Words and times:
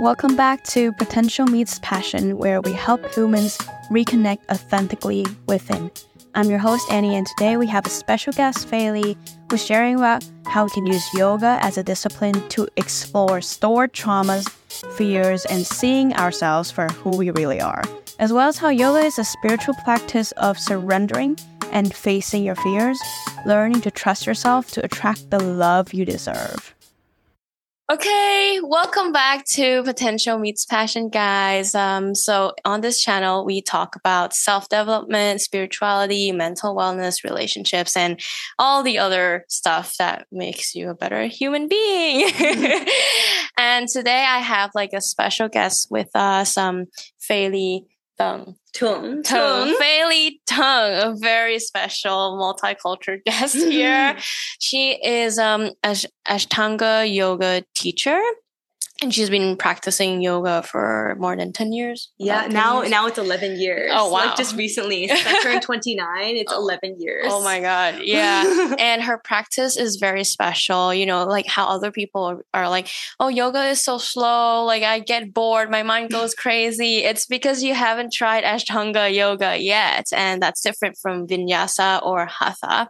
Welcome 0.00 0.36
back 0.36 0.62
to 0.66 0.92
Potential 0.92 1.44
Meets 1.46 1.80
Passion, 1.80 2.38
where 2.38 2.60
we 2.60 2.72
help 2.72 3.12
humans 3.12 3.58
reconnect 3.90 4.48
authentically 4.48 5.26
within. 5.46 5.90
I'm 6.36 6.48
your 6.48 6.60
host, 6.60 6.88
Annie, 6.92 7.16
and 7.16 7.26
today 7.26 7.56
we 7.56 7.66
have 7.66 7.84
a 7.84 7.90
special 7.90 8.32
guest, 8.32 8.68
Fei 8.68 9.16
who's 9.50 9.66
sharing 9.66 9.96
about 9.96 10.24
how 10.46 10.66
we 10.66 10.70
can 10.70 10.86
use 10.86 11.04
yoga 11.14 11.58
as 11.62 11.78
a 11.78 11.82
discipline 11.82 12.48
to 12.50 12.68
explore 12.76 13.40
stored 13.40 13.92
traumas, 13.92 14.48
fears, 14.96 15.44
and 15.46 15.66
seeing 15.66 16.14
ourselves 16.14 16.70
for 16.70 16.86
who 16.86 17.16
we 17.16 17.32
really 17.32 17.60
are, 17.60 17.82
as 18.20 18.32
well 18.32 18.48
as 18.48 18.56
how 18.56 18.68
yoga 18.68 19.00
is 19.00 19.18
a 19.18 19.24
spiritual 19.24 19.74
practice 19.82 20.30
of 20.32 20.60
surrendering 20.60 21.36
and 21.72 21.92
facing 21.92 22.44
your 22.44 22.54
fears, 22.54 23.00
learning 23.46 23.80
to 23.80 23.90
trust 23.90 24.26
yourself 24.26 24.70
to 24.70 24.84
attract 24.84 25.30
the 25.30 25.42
love 25.42 25.92
you 25.92 26.04
deserve. 26.04 26.72
Okay, 27.90 28.60
welcome 28.62 29.12
back 29.12 29.46
to 29.46 29.82
Potential 29.82 30.38
Meets 30.38 30.66
Passion, 30.66 31.08
guys. 31.08 31.74
Um, 31.74 32.14
so 32.14 32.52
on 32.66 32.82
this 32.82 33.00
channel, 33.00 33.46
we 33.46 33.62
talk 33.62 33.96
about 33.96 34.34
self-development, 34.34 35.40
spirituality, 35.40 36.30
mental 36.30 36.76
wellness, 36.76 37.24
relationships, 37.24 37.96
and 37.96 38.20
all 38.58 38.82
the 38.82 38.98
other 38.98 39.46
stuff 39.48 39.96
that 39.96 40.26
makes 40.30 40.74
you 40.74 40.90
a 40.90 40.94
better 40.94 41.28
human 41.28 41.66
being. 41.66 42.30
and 43.56 43.88
today 43.88 44.22
I 44.22 44.40
have 44.40 44.70
like 44.74 44.92
a 44.92 45.00
special 45.00 45.48
guest 45.48 45.88
with 45.90 46.10
us, 46.14 46.58
um, 46.58 46.88
Fei 47.18 47.86
Thung. 48.18 48.56
Thung. 48.74 49.22
Thung. 49.22 49.74
Fei 49.78 50.32
Thung, 50.46 50.92
a 50.92 51.14
very 51.16 51.58
special 51.60 52.36
multicultural 52.36 53.22
guest 53.24 53.54
here. 53.56 54.16
she 54.60 54.92
is 55.04 55.38
um 55.38 55.70
Ash- 55.84 56.06
Ashtanga 56.28 57.12
yoga 57.12 57.62
teacher 57.74 58.20
and 59.00 59.14
she's 59.14 59.30
been 59.30 59.56
practicing 59.56 60.20
yoga 60.20 60.62
for 60.62 61.16
more 61.20 61.36
than 61.36 61.52
10 61.52 61.72
years? 61.72 62.10
Yeah 62.18 62.48
now 62.48 62.80
years. 62.80 62.90
now 62.90 63.06
it's 63.06 63.18
11 63.18 63.60
years. 63.60 63.90
Oh 63.94 64.06
wow. 64.06 64.26
like 64.26 64.36
just 64.36 64.56
recently 64.56 65.08
i 65.10 65.40
turned 65.42 65.62
29 65.62 66.36
it's 66.36 66.52
oh. 66.52 66.60
11 66.60 66.96
years. 66.98 67.26
Oh 67.28 67.42
my 67.42 67.60
god 67.60 68.00
yeah. 68.02 68.74
And 68.78 69.02
her 69.02 69.18
practice 69.18 69.76
is 69.76 69.96
very 69.96 70.24
special 70.24 70.92
you 70.92 71.06
know 71.06 71.24
like 71.24 71.46
how 71.46 71.68
other 71.68 71.92
people 71.92 72.40
are 72.52 72.68
like 72.68 72.88
oh 73.20 73.28
yoga 73.28 73.66
is 73.66 73.80
so 73.80 73.98
slow 73.98 74.64
like 74.64 74.82
i 74.82 74.98
get 74.98 75.32
bored 75.32 75.70
my 75.70 75.82
mind 75.82 76.10
goes 76.10 76.34
crazy. 76.48 76.98
It's 77.04 77.26
because 77.26 77.62
you 77.62 77.74
haven't 77.74 78.12
tried 78.12 78.42
ashtanga 78.42 79.14
yoga 79.14 79.56
yet 79.58 80.06
and 80.12 80.42
that's 80.42 80.60
different 80.60 80.96
from 81.00 81.26
vinyasa 81.26 82.04
or 82.04 82.26
hatha. 82.26 82.88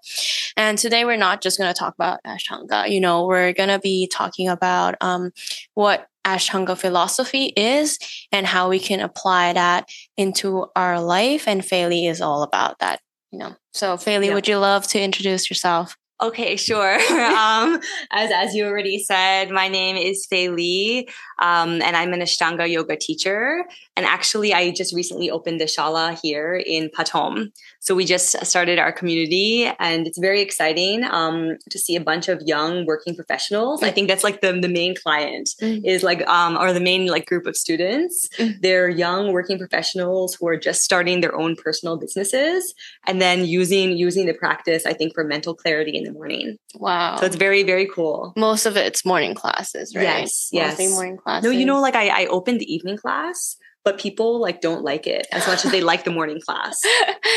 And 0.57 0.79
today 0.79 1.05
we're 1.05 1.17
not 1.17 1.43
just 1.43 1.59
going 1.59 1.73
to 1.73 1.79
talk 1.79 1.95
about 1.95 2.21
ashtanga 2.27 2.91
you 2.91 3.01
know 3.01 3.27
we're 3.27 3.53
going 3.53 3.69
to 3.69 3.79
be 3.79 4.07
talking 4.07 4.49
about 4.49 4.95
um, 5.01 5.33
what 5.75 5.98
Ashtanga 6.25 6.77
philosophy 6.77 7.53
is 7.57 7.99
and 8.33 8.47
how 8.47 8.69
we 8.69 8.79
can 8.79 9.01
apply 9.01 9.53
that 9.55 9.89
into 10.17 10.67
our 10.77 11.01
life. 11.01 11.49
And 11.49 11.65
Fei 11.65 12.07
is 12.07 12.21
all 12.21 12.43
about 12.43 12.79
that, 12.81 13.01
you 13.31 13.39
know. 13.39 13.57
So 13.73 13.97
Fei, 13.97 14.25
yeah. 14.25 14.35
would 14.35 14.49
you 14.49 14.59
love 14.59 14.87
to 14.89 15.01
introduce 15.01 15.49
yourself? 15.51 15.97
Okay, 16.21 16.57
sure. 16.57 16.95
um, 17.11 17.81
as 18.11 18.33
as 18.33 18.55
you 18.55 18.67
already 18.67 18.99
said, 18.99 19.51
my 19.51 19.69
name 19.69 19.97
is 19.97 20.27
Faylee, 20.27 21.09
um, 21.39 21.81
and 21.81 21.97
I'm 21.97 22.13
an 22.13 22.21
Ashtanga 22.21 22.69
yoga 22.69 22.97
teacher. 22.97 23.65
And 23.99 24.07
actually, 24.07 24.55
I 24.55 24.71
just 24.71 24.95
recently 24.95 25.29
opened 25.29 25.61
the 25.61 25.65
shala 25.65 26.17
here 26.23 26.55
in 26.55 26.89
Patom. 26.97 27.53
So 27.81 27.97
we 27.97 28.05
just 28.05 28.47
started 28.47 28.79
our 28.79 28.93
community, 28.93 29.69
and 29.81 30.07
it's 30.07 30.19
very 30.19 30.41
exciting 30.41 31.03
um, 31.03 31.57
to 31.69 31.79
see 31.81 31.97
a 31.97 32.01
bunch 32.01 32.29
of 32.29 32.41
young 32.47 32.87
working 32.87 33.17
professionals. 33.17 33.83
I 33.83 33.91
think 33.91 34.07
that's 34.07 34.23
like 34.23 34.41
the 34.41 34.53
the 34.53 34.69
main 34.69 34.95
client 34.95 35.49
mm. 35.61 35.85
is 35.85 36.05
like 36.05 36.25
um, 36.29 36.57
or 36.57 36.73
the 36.73 36.79
main 36.81 37.07
like 37.07 37.27
group 37.27 37.45
of 37.45 37.57
students. 37.57 38.29
Mm. 38.39 38.61
They're 38.61 38.89
young 38.89 39.33
working 39.33 39.59
professionals 39.59 40.37
who 40.39 40.47
are 40.47 40.57
just 40.57 40.83
starting 40.83 41.21
their 41.21 41.35
own 41.35 41.57
personal 41.57 41.97
businesses, 41.99 42.75
and 43.05 43.21
then 43.21 43.47
using 43.47 43.97
using 43.97 44.27
the 44.27 44.35
practice. 44.35 44.87
I 44.87 44.93
think 44.93 45.13
for 45.13 45.25
mental 45.25 45.57
clarity 45.57 45.97
in 45.97 46.05
the 46.05 46.13
morning. 46.13 46.57
Wow! 46.77 47.17
So 47.17 47.27
it's 47.27 47.35
very 47.35 47.65
very 47.65 47.89
cool. 47.93 48.33
Most 48.37 48.65
of 48.65 48.77
it's 48.77 49.05
morning 49.05 49.35
classes, 49.35 49.97
right? 49.97 50.05
Yes, 50.05 50.51
yes. 50.53 50.79
Mostly 50.79 50.95
morning 50.95 51.17
classes. 51.17 51.43
No, 51.43 51.51
you 51.51 51.67
know, 51.67 51.81
like 51.81 51.97
I, 51.97 52.23
I 52.23 52.27
opened 52.27 52.61
the 52.61 52.73
evening 52.73 52.97
class 52.97 53.57
but 53.89 53.99
people 53.99 54.39
like 54.39 54.61
don't 54.61 54.85
like 54.85 55.07
it 55.07 55.27
as 55.33 55.47
much 55.47 55.65
as 55.65 55.73
they 55.73 55.81
like 55.81 56.05
the 56.05 56.11
morning 56.11 56.41
class. 56.47 56.79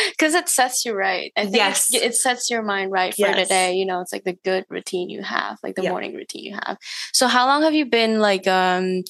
Because 0.09 0.35
it 0.35 0.49
sets 0.49 0.85
you 0.85 0.93
right. 0.93 1.31
I 1.35 1.43
think 1.43 1.55
yes. 1.55 1.93
it 1.93 2.13
sets 2.13 2.49
your 2.51 2.61
mind 2.61 2.91
right 2.91 3.13
for 3.13 3.21
yes. 3.21 3.35
the 3.35 3.45
day 3.45 3.73
you 3.73 3.85
know 3.85 4.01
it's 4.01 4.13
like 4.13 4.23
the 4.23 4.37
good 4.43 4.65
routine 4.69 5.09
you 5.09 5.23
have 5.23 5.57
like 5.63 5.75
the 5.75 5.89
morning 5.89 6.13
routine 6.13 6.43
you 6.43 6.53
have. 6.53 6.77
So 7.13 7.27
how 7.27 7.47
long 7.47 7.63
have 7.63 7.73
you 7.73 7.85
been 7.85 8.19
like 8.19 8.45
um 8.47 9.03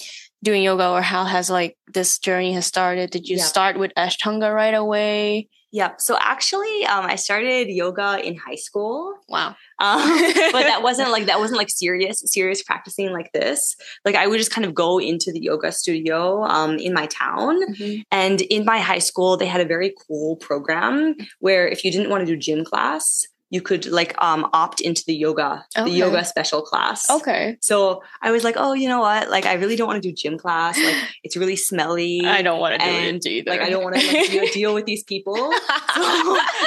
doing 0.44 0.64
yoga 0.64 0.90
or 0.90 1.02
how 1.02 1.26
has 1.26 1.50
like 1.50 1.78
this 1.92 2.20
journey 2.20 2.54
has 2.54 2.66
started? 2.66 3.10
Did 3.10 3.28
you 3.28 3.40
start 3.40 3.78
with 3.78 3.92
ashtanga 3.98 4.54
right 4.54 4.74
away 4.74 5.50
yeah. 5.72 5.94
So 5.98 6.18
actually, 6.20 6.86
um, 6.86 7.06
I 7.06 7.16
started 7.16 7.70
yoga 7.70 8.20
in 8.24 8.36
high 8.36 8.56
school. 8.56 9.16
Wow. 9.30 9.56
Um, 9.80 10.02
but 10.52 10.64
that 10.64 10.82
wasn't 10.84 11.12
like 11.12 11.28
that 11.28 11.40
wasn't 11.40 11.58
like 11.58 11.70
serious 11.70 12.22
serious 12.26 12.62
practicing 12.62 13.12
like 13.12 13.32
this. 13.34 13.76
Like 14.04 14.16
I 14.16 14.28
would 14.28 14.38
just 14.38 14.52
kind 14.52 14.66
of 14.66 14.76
go 14.76 15.00
into 15.00 15.32
the 15.32 15.42
yoga 15.42 15.72
studio 15.72 16.44
um, 16.44 16.78
in 16.78 16.94
my 16.94 17.08
town, 17.08 17.62
mm-hmm. 17.74 18.02
and 18.12 18.42
in 18.42 18.66
my 18.66 18.80
high 18.80 19.00
school 19.00 19.38
they 19.38 19.46
had 19.46 19.62
a 19.62 19.66
very 19.66 19.94
cool 20.08 20.36
program 20.36 21.16
where 21.40 21.68
if 21.68 21.86
you 21.86 21.92
didn't 21.92 22.10
want 22.10 22.22
to 22.22 22.26
do 22.26 22.38
gym 22.38 22.66
class, 22.66 23.26
you 23.52 23.62
could 23.62 23.86
like 23.86 24.16
um 24.24 24.50
opt 24.54 24.82
into 24.82 25.04
the 25.06 25.14
yoga 25.14 25.64
okay. 25.78 25.90
the 25.90 25.96
yoga 25.96 26.26
special 26.26 26.62
class. 26.62 27.08
Okay. 27.10 27.58
So 27.62 28.02
i 28.22 28.32
was 28.32 28.44
like 28.44 28.56
oh 28.58 28.74
you 28.74 28.88
know 28.88 29.02
what? 29.02 29.30
Like 29.30 29.46
i 29.46 29.54
really 29.54 29.76
don't 29.76 29.88
want 29.88 30.02
to 30.02 30.10
do 30.10 30.16
gym 30.16 30.38
class. 30.38 30.78
Like 30.78 30.96
it's 31.24 31.38
really 31.38 31.56
smelly 31.56 32.22
i 32.26 32.42
don't 32.42 32.60
want 32.60 32.82
to 32.82 32.88
do 32.88 32.96
it 32.96 33.26
either. 33.26 33.52
like 33.52 33.62
i 33.62 33.70
don't 33.70 33.84
want 33.84 33.98
to 33.98 34.08
like, 34.08 34.32
deal, 34.32 34.46
deal, 34.54 34.74
with 34.74 34.86
these 34.86 35.04
people. 35.04 35.36
So 35.92 36.02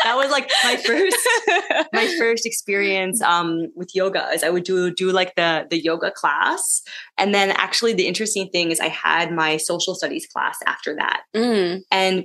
that 0.05 0.17
was 0.17 0.31
like 0.31 0.51
my 0.65 0.77
first 0.77 1.17
my 1.93 2.15
first 2.19 2.45
experience 2.45 3.23
um 3.23 3.69
with 3.75 3.95
yoga 3.95 4.29
is 4.35 4.43
i 4.45 4.51
would 4.51 4.65
do 4.65 4.93
do 4.95 5.11
like 5.11 5.35
the 5.35 5.67
the 5.71 5.83
yoga 5.83 6.11
class. 6.11 6.83
And 7.17 7.35
then 7.35 7.51
actually 7.53 7.95
the 7.95 8.07
interesting 8.07 8.51
thing 8.51 8.71
is 8.71 8.81
i 8.81 8.89
had 8.89 9.33
my 9.33 9.57
social 9.57 9.95
studies 9.95 10.27
class 10.27 10.59
after 10.67 10.95
that. 10.97 11.23
Mm. 11.35 11.81
and 11.91 12.25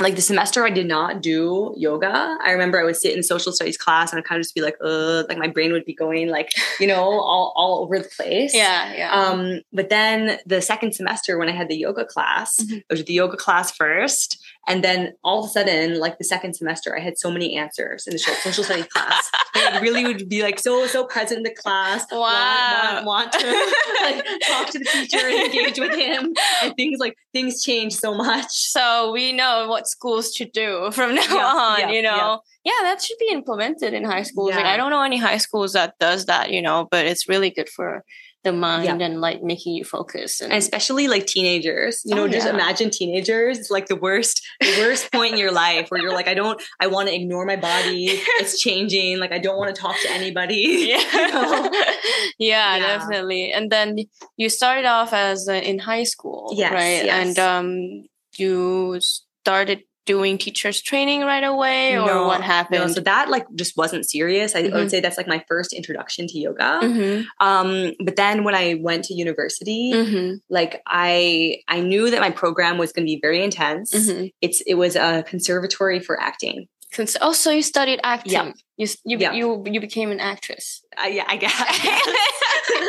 like 0.00 0.14
the 0.14 0.22
semester 0.22 0.64
I 0.64 0.70
did 0.70 0.86
not 0.86 1.22
do 1.22 1.74
yoga. 1.76 2.38
I 2.44 2.52
remember 2.52 2.80
I 2.80 2.84
would 2.84 2.96
sit 2.96 3.16
in 3.16 3.22
social 3.22 3.52
studies 3.52 3.76
class 3.76 4.12
and 4.12 4.18
I'd 4.18 4.24
kind 4.24 4.38
of 4.38 4.44
just 4.44 4.54
be 4.54 4.60
like, 4.60 4.76
uh, 4.80 5.24
like 5.28 5.38
my 5.38 5.48
brain 5.48 5.72
would 5.72 5.84
be 5.84 5.94
going 5.94 6.28
like, 6.28 6.52
you 6.80 6.86
know, 6.86 7.02
all, 7.02 7.52
all 7.56 7.82
over 7.82 7.98
the 7.98 8.08
place. 8.08 8.54
Yeah. 8.54 8.94
Yeah. 8.94 9.12
Um, 9.12 9.62
but 9.72 9.88
then 9.88 10.38
the 10.46 10.62
second 10.62 10.94
semester 10.94 11.36
when 11.38 11.48
I 11.48 11.52
had 11.52 11.68
the 11.68 11.76
yoga 11.76 12.04
class, 12.04 12.56
mm-hmm. 12.60 12.76
I 12.76 12.94
was 12.94 13.04
the 13.04 13.12
yoga 13.12 13.36
class 13.36 13.72
first. 13.72 14.40
And 14.68 14.84
then 14.84 15.14
all 15.24 15.40
of 15.40 15.46
a 15.46 15.48
sudden, 15.48 15.98
like 15.98 16.18
the 16.18 16.24
second 16.24 16.54
semester, 16.54 16.94
I 16.96 17.00
had 17.00 17.18
so 17.18 17.30
many 17.30 17.56
answers 17.56 18.06
in 18.06 18.12
the 18.12 18.18
social 18.18 18.62
studies 18.62 18.86
class. 18.86 19.30
I 19.54 19.80
really 19.80 20.04
would 20.04 20.28
be 20.28 20.42
like 20.42 20.58
so, 20.58 20.86
so 20.86 21.04
present 21.04 21.38
in 21.38 21.42
the 21.42 21.54
class. 21.54 22.04
Wow. 22.12 23.02
Want, 23.04 23.06
want, 23.06 23.06
want 23.06 23.32
to 23.32 23.72
like, 24.02 24.24
talk 24.46 24.68
to 24.70 24.78
the 24.78 24.84
teacher 24.84 25.26
and 25.26 25.54
engage 25.54 25.80
with 25.80 25.96
him. 25.96 26.34
And 26.62 26.74
things 26.76 26.98
like, 27.00 27.16
things 27.32 27.62
change 27.62 27.94
so 27.94 28.14
much. 28.14 28.50
So 28.50 29.10
we 29.10 29.32
know 29.32 29.66
what 29.68 29.88
schools 29.88 30.32
should 30.34 30.52
do 30.52 30.90
from 30.92 31.14
now 31.14 31.22
yeah, 31.22 31.46
on, 31.46 31.78
yeah, 31.80 31.90
you 31.90 32.02
know? 32.02 32.42
Yeah. 32.64 32.72
yeah. 32.72 32.82
that 32.82 33.02
should 33.02 33.18
be 33.18 33.30
implemented 33.32 33.94
in 33.94 34.04
high 34.04 34.22
schools. 34.22 34.50
Like 34.50 34.66
I 34.66 34.76
don't 34.76 34.90
know 34.90 35.02
any 35.02 35.16
high 35.16 35.38
schools 35.38 35.72
that 35.72 35.94
does 35.98 36.26
that, 36.26 36.50
you 36.50 36.60
know, 36.60 36.86
but 36.90 37.06
it's 37.06 37.28
really 37.28 37.50
good 37.50 37.70
for 37.70 38.04
the 38.44 38.52
mind 38.52 39.00
yeah. 39.00 39.06
and 39.06 39.20
like 39.20 39.42
making 39.42 39.74
you 39.74 39.84
focus 39.84 40.40
and, 40.40 40.52
and 40.52 40.58
especially 40.58 41.08
like 41.08 41.26
teenagers 41.26 42.02
you 42.04 42.14
know 42.14 42.24
oh, 42.24 42.28
just 42.28 42.46
yeah. 42.46 42.54
imagine 42.54 42.88
teenagers 42.88 43.58
it's 43.58 43.70
like 43.70 43.86
the 43.86 43.96
worst 43.96 44.46
the 44.60 44.76
worst 44.78 45.10
point 45.12 45.32
in 45.32 45.38
your 45.38 45.50
life 45.50 45.88
where 45.88 46.00
you're 46.00 46.12
like 46.12 46.28
i 46.28 46.34
don't 46.34 46.62
i 46.78 46.86
want 46.86 47.08
to 47.08 47.14
ignore 47.14 47.44
my 47.44 47.56
body 47.56 48.06
it's 48.38 48.60
changing 48.66 49.18
like 49.18 49.32
i 49.32 49.38
don't 49.38 49.58
want 49.58 49.74
to 49.74 49.80
talk 49.80 49.96
to 50.00 50.10
anybody 50.10 50.54
yeah 50.88 50.98
you 51.12 51.32
know? 51.32 51.70
yeah, 52.38 52.76
yeah, 52.76 52.78
definitely 52.78 53.52
and 53.52 53.72
then 53.72 53.96
you 54.36 54.48
started 54.48 54.86
off 54.86 55.12
as 55.12 55.48
uh, 55.48 55.52
in 55.52 55.80
high 55.80 56.04
school 56.04 56.52
yes, 56.56 56.72
right 56.72 57.04
yes. 57.04 57.26
and 57.26 57.38
um 57.38 58.04
you 58.36 59.00
started 59.00 59.82
doing 60.08 60.38
teachers 60.38 60.80
training 60.80 61.20
right 61.20 61.44
away 61.44 61.92
or 61.92 62.06
no, 62.06 62.26
what 62.26 62.40
happened? 62.40 62.80
No, 62.80 62.88
so 62.88 63.02
that 63.02 63.28
like 63.28 63.46
just 63.54 63.76
wasn't 63.76 64.08
serious. 64.08 64.54
I, 64.54 64.62
mm-hmm. 64.62 64.74
I, 64.74 64.78
would 64.78 64.90
say 64.90 65.00
that's 65.00 65.18
like 65.18 65.28
my 65.28 65.44
first 65.46 65.74
introduction 65.74 66.26
to 66.28 66.38
yoga. 66.38 66.80
Mm-hmm. 66.82 67.46
Um, 67.46 67.92
but 68.02 68.16
then 68.16 68.42
when 68.42 68.54
I 68.54 68.80
went 68.80 69.04
to 69.04 69.14
university, 69.14 69.92
mm-hmm. 69.92 70.36
like 70.48 70.80
I 70.86 71.58
I 71.68 71.80
knew 71.80 72.10
that 72.10 72.22
my 72.22 72.30
program 72.30 72.78
was 72.78 72.90
going 72.90 73.06
to 73.06 73.10
be 73.10 73.20
very 73.20 73.44
intense. 73.44 73.92
Mm-hmm. 73.92 74.28
It's 74.40 74.62
it 74.62 74.74
was 74.74 74.96
a 74.96 75.22
conservatory 75.24 76.00
for 76.00 76.18
acting. 76.18 76.68
Cons- 76.90 77.18
oh, 77.20 77.32
so 77.32 77.50
you 77.50 77.62
studied 77.62 78.00
acting. 78.02 78.32
Yeah. 78.32 78.52
You 78.78 78.86
you 79.04 79.18
yeah. 79.18 79.32
you 79.32 79.62
you 79.66 79.80
became 79.80 80.10
an 80.10 80.20
actress. 80.20 80.82
Uh, 80.96 81.08
yeah, 81.08 81.24
I 81.28 81.36
guess. 81.36 81.52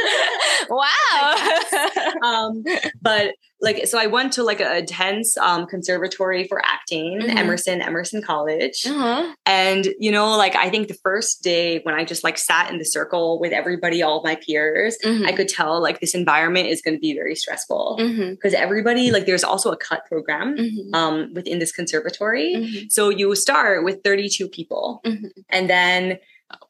wow. 0.69 1.35
Um, 2.23 2.63
but 3.01 3.35
like 3.61 3.87
so 3.87 3.97
I 3.97 4.07
went 4.07 4.33
to 4.33 4.43
like 4.43 4.59
a 4.59 4.79
intense 4.79 5.37
um, 5.37 5.65
conservatory 5.67 6.45
for 6.47 6.61
acting, 6.65 7.19
Mhm. 7.21 7.35
Emerson 7.37 7.81
Emerson 7.81 8.21
College, 8.21 8.85
Uh-huh. 8.85 9.33
and 9.45 9.87
you 9.99 10.11
know, 10.11 10.35
like 10.37 10.55
I 10.55 10.69
think 10.69 10.87
the 10.87 10.97
first 11.03 11.43
day 11.43 11.79
when 11.83 11.95
I 11.95 12.03
just 12.03 12.23
like 12.23 12.37
sat 12.37 12.71
in 12.71 12.77
the 12.77 12.83
circle 12.85 13.39
with 13.39 13.53
everybody, 13.53 14.01
all 14.01 14.17
of 14.17 14.23
my 14.23 14.35
peers, 14.35 14.97
Mhm. 15.03 15.25
I 15.27 15.31
could 15.31 15.47
tell 15.47 15.81
like 15.81 15.99
this 15.99 16.13
environment 16.15 16.67
is 16.67 16.81
going 16.81 16.95
to 16.95 16.99
be 17.01 17.13
very 17.13 17.35
stressful 17.35 17.97
because 18.31 18.53
everybody 18.53 19.11
like 19.11 19.25
there's 19.25 19.43
also 19.43 19.71
a 19.71 19.77
cut 19.77 20.05
program 20.05 20.57
Mhm. 20.57 20.93
um, 20.95 21.33
within 21.33 21.59
this 21.59 21.71
conservatory. 21.71 22.55
Mhm. 22.55 22.91
So 22.91 23.09
you 23.09 23.33
start 23.35 23.83
with 23.83 24.03
32 24.03 24.47
people, 24.49 25.01
Mhm. 25.05 25.31
and 25.49 25.69
then 25.69 26.19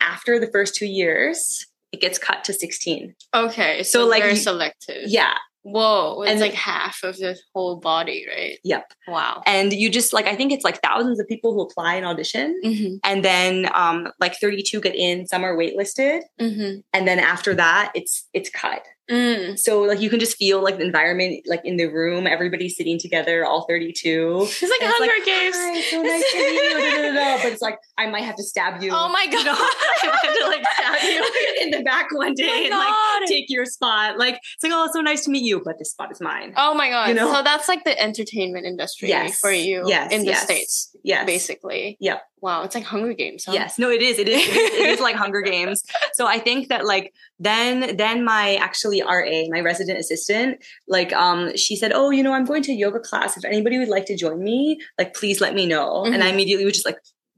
after 0.01 0.39
the 0.39 0.47
first 0.51 0.75
two 0.75 0.85
years, 0.87 1.65
it 1.91 2.01
gets 2.01 2.17
cut 2.19 2.43
to 2.45 2.53
16. 2.53 3.15
Okay, 3.33 3.83
so, 3.83 4.01
So, 4.01 4.07
like, 4.07 4.21
very 4.23 4.35
selective. 4.35 5.03
Yeah, 5.07 5.35
Whoa, 5.63 6.21
it's 6.21 6.31
And- 6.31 6.39
like 6.39 6.53
half 6.53 7.03
of 7.03 7.17
the 7.17 7.37
whole 7.53 7.75
body, 7.75 8.25
right? 8.33 8.57
Yep. 8.63 8.93
Wow. 9.09 9.43
and 9.45 9.73
you 9.73 9.89
just 9.89 10.13
like 10.13 10.25
I 10.25 10.33
think 10.35 10.53
it's 10.53 10.63
like 10.63 10.81
thousands 10.81 11.19
of 11.19 11.27
people 11.27 11.53
who 11.53 11.61
apply 11.61 11.95
and 11.95 12.05
audition. 12.05 12.59
Mm-hmm. 12.63 12.95
and 13.03 13.25
then 13.25 13.69
um 13.73 14.07
like 14.21 14.35
32 14.39 14.79
get 14.79 14.95
in 14.95 15.27
some 15.27 15.43
are 15.43 15.57
waitlisted 15.57 16.21
Mm-hmm. 16.39 16.79
and 16.93 17.07
then 17.07 17.19
after 17.19 17.53
that 17.55 17.91
it's 17.93 18.25
it's 18.33 18.49
cut 18.49 18.83
Mm. 19.09 19.57
so 19.57 19.81
like 19.81 19.99
you 20.01 20.09
can 20.09 20.19
just 20.19 20.37
feel 20.37 20.61
like 20.63 20.77
the 20.77 20.85
environment 20.85 21.43
like 21.47 21.61
in 21.63 21.77
the 21.77 21.87
room 21.87 22.27
everybody's 22.27 22.77
sitting 22.77 22.99
together 22.99 23.43
all 23.45 23.65
32 23.67 24.41
It's 24.43 24.61
like 24.61 24.71
And 24.81 24.81
it's 24.83 24.97
Hunger 24.99 25.13
like, 25.17 25.25
Games. 25.25 25.55
Hi, 25.57 25.81
so 25.81 26.01
nice 26.03 26.31
to 26.31 26.37
meet 26.37 26.53
you 26.53 26.73
da, 26.73 27.01
da, 27.01 27.37
da, 27.37 27.43
but 27.43 27.51
it's 27.53 27.61
like 27.61 27.77
I 27.97 28.07
might 28.09 28.23
have 28.23 28.35
to 28.35 28.43
stab 28.43 28.83
you 28.83 28.91
Oh 28.93 29.09
my 29.09 29.23
You 29.31 29.43
know, 29.43 29.53
god. 29.55 29.57
I 30.03 30.07
might 30.07 30.25
have 30.25 30.37
to 30.37 30.45
like 30.47 30.65
stab 30.73 31.03
you 31.03 31.61
in 31.61 31.71
the 31.71 31.81
back 31.83 32.07
one 32.13 32.35
day 32.35 32.47
Oh 32.49 32.61
and 32.65 32.69
my 32.69 33.17
like 33.19 33.27
take 33.27 33.45
your 33.49 33.65
spot 33.65 34.19
like 34.19 34.35
it's 34.35 34.63
like 34.63 34.71
oh 34.73 34.83
it's 34.85 34.93
so 34.93 35.01
nice 35.01 35.23
to 35.25 35.31
meet 35.31 35.43
you 35.43 35.61
but 35.65 35.79
this 35.79 35.91
spot 35.91 36.11
is 36.11 36.21
mine 36.21 36.53
Oh 36.55 36.75
my 36.75 36.89
god. 36.89 37.09
You 37.09 37.15
know? 37.15 37.33
So 37.33 37.41
that's 37.41 37.67
like 37.67 37.83
the 37.85 37.99
entertainment 37.99 38.65
industry 38.67 39.09
Yes. 39.09 39.39
for 39.39 39.51
you 39.51 39.83
Yes, 39.87 40.11
in 40.13 40.21
the 40.21 40.27
yes. 40.27 40.43
States, 40.43 40.95
yes 41.03 41.25
basically. 41.25 41.97
Yep. 41.99 42.21
Wow, 42.41 42.63
it's 42.63 42.75
like 42.75 42.83
Hunger 42.85 43.13
Games, 43.13 43.45
huh? 43.45 43.51
Yes, 43.53 43.77
no, 43.77 43.89
it 43.89 44.01
is. 44.01 44.17
It 44.19 44.29
is. 44.29 44.47
It 44.47 44.55
is, 44.55 44.79
it 44.79 44.89
is 44.89 44.99
like 44.99 45.15
Hunger 45.15 45.41
Games. 45.41 45.83
So 46.13 46.25
I 46.27 46.37
think 46.39 46.67
that 46.69 46.85
like 46.85 47.13
then 47.39 47.95
then 47.95 48.23
my 48.25 48.55
actually 48.55 49.01
RA, 49.01 49.43
my 49.49 49.61
resident 49.61 49.97
assistant, 49.99 50.61
like 50.87 51.13
um 51.13 51.55
she 51.55 51.75
said, 51.77 51.91
oh, 51.93 52.09
you 52.09 52.23
know, 52.23 52.33
I'm 52.33 52.45
going 52.45 52.63
to 52.63 52.73
yoga 52.73 52.99
class. 52.99 53.37
If 53.37 53.45
anybody 53.45 53.77
would 53.77 53.87
like 53.89 54.05
to 54.07 54.17
join 54.17 54.43
me, 54.43 54.79
like 54.97 55.13
please 55.13 55.39
let 55.39 55.53
me 55.55 55.65
know. 55.65 56.03
And 56.05 56.21
I 56.23 56.27
Mhm. 56.29 56.33
immediately 56.33 56.65
was 56.65 56.73
just 56.73 56.85
like, 56.85 56.97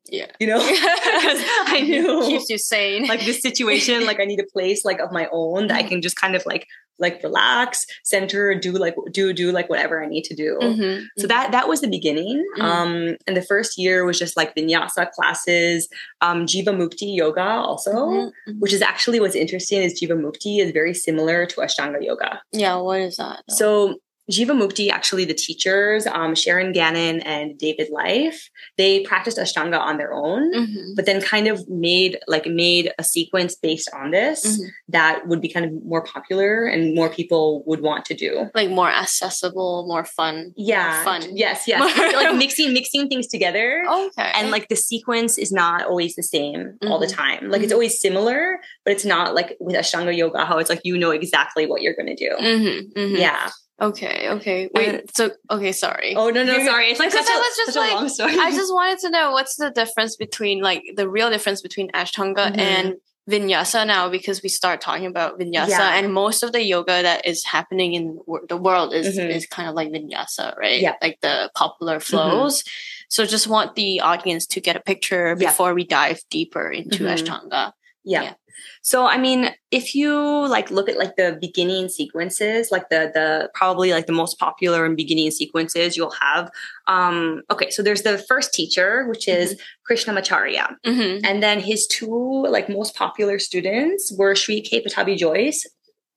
Yeah. 0.10 0.28
you 0.40 0.48
know, 0.48 0.58
because 0.68 1.42
I 1.76 1.82
knew 1.88 2.22
Keeps 2.26 2.50
you 2.50 2.58
sane. 2.58 3.06
like 3.08 3.24
this 3.24 3.42
situation, 3.42 4.06
like 4.06 4.20
I 4.20 4.26
need 4.26 4.40
a 4.40 4.48
place 4.52 4.84
like 4.84 5.00
of 5.00 5.12
my 5.12 5.28
own 5.32 5.68
that 5.68 5.78
I 5.78 5.84
can 5.84 6.02
just 6.02 6.16
kind 6.16 6.36
of 6.36 6.44
like 6.46 6.66
like 7.02 7.22
relax, 7.24 7.86
center, 8.04 8.56
do 8.56 8.72
like 8.72 8.96
do 9.12 9.34
do 9.34 9.52
like 9.52 9.70
whatever 9.70 10.02
I 10.04 10.08
need 10.08 10.24
to 10.26 10.36
do. 10.36 10.58
Mhm. 10.62 11.06
So 11.18 11.28
that 11.28 11.52
that 11.52 11.68
was 11.68 11.82
the 11.82 11.90
beginning. 11.90 12.46
Mm. 12.58 12.62
Um, 12.64 13.18
and 13.28 13.36
the 13.36 13.42
first 13.42 13.78
year 13.78 14.06
was 14.06 14.18
just 14.18 14.38
like 14.38 14.56
vinyasa 14.56 15.12
classes, 15.12 15.90
um, 16.22 16.46
Jivamukti 16.46 17.16
yoga 17.16 17.42
also, 17.42 17.92
Mhm. 17.92 18.32
Mhm. 18.48 18.60
which 18.60 18.74
is 18.74 18.82
actually 18.82 19.20
what's 19.20 19.36
interesting 19.36 19.82
is 19.82 20.00
Jiva 20.00 20.16
Mukti 20.26 20.60
is 20.64 20.72
very 20.72 20.94
similar 20.94 21.46
to 21.48 21.56
Ashtanga 21.62 21.98
yoga. 22.02 22.42
Yeah, 22.52 22.76
what 22.78 23.02
is 23.02 23.18
that? 23.18 23.42
though? 23.48 23.56
So 23.56 23.96
Jivamukti, 24.32 24.90
actually 24.90 25.26
the 25.26 25.34
teachers, 25.34 26.08
um, 26.08 26.34
Sharon 26.36 26.72
Gannon 26.72 27.20
and 27.22 27.58
David 27.58 27.90
Life, 27.92 28.50
they 28.78 29.02
practiced 29.02 29.38
Ashtanga 29.38 29.80
on 29.80 29.98
their 29.98 30.14
own. 30.14 30.42
Mhm. 30.54 30.96
But 30.96 31.06
then 31.06 31.22
kind 31.22 31.48
of 31.48 31.58
made 31.70 32.14
like 32.28 32.46
made 32.48 32.92
a 32.98 33.04
sequence 33.04 33.56
based 33.56 33.90
on 33.94 34.12
this 34.12 34.40
Mhm. 34.46 34.68
that 34.90 35.28
would 35.28 35.42
be 35.42 35.50
kind 35.50 35.66
of 35.66 35.72
more 35.94 36.04
popular 36.04 36.66
and 36.66 36.96
more 36.96 37.10
people 37.10 37.64
would 37.68 37.82
want 37.82 38.06
to 38.06 38.14
do. 38.14 38.32
like 38.56 38.70
more 38.70 38.90
accessible, 38.90 39.86
more 39.88 40.06
fun. 40.06 40.54
Yeah. 40.56 40.94
more 40.96 41.04
fun. 41.04 41.22
Yes, 41.36 41.64
yes. 41.68 41.80
like 42.16 42.36
mixing 42.44 42.74
mixing 42.74 43.08
things 43.10 43.28
together. 43.28 43.84
Okay. 43.90 44.32
and 44.36 44.52
like 44.52 44.68
the 44.70 44.76
sequence 44.76 45.38
is 45.38 45.52
not 45.52 45.84
always 45.86 46.16
the 46.16 46.24
same 46.24 46.78
all 46.88 47.00
the 47.00 47.08
Mhm. 47.08 47.16
time. 47.24 47.42
Like 47.52 47.62
it's 47.64 47.72
Mhm. 47.72 47.78
always 47.78 48.00
similar, 48.00 48.60
but 48.86 48.92
it's 48.96 49.06
not 49.06 49.36
like 49.36 49.58
with 49.60 49.76
Ashtanga 49.76 50.16
yoga 50.16 50.46
how 50.46 50.58
it's 50.62 50.70
like 50.70 50.82
you 50.84 50.98
know 50.98 51.12
exactly 51.12 51.66
what 51.66 51.82
you're 51.82 51.94
going 52.00 52.12
to 52.16 52.20
do. 52.28 52.32
Mhm, 52.40 52.94
mhm. 52.94 53.20
Yeah. 53.20 53.50
Okay. 53.82 54.30
Okay. 54.30 54.70
Wait. 54.74 54.88
And- 54.90 55.10
so 55.16 55.32
okay. 55.50 55.72
Sorry. 55.72 56.16
Oh 56.16 56.30
no 56.30 56.44
no 56.44 56.54
You're- 56.54 56.66
sorry. 56.66 56.88
It's 56.92 57.00
like 57.00 57.12
such 57.12 57.26
I 57.28 57.36
a, 57.36 57.40
was 57.40 57.58
just 57.66 57.76
like- 57.78 57.94
long 57.94 58.10
story. 58.10 58.36
I 58.40 58.52
just 58.52 58.72
wanted 58.74 59.00
to 59.00 59.10
know 59.10 59.32
what's 59.32 59.56
the 59.56 59.72
difference 59.72 60.16
between 60.16 60.62
like 60.62 60.84
the 60.96 61.10
real 61.10 61.30
difference 61.30 61.62
between 61.62 61.90
Ashtanga 61.92 62.52
Mhm. 62.54 62.58
and 62.60 62.94
Vinyasa 63.30 63.86
now 63.88 64.10
because 64.10 64.42
we 64.42 64.50
start 64.50 64.82
talking 64.82 65.06
about 65.06 65.40
Vinyasa 65.40 65.70
Yeah. 65.70 65.96
and 65.98 66.14
most 66.14 66.44
of 66.44 66.52
the 66.52 66.64
yoga 66.64 67.02
that 67.04 67.26
is 67.26 67.46
happening 67.46 67.94
in 67.94 68.20
the 68.50 68.58
world 68.58 68.94
is 68.94 69.18
Mhm. 69.18 69.30
is 69.30 69.46
kind 69.46 69.70
of 69.70 69.76
like 69.76 69.90
Vinyasa, 69.90 70.58
right? 70.58 70.82
Yeah. 70.82 70.96
Like 71.02 71.20
the 71.22 71.50
popular 71.56 72.00
flows. 72.00 72.64
So 73.10 73.26
just 73.26 73.48
want 73.48 73.76
the 73.76 74.00
audience 74.02 74.46
to 74.48 74.60
get 74.62 74.76
a 74.76 74.80
picture 74.80 75.30
Yeah. 75.40 75.50
before 75.50 75.74
we 75.74 75.86
dive 75.86 76.20
deeper 76.30 76.70
into 76.72 77.04
Mhm. 77.04 77.14
Ashtanga. 77.14 77.74
yeah. 78.04 78.34
So 78.82 79.06
I 79.06 79.18
mean, 79.18 79.50
if 79.72 79.96
you 79.96 80.48
like 80.48 80.72
look 80.72 80.90
at 80.90 80.98
like 80.98 81.16
the 81.16 81.38
beginning 81.40 81.90
sequences, 81.90 82.72
like 82.72 82.90
the 82.90 83.12
the 83.14 83.50
probably 83.54 83.92
like 83.92 84.08
the 84.08 84.14
most 84.14 84.40
popular 84.40 84.86
and 84.86 84.98
beginning 84.98 85.32
sequences 85.32 85.96
you'll 85.96 86.12
have. 86.12 86.50
Um 86.88 87.42
okay, 87.50 87.70
so 87.70 87.82
there's 87.82 88.04
the 88.04 88.18
first 88.18 88.54
teacher, 88.54 89.08
which 89.08 89.28
is 89.28 89.60
Krishnamacharya. 89.90 90.76
Mm-hmm. 90.86 91.26
And 91.26 91.44
then 91.44 91.60
his 91.60 91.88
two 91.88 92.46
like 92.48 92.70
most 92.70 92.96
popular 92.96 93.40
students 93.40 94.12
were 94.18 94.36
Sri 94.36 94.62
K. 94.62 94.84
Pattabhi 94.84 95.18
Jois, 95.18 95.66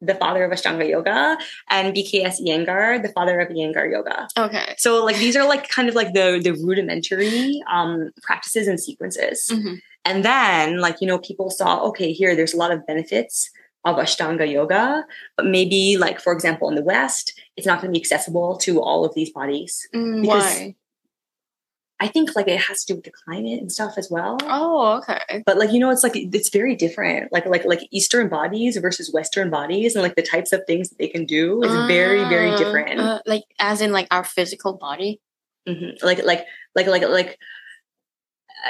the 0.00 0.14
father 0.14 0.44
of 0.44 0.52
Ashtanga 0.52 0.88
Yoga, 0.88 1.38
and 1.70 1.94
BKS 1.94 2.40
Iyengar, 2.40 3.02
the 3.02 3.10
father 3.10 3.40
of 3.40 3.48
Iyengar 3.48 3.90
Yoga. 3.90 4.28
Okay. 4.38 4.74
So 4.78 5.04
like 5.04 5.16
these 5.16 5.36
are 5.36 5.46
like 5.46 5.68
kind 5.68 5.88
of 5.88 5.94
like 5.94 6.12
the 6.12 6.40
the 6.42 6.52
rudimentary 6.52 7.62
um, 7.70 8.10
practices 8.22 8.68
and 8.68 8.80
sequences. 8.80 9.48
Mhm. 9.52 9.80
And 10.04 10.24
then 10.24 10.78
like 10.78 10.96
you 11.00 11.06
know 11.06 11.18
people 11.18 11.50
saw 11.50 11.82
okay 11.88 12.12
here 12.12 12.36
there's 12.36 12.54
a 12.54 12.58
lot 12.58 12.72
of 12.72 12.86
benefits 12.86 13.50
of 13.84 13.96
Ashtanga 13.96 14.50
Yoga, 14.50 15.04
but 15.36 15.46
maybe 15.46 15.96
like 15.98 16.20
for 16.20 16.32
example 16.32 16.68
in 16.68 16.74
the 16.74 16.82
West 16.82 17.38
it's 17.56 17.66
not 17.66 17.80
going 17.80 17.92
to 17.92 17.98
be 17.98 18.02
accessible 18.02 18.56
to 18.58 18.80
all 18.80 19.04
of 19.04 19.14
these 19.14 19.30
bodies. 19.30 19.86
Mm, 19.94 20.26
why? 20.26 20.74
I 22.00 22.08
think 22.08 22.34
like 22.34 22.48
it 22.48 22.60
has 22.60 22.84
to 22.84 22.92
do 22.92 22.96
with 22.96 23.04
the 23.04 23.12
climate 23.12 23.60
and 23.60 23.70
stuff 23.70 23.94
as 23.96 24.08
well. 24.10 24.36
Oh, 24.42 24.98
okay. 24.98 25.42
but 25.46 25.56
like 25.58 25.72
you 25.72 25.78
know 25.78 25.90
it's 25.90 26.02
like 26.02 26.16
it's 26.16 26.50
very 26.50 26.74
different 26.74 27.32
like 27.32 27.46
like 27.46 27.64
like 27.64 27.80
eastern 27.92 28.28
bodies 28.28 28.76
versus 28.76 29.12
western 29.12 29.48
bodies 29.48 29.94
and 29.94 30.02
like 30.02 30.16
the 30.16 30.22
types 30.22 30.52
of 30.52 30.62
things 30.66 30.88
that 30.90 30.98
they 30.98 31.08
can 31.08 31.24
do 31.24 31.62
is 31.62 31.72
very 31.86 32.24
very 32.28 32.50
Ah, 32.50 32.56
different 32.58 33.00
uh, 33.00 33.20
like 33.26 33.44
as 33.58 33.80
in 33.80 33.92
like 33.92 34.08
our 34.10 34.24
physical 34.24 34.74
body. 34.74 35.20
Mhm. 35.68 36.02
like 36.02 36.22
like 36.24 36.44
like 36.74 36.86
like 36.88 37.08
like 37.08 37.28
uh, 37.28 37.34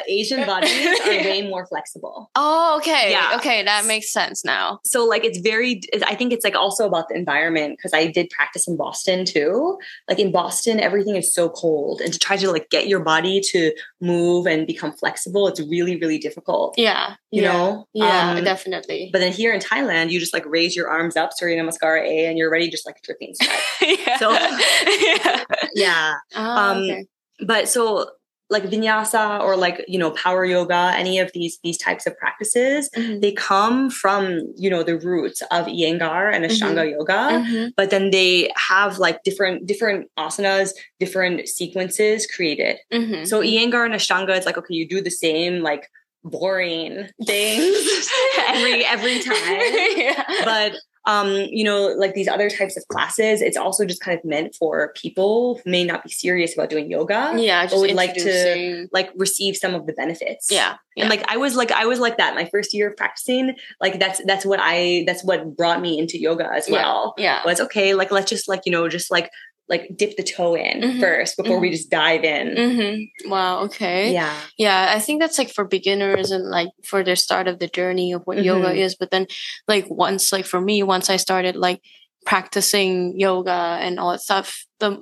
asian 0.09 0.45
bodies 0.53 0.87
are 1.01 1.09
way 1.09 1.43
more 1.49 1.67
flexible 1.67 2.31
Oh, 2.37 2.77
okay. 2.81 3.11
Yeah. 3.13 3.37
Okay, 3.37 3.63
that 3.63 3.87
makes 3.87 4.11
sense 4.13 4.45
now. 4.45 4.81
so 4.85 5.05
like 5.05 5.25
it's 5.25 5.39
very 5.39 5.81
i 6.07 6.15
think 6.15 6.33
it's 6.33 6.45
like 6.45 6.55
also 6.57 6.87
about 6.87 7.09
the 7.09 7.15
environment 7.17 7.77
because 7.79 7.93
i 7.95 8.07
did 8.07 8.29
practice 8.31 8.67
in 8.69 8.77
boston 8.77 9.25
too 9.25 9.79
like 10.09 10.19
in 10.19 10.31
boston 10.33 10.81
everything 10.81 11.17
is 11.17 11.33
so 11.35 11.49
cold 11.49 12.01
and 12.01 12.13
to 12.13 12.19
try 12.19 12.37
to 12.37 12.51
like 12.51 12.69
get 12.71 12.87
your 12.89 13.01
body 13.01 13.41
to 13.41 13.73
move 14.01 14.47
and 14.47 14.67
become 14.67 14.93
flexible 14.93 15.47
it's 15.49 15.61
really 15.61 15.97
really 16.01 16.19
difficult 16.19 16.75
Yeah. 16.79 17.15
you 17.31 17.43
yeah. 17.43 17.53
know 17.53 17.89
Yeah, 17.93 18.33
Um, 18.37 18.45
definitely. 18.45 19.11
But 19.13 19.21
then 19.21 19.33
here 19.33 19.53
in 19.53 19.61
Thailand, 19.61 20.11
you 20.11 20.19
just 20.21 20.35
like 20.35 20.45
raise 20.47 20.75
your 20.77 20.89
arms 20.89 21.17
up, 21.17 21.31
Surya 21.33 21.57
Namaskara 21.63 22.01
A, 22.03 22.27
and 22.27 22.37
you're 22.39 22.51
ready 22.51 22.69
just 22.69 22.87
like 22.87 23.01
dripping 23.03 23.35
sweat. 23.35 23.61
yeah. 24.07 24.17
So- 24.19 24.31
yeah. 25.01 25.45
yeah. 25.75 26.15
Ah, 26.35 26.71
Um, 26.73 26.83
okay. 26.83 27.07
But 27.47 27.69
so 27.69 28.11
like 28.51 28.65
vinyasa 28.65 29.41
or 29.41 29.57
like, 29.57 29.85
you 29.89 29.99
know, 29.99 30.11
power 30.13 30.45
yoga, 30.45 30.93
any 30.97 31.19
of 31.19 31.31
these 31.33 31.59
these 31.65 31.79
types 31.79 32.07
of 32.07 32.17
practices, 32.19 32.91
Mhm. 32.97 33.21
they 33.23 33.33
come 33.33 33.91
from, 33.91 34.53
you 34.57 34.69
know, 34.71 34.83
the 34.83 34.99
roots 34.99 35.41
of 35.51 35.67
Iyengar 35.67 36.33
and 36.33 36.45
Ashtanga 36.45 36.89
yoga. 36.91 37.21
Mhm. 37.43 37.73
But 37.77 37.91
then 37.91 38.11
they 38.11 38.51
have 38.57 38.99
like 38.99 39.23
different 39.25 39.67
different 39.67 40.11
asanas, 40.19 40.71
different 41.01 41.49
sequences 41.49 42.27
created. 42.27 42.77
Mhm. 42.93 43.27
So 43.27 43.41
Iyengar 43.41 43.85
and 43.87 43.95
Ashtanga, 43.95 44.37
it's 44.37 44.47
like, 44.47 44.59
okay, 44.59 44.75
you 44.75 44.87
do 44.87 45.01
the 45.01 45.11
same 45.11 45.61
like 45.63 45.89
boring 46.23 47.09
things 47.27 48.09
every 48.49 48.85
every 48.85 49.21
time. 49.21 49.37
yeah. 49.97 50.23
but 50.45 50.73
um 51.07 51.29
you 51.51 51.63
know 51.65 51.89
like 51.99 52.15
these 52.15 52.29
other 52.29 52.49
types 52.49 52.77
of 52.77 52.87
classes 52.89 53.43
it's 53.43 53.57
also 53.57 53.85
just 53.85 54.01
kind 54.01 54.19
of 54.19 54.25
meant 54.25 54.55
for 54.55 54.93
people 54.97 55.61
who 55.63 55.71
may 55.71 55.85
not 55.85 56.03
be 56.03 56.11
serious 56.11 56.55
about 56.55 56.71
doing 56.71 56.91
yoga 56.91 57.35
yeah, 57.37 57.67
just 57.67 57.79
would 57.81 57.93
like 57.93 58.15
to- 58.15 58.89
like 58.93 59.11
receive 59.17 59.57
some 59.57 59.75
of 59.75 59.87
the 59.87 59.93
benefits 59.93 60.49
yeah. 60.51 60.77
yeah. 60.97 61.05
and 61.05 61.11
like 61.11 61.23
i 61.29 61.37
was 61.37 61.57
like 61.57 61.71
i 61.73 61.85
was 61.85 61.99
like 61.99 62.17
that 62.17 62.35
my 62.35 62.47
first 62.47 62.73
year 62.73 62.91
of 62.91 62.97
practicing 62.97 63.55
like 63.81 63.99
that's 63.99 64.23
that's 64.25 64.47
what 64.47 64.61
i 64.63 65.05
that's 65.07 65.23
what 65.23 65.57
brought 65.57 65.81
me 65.81 65.99
into 65.99 66.19
yoga 66.19 66.51
as 66.53 66.69
Yeah. 66.69 66.75
well 66.75 67.15
yeah. 67.19 67.43
was 67.45 67.61
okay 67.61 67.95
like 67.95 68.11
let's 68.11 68.31
just 68.31 68.49
like 68.49 68.63
you 68.65 68.73
know 68.73 68.89
just 68.89 69.11
like 69.11 69.31
like 69.69 69.89
dip 69.97 70.17
the 70.17 70.23
toe 70.23 70.55
in 70.55 70.81
Mhm. 70.83 71.01
first 71.01 71.37
before 71.37 71.59
we 71.59 71.71
just 71.71 71.91
dive 71.91 72.23
in 72.25 72.47
hmm 72.57 73.31
Wow. 73.31 73.61
Okay. 73.65 74.13
yeah 74.13 74.35
Yeah, 74.59 74.93
I 74.95 75.01
think 75.01 75.21
that's 75.21 75.39
like 75.39 75.51
for 75.51 75.65
beginners 75.65 76.31
and 76.31 76.45
like 76.51 76.69
for 76.85 77.03
the 77.03 77.17
start 77.17 77.49
of 77.49 77.59
the 77.59 77.69
journey 77.69 78.13
of 78.13 78.23
what 78.25 78.43
yoga 78.45 78.69
Mhm. 78.69 78.77
is. 78.77 78.95
But 78.95 79.11
then, 79.11 79.27
like 79.67 79.87
once, 79.89 80.33
like 80.33 80.45
for 80.47 80.61
me, 80.61 80.83
once 80.83 81.09
I 81.09 81.17
started 81.17 81.57
like 81.57 81.81
practicing 82.27 83.19
yoga 83.19 83.79
and 83.81 83.99
all 83.99 84.13
that 84.13 84.21
stuff, 84.21 84.65
the 84.81 84.99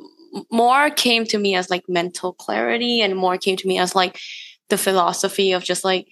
more 0.51 0.91
came 0.91 1.25
to 1.27 1.39
me 1.39 1.55
as 1.55 1.69
like 1.69 1.83
mental 1.89 2.33
clarity 2.33 3.01
and 3.01 3.17
more 3.17 3.37
came 3.37 3.57
to 3.57 3.69
me 3.69 3.79
as 3.79 3.95
like 3.95 4.19
the 4.71 4.79
philosophy 4.79 5.53
of 5.53 5.63
just 5.63 5.85
like 5.85 6.07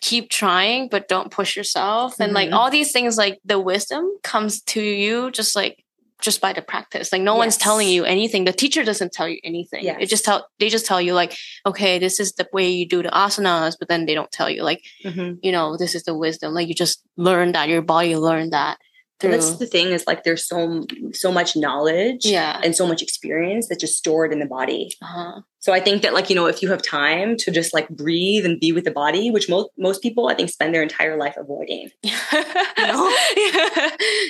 keep 0.00 0.28
trying 0.30 0.88
but 0.88 1.08
don't 1.08 1.30
push 1.32 1.56
yourself 1.56 2.12
mm-hmm. 2.12 2.22
and 2.22 2.32
like 2.32 2.48
mm-hmm. 2.48 2.58
all 2.58 2.70
these 2.70 2.92
things 2.92 3.16
like 3.16 3.38
the 3.44 3.58
wisdom 3.58 4.04
comes 4.22 4.60
to 4.62 4.80
you 4.80 5.30
just 5.32 5.56
like 5.56 5.82
just 6.20 6.40
by 6.40 6.52
the 6.52 6.62
practice 6.62 7.12
like 7.12 7.22
no 7.22 7.34
yes. 7.34 7.38
one's 7.38 7.56
telling 7.56 7.88
you 7.88 8.04
anything 8.04 8.44
the 8.44 8.52
teacher 8.52 8.84
doesn't 8.84 9.12
tell 9.12 9.28
you 9.28 9.38
anything 9.44 9.84
yes. 9.84 9.96
it 10.00 10.06
just 10.06 10.24
tell 10.24 10.48
they 10.58 10.68
just 10.68 10.86
tell 10.86 11.00
you 11.00 11.12
like 11.12 11.36
okay 11.66 11.98
this 11.98 12.18
is 12.18 12.32
the 12.32 12.48
way 12.52 12.68
you 12.68 12.86
do 12.86 13.02
the 13.02 13.08
asanas 13.10 13.76
but 13.78 13.88
then 13.88 14.06
they 14.06 14.14
don't 14.14 14.32
tell 14.32 14.48
you 14.48 14.62
like 14.62 14.82
mm-hmm. 15.04 15.34
you 15.42 15.52
know 15.52 15.76
this 15.76 15.94
is 15.94 16.04
the 16.04 16.16
wisdom 16.16 16.54
like 16.54 16.68
you 16.68 16.74
just 16.74 17.02
learn 17.16 17.52
that 17.52 17.68
your 17.68 17.82
body 17.82 18.16
learned 18.16 18.52
that 18.52 18.78
through. 19.20 19.30
That's 19.30 19.56
the 19.56 19.66
thing 19.66 19.88
is 19.88 20.06
like 20.06 20.24
there's 20.24 20.46
so 20.46 20.84
so 21.12 21.32
much 21.32 21.56
knowledge 21.56 22.24
yeah. 22.24 22.60
and 22.62 22.76
so 22.76 22.86
much 22.86 23.02
experience 23.02 23.68
that's 23.68 23.80
just 23.80 23.96
stored 23.96 24.32
in 24.32 24.40
the 24.40 24.46
body. 24.46 24.90
Uh-huh. 25.02 25.40
So 25.66 25.72
I 25.72 25.80
think 25.80 26.02
that 26.02 26.14
like 26.14 26.30
you 26.30 26.36
know 26.36 26.46
if 26.46 26.62
you 26.62 26.68
have 26.68 26.80
time 26.80 27.36
to 27.38 27.50
just 27.50 27.74
like 27.74 27.88
breathe 27.88 28.46
and 28.46 28.60
be 28.60 28.70
with 28.70 28.84
the 28.84 28.92
body, 28.92 29.32
which 29.32 29.48
most 29.48 29.68
most 29.76 30.00
people 30.00 30.28
I 30.28 30.34
think 30.34 30.48
spend 30.48 30.72
their 30.72 30.80
entire 30.80 31.16
life 31.16 31.34
avoiding. 31.36 31.90
you 32.04 32.12
know? 32.78 33.10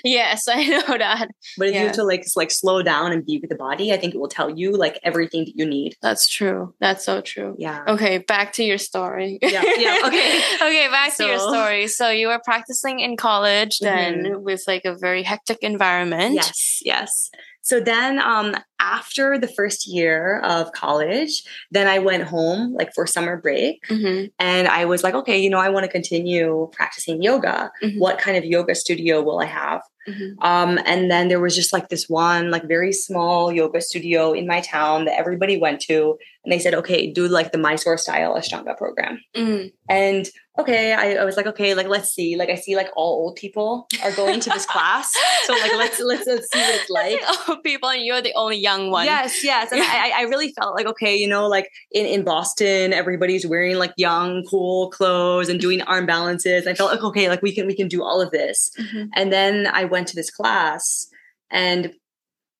yes, 0.03 0.49
I 0.49 0.65
know 0.67 0.97
that. 0.97 1.29
But 1.59 1.69
if 1.69 1.75
yeah. 1.75 1.81
you 1.81 1.87
have 1.89 1.97
to 1.97 2.05
like 2.05 2.25
like 2.37 2.51
slow 2.51 2.83
down 2.83 3.13
and 3.13 3.23
be 3.23 3.37
with 3.37 3.51
the 3.51 3.57
body, 3.57 3.93
I 3.93 3.99
think 3.99 4.15
it 4.15 4.19
will 4.19 4.31
tell 4.31 4.49
you 4.49 4.73
like 4.79 4.99
everything 5.03 5.45
that 5.45 5.53
you 5.55 5.67
need. 5.67 5.97
That's 6.01 6.27
true. 6.27 6.73
That's 6.81 7.05
so 7.05 7.21
true. 7.21 7.55
Yeah. 7.59 7.85
Okay, 7.87 8.17
back 8.17 8.55
to 8.55 8.65
your 8.65 8.79
story. 8.79 9.39
yeah. 9.43 9.63
Yeah. 9.63 10.05
Okay. 10.07 10.41
okay, 10.63 10.89
back 10.89 11.13
so, 11.13 11.25
to 11.25 11.31
your 11.31 11.39
story. 11.39 11.87
So 11.89 12.09
you 12.09 12.29
were 12.29 12.41
practicing 12.47 13.01
in 13.01 13.19
college 13.19 13.81
then 13.81 14.23
mm-hmm. 14.25 14.43
with 14.43 14.63
like 14.67 14.87
a 14.87 14.97
very 14.97 15.23
hectic 15.23 15.59
environment. 15.61 16.33
Yes. 16.33 16.81
Yes. 16.83 17.31
So 17.67 17.81
then, 17.81 18.21
um, 18.21 18.55
after 18.79 19.39
the 19.39 19.49
first 19.49 19.89
year 19.89 20.39
of 20.45 20.71
college, 20.71 21.43
then 21.73 21.89
I 21.89 21.99
went 21.99 22.23
home 22.23 22.75
like 22.75 22.95
for 22.95 23.09
summer 23.09 23.37
break. 23.37 23.85
Mm-hmm. 23.89 24.27
And 24.39 24.69
I 24.69 24.85
was 24.85 25.03
like, 25.03 25.15
okay, 25.15 25.37
you 25.37 25.51
know, 25.51 25.59
I 25.59 25.71
want 25.71 25.83
to 25.83 25.91
continue 25.91 26.71
practicing 26.73 27.21
yoga. 27.23 27.73
Mm-hmm. 27.83 27.99
What 27.99 28.19
kind 28.19 28.37
of 28.37 28.45
yoga 28.45 28.77
studio 28.77 29.21
will 29.21 29.41
I 29.41 29.47
have? 29.47 29.81
Mm-hmm. 30.07 30.41
Um, 30.47 30.79
and 30.87 31.11
then 31.11 31.27
there 31.27 31.41
was 31.41 31.57
just 31.57 31.73
like 31.73 31.89
this 31.89 32.09
one, 32.09 32.53
like 32.53 32.69
very 32.69 32.93
small 32.93 33.51
yoga 33.53 33.81
studio 33.81 34.33
in 34.33 34.47
my 34.47 34.61
town 34.61 35.07
that 35.07 35.19
everybody 35.19 35.57
went 35.57 35.81
to. 35.83 36.17
And 36.47 36.53
they 36.53 36.61
said, 36.61 36.75
okay, 36.75 37.11
do 37.11 37.27
like 37.27 37.51
the 37.51 37.59
Mysore 37.59 37.99
style 37.99 38.37
Ashtanga 38.37 38.79
program. 38.79 39.21
Mm. 39.35 39.73
And 39.89 40.29
okay, 40.61 40.93
I, 40.93 41.15
I, 41.15 41.25
was 41.25 41.37
like, 41.37 41.49
okay, 41.49 41.75
like 41.75 41.89
let's 41.89 42.15
see. 42.15 42.37
Like 42.37 42.51
I 42.51 42.55
see 42.55 42.77
like 42.77 42.89
all 42.95 43.25
old 43.25 43.35
people 43.35 43.89
are 44.05 44.13
going 44.13 44.39
to 44.39 44.51
this 44.51 44.65
class. 44.73 45.13
So 45.47 45.55
like 45.55 45.73
let's 45.73 45.99
let's, 45.99 46.25
let's 46.25 46.47
see 46.53 46.61
what 46.61 46.75
it's 46.77 46.89
like. 46.89 47.21
old 47.49 47.65
people 47.65 47.89
and 47.89 48.01
you're 48.01 48.23
the 48.23 48.33
only 48.37 48.59
young 48.59 48.93
one. 48.93 49.07
Yes, 49.07 49.43
yes. 49.43 49.73
And 49.73 49.83
I, 49.83 50.13
I 50.19 50.23
really 50.23 50.53
felt 50.53 50.77
like, 50.77 50.87
okay, 50.87 51.17
you 51.17 51.27
know, 51.27 51.49
like 51.49 51.69
in, 51.91 52.07
in 52.07 52.23
Boston, 52.23 52.93
everybody's 52.93 53.45
wearing 53.45 53.77
like 53.77 53.93
young, 53.97 54.45
cool 54.49 54.91
clothes 54.91 55.49
and 55.49 55.59
doing 55.59 55.83
arm 55.83 56.07
balances. 56.07 56.69
I 56.69 56.75
felt 56.75 56.93
like, 56.93 57.03
okay, 57.03 57.29
like 57.29 57.43
we 57.43 57.53
can 57.53 57.67
we 57.67 57.75
can 57.75 57.89
do 57.89 58.05
all 58.05 58.21
of 58.21 58.31
this. 58.31 58.71
Mm-hmm. 58.79 59.07
And 59.15 59.33
then 59.33 59.67
I 59.67 59.83
went 59.83 60.07
to 60.09 60.15
this 60.15 60.31
class 60.31 61.09
and 61.51 61.93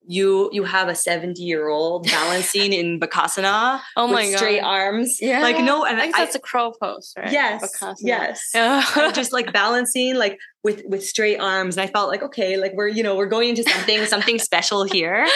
you 0.07 0.49
you 0.53 0.65
have 0.65 0.89
a 0.89 0.95
70 0.95 1.43
year 1.43 1.69
old 1.69 2.07
balancing 2.11 2.73
in 2.73 3.01
bakasana 3.01 3.81
oh 3.97 4.07
my 4.07 4.31
god 4.31 4.37
straight 4.37 4.61
arms 4.61 5.19
yeah 5.21 5.41
like 5.41 5.59
no 5.59 5.85
and 5.85 5.99
i 5.99 6.03
think 6.03 6.17
I, 6.17 6.25
that's 6.25 6.37
a 6.37 6.41
crow 6.41 6.73
pose 6.81 7.13
right 7.17 7.31
yes 7.31 7.63
bakasana. 7.63 7.97
yes 8.01 8.51
just 9.15 9.33
like 9.33 9.53
balancing 9.53 10.17
like 10.17 10.39
with 10.63 10.83
with 10.87 11.05
straight 11.05 11.39
arms 11.39 11.77
and 11.77 11.89
i 11.89 11.93
felt 11.93 12.09
like 12.09 12.23
okay 12.23 12.57
like 12.57 12.73
we're 12.75 12.89
you 12.89 13.03
know 13.03 13.17
we're 13.17 13.27
going 13.27 13.51
into 13.51 13.63
something 13.63 14.05
something 14.07 14.39
special 14.39 14.85
here 14.85 15.27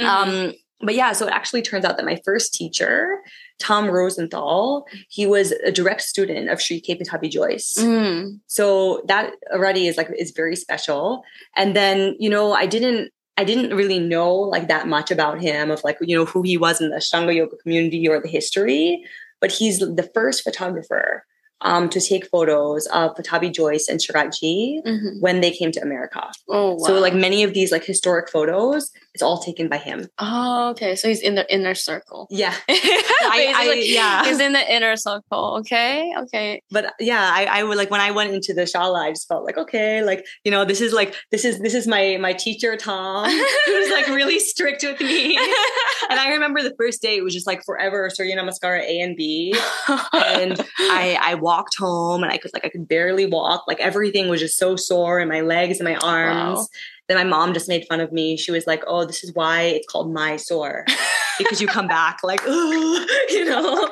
mm-hmm. 0.00 0.04
um 0.04 0.52
but 0.80 0.94
yeah 0.94 1.12
so 1.12 1.26
it 1.26 1.32
actually 1.32 1.62
turns 1.62 1.84
out 1.84 1.96
that 1.96 2.06
my 2.06 2.18
first 2.24 2.54
teacher 2.54 3.20
Tom 3.58 3.90
Rosenthal, 3.90 4.86
he 5.08 5.26
was 5.26 5.50
a 5.50 5.72
direct 5.72 6.02
student 6.02 6.48
of 6.48 6.62
Sri 6.62 6.80
K. 6.80 6.96
Pattabhi 6.96 7.28
Jois. 7.28 7.74
Mm. 7.76 8.38
So 8.46 9.02
that 9.08 9.32
already 9.52 9.88
is 9.88 9.96
like 9.96 10.08
is 10.16 10.30
very 10.30 10.54
special. 10.54 11.24
And 11.56 11.74
then, 11.74 12.14
you 12.20 12.30
know, 12.30 12.52
I 12.52 12.66
didn't 12.66 13.10
I 13.38 13.44
didn't 13.44 13.76
really 13.76 14.00
know 14.00 14.34
like 14.34 14.66
that 14.66 14.88
much 14.88 15.12
about 15.12 15.40
him 15.40 15.70
of 15.70 15.84
like, 15.84 15.98
you 16.00 16.16
know, 16.16 16.24
who 16.24 16.42
he 16.42 16.56
was 16.58 16.80
in 16.80 16.90
the 16.90 16.96
Ashtanga 16.96 17.32
yoga 17.32 17.56
community 17.56 18.08
or 18.08 18.20
the 18.20 18.26
history, 18.26 19.04
but 19.40 19.52
he's 19.52 19.78
the 19.78 20.10
first 20.12 20.42
photographer 20.42 21.24
um, 21.60 21.88
to 21.88 22.00
take 22.00 22.26
photos 22.28 22.86
of 22.86 23.14
Pattabhi 23.14 23.52
Jois 23.52 23.88
and 23.88 24.00
Sharatji 24.00 24.82
mm-hmm. 24.84 25.20
when 25.20 25.40
they 25.40 25.50
came 25.50 25.72
to 25.72 25.80
America. 25.80 26.30
Oh, 26.48 26.74
wow. 26.74 26.86
So 26.86 27.00
like 27.00 27.14
many 27.14 27.42
of 27.42 27.54
these 27.54 27.72
like 27.72 27.84
historic 27.84 28.30
photos, 28.30 28.90
it's 29.14 29.22
all 29.22 29.38
taken 29.38 29.68
by 29.68 29.78
him. 29.78 30.08
Oh, 30.18 30.70
okay. 30.70 30.94
So 30.94 31.08
he's 31.08 31.20
in 31.20 31.34
the 31.34 31.52
inner 31.52 31.74
circle. 31.74 32.28
Yeah. 32.30 32.54
I, 32.68 33.52
I, 33.56 33.82
yeah. 33.84 34.24
He's 34.24 34.38
in 34.38 34.52
the 34.52 34.74
inner 34.74 34.96
circle. 34.96 35.56
Okay. 35.60 36.14
Okay. 36.16 36.62
But 36.70 36.94
yeah, 37.00 37.28
I, 37.32 37.46
I 37.46 37.62
would 37.64 37.76
like 37.76 37.90
when 37.90 38.00
I 38.00 38.12
went 38.12 38.32
into 38.32 38.54
the 38.54 38.62
shala, 38.62 39.06
I 39.06 39.10
just 39.10 39.26
felt 39.26 39.44
like, 39.44 39.58
okay, 39.58 40.04
like, 40.04 40.24
you 40.44 40.50
know, 40.50 40.64
this 40.64 40.80
is 40.80 40.92
like, 40.92 41.16
this 41.32 41.44
is, 41.44 41.58
this 41.58 41.74
is 41.74 41.88
my, 41.88 42.16
my 42.20 42.32
teacher, 42.32 42.76
Tom, 42.76 43.28
who's 43.66 43.90
like 43.90 44.06
really 44.08 44.38
strict 44.38 44.84
with 44.84 45.00
me. 45.00 45.36
and 46.10 46.20
I 46.20 46.30
remember 46.30 46.62
the 46.62 46.74
first 46.78 47.02
day, 47.02 47.16
it 47.16 47.24
was 47.24 47.34
just 47.34 47.46
like 47.46 47.64
forever 47.64 48.08
Surya 48.10 48.36
Namaskara 48.36 48.82
A 48.82 49.00
and 49.00 49.16
B. 49.16 49.52
and 49.88 50.60
I, 50.78 51.18
I 51.20 51.34
walked 51.48 51.78
home 51.78 52.22
and 52.22 52.30
I 52.30 52.36
could 52.36 52.52
like, 52.52 52.66
I 52.66 52.68
could 52.68 52.86
barely 52.86 53.24
walk. 53.24 53.64
Like 53.66 53.80
everything 53.80 54.28
was 54.28 54.40
just 54.40 54.58
so 54.58 54.76
sore 54.76 55.18
in 55.18 55.28
my 55.28 55.40
legs 55.40 55.80
and 55.80 55.88
my 55.88 55.96
arms. 55.96 56.58
Wow. 56.58 56.66
Then 57.08 57.16
my 57.16 57.24
mom 57.24 57.54
just 57.54 57.68
made 57.68 57.86
fun 57.88 58.00
of 58.00 58.12
me. 58.12 58.36
She 58.36 58.52
was 58.52 58.66
like, 58.66 58.82
"Oh, 58.86 59.06
this 59.06 59.24
is 59.24 59.32
why 59.32 59.62
it's 59.62 59.86
called 59.86 60.12
my 60.12 60.36
sore." 60.36 60.84
because 61.38 61.58
you 61.62 61.66
come 61.66 61.88
back 61.88 62.18
like, 62.22 62.42
you 62.46 63.44
know." 63.46 63.88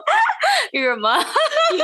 Your 0.72 0.96
mom. 0.96 1.24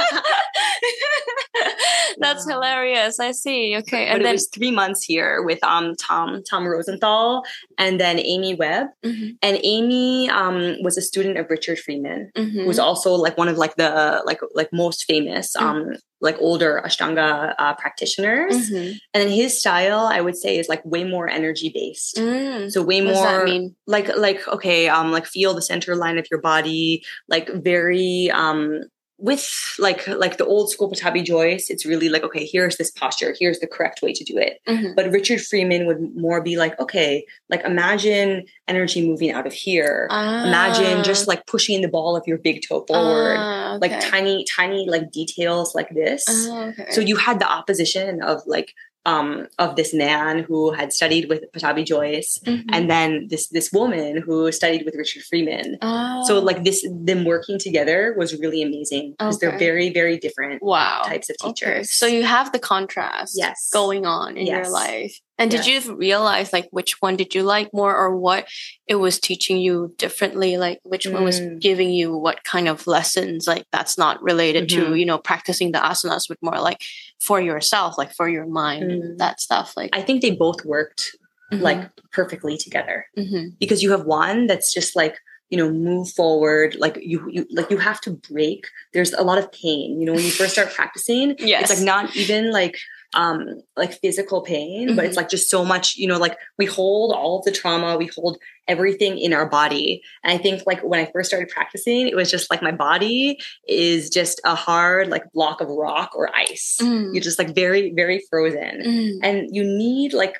That's 2.18 2.46
yeah. 2.46 2.54
hilarious. 2.54 3.20
I 3.20 3.32
see. 3.32 3.76
Okay, 3.78 4.06
and 4.06 4.18
but 4.18 4.24
then 4.24 4.30
it 4.30 4.34
was 4.34 4.48
three 4.48 4.70
months 4.70 5.02
here 5.04 5.42
with 5.42 5.62
um 5.64 5.94
Tom 5.96 6.42
Tom 6.48 6.66
Rosenthal 6.66 7.44
and 7.78 8.00
then 8.00 8.18
Amy 8.18 8.54
Webb. 8.54 8.88
Mm-hmm. 9.04 9.30
And 9.42 9.58
Amy 9.62 10.30
um 10.30 10.76
was 10.82 10.96
a 10.96 11.02
student 11.02 11.38
of 11.38 11.50
Richard 11.50 11.78
Freeman, 11.78 12.30
mm-hmm. 12.36 12.60
who 12.60 12.66
was 12.66 12.78
also 12.78 13.14
like 13.14 13.36
one 13.38 13.48
of 13.48 13.56
like 13.56 13.76
the 13.76 14.22
like 14.24 14.40
like 14.54 14.72
most 14.72 15.04
famous 15.04 15.54
mm-hmm. 15.56 15.66
um 15.66 15.94
like 16.22 16.36
older 16.38 16.80
Ashtanga 16.86 17.54
uh, 17.58 17.74
practitioners. 17.74 18.70
Mm-hmm. 18.70 18.92
And 19.12 19.22
then 19.22 19.28
his 19.28 19.58
style, 19.58 20.06
I 20.06 20.20
would 20.20 20.36
say, 20.36 20.58
is 20.58 20.68
like 20.68 20.82
way 20.84 21.04
more 21.04 21.28
energy 21.28 21.70
based. 21.74 22.16
Mm. 22.16 22.70
So 22.70 22.80
way 22.80 23.04
what 23.04 23.14
more 23.14 23.48
like 23.86 24.16
like 24.16 24.46
okay, 24.48 24.88
um, 24.88 25.10
like 25.10 25.26
feel 25.26 25.52
the 25.52 25.62
center 25.62 25.96
line 25.96 26.18
of 26.18 26.26
your 26.30 26.40
body, 26.40 27.04
like 27.28 27.50
very 27.52 28.30
um 28.30 28.82
with 29.22 29.48
like 29.78 30.06
like 30.08 30.36
the 30.36 30.44
old 30.44 30.68
school 30.68 30.90
Pattabhi 30.90 31.24
Jois, 31.24 31.70
it's 31.70 31.86
really 31.86 32.08
like 32.08 32.24
okay, 32.24 32.44
here's 32.44 32.76
this 32.76 32.90
posture, 32.90 33.34
here's 33.38 33.60
the 33.60 33.68
correct 33.68 34.02
way 34.02 34.12
to 34.12 34.24
do 34.24 34.36
it. 34.36 34.58
Mm-hmm. 34.68 34.94
But 34.96 35.12
Richard 35.12 35.40
Freeman 35.40 35.86
would 35.86 36.14
more 36.16 36.42
be 36.42 36.56
like, 36.56 36.78
okay, 36.80 37.24
like 37.48 37.64
imagine 37.64 38.44
energy 38.66 39.06
moving 39.06 39.30
out 39.30 39.46
of 39.46 39.52
here. 39.52 40.08
Ah. 40.10 40.44
Imagine 40.48 41.04
just 41.04 41.28
like 41.28 41.46
pushing 41.46 41.82
the 41.82 41.88
ball 41.88 42.16
of 42.16 42.24
your 42.26 42.36
big 42.36 42.62
toe 42.68 42.84
forward, 42.88 43.36
ah, 43.38 43.76
okay. 43.76 43.88
like 43.88 44.00
tiny 44.00 44.44
tiny 44.44 44.88
like 44.88 45.12
details 45.12 45.72
like 45.72 45.90
this. 45.90 46.24
Ah, 46.28 46.64
okay. 46.70 46.86
So 46.90 47.00
you 47.00 47.14
had 47.14 47.38
the 47.38 47.48
opposition 47.48 48.22
of 48.22 48.42
like 48.44 48.74
um, 49.04 49.48
of 49.58 49.76
this 49.76 49.92
man 49.92 50.40
who 50.40 50.72
had 50.72 50.92
studied 50.92 51.28
with 51.28 51.44
Pattabhi 51.52 51.84
Jois, 51.84 52.38
mm-hmm. 52.44 52.68
and 52.72 52.90
then 52.90 53.26
this 53.28 53.48
this 53.48 53.72
woman 53.72 54.18
who 54.18 54.50
studied 54.52 54.84
with 54.84 54.94
Richard 54.94 55.22
Freeman. 55.24 55.78
Oh. 55.82 56.24
So 56.26 56.38
like 56.38 56.64
this, 56.64 56.86
them 56.90 57.24
working 57.24 57.58
together 57.58 58.14
was 58.16 58.38
really 58.38 58.62
amazing 58.62 59.14
because 59.18 59.36
okay. 59.36 59.48
they're 59.48 59.58
very 59.58 59.90
very 59.90 60.18
different. 60.18 60.62
Wow. 60.62 61.02
types 61.04 61.30
of 61.30 61.36
teachers. 61.38 61.68
Okay. 61.68 61.82
So 61.84 62.06
you 62.06 62.24
have 62.24 62.52
the 62.52 62.58
contrast, 62.58 63.34
yes. 63.36 63.70
going 63.72 64.06
on 64.06 64.36
in 64.36 64.46
yes. 64.46 64.66
your 64.66 64.72
life. 64.72 65.18
And 65.42 65.50
did 65.50 65.66
you 65.66 65.96
realize 65.96 66.52
like 66.52 66.68
which 66.70 67.02
one 67.02 67.16
did 67.16 67.34
you 67.34 67.42
like 67.42 67.74
more 67.74 67.96
or 67.96 68.16
what 68.16 68.48
it 68.86 68.94
was 68.94 69.18
teaching 69.18 69.56
you 69.58 69.92
differently? 69.98 70.56
Like 70.56 70.80
which 70.84 71.04
mm. 71.04 71.12
one 71.12 71.24
was 71.24 71.40
mm. 71.40 71.60
giving 71.60 71.90
you 71.90 72.16
what 72.16 72.44
kind 72.44 72.68
of 72.68 72.86
lessons? 72.86 73.48
Like 73.48 73.66
that's 73.72 73.98
not 73.98 74.22
related 74.22 74.68
mm-hmm. 74.68 74.92
to, 74.92 74.94
you 74.94 75.04
know, 75.04 75.18
practicing 75.18 75.72
the 75.72 75.78
asanas, 75.78 76.28
but 76.28 76.38
more 76.42 76.60
like 76.60 76.82
for 77.20 77.40
yourself, 77.40 77.98
like 77.98 78.14
for 78.14 78.28
your 78.28 78.46
mind, 78.46 78.84
mm. 78.84 79.18
that 79.18 79.40
stuff. 79.40 79.74
Like 79.76 79.90
I 79.92 80.02
think 80.02 80.22
they 80.22 80.30
both 80.30 80.64
worked 80.64 81.16
mm-hmm. 81.52 81.62
like 81.62 81.90
perfectly 82.12 82.56
together 82.56 83.06
mm-hmm. 83.18 83.48
because 83.58 83.82
you 83.82 83.90
have 83.90 84.04
one 84.04 84.46
that's 84.46 84.72
just 84.72 84.94
like 84.94 85.18
you 85.50 85.58
know 85.58 85.70
move 85.70 86.08
forward 86.08 86.74
like 86.76 86.98
you, 87.02 87.28
you 87.30 87.46
like 87.50 87.70
you 87.70 87.76
have 87.76 88.00
to 88.00 88.10
break 88.10 88.66
there's 88.94 89.12
a 89.12 89.22
lot 89.22 89.36
of 89.36 89.52
pain 89.52 90.00
you 90.00 90.06
know 90.06 90.12
when 90.12 90.24
you 90.24 90.30
first 90.30 90.54
start 90.54 90.72
practicing 90.72 91.36
yes. 91.38 91.70
it's 91.70 91.78
like 91.78 91.86
not 91.86 92.16
even 92.16 92.50
like 92.50 92.78
um 93.14 93.60
like 93.76 93.92
physical 94.00 94.42
pain 94.42 94.88
mm-hmm. 94.88 94.96
but 94.96 95.04
it's 95.04 95.12
mm-hmm. 95.12 95.18
like 95.18 95.28
just 95.28 95.50
so 95.50 95.64
much 95.64 95.96
you 95.96 96.06
know 96.06 96.18
like 96.18 96.36
we 96.58 96.66
hold 96.66 97.12
all 97.12 97.38
of 97.38 97.44
the 97.44 97.52
trauma 97.52 97.96
we 97.96 98.10
hold 98.14 98.38
everything 98.68 99.18
in 99.18 99.32
our 99.32 99.48
body 99.48 100.02
and 100.24 100.32
i 100.32 100.42
think 100.42 100.62
like 100.66 100.80
when 100.82 101.00
i 101.00 101.10
first 101.12 101.28
started 101.28 101.48
practicing 101.48 102.08
it 102.08 102.16
was 102.16 102.30
just 102.30 102.50
like 102.50 102.62
my 102.62 102.72
body 102.72 103.38
is 103.68 104.08
just 104.08 104.40
a 104.44 104.54
hard 104.54 105.08
like 105.08 105.30
block 105.32 105.60
of 105.60 105.68
rock 105.68 106.12
or 106.14 106.34
ice 106.34 106.78
mm. 106.80 107.12
you're 107.12 107.22
just 107.22 107.38
like 107.38 107.54
very 107.54 107.92
very 107.94 108.22
frozen 108.30 108.82
mm. 108.84 109.18
and 109.22 109.48
you 109.50 109.62
need 109.62 110.12
like 110.12 110.36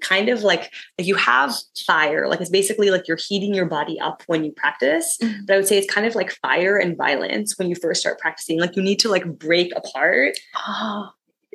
kind 0.00 0.28
of 0.28 0.42
like 0.42 0.72
like 0.98 1.06
you 1.06 1.14
have 1.14 1.54
fire 1.86 2.28
like 2.28 2.40
it's 2.40 2.50
basically 2.50 2.90
like 2.90 3.06
you're 3.06 3.18
heating 3.28 3.54
your 3.54 3.66
body 3.66 3.98
up 4.00 4.22
when 4.26 4.44
you 4.44 4.52
practice 4.52 5.16
Mhm. 5.22 5.46
but 5.46 5.54
i 5.54 5.56
would 5.56 5.68
say 5.68 5.78
it's 5.78 5.92
kind 5.92 6.06
of 6.06 6.14
like 6.14 6.32
fire 6.42 6.76
and 6.76 6.96
violence 6.96 7.58
when 7.58 7.68
you 7.68 7.76
first 7.76 8.00
start 8.00 8.18
practicing 8.18 8.60
like 8.60 8.76
you 8.76 8.82
need 8.82 8.98
to 9.00 9.08
like 9.08 9.24
break 9.38 9.72
apart 9.76 10.34
Oh, 10.66 11.10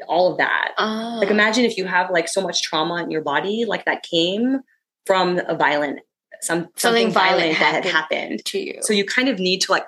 all 0.08 0.32
of 0.32 0.38
that 0.38 0.72
oh. 0.77 1.18
like 1.20 1.29
imagine 1.29 1.65
if 1.65 1.77
you 1.77 1.86
have 1.86 2.10
like 2.12 2.27
so 2.27 2.41
much 2.41 2.62
trauma 2.62 3.01
in 3.03 3.12
your 3.12 3.22
body 3.22 3.65
like 3.68 3.86
that 3.86 4.03
came 4.03 4.60
from 5.06 5.39
a 5.48 5.56
violent 5.56 6.00
some 6.41 6.60
something, 6.60 6.72
Something 6.77 7.12
violent 7.12 7.58
violent, 7.58 7.60
that 7.60 7.74
had 7.74 7.86
happened 7.86 8.46
to 8.46 8.60
you. 8.60 8.79
so 8.82 8.94
you 8.94 9.03
kind 9.06 9.27
of 9.27 9.39
need 9.39 9.60
to 9.62 9.72
like 9.72 9.86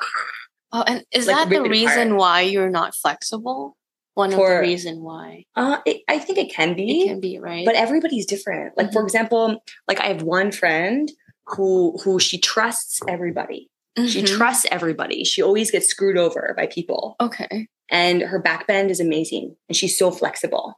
oh, 0.73 0.83
and 0.85 1.03
is 1.11 1.27
like, 1.27 1.35
that 1.35 1.49
the 1.49 1.61
reason 1.69 2.07
apart. 2.09 2.19
why 2.19 2.41
you're 2.41 2.69
not 2.69 2.93
flexible? 2.95 3.77
One 4.15 4.33
of 4.33 4.39
the 4.39 4.59
reason 4.59 5.01
why 5.01 5.45
uh 5.55 5.77
it, 5.85 6.01
i 6.09 6.19
think 6.19 6.37
it 6.37 6.51
can 6.51 6.75
be 6.75 7.03
it 7.03 7.07
can 7.07 7.21
be 7.21 7.39
right. 7.39 7.65
but 7.65 7.75
everybody's 7.75 8.25
different 8.25 8.77
like 8.77 8.91
for 8.91 9.01
Mhm. 9.01 9.05
example 9.05 9.63
like 9.87 10.01
i 10.01 10.07
have 10.07 10.21
one 10.23 10.51
friend 10.51 11.09
who 11.45 11.97
who 12.03 12.19
she 12.19 12.37
trusts 12.37 12.99
everybody 13.07 13.69
she 14.07 14.21
Mhm. 14.23 14.27
trusts 14.37 14.65
everybody 14.71 15.23
she 15.23 15.41
always 15.41 15.69
gets 15.71 15.87
screwed 15.87 16.17
over 16.17 16.53
by 16.57 16.65
people 16.67 17.15
okay. 17.19 17.67
and 17.89 18.21
her 18.21 18.41
backbend 18.41 18.89
is 18.89 18.99
amazing 18.99 19.55
and 19.67 19.75
she's 19.75 19.97
so 19.97 20.11
flexible 20.11 20.75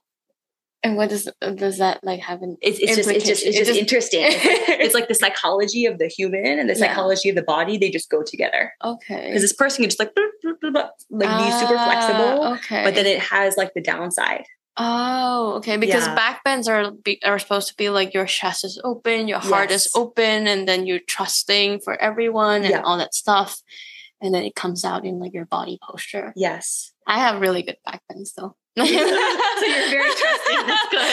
And 0.85 0.97
what 0.97 1.09
does 1.09 1.29
does 1.55 1.77
that 1.77 2.03
like 2.03 2.19
have 2.21 2.41
an? 2.41 2.57
it's, 2.61 2.79
it's 2.79 2.95
just 2.97 3.09
it's 3.09 3.25
just 3.25 3.43
it's 3.45 3.55
just 3.57 3.69
just- 3.69 3.79
interesting 3.79 4.21
it's 4.25 4.35
like, 4.69 4.79
it's 4.79 4.93
like 4.95 5.07
the 5.07 5.15
psychology 5.15 5.85
of 5.85 5.97
the 5.99 6.07
human 6.07 6.57
and 6.59 6.67
the 6.69 6.73
Yeah. 6.73 6.87
psychology 6.87 7.29
of 7.29 7.35
the 7.35 7.43
body 7.43 7.77
they 7.77 7.89
just 7.91 8.09
go 8.09 8.23
together 8.23 8.73
okay. 8.83 9.27
because 9.27 9.41
this 9.43 9.53
person 9.53 9.83
can 9.83 9.89
just 9.89 9.99
like 9.99 10.11
like 10.63 11.39
be 11.43 11.51
super 11.61 11.75
Ah, 11.77 11.85
flexible 11.87 12.53
Okay. 12.55 12.83
but 12.83 12.95
then 12.95 13.05
it 13.05 13.19
has 13.19 13.57
like 13.57 13.73
the 13.75 13.81
downside 13.81 14.45
Oh, 14.77 15.53
okay. 15.57 15.77
Because 15.77 16.05
Yeah. 16.07 16.15
backbends 16.17 16.67
are 16.67 16.91
be, 16.91 17.19
are 17.23 17.37
supposed 17.39 17.67
to 17.69 17.75
be 17.75 17.89
like 17.89 18.13
your 18.13 18.25
chest 18.25 18.63
is 18.65 18.79
open, 18.83 19.27
your 19.27 19.39
heart 19.39 19.69
is 19.71 19.87
open, 19.95 20.47
and 20.47 20.67
then 20.67 20.85
you're 20.87 20.99
trusting 21.07 21.79
for 21.81 21.95
everyone 22.01 22.63
and 22.63 22.71
Yeah. 22.71 22.81
all 22.81 22.97
that 22.97 23.13
stuff, 23.13 23.61
and 24.21 24.33
then 24.33 24.43
it 24.43 24.55
comes 24.55 24.83
out 24.83 25.05
in 25.05 25.19
like 25.19 25.33
your 25.33 25.45
body 25.45 25.77
posture. 25.81 26.33
yes 26.35 26.91
I 27.05 27.19
have 27.19 27.41
really 27.41 27.61
good 27.63 27.77
backbends 27.87 28.33
though. 28.35 28.55
so 28.77 28.83
you're 28.85 29.89
very 29.89 30.09
trusting 30.21 30.59
that's 30.67 30.89
good 30.89 31.11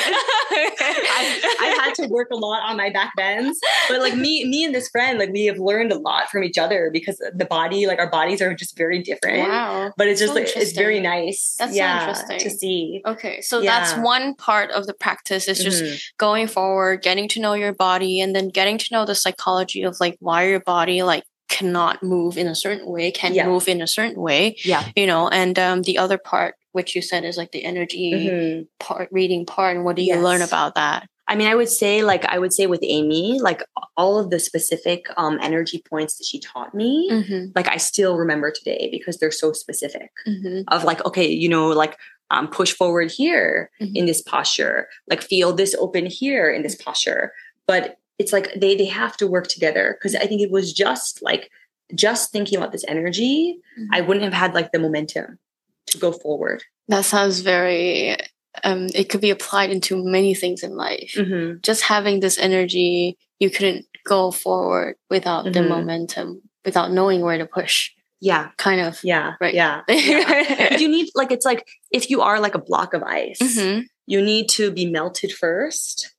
I, 0.80 1.56
I 1.60 1.66
had 1.84 1.89
to 2.02 2.08
work 2.08 2.28
a 2.32 2.36
lot 2.36 2.62
on 2.68 2.76
my 2.76 2.90
back 2.90 3.12
bends, 3.16 3.58
but 3.88 4.00
like 4.00 4.14
me, 4.16 4.44
me 4.44 4.64
and 4.64 4.74
this 4.74 4.88
friend, 4.88 5.18
like 5.18 5.30
we 5.30 5.46
have 5.46 5.58
learned 5.58 5.92
a 5.92 5.98
lot 5.98 6.28
from 6.30 6.44
each 6.44 6.58
other 6.58 6.90
because 6.92 7.16
the 7.34 7.44
body, 7.44 7.86
like 7.86 7.98
our 7.98 8.10
bodies 8.10 8.40
are 8.42 8.54
just 8.54 8.76
very 8.76 9.02
different. 9.02 9.38
wow. 9.48 9.92
But 9.96 10.08
it's 10.08 10.20
just 10.20 10.32
So 10.34 10.40
like 10.40 10.48
it's 10.56 10.72
very 10.72 11.00
nice. 11.00 11.56
That's 11.58 11.72
so 11.72 11.76
yeah, 11.76 12.00
interesting. 12.00 12.38
to 12.38 12.50
see. 12.50 13.02
Okay, 13.06 13.40
so 13.40 13.60
that's 13.60 13.94
one 13.96 14.34
part 14.34 14.70
of 14.70 14.86
the 14.86 14.94
practice 14.94 15.48
is 15.48 15.62
just 15.62 15.82
Mhm. 15.84 16.00
going 16.18 16.46
forward, 16.46 17.02
getting 17.02 17.28
to 17.28 17.40
know 17.40 17.54
your 17.54 17.72
body, 17.72 18.20
and 18.20 18.34
then 18.34 18.48
getting 18.48 18.78
to 18.78 18.86
know 18.92 19.04
the 19.04 19.14
psychology 19.14 19.82
of 19.82 19.98
like 20.00 20.16
why 20.20 20.44
your 20.48 20.60
body 20.60 21.02
like 21.02 21.24
cannot 21.48 22.02
move 22.02 22.38
in 22.38 22.46
a 22.46 22.54
certain 22.54 22.86
way, 22.86 23.10
can 23.10 23.34
Yeah. 23.34 23.46
move 23.46 23.68
in 23.68 23.82
a 23.82 23.86
certain 23.86 24.20
way, 24.20 24.56
yeah. 24.64 24.84
you 24.96 25.06
know. 25.06 25.28
And 25.28 25.58
um, 25.58 25.82
the 25.82 25.98
other 25.98 26.16
part, 26.16 26.54
which 26.72 26.94
you 26.94 27.02
said 27.02 27.24
is 27.24 27.36
like 27.36 27.50
the 27.52 27.64
energy 27.64 28.12
Mhm. 28.30 28.66
part, 28.78 29.08
reading 29.10 29.44
part, 29.46 29.76
and 29.76 29.84
what 29.84 29.96
do 29.96 30.02
you 30.02 30.16
learn 30.16 30.42
about 30.42 30.76
that? 30.76 31.08
I 31.30 31.36
mean, 31.36 31.46
I 31.46 31.54
would 31.54 31.68
say, 31.68 32.02
like, 32.02 32.24
I 32.24 32.38
would 32.40 32.52
say 32.52 32.66
with 32.66 32.80
Amy, 32.82 33.38
like 33.40 33.62
all 33.96 34.18
of 34.18 34.30
the 34.30 34.40
specific 34.40 35.06
um, 35.16 35.38
energy 35.40 35.80
points 35.88 36.18
that 36.18 36.24
she 36.26 36.40
taught 36.40 36.74
me, 36.74 37.08
Mm-hmm, 37.10 37.52
like 37.54 37.68
I 37.68 37.76
still 37.76 38.16
remember 38.16 38.50
today 38.50 38.88
because 38.90 39.18
they're 39.18 39.30
so 39.30 39.52
specific. 39.52 40.10
mm-hmm, 40.26 40.62
Of 40.68 40.82
like, 40.84 41.04
okay, 41.06 41.28
you 41.28 41.48
know, 41.48 41.68
like 41.68 41.96
um, 42.32 42.48
push 42.48 42.72
forward 42.72 43.10
here 43.12 43.70
Mhm. 43.80 43.92
in 43.94 44.06
this 44.06 44.22
posture, 44.22 44.88
like 45.08 45.22
feel 45.22 45.52
this 45.52 45.74
open 45.78 46.06
here 46.06 46.50
in 46.50 46.62
this 46.62 46.74
posture. 46.74 47.32
But 47.66 47.96
it's 48.18 48.32
like 48.32 48.52
they 48.60 48.74
they 48.76 48.86
have 48.86 49.16
to 49.18 49.26
work 49.28 49.46
together 49.46 49.96
because 49.96 50.14
I 50.16 50.26
think 50.26 50.40
it 50.42 50.50
was 50.50 50.72
just 50.72 51.22
like 51.22 51.48
just 51.94 52.32
thinking 52.32 52.58
about 52.58 52.72
this 52.72 52.84
energy, 52.88 53.58
Mm-hmm. 53.78 53.94
I 53.94 54.00
wouldn't 54.00 54.24
have 54.24 54.34
had 54.42 54.52
like 54.54 54.72
the 54.72 54.78
momentum 54.80 55.38
to 55.86 55.98
go 55.98 56.10
forward. 56.12 56.64
That 56.88 57.04
sounds 57.04 57.38
very. 57.40 58.16
Um, 58.64 58.88
it 58.94 59.08
could 59.08 59.20
be 59.20 59.30
applied 59.30 59.70
into 59.70 60.02
many 60.04 60.34
things 60.34 60.62
in 60.62 60.76
life. 60.76 61.14
Mm-hmm. 61.16 61.60
Just 61.62 61.82
having 61.82 62.20
this 62.20 62.38
energy, 62.38 63.16
you 63.38 63.48
couldn't 63.50 63.86
go 64.04 64.30
forward 64.30 64.96
without 65.08 65.44
the 65.44 65.60
Mhm. 65.60 65.68
momentum, 65.68 66.42
without 66.64 66.90
knowing 66.90 67.20
where 67.20 67.38
to 67.38 67.46
push. 67.46 67.90
Yeah, 68.20 68.50
Kind 68.58 68.80
of. 68.82 68.98
yeah, 69.02 69.34
Right. 69.40 69.54
yeah. 69.54 69.82
yeah. 69.88 70.76
you 70.76 70.88
need 70.88 71.08
like 71.14 71.30
it's 71.32 71.46
like 71.46 71.66
if 71.90 72.10
you 72.10 72.20
are 72.22 72.38
like 72.40 72.54
a 72.54 72.58
block 72.60 72.92
of 72.92 73.02
ice, 73.02 73.38
Mhm. 73.40 73.84
you 74.06 74.20
need 74.20 74.48
to 74.50 74.70
be 74.70 74.84
melted 74.86 75.32
first 75.32 76.12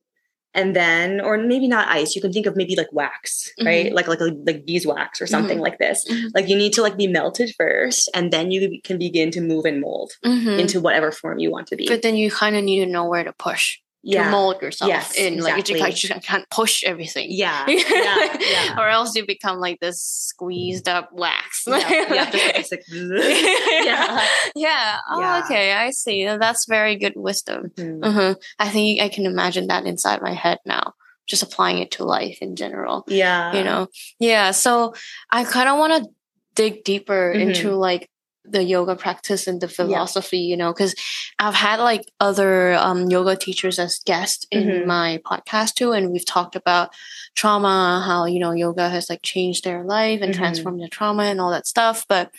and 0.54 0.76
then 0.76 1.22
or 1.22 1.38
maybe 1.38 1.68
not 1.68 1.88
ice 1.88 2.16
you 2.16 2.22
can 2.22 2.32
think 2.34 2.46
of 2.46 2.56
maybe 2.56 2.76
like 2.76 2.92
wax 2.92 3.50
right? 3.64 3.94
Like 3.94 4.08
like 4.08 4.20
like 4.46 4.66
beeswax 4.66 5.22
or 5.22 5.28
something 5.28 5.60
like 5.60 5.78
this. 5.80 6.06
Mhm. 6.10 6.32
like 6.36 6.48
you 6.50 6.56
need 6.58 6.74
to 6.74 6.82
like 6.82 6.98
be 6.98 7.08
melted 7.08 7.54
first 7.58 8.10
and 8.14 8.32
then 8.34 8.52
you 8.52 8.80
can 8.84 8.98
begin 8.98 9.32
to 9.32 9.42
move 9.42 9.66
and 9.66 9.80
mold 9.82 10.12
Mhm. 10.26 10.60
into 10.60 10.82
whatever 10.82 11.12
form 11.12 11.40
you 11.40 11.52
want 11.52 11.68
to 11.68 11.76
be. 11.76 11.88
But 11.88 12.02
then 12.02 12.16
you 12.16 12.30
kind 12.32 12.56
of 12.56 12.64
need 12.64 12.80
to 12.86 12.92
know 12.92 13.06
where 13.08 13.24
to 13.24 13.34
push 13.34 13.78
to 14.04 14.10
yeah 14.18 14.32
mold 14.32 14.62
yourself 14.62 14.90
Yes, 14.90 15.16
in. 15.16 15.40
Like 15.40 15.56
you 15.70 15.76
exactly. 15.76 15.92
just, 15.92 16.16
you 16.16 16.22
can't 16.22 16.50
push 16.50 16.84
everything. 16.84 17.28
yeah 17.30 17.66
yeah 17.68 18.38
yeah 18.40 18.80
or 18.80 18.88
else 18.90 19.16
you 19.16 19.26
become 19.26 19.60
like 19.60 19.80
this 19.80 20.02
squeezed 20.02 20.88
up 20.90 21.10
wax. 21.14 21.64
yeah, 21.68 21.78
yeah, 22.14 22.32
just 22.58 22.72
like, 22.72 22.84
yeah. 22.90 24.26
yeah. 24.56 24.98
Oh, 25.10 25.42
okay. 25.46 25.74
I 25.74 25.92
see. 25.92 26.26
That's 26.26 26.66
very 26.68 26.96
good 26.96 27.14
wisdom. 27.16 27.72
Mhm. 27.78 28.00
uh 28.04 28.36
I 28.60 28.70
think 28.70 29.02
I 29.02 29.10
can 29.10 29.26
imagine 29.26 29.68
that 29.68 29.86
inside 29.86 30.22
my 30.22 30.34
head 30.34 30.58
now, 30.66 30.94
just 31.28 31.44
applying 31.44 31.78
it 31.80 31.92
to 31.92 32.04
life 32.04 32.38
in 32.42 32.56
general. 32.56 33.04
yeah 33.08 33.54
you 33.56 33.64
know? 33.64 33.88
Yeah. 34.20 34.52
So 34.52 34.94
I 35.32 35.44
kind 35.44 35.70
of 35.70 35.78
want 35.78 35.94
to 36.04 36.10
dig 36.56 36.84
deeper 36.84 37.34
Mhm. 37.36 37.42
into 37.56 37.76
like 37.76 38.10
the 38.44 38.64
yoga 38.64 38.96
practice 38.96 39.46
and 39.48 39.62
the 39.62 39.68
philosophy, 39.68 40.40
you 40.40 40.58
know, 40.58 40.74
because 40.74 40.96
I've 41.38 41.54
had 41.54 41.80
like 41.80 42.02
other 42.20 42.74
um, 42.74 43.10
yoga 43.10 43.36
teachers 43.36 43.78
as 43.80 44.00
guests 44.06 44.46
in 44.52 44.68
Mhm. 44.68 44.86
my 44.88 45.20
podcast 45.26 45.76
too, 45.76 45.92
and 45.92 46.12
we've 46.12 46.26
talked 46.26 46.56
about 46.56 46.90
trauma, 47.36 48.04
how 48.06 48.26
you 48.26 48.40
know 48.40 48.52
yoga 48.52 48.90
has 48.90 49.10
like 49.10 49.22
changed 49.22 49.64
their 49.64 49.84
life 49.84 50.22
and 50.22 50.34
Mhm. 50.34 50.38
transformed 50.38 50.82
their 50.82 50.88
trauma 50.90 51.24
and 51.24 51.40
all 51.40 51.52
that 51.52 51.68
stuff. 51.68 52.06
But 52.08 52.32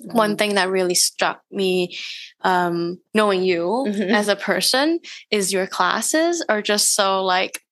one 0.00 0.36
thing 0.36 0.54
that 0.54 0.68
really 0.70 0.94
struck 0.94 1.42
me, 1.50 1.96
um, 2.42 3.00
knowing 3.14 3.42
you 3.42 3.84
Mhm. 3.88 4.10
as 4.12 4.28
a 4.28 4.36
person, 4.36 5.00
is 5.30 5.52
your 5.52 5.66
classes 5.66 6.44
are 6.48 6.62
just 6.62 6.94
so 6.94 7.24
like, 7.24 7.64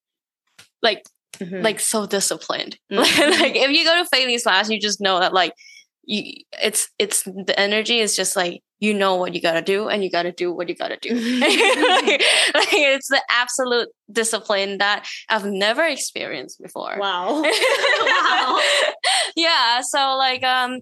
like 0.82 1.04
Mhm. 1.38 1.62
like 1.62 1.78
so 1.80 2.06
disciplined. 2.06 2.78
Mhm. 2.90 3.38
like 3.40 3.54
if 3.54 3.70
you 3.70 3.84
go 3.84 3.94
to 4.02 4.08
Faylee's 4.08 4.42
class, 4.44 4.70
you 4.70 4.80
just 4.80 5.00
know 5.00 5.20
that 5.20 5.32
like 5.34 5.52
you 6.06 6.32
it's 6.62 6.88
it's 6.98 7.24
the 7.24 7.54
energy 7.58 7.98
is 7.98 8.16
just 8.16 8.36
like 8.36 8.62
you 8.78 8.92
know 8.92 9.16
what 9.16 9.34
you 9.34 9.40
gotta 9.40 9.62
do 9.62 9.88
and 9.88 10.04
you 10.04 10.10
gotta 10.10 10.32
do 10.32 10.52
what 10.52 10.68
you 10.68 10.74
gotta 10.74 10.98
do. 11.00 11.14
like, 11.14 11.20
like, 12.54 12.72
it's 12.72 13.08
the 13.08 13.22
absolute 13.30 13.88
discipline 14.10 14.78
that 14.78 15.06
I've 15.28 15.46
never 15.46 15.84
experienced 15.84 16.60
before. 16.62 16.96
wow 16.98 17.42
wow 18.00 18.60
yeah. 19.36 19.80
So 19.82 20.16
like 20.16 20.42
um 20.42 20.80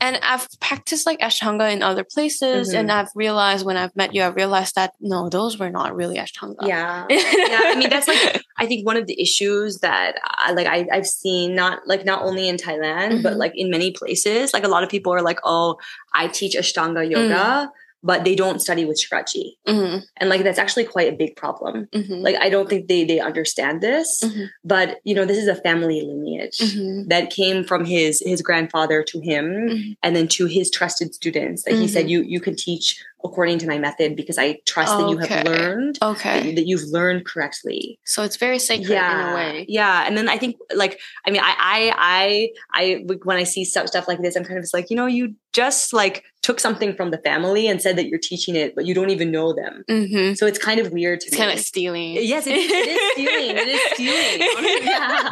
and 0.00 0.16
I've 0.22 0.46
practiced 0.60 1.06
like 1.06 1.18
Ashtanga 1.20 1.72
in 1.72 1.82
other 1.82 2.04
places 2.04 2.68
and 2.78 2.90
I've 2.92 3.08
realized 3.16 3.66
when 3.66 3.76
I've 3.76 3.94
met 3.96 4.14
you, 4.14 4.22
I 4.22 4.28
realized 4.28 4.74
that 4.76 4.92
no, 5.00 5.28
those 5.28 5.58
were 5.58 5.70
not 5.70 5.94
really 5.96 6.16
Ashtanga. 6.18 6.66
yeah 6.66 7.04
yeah 7.10 7.60
i 7.72 7.74
mean 7.76 7.90
that's 7.90 8.06
like 8.08 8.42
i 8.58 8.66
think 8.66 8.86
one 8.86 8.96
of 8.96 9.06
the 9.06 9.20
issues 9.20 9.78
that 9.80 10.16
I, 10.24 10.52
like 10.52 10.66
I, 10.66 10.86
i've 10.92 11.06
seen 11.06 11.54
not 11.54 11.80
like 11.86 12.04
not 12.04 12.22
only 12.22 12.48
in 12.48 12.56
thailand 12.56 13.22
but 13.22 13.34
Mhm. 13.34 13.38
like 13.38 13.52
in 13.56 13.70
many 13.70 13.90
places 13.92 14.52
like 14.52 14.64
a 14.64 14.68
lot 14.68 14.82
of 14.84 14.88
people 14.88 15.12
are 15.12 15.22
like 15.22 15.40
oh 15.44 15.76
i 16.14 16.26
teach 16.28 16.54
ashtanga 16.54 17.02
yoga 17.08 17.70
but 18.02 18.24
they 18.24 18.34
don't 18.34 18.60
study 18.60 18.84
with 18.84 19.00
Sharatji 19.02 19.56
Mhm, 19.66 20.02
and 20.18 20.30
like 20.30 20.42
that's 20.44 20.58
actually 20.58 20.84
quite 20.84 21.12
a 21.12 21.16
big 21.16 21.34
problem. 21.36 21.88
Mhm, 21.94 22.22
like 22.22 22.36
i 22.40 22.48
don't 22.48 22.68
think 22.68 22.86
they 22.88 23.04
they 23.04 23.18
understand 23.20 23.80
this 23.80 24.22
Mhm. 24.24 24.48
but 24.64 24.98
you 25.04 25.14
know 25.14 25.24
this 25.24 25.38
is 25.38 25.48
a 25.48 25.54
family 25.54 26.00
lineage 26.02 26.58
mhm, 26.58 27.08
that 27.08 27.30
came 27.30 27.64
from 27.64 27.84
his 27.84 28.20
his 28.24 28.40
grandfather 28.42 29.02
to 29.02 29.20
him 29.20 29.44
Mhm. 29.70 29.96
and 30.02 30.14
then 30.16 30.28
to 30.28 30.46
his 30.46 30.70
trusted 30.70 31.14
students. 31.14 31.62
That 31.64 31.74
he 31.74 31.88
said 31.88 32.08
you 32.10 32.22
you 32.22 32.40
can 32.40 32.54
teach 32.56 32.86
according 33.24 33.58
to 33.58 33.66
my 33.66 33.78
method 33.78 34.14
because 34.16 34.38
i 34.38 34.56
trust 34.66 34.96
that 34.96 35.08
you 35.10 35.16
have 35.18 35.44
learned 35.44 35.96
that, 36.00 36.06
Okay. 36.06 36.48
you- 36.48 36.54
that 36.54 36.66
you've 36.66 36.84
learned 36.90 37.24
correctly 37.26 37.98
So 38.04 38.22
it's 38.22 38.36
very 38.36 38.58
sacred 38.58 38.88
yeah 38.90 39.12
in 39.14 39.32
a 39.32 39.34
way. 39.34 39.66
yeah 39.68 40.04
and 40.06 40.16
then 40.16 40.28
i 40.28 40.36
think 40.38 40.56
like 40.74 41.00
i 41.26 41.30
mean 41.30 41.40
i 41.42 41.54
i 41.58 42.50
i 42.74 42.82
i 42.82 43.04
when 43.24 43.36
i 43.36 43.44
see 43.44 43.64
stuff, 43.64 43.88
stuff 43.88 44.06
like 44.08 44.20
this 44.22 44.36
i'm 44.36 44.44
kind 44.44 44.58
of 44.58 44.62
just 44.62 44.74
like 44.74 44.88
you 44.90 44.96
know 44.96 45.06
you 45.06 45.34
just 45.52 45.92
like 45.92 46.24
took 46.42 46.60
something 46.60 46.94
from 46.94 47.10
the 47.10 47.18
family 47.18 47.66
and 47.66 47.82
said 47.82 47.96
that 47.96 48.06
you're 48.08 48.18
teaching 48.20 48.54
it 48.54 48.74
but 48.76 48.86
you 48.86 48.94
don't 48.94 49.10
even 49.10 49.30
know 49.32 49.52
them 49.52 49.82
Mm-hmm. 49.90 50.34
so 50.34 50.46
it's 50.46 50.58
kind 50.58 50.78
of 50.78 50.92
weird 50.92 51.20
to 51.20 51.26
It's 51.26 51.32
me 51.34 51.38
kind 51.38 51.50
of 51.52 51.58
stealing. 51.58 52.12
yes 52.14 52.46
it, 52.46 52.52
it 52.54 52.88
is 52.88 53.12
stealing 53.12 53.56
it 53.56 53.68
is 53.68 53.80
stealing 53.94 54.84
yeah 54.86 55.30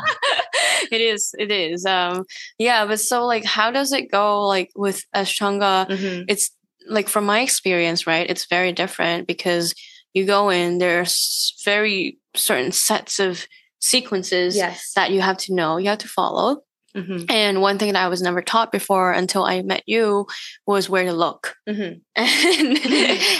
it 0.92 1.00
is. 1.00 1.34
It 1.36 1.50
is. 1.50 1.84
Um, 1.84 2.24
yeah, 2.58 2.86
but 2.86 3.00
so 3.00 3.24
like, 3.26 3.44
how 3.44 3.70
does 3.72 3.92
it 3.92 4.08
go? 4.10 4.46
Like 4.46 4.70
with 4.76 5.02
Ashtanga, 5.14 5.88
Mhm. 5.88 6.26
it's 6.28 6.50
like 6.88 7.08
from 7.08 7.24
my 7.26 7.40
experience, 7.40 8.06
right? 8.06 8.28
It's 8.28 8.46
very 8.46 8.72
different 8.72 9.26
because 9.26 9.74
you 10.14 10.24
go 10.24 10.48
in, 10.50 10.78
there's 10.78 11.54
very 11.64 12.18
certain 12.34 12.72
sets 12.72 13.18
of 13.20 13.46
sequences 13.80 14.56
Yes. 14.56 14.92
that 14.94 15.10
you 15.10 15.20
have 15.20 15.36
to 15.38 15.54
know, 15.54 15.76
you 15.76 15.88
have 15.88 15.98
to 15.98 16.08
follow. 16.08 16.62
Mhm. 16.96 17.30
And 17.30 17.60
one 17.60 17.78
thing 17.78 17.92
that 17.92 18.02
I 18.04 18.08
was 18.08 18.22
never 18.22 18.40
taught 18.40 18.72
before 18.72 19.12
until 19.12 19.44
I 19.44 19.60
met 19.62 19.82
you 19.86 20.26
was 20.66 20.88
where 20.88 21.04
to 21.04 21.12
look. 21.12 21.54
Mhm. 21.68 22.00
And, 22.16 22.78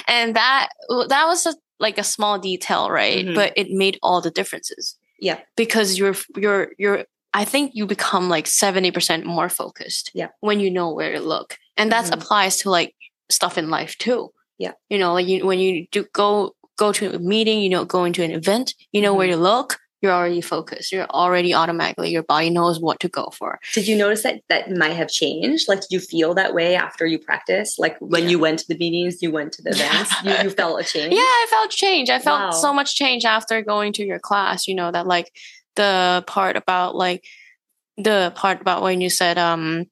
and 0.08 0.36
that 0.36 0.68
that 1.08 1.24
was 1.26 1.46
a, 1.46 1.54
like 1.80 1.96
a 1.98 2.04
small 2.04 2.38
detail, 2.38 2.90
right? 2.90 3.24
Mhm. 3.24 3.34
But 3.34 3.52
it 3.56 3.70
made 3.70 3.98
all 4.02 4.20
the 4.20 4.30
differences 4.30 4.96
Yeah. 5.20 5.38
because 5.56 5.96
you're 5.98 6.16
you're 6.36 6.68
you're 6.78 7.04
I 7.32 7.44
think 7.44 7.72
you 7.74 7.86
become 7.86 8.28
like 8.30 8.46
70% 8.46 9.24
more 9.24 9.48
focused 9.48 10.10
Yeah. 10.14 10.28
when 10.40 10.58
you 10.60 10.70
know 10.70 10.92
where 10.92 11.12
to 11.12 11.20
look. 11.20 11.56
And 11.76 11.90
that 11.92 12.06
Mhm. 12.06 12.12
applies 12.14 12.56
to 12.58 12.70
like 12.70 12.94
stuff 13.28 13.58
in 13.58 13.70
life 13.70 13.96
too. 13.98 14.30
Yeah. 14.58 14.72
You 14.88 14.98
know, 14.98 15.12
like 15.14 15.26
you 15.26 15.46
when 15.46 15.58
you 15.58 15.86
do 15.92 16.04
go 16.12 16.52
go 16.78 16.92
to 16.92 17.14
a 17.14 17.18
meeting, 17.18 17.60
you 17.60 17.68
know, 17.70 17.84
go 17.84 18.04
into 18.04 18.22
an 18.22 18.30
event, 18.30 18.74
you 18.92 19.00
know 19.00 19.14
where 19.14 19.28
Mhm. 19.28 19.32
to 19.32 19.36
look, 19.38 19.78
you're 20.02 20.12
already 20.12 20.42
focused. 20.42 20.92
You're 20.92 21.06
already 21.06 21.54
automatically 21.54 22.10
your 22.10 22.22
body 22.22 22.50
knows 22.50 22.78
what 22.78 23.00
to 23.00 23.08
go 23.08 23.30
for. 23.38 23.58
Did 23.72 23.88
you 23.88 23.96
notice 23.96 24.22
that 24.24 24.42
that 24.50 24.70
might 24.70 24.92
have 24.92 25.08
changed? 25.08 25.68
Like, 25.68 25.80
did 25.80 25.90
you 25.90 26.00
feel 26.00 26.34
that 26.34 26.52
way 26.54 26.76
after 26.76 27.06
you 27.06 27.18
practiced? 27.18 27.78
Like 27.78 27.96
when 28.00 28.24
Yeah. 28.24 28.28
you 28.30 28.38
went 28.38 28.58
to 28.60 28.68
the 28.68 28.76
meetings, 28.76 29.22
you 29.22 29.30
went 29.30 29.52
to 29.54 29.62
the 29.62 29.70
events, 29.76 30.12
you, 30.22 30.32
you 30.44 30.50
felt 30.50 30.80
a 30.80 30.84
change. 30.84 31.14
Yeah, 31.14 31.20
I 31.20 31.46
felt 31.50 31.70
change. 31.70 32.10
I 32.10 32.18
felt 32.18 32.40
Wow. 32.40 32.50
so 32.50 32.72
much 32.74 32.94
change 32.94 33.24
after 33.24 33.62
going 33.62 33.92
to 33.94 34.04
your 34.04 34.18
class, 34.18 34.66
you 34.68 34.74
know, 34.74 34.90
that 34.92 35.06
like 35.06 35.32
the 35.76 36.24
part 36.26 36.56
about 36.56 36.94
like 36.94 37.24
the 37.98 38.32
part 38.36 38.60
about 38.60 38.82
when 38.82 39.00
you 39.00 39.08
said 39.10 39.38
um 39.38 39.86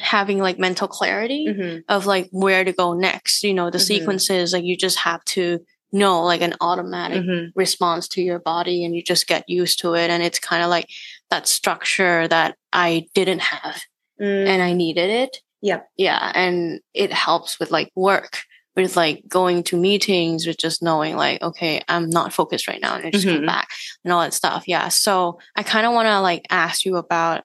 having 0.00 0.38
like 0.38 0.58
mental 0.58 0.88
clarity 0.88 1.46
Mhm. 1.48 1.82
of 1.88 2.06
like 2.06 2.28
where 2.30 2.64
to 2.64 2.72
go 2.72 2.92
next, 2.94 3.42
you 3.42 3.52
know, 3.54 3.70
the 3.70 3.78
Mhm. 3.78 3.86
sequences 3.86 4.52
like 4.52 4.64
you 4.64 4.76
just 4.76 4.98
have 4.98 5.24
to 5.24 5.58
know 5.90 6.22
like 6.22 6.40
an 6.42 6.54
automatic 6.60 7.22
Mhm. 7.24 7.50
response 7.54 8.06
to 8.08 8.22
your 8.22 8.38
body 8.38 8.84
and 8.84 8.94
you 8.94 9.02
just 9.02 9.26
get 9.26 9.44
used 9.48 9.80
to 9.80 9.94
it 9.94 10.10
and 10.10 10.22
it's 10.22 10.38
kind 10.38 10.62
of 10.62 10.68
like 10.70 10.88
that 11.30 11.48
structure 11.48 12.28
that 12.28 12.56
I 12.72 13.06
didn't 13.14 13.40
have 13.40 13.80
Mm. 14.20 14.46
and 14.48 14.62
I 14.62 14.72
needed 14.72 15.10
it. 15.10 15.38
Yep. 15.62 15.88
Yeah. 15.96 16.30
And 16.34 16.80
it 16.94 17.12
helps 17.12 17.58
with 17.58 17.70
like 17.70 17.90
work, 17.96 18.42
with 18.76 18.96
like 18.96 19.22
going 19.28 19.62
to 19.64 19.76
meetings, 19.76 20.46
with 20.46 20.58
just 20.58 20.82
knowing 20.82 21.16
like, 21.16 21.42
okay, 21.42 21.82
I'm 21.88 22.08
not 22.10 22.32
focused 22.32 22.68
right 22.68 22.80
now 22.80 22.94
and 22.96 23.06
I 23.06 23.10
just 23.10 23.26
come 23.26 23.42
Mhm. 23.42 23.46
back 23.46 23.68
and 24.04 24.12
all 24.12 24.20
that 24.20 24.34
stuff. 24.34 24.64
Yeah. 24.68 24.88
So 24.88 25.40
I 25.56 25.62
kind 25.64 25.86
of 25.86 25.92
want 25.94 26.06
to 26.06 26.20
like 26.20 26.46
ask 26.50 26.84
you 26.84 26.96
about 26.96 27.42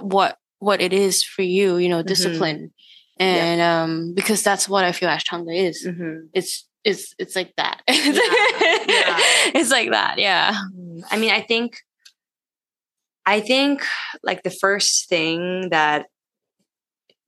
what, 0.00 0.36
what 0.60 0.80
it 0.80 0.92
is 0.92 1.22
for 1.24 1.42
you, 1.42 1.76
you 1.76 1.88
know, 1.88 2.02
Mhm. 2.02 2.06
discipline. 2.06 2.72
Yeah. 3.18 3.26
And, 3.26 3.60
um, 3.60 4.14
because 4.14 4.42
that's 4.42 4.68
what 4.68 4.84
I 4.84 4.92
feel 4.92 5.08
Ashtanga 5.10 5.54
is. 5.54 5.84
Mhm. 5.86 6.28
It's, 6.32 6.66
it's, 6.84 7.14
it's 7.18 7.34
like 7.36 7.52
that. 7.56 7.82
Yeah. 7.88 9.16
It's 9.58 9.70
like 9.70 9.90
that. 9.90 10.18
Yeah. 10.18 10.54
I 11.10 11.18
mean, 11.18 11.30
I 11.32 11.40
think, 11.42 11.76
I 13.26 13.40
think 13.40 13.82
like 14.22 14.42
the 14.42 14.50
first 14.50 15.08
thing 15.08 15.68
that 15.70 16.06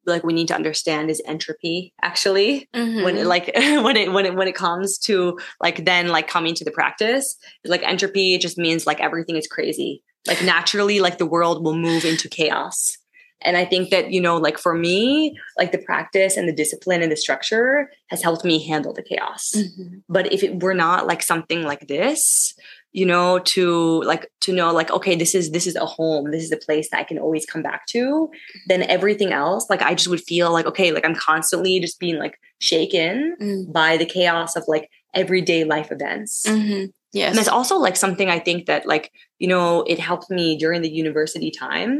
like 0.04 0.24
we 0.24 0.32
need 0.32 0.48
to 0.48 0.54
understand 0.54 1.10
is 1.10 1.22
entropy 1.26 1.92
actually 2.02 2.68
when 2.72 3.16
it, 3.16 3.26
like 3.26 3.46
when 3.54 3.96
it 3.96 4.12
when 4.12 4.26
it 4.26 4.34
when 4.34 4.48
it 4.48 4.54
comes 4.54 4.98
to 4.98 5.38
like 5.60 5.84
then 5.84 6.08
like 6.08 6.26
coming 6.26 6.54
to 6.56 6.64
the 6.64 6.72
practice 6.72 7.36
like 7.64 7.84
entropy 7.84 8.34
it 8.34 8.40
just 8.40 8.58
means 8.58 8.84
like 8.84 8.98
everything 9.00 9.36
is 9.36 9.46
crazy 9.46 10.02
like 10.26 10.42
naturally 10.42 10.98
like 10.98 11.18
the 11.18 11.26
world 11.26 11.62
will 11.64 11.76
move 11.76 12.04
into 12.04 12.28
chaos 12.28 12.98
and 13.44 13.56
i 13.56 13.64
think 13.64 13.90
that 13.90 14.10
you 14.12 14.20
know 14.20 14.36
like 14.36 14.58
for 14.58 14.74
me 14.74 15.36
like 15.58 15.72
the 15.72 15.78
practice 15.78 16.36
and 16.36 16.48
the 16.48 16.52
discipline 16.52 17.02
and 17.02 17.10
the 17.12 17.16
structure 17.16 17.90
has 18.08 18.22
helped 18.22 18.44
me 18.44 18.64
handle 18.66 18.92
the 18.92 19.02
chaos 19.02 19.52
Mhm. 19.56 20.02
but 20.08 20.32
if 20.32 20.42
it 20.42 20.62
were 20.62 20.74
not 20.74 21.06
like 21.06 21.22
something 21.22 21.62
like 21.62 21.88
this 21.88 22.54
you 22.92 23.06
know 23.06 23.38
to 23.54 24.02
like 24.02 24.30
to 24.42 24.52
know 24.52 24.72
like 24.72 24.90
okay 24.90 25.14
this 25.14 25.34
is 25.34 25.50
this 25.50 25.66
is 25.66 25.76
a 25.76 25.86
home 25.86 26.30
this 26.30 26.44
is 26.44 26.52
a 26.52 26.56
place 26.58 26.90
that 26.90 27.00
i 27.00 27.04
can 27.04 27.18
always 27.18 27.46
come 27.46 27.62
back 27.62 27.86
to 27.86 28.28
then 28.68 28.82
everything 28.82 29.32
else 29.32 29.64
like 29.70 29.80
i 29.82 29.94
just 29.94 30.08
would 30.08 30.20
feel 30.20 30.52
like 30.52 30.66
okay 30.66 30.92
like 30.92 31.04
i'm 31.06 31.14
constantly 31.14 31.80
just 31.80 31.98
being 31.98 32.18
like 32.18 32.38
shaken 32.58 33.36
Mm. 33.40 33.72
by 33.72 33.96
the 33.96 34.06
chaos 34.06 34.56
of 34.56 34.64
like 34.68 34.88
everyday 35.14 35.64
life 35.64 35.90
events 35.90 36.44
Mhm. 36.46 36.92
Yes. 37.14 37.28
and 37.30 37.38
that's 37.38 37.48
also 37.48 37.76
like 37.76 37.96
something 37.96 38.28
i 38.30 38.38
think 38.38 38.66
that 38.66 38.86
like 38.86 39.10
you 39.42 39.48
know 39.52 39.66
it 39.92 39.98
helped 40.08 40.28
me 40.38 40.46
during 40.62 40.80
the 40.82 40.94
university 41.04 41.50
time 41.64 41.94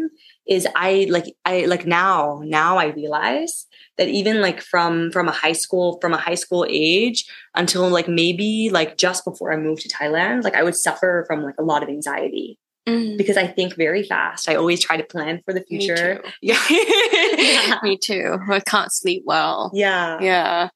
is 0.56 0.62
i 0.88 0.90
like 1.16 1.26
i 1.44 1.54
like 1.72 1.84
now 1.86 2.40
now 2.60 2.72
i 2.84 2.86
realize 3.00 3.54
that 3.98 4.08
even 4.20 4.40
like 4.46 4.60
from 4.72 5.10
from 5.14 5.26
a 5.28 5.36
high 5.42 5.56
school 5.64 5.86
from 6.02 6.12
a 6.18 6.22
high 6.26 6.38
school 6.44 6.64
age 6.88 7.18
until 7.60 7.84
like 7.96 8.08
maybe 8.22 8.50
like 8.78 8.90
just 9.06 9.20
before 9.28 9.48
i 9.52 9.56
moved 9.66 9.82
to 9.82 9.88
thailand 9.98 10.38
like 10.46 10.54
i 10.60 10.62
would 10.66 10.76
suffer 10.86 11.24
from 11.28 11.38
like 11.48 11.58
a 11.58 11.66
lot 11.72 11.82
of 11.84 11.88
anxiety 11.98 12.50
Mhm. 12.88 13.16
because 13.20 13.36
i 13.44 13.46
think 13.56 13.70
very 13.86 14.02
fast 14.12 14.48
i 14.50 14.54
always 14.60 14.80
try 14.86 14.96
to 15.00 15.04
plan 15.14 15.34
for 15.44 15.52
the 15.56 15.64
future 15.70 16.04
too. 16.16 16.30
yeah 16.50 17.78
Me 17.86 17.96
too. 18.08 18.26
I 18.50 18.60
can't 18.72 18.92
sleep 19.00 19.22
well. 19.32 19.70
yeah 19.84 20.18
Yeah. 20.20 20.68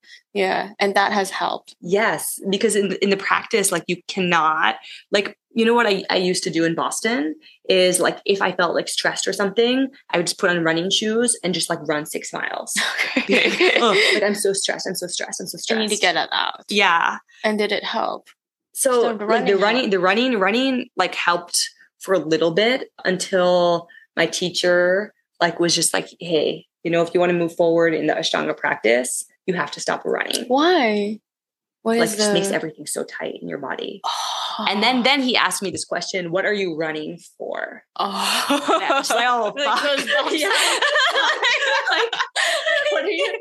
Yeah. 0.43 0.63
And 0.83 0.95
that 0.99 1.13
has 1.19 1.31
helped. 1.31 1.71
Yes, 1.81 2.39
because 2.55 2.75
in 2.81 2.87
in 3.05 3.09
the 3.15 3.17
practice, 3.29 3.73
like 3.75 3.85
you 3.93 3.97
cannot, 4.15 4.73
like 5.17 5.29
you 5.57 5.65
know 5.65 5.73
what 5.73 5.87
I, 5.87 6.05
I 6.11 6.17
used 6.17 6.45
to 6.45 6.51
do 6.51 6.65
in 6.65 6.75
Boston 6.75 7.35
is 7.67 7.99
like 7.99 8.19
if 8.27 8.43
I 8.43 8.53
felt 8.53 8.75
like 8.75 8.89
stressed 8.89 9.27
or 9.27 9.33
something, 9.33 9.89
I 10.11 10.19
would 10.19 10.27
just 10.27 10.39
put 10.39 10.51
on 10.51 10.63
running 10.63 10.91
shoes 10.91 11.35
and 11.43 11.55
just 11.55 11.71
like 11.71 11.79
run 11.89 12.05
six 12.05 12.31
miles. 12.31 12.79
Be 13.27 13.37
like, 13.37 13.61
"Ugh, 13.81 13.97
like 14.13 14.23
I'm 14.23 14.35
so 14.35 14.53
stressed, 14.53 14.87
I'm 14.87 14.95
so 14.95 15.07
stressed, 15.07 15.41
I'm 15.41 15.47
so 15.47 15.57
stressed. 15.57 15.71
you 15.81 15.89
stressed. 15.89 15.91
need 15.91 15.97
to 15.97 16.01
get 16.01 16.17
it 16.17 16.29
out. 16.31 16.65
yeah. 16.69 17.19
And 17.43 17.59
did 17.59 17.73
it 17.73 17.85
help? 17.85 18.29
So, 18.75 18.91
So 18.93 19.17
the 19.17 19.25
like 19.25 19.47
the 19.47 19.57
running 19.57 19.61
running, 19.63 19.91
the 19.91 19.99
running, 19.99 20.39
running 20.39 20.91
like 20.95 21.15
helped 21.15 21.71
for 22.01 22.13
a 22.13 22.19
little 22.19 22.51
bit 22.51 22.91
until 23.07 23.89
my 24.15 24.27
teacher 24.27 25.15
like 25.41 25.59
was 25.59 25.75
just 25.75 25.95
like, 25.95 26.11
hey, 26.21 26.67
you 26.85 26.91
know, 26.91 27.01
if 27.01 27.15
you 27.15 27.21
want 27.21 27.31
to 27.31 27.39
move 27.39 27.57
forward 27.57 27.95
in 27.95 28.09
the 28.09 28.13
Ashtanga 28.13 28.55
practice, 28.55 29.25
you 29.47 29.55
have 29.55 29.71
to 29.71 29.81
stop 29.81 30.05
running. 30.05 30.45
Why? 30.49 31.19
What 31.87 31.99
like 31.99 32.11
it 32.11 32.17
just 32.17 32.33
makes 32.33 32.51
everything 32.51 32.85
so 32.87 33.05
tight 33.05 33.35
in 33.41 33.49
your 33.49 33.59
body. 33.59 34.01
Oh. 34.05 34.67
And 34.69 34.83
then 34.83 35.03
then 35.07 35.23
he 35.23 35.37
asked 35.37 35.63
me 35.63 35.71
this 35.71 35.85
question, 35.85 36.33
what 36.33 36.45
are 36.45 36.53
you 36.53 36.75
running 36.77 37.19
for? 37.39 37.85
oh. 37.97 38.11
I 38.51 39.05
like, 39.15 39.27
oh, 39.29 39.55
fuck. 39.57 40.33
Yeah. 40.33 40.51
what 42.91 43.05
are 43.05 43.09
you? 43.09 43.35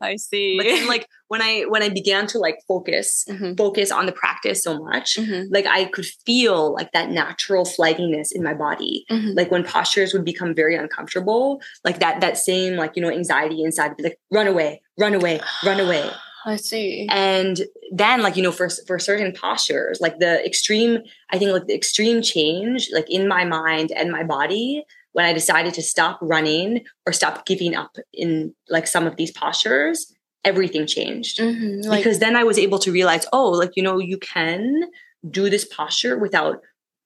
I 0.00 0.16
see. 0.16 0.56
But 0.58 0.64
then 0.66 0.86
like 0.86 1.06
when 1.28 1.40
I 1.42 1.62
when 1.68 1.82
I 1.82 1.88
began 1.88 2.26
to 2.28 2.38
like 2.38 2.58
focus, 2.68 3.24
Mhm. 3.28 3.56
focus 3.56 3.90
on 3.90 4.06
the 4.06 4.12
practice 4.12 4.62
so 4.62 4.78
much, 4.78 5.16
Mhm. 5.16 5.46
like 5.50 5.66
I 5.66 5.86
could 5.86 6.06
feel 6.26 6.72
like 6.74 6.92
that 6.92 7.10
natural 7.10 7.64
flightiness 7.64 8.30
in 8.32 8.42
my 8.42 8.54
body. 8.54 9.04
Mhm. 9.10 9.36
Like 9.36 9.50
when 9.50 9.64
postures 9.64 10.12
would 10.12 10.24
become 10.24 10.54
very 10.54 10.76
uncomfortable, 10.76 11.60
like 11.84 11.98
that 12.00 12.20
that 12.20 12.36
same 12.36 12.76
like 12.76 12.92
you 12.96 13.02
know 13.02 13.10
anxiety 13.10 13.62
inside 13.62 13.88
would 13.88 13.96
be 13.98 14.04
like 14.04 14.18
run 14.30 14.46
away, 14.46 14.82
run 14.98 15.14
away, 15.14 15.40
run 15.64 15.80
away. 15.80 16.10
I 16.46 16.56
see. 16.56 17.06
and 17.10 17.60
then 17.92 18.22
like 18.22 18.36
you 18.36 18.42
know 18.42 18.52
for 18.52 18.68
for 18.86 18.98
certain 18.98 19.32
postures 19.32 20.00
like 20.00 20.18
the 20.20 20.44
extreme 20.46 20.92
i 21.32 21.38
think 21.38 21.50
like 21.52 21.66
the 21.66 21.74
extreme 21.74 22.22
change 22.22 22.88
like 22.92 23.08
in 23.10 23.26
my 23.28 23.44
mind 23.44 23.90
and 23.92 24.10
my 24.10 24.22
body 24.22 24.84
when 25.12 25.24
i 25.26 25.32
decided 25.32 25.74
to 25.74 25.82
stop 25.82 26.18
running 26.22 26.84
or 27.06 27.12
stop 27.12 27.46
giving 27.46 27.74
up 27.74 27.96
in 28.14 28.54
like 28.68 28.86
some 28.86 29.06
of 29.06 29.16
these 29.16 29.32
postures 29.32 29.98
everything 30.44 30.86
changed 30.86 31.40
Mhm. 31.40 31.84
Like, 31.86 32.00
because 32.04 32.18
then 32.20 32.36
i 32.36 32.44
was 32.50 32.58
able 32.58 32.78
to 32.84 32.92
realize 32.92 33.26
oh 33.32 33.50
like 33.50 33.72
you 33.76 33.82
know 33.82 33.98
you 33.98 34.18
can 34.18 34.62
do 35.38 35.50
this 35.50 35.64
posture 35.64 36.16
without 36.26 36.56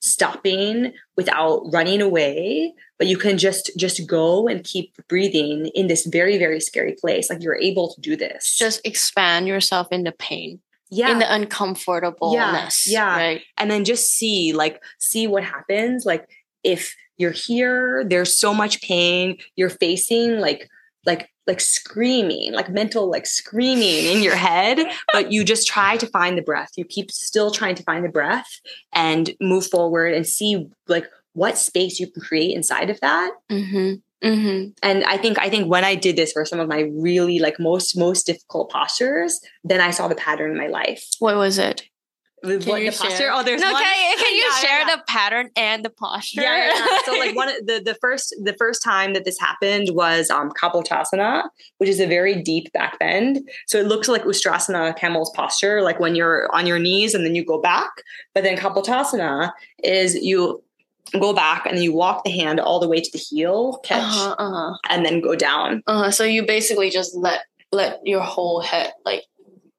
stopping 0.01 0.93
without 1.17 1.63
running 1.73 2.01
away 2.01 2.73
but 2.99 3.07
you 3.07 3.17
can 3.17 3.37
just 3.39 3.71
just 3.77 4.07
go 4.07 4.49
and 4.49 4.65
keep 4.65 4.95
breathing 5.09 5.67
in 5.75 5.89
this 5.89 6.07
very 6.07 6.39
very 6.39 6.61
scary 6.61 6.97
place 7.01 7.29
like 7.29 7.43
you're 7.43 7.57
able 7.57 7.93
to 7.93 8.01
do 8.01 8.17
this 8.17 8.57
just 8.57 8.81
expand 8.85 9.47
yourself 9.47 9.89
in 9.91 10.05
the 10.05 10.13
pain, 10.13 10.59
yeah 10.91 11.11
in 11.11 11.19
the 11.19 11.35
uncomfortableness. 11.35 12.87
yeah. 12.91 13.15
Right. 13.17 13.43
and 13.59 13.71
then 13.71 13.85
just 13.85 14.11
see 14.13 14.53
like 14.53 14.83
see 14.99 15.27
what 15.27 15.45
happens 15.45 16.07
like 16.07 16.27
if 16.65 16.95
you're 17.19 17.31
here 17.31 18.03
there's 18.07 18.35
so 18.35 18.55
much 18.55 18.81
pain 18.81 19.37
you're 19.55 19.69
facing 19.69 20.39
like 20.39 20.69
like 21.05 21.31
like 21.51 21.61
screaming 21.61 22.53
like 22.59 22.69
mental 22.81 23.05
like 23.15 23.27
screaming 23.27 24.05
in 24.13 24.23
your 24.23 24.37
head 24.49 24.79
but 25.13 25.25
you 25.33 25.41
just 25.53 25.67
try 25.67 25.93
to 26.03 26.07
find 26.19 26.39
the 26.39 26.43
breath 26.51 26.71
you 26.77 26.85
keep 26.97 27.11
still 27.11 27.51
trying 27.51 27.75
to 27.75 27.83
find 27.83 28.05
the 28.05 28.09
breath 28.21 28.51
and 28.93 29.25
move 29.41 29.67
forward 29.67 30.11
and 30.17 30.27
see 30.27 30.53
like 30.95 31.07
what 31.33 31.59
space 31.59 31.99
you 32.01 32.07
can 32.11 32.23
create 32.29 32.55
inside 32.61 32.89
of 32.91 32.99
that 33.01 33.31
Mm-hmm. 33.51 33.91
Mm-hmm. 34.29 34.71
and 34.83 35.05
i 35.05 35.17
think 35.17 35.39
i 35.39 35.49
think 35.49 35.65
when 35.75 35.83
i 35.83 35.95
did 36.07 36.15
this 36.15 36.33
for 36.33 36.45
some 36.45 36.61
of 36.61 36.69
my 36.69 36.81
really 37.09 37.39
like 37.47 37.59
most 37.59 37.97
most 37.97 38.27
difficult 38.27 38.71
postures 38.71 39.41
then 39.65 39.81
i 39.81 39.91
saw 39.91 40.09
the 40.09 40.15
pattern 40.27 40.51
in 40.53 40.59
my 40.59 40.67
life 40.81 41.03
What 41.21 41.37
was 41.37 41.57
it? 41.59 41.79
With 42.42 42.62
Can 42.62 42.70
what 42.70 42.83
you 42.83 42.90
the 42.90 42.96
posture? 42.96 43.16
share? 43.16 43.33
Oh, 43.33 43.42
there's 43.42 43.61
no, 43.61 43.72
one. 43.72 43.83
can, 43.83 44.18
can 44.18 44.35
you 44.35 44.40
Yeah, 44.42 44.48
yeah, 44.48 44.61
share 44.61 44.81
yeah. 44.81 44.96
the 44.96 45.03
pattern 45.07 45.50
and 45.57 45.85
the 45.85 45.90
posture? 45.90 46.40
Yeah, 46.40 46.68
yeah, 46.68 46.74
yeah. 46.74 46.98
So 47.05 47.12
like 47.12 47.37
one 47.42 47.48
of 47.48 47.55
the 47.66 47.83
the 47.85 47.94
first 48.00 48.35
the 48.42 48.55
first 48.55 48.83
time 48.83 49.12
that 49.14 49.24
this 49.24 49.38
happened 49.38 49.90
was 49.92 50.31
um 50.31 50.50
Kapotasana, 50.50 51.44
which 51.79 51.88
is 51.88 52.00
a 52.00 52.07
very 52.07 52.40
deep 52.42 52.72
back 52.72 52.98
bend. 52.98 53.48
So 53.66 53.79
it 53.79 53.87
looks 53.87 54.09
like 54.09 54.24
Ustrasana 54.24 54.96
camel's 54.96 55.31
posture, 55.31 55.83
like 55.83 56.00
when 56.00 56.14
you're 56.14 56.48
on 56.55 56.66
your 56.66 56.79
knees 56.79 57.14
and 57.14 57.24
then 57.26 57.35
you 57.35 57.44
go 57.44 57.61
back. 57.61 57.90
But 58.35 58.44
then 58.44 58.57
Kapotasana 58.57 59.53
is 59.83 60.14
you 60.14 60.62
go 61.18 61.33
back 61.33 61.66
and 61.66 61.83
you 61.83 61.92
walk 61.92 62.24
the 62.24 62.31
hand 62.31 62.61
all 62.61 62.79
the 62.79 62.88
way 62.88 63.00
to 63.00 63.11
the 63.12 63.18
heel, 63.18 63.81
catch, 63.85 64.03
uh-huh, 64.03 64.37
uh-huh. 64.38 64.79
and 64.88 65.05
then 65.05 65.20
go 65.20 65.35
down. 65.35 65.83
Uh-huh. 65.87 66.11
So 66.11 66.24
you 66.24 66.46
basically 66.46 66.90
just 66.90 67.14
let 67.16 67.40
let 67.72 68.00
your 68.05 68.20
whole 68.20 68.61
head 68.61 68.92
like 69.05 69.22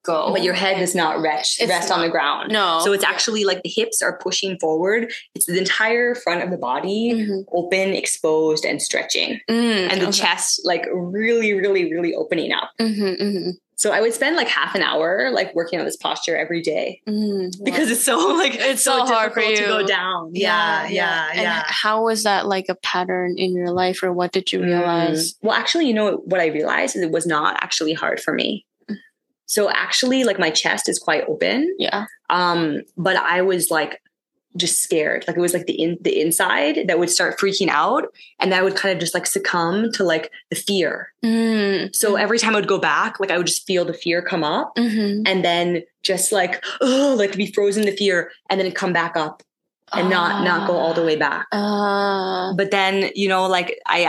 go. 0.04 0.32
But 0.32 0.44
your 0.44 0.54
head 0.54 0.80
does 0.80 0.96
not 0.96 1.22
rest 1.22 1.62
rest 1.68 1.92
on 1.92 2.02
the 2.02 2.10
ground. 2.10 2.52
No. 2.52 2.80
So 2.84 2.94
it's 2.94 3.04
actually 3.04 3.44
like 3.44 3.62
the 3.64 3.70
hips 3.70 4.02
are 4.02 4.18
pushing 4.18 4.58
forward. 4.60 5.12
It's 5.36 5.46
the 5.46 5.58
entire 5.58 6.16
front 6.16 6.44
of 6.44 6.50
the 6.52 6.58
body 6.58 7.12
Mhm. 7.14 7.44
open, 7.52 7.94
exposed, 7.94 8.66
and 8.66 8.82
stretching. 8.82 9.40
Mm, 9.50 9.92
and 9.92 10.02
the 10.02 10.08
okay. 10.08 10.20
chest 10.22 10.62
like 10.64 10.86
really 10.94 11.54
really 11.54 11.92
really 11.92 12.14
opening 12.16 12.52
up 12.52 12.70
Mhm, 12.80 13.20
mhm, 13.22 13.52
so 13.76 13.92
i 13.92 14.00
would 14.02 14.14
spend 14.14 14.36
like 14.36 14.48
half 14.48 14.76
an 14.76 14.82
hour 14.82 15.32
like 15.32 15.54
working 15.56 15.80
on 15.80 15.86
this 15.86 15.98
posture 15.98 16.36
every 16.38 16.62
day 16.62 17.02
mhm. 17.08 17.52
because 17.64 17.90
it's 17.92 18.04
so 18.04 18.18
like 18.36 18.56
It's 18.56 18.84
so 18.84 19.06
hard 19.06 19.34
for 19.34 19.40
difficult 19.42 19.58
to 19.66 19.66
go 19.74 19.80
you. 19.80 19.88
down 19.88 20.32
yeah 20.34 20.88
yeah 20.88 21.30
And 21.32 21.42
yeah, 21.42 21.64
how 21.68 22.04
was 22.04 22.24
that 22.24 22.48
like 22.48 22.66
a 22.70 22.76
pattern 22.76 23.36
in 23.38 23.54
your 23.56 23.72
life, 23.72 24.04
or 24.04 24.12
what 24.14 24.32
did 24.32 24.52
you 24.52 24.64
realize? 24.64 25.34
Mm. 25.34 25.38
well 25.44 25.56
actually 25.58 25.88
you 25.88 25.94
know 25.94 26.18
what 26.26 26.40
i 26.40 26.48
realized 26.48 26.96
is 26.96 27.02
it 27.02 27.12
was 27.12 27.26
not 27.26 27.56
actually 27.64 27.94
hard 27.94 28.20
for 28.20 28.34
me 28.34 28.66
so 29.56 29.70
actually 29.86 30.24
like 30.30 30.40
my 30.46 30.50
chest 30.62 30.88
is 30.92 30.98
quite 31.08 31.24
open 31.34 31.60
Yeah. 31.86 32.06
um 32.30 32.62
but 33.08 33.16
i 33.18 33.42
was 33.52 33.64
like 33.78 33.94
just 34.64 34.78
scared 34.84 35.24
like 35.28 35.38
it 35.38 35.46
was 35.48 35.54
like 35.58 35.66
the 35.66 35.78
in 35.84 35.98
the 36.02 36.16
inside 36.24 36.76
that 36.88 37.00
would 37.00 37.10
start 37.18 37.40
freaking 37.40 37.70
out 37.70 38.04
and 38.40 38.52
that 38.52 38.64
would 38.66 38.76
kind 38.82 38.92
of 38.94 39.00
just 39.00 39.14
like 39.18 39.26
succumb 39.26 39.92
to 39.94 40.04
like 40.14 40.26
the 40.50 40.56
fear 40.68 41.14
Mm. 41.24 41.96
So 41.96 42.16
every 42.16 42.40
time 42.40 42.54
I 42.56 42.60
would 42.60 42.68
go 42.76 42.80
back, 42.80 43.20
like 43.22 43.30
I 43.34 43.38
would 43.38 43.46
just 43.48 43.66
feel 43.68 43.86
the 43.86 43.94
fear 44.04 44.20
come 44.32 44.44
up 44.44 44.74
Mhm. 44.76 45.22
and 45.30 45.46
then 45.46 45.84
just 46.04 46.32
like, 46.32 46.54
oh, 46.82 47.14
like 47.22 47.38
be 47.38 47.52
frozen 47.56 47.86
to 47.86 47.96
fear 47.96 48.18
and 48.50 48.60
then 48.60 48.72
come 48.72 48.92
back 48.92 49.14
up 49.16 49.44
and 49.94 50.10
not 50.10 50.44
not 50.44 50.68
go 50.68 50.74
all 50.84 50.94
the 50.96 51.04
way 51.10 51.16
back. 51.28 51.46
Ah. 51.54 52.54
But 52.58 52.72
then, 52.72 53.12
you 53.14 53.28
know, 53.30 53.46
like 53.58 53.70
I 53.98 54.00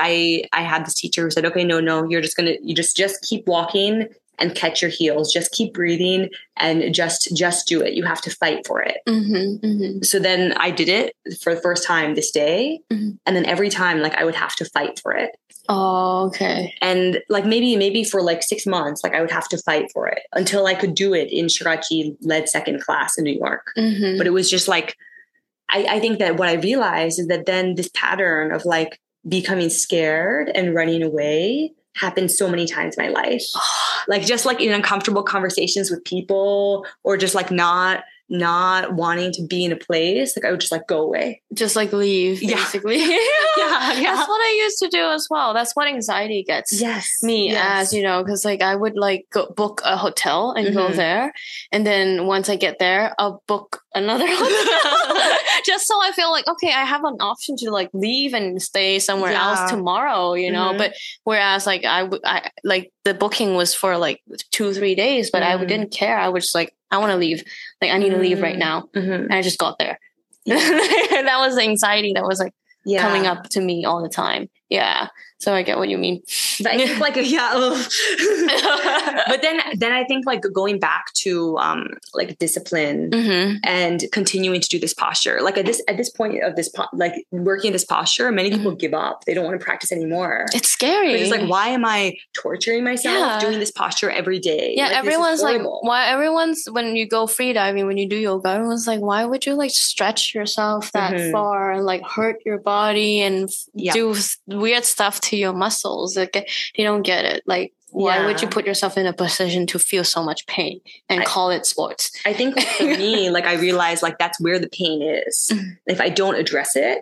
I 0.53 0.61
I 0.61 0.63
had 0.73 0.87
this 0.87 0.95
teacher 0.95 1.23
who 1.25 1.31
said, 1.31 1.45
okay, 1.51 1.65
no, 1.65 1.81
no, 1.81 2.09
you're 2.09 2.23
just 2.29 2.37
gonna 2.39 2.57
you 2.63 2.75
just 2.75 2.97
just 2.97 3.21
keep 3.29 3.47
walking 3.47 4.09
and 4.43 4.55
catch 4.55 4.83
your 4.83 4.91
heels. 4.91 5.33
Just 5.33 5.53
keep 5.53 5.73
breathing 5.73 6.29
and 6.57 6.93
just 6.95 7.35
just 7.37 7.67
do 7.69 7.81
it. 7.81 7.95
You 7.95 8.03
have 8.05 8.21
to 8.23 8.31
fight 8.31 8.67
for 8.67 8.83
it. 8.83 8.99
Mhm, 9.09 9.61
mhm. 9.61 10.05
So 10.05 10.19
then 10.19 10.53
I 10.67 10.71
did 10.71 10.89
it 10.89 11.15
for 11.41 11.55
the 11.55 11.61
first 11.61 11.85
time 11.85 12.15
this 12.15 12.31
day. 12.33 12.81
Mhm. 12.93 13.19
And 13.25 13.37
then 13.37 13.47
every 13.47 13.71
time 13.71 14.01
like 14.03 14.15
I 14.17 14.25
would 14.25 14.35
have 14.35 14.55
to 14.57 14.65
fight 14.67 14.99
for 15.01 15.13
it. 15.17 15.31
Oh, 15.69 16.27
okay. 16.27 16.75
and 16.83 17.21
like 17.29 17.47
maybe 17.47 17.77
maybe 17.77 18.03
for 18.03 18.21
like 18.21 18.43
six 18.43 18.67
months 18.67 19.05
like 19.05 19.15
i 19.15 19.21
would 19.21 19.31
have 19.31 19.49
to 19.51 19.59
fight 19.59 19.87
for 19.95 20.09
it 20.09 20.23
until 20.33 20.67
i 20.67 20.75
could 20.75 20.93
do 20.97 21.15
it 21.15 21.29
in 21.31 21.47
Sharatji 21.47 22.17
led 22.21 22.49
second 22.49 22.81
class 22.83 23.17
in 23.17 23.23
new 23.23 23.39
york 23.39 23.65
Mhm. 23.79 24.19
but 24.19 24.27
it 24.27 24.31
was 24.33 24.51
just 24.51 24.67
like 24.67 24.97
I, 25.71 25.79
I 25.89 26.01
think 26.01 26.19
that 26.19 26.37
what 26.37 26.49
i 26.49 26.55
realized 26.55 27.21
is 27.21 27.29
that 27.29 27.47
then 27.47 27.77
this 27.77 27.89
pattern 27.95 28.53
of 28.53 28.65
like 28.65 28.99
becoming 29.37 29.71
scared 29.71 30.51
and 30.53 30.75
running 30.75 31.01
away 31.01 31.73
happened 31.95 32.31
so 32.31 32.49
many 32.49 32.67
times 32.67 32.97
in 32.97 33.05
my 33.05 33.11
life. 33.11 33.45
Like 34.09 34.27
just 34.27 34.45
like 34.45 34.61
in 34.61 34.73
uncomfortable 34.73 35.23
conversations 35.23 35.89
with 35.89 36.03
people 36.03 36.85
or 37.05 37.17
just 37.17 37.37
like 37.37 37.53
not 37.53 38.03
not 38.33 38.95
wanting 38.95 39.31
to 39.33 39.47
be 39.47 39.65
in 39.65 39.73
a 39.73 39.77
place 39.77 40.35
like 40.37 40.45
i 40.47 40.51
would 40.51 40.59
just 40.61 40.73
like 40.73 40.87
go 40.89 41.03
away 41.03 41.41
Just 41.55 41.77
like 41.77 41.93
leave, 41.93 42.43
Yeah. 42.43 42.57
basically. 42.57 42.97
Yeah, 43.63 43.93
yeah. 43.93 44.15
That's 44.15 44.29
what 44.29 44.41
I 44.41 44.53
used 44.65 44.79
to 44.79 44.89
do 44.89 45.11
as 45.11 45.27
well. 45.29 45.53
That's 45.53 45.77
what 45.77 45.87
anxiety 45.87 46.43
gets. 46.43 46.73
yes 46.81 47.07
me 47.23 47.51
yes. 47.51 47.61
as 47.91 47.93
you 47.93 48.03
know 48.03 48.23
because 48.25 48.45
like 48.47 48.63
i 48.63 48.75
would 48.75 48.97
like 48.97 49.27
go 49.31 49.47
book 49.55 49.83
a 49.85 49.97
hotel 49.97 50.53
and 50.57 50.75
go 50.75 50.89
Mhm. 50.89 50.97
there 50.97 51.33
and 51.71 51.87
then 51.87 52.27
once 52.27 52.49
i 52.49 52.57
get 52.57 52.79
there 52.79 53.15
i'll 53.19 53.43
book 53.47 53.83
another 53.95 54.27
hotel 54.43 55.39
just 55.67 55.87
so 55.87 55.95
i 56.03 56.11
feel 56.13 56.31
like 56.33 56.47
okay 56.49 56.73
i 56.73 56.85
have 56.85 57.05
an 57.05 57.17
option 57.21 57.55
to 57.59 57.71
like 57.71 57.91
leave 57.93 58.33
and 58.33 58.61
stay 58.63 58.99
somewhere 58.99 59.33
Yeah. 59.33 59.45
else 59.51 59.71
tomorrow 59.71 60.33
you 60.35 60.51
know 60.51 60.73
Mhm. 60.73 60.79
but 60.79 60.95
whereas 61.25 61.67
like 61.67 61.85
i 61.85 62.03
would 62.03 62.23
i 62.25 62.51
like 62.65 62.91
the 63.05 63.13
booking 63.15 63.55
was 63.55 63.75
for 63.75 63.99
like 63.99 64.21
two 64.51 64.73
three 64.73 64.95
days 64.95 65.31
but 65.31 65.43
i 65.43 65.53
Mhm. 65.57 65.69
didn't 65.69 65.93
care 65.93 66.19
i 66.19 66.29
was 66.29 66.45
just 66.45 66.55
like 66.55 66.73
i 66.93 66.99
want 66.99 67.11
to 67.11 67.17
leave. 67.17 67.43
Like 67.81 67.91
i 67.91 67.99
need 67.99 68.11
to 68.11 68.19
leave 68.19 68.41
right 68.41 68.57
Mm. 68.57 68.67
now. 68.69 68.77
Mhm. 68.95 69.15
and 69.25 69.33
i 69.35 69.43
just 69.43 69.59
got 69.59 69.79
there. 69.79 69.99
That 70.47 71.39
was 71.39 71.55
the 71.57 71.63
anxiety 71.63 72.13
that 72.15 72.25
was 72.25 72.39
like 72.41 72.55
yeah. 72.85 73.01
coming 73.01 73.27
up 73.27 73.49
to 73.51 73.61
me 73.61 73.85
all 73.85 74.03
the 74.03 74.09
time. 74.09 74.49
Yeah 74.69 75.09
so 75.43 75.53
i 75.53 75.63
get 75.69 75.77
what 75.81 75.89
you 75.89 75.99
mean 76.07 76.17
But 76.63 76.73
I 76.73 76.77
think 76.79 76.99
like 77.07 77.17
yeah, 77.17 77.51
ugh. 77.55 77.77
but 79.31 79.43
then 79.43 79.57
then 79.83 79.93
I 79.93 80.05
think 80.05 80.27
like 80.27 80.43
going 80.53 80.79
back 80.79 81.05
to 81.25 81.57
um 81.59 81.81
like 82.15 82.39
discipline 82.39 83.11
hmm 83.13 83.55
and 83.65 84.05
continuing 84.13 84.61
to 84.61 84.69
do 84.69 84.79
this 84.79 84.95
posture. 84.95 85.37
Like 85.47 85.57
at 85.59 85.67
this 85.67 85.83
at 85.89 85.97
this 85.97 86.11
point 86.11 86.43
of 86.43 86.57
this 86.57 86.69
po- 86.69 86.93
like 86.93 87.15
working 87.31 87.73
this 87.73 87.85
posture, 87.85 88.31
many 88.33 88.51
people 88.51 88.75
give 88.75 88.95
up. 88.95 89.25
They 89.25 89.35
don't 89.35 89.45
want 89.45 89.59
to 89.59 89.65
practice 89.65 89.91
anymore. 89.93 90.47
It's 90.55 90.71
scary. 90.71 91.13
It's 91.15 91.31
like 91.31 91.49
why 91.49 91.69
am 91.69 91.85
I 91.85 92.15
torturing 92.33 92.85
myself 92.85 93.17
Yeah. 93.19 93.39
doing 93.41 93.59
this 93.59 93.71
posture 93.71 94.11
every 94.11 94.39
day? 94.39 94.75
yeah, 94.77 94.89
Like, 94.89 94.97
everyone's 95.03 95.43
like, 95.43 95.63
why? 95.89 96.07
Everyone's 96.15 96.61
when 96.71 96.95
you 96.97 97.07
go 97.09 97.27
free 97.27 97.53
diving, 97.53 97.87
when 97.87 97.99
you 97.99 98.09
do 98.09 98.17
yoga, 98.17 98.49
everyone's 98.51 98.87
like, 98.87 99.01
why 99.01 99.25
would 99.25 99.45
you 99.47 99.55
like 99.55 99.71
stretch 99.71 100.35
yourself 100.35 100.93
that 100.93 101.13
Mhm. 101.15 101.33
far 101.33 101.73
and 101.73 101.85
like 101.93 102.03
hurt 102.17 102.37
your 102.45 102.59
body 102.59 103.21
and 103.27 103.49
Yeah. 103.75 103.93
do 103.95 104.15
weird 104.47 104.85
stuff 104.85 105.21
to 105.29 105.32
your 105.37 105.53
muscles? 105.53 106.17
Like, 106.17 106.33
they 106.77 106.83
don't 106.83 107.03
get 107.03 107.25
it. 107.25 107.43
Like, 107.47 107.73
why 107.91 108.25
would 108.25 108.41
you 108.41 108.49
put 108.49 108.67
yourself 108.67 108.97
in 108.97 109.05
a 109.07 109.13
position 109.13 109.67
to 109.67 109.79
feel 109.79 110.03
so 110.05 110.23
much 110.25 110.47
pain 110.47 110.81
and 111.11 111.21
I- 111.21 111.25
call 111.25 111.51
it 111.51 111.67
sports? 111.67 112.11
I 112.25 112.33
think 112.33 112.59
for 112.61 112.85
me, 112.85 113.29
like 113.37 113.45
I 113.45 113.55
realized 113.55 114.03
like 114.03 114.19
that's 114.19 114.41
where 114.41 114.59
the 114.59 114.69
pain 114.71 115.03
is. 115.03 115.51
Mhm. 115.53 115.77
If 115.87 116.01
I 116.01 116.09
don't 116.09 116.37
address 116.37 116.75
it, 116.75 117.01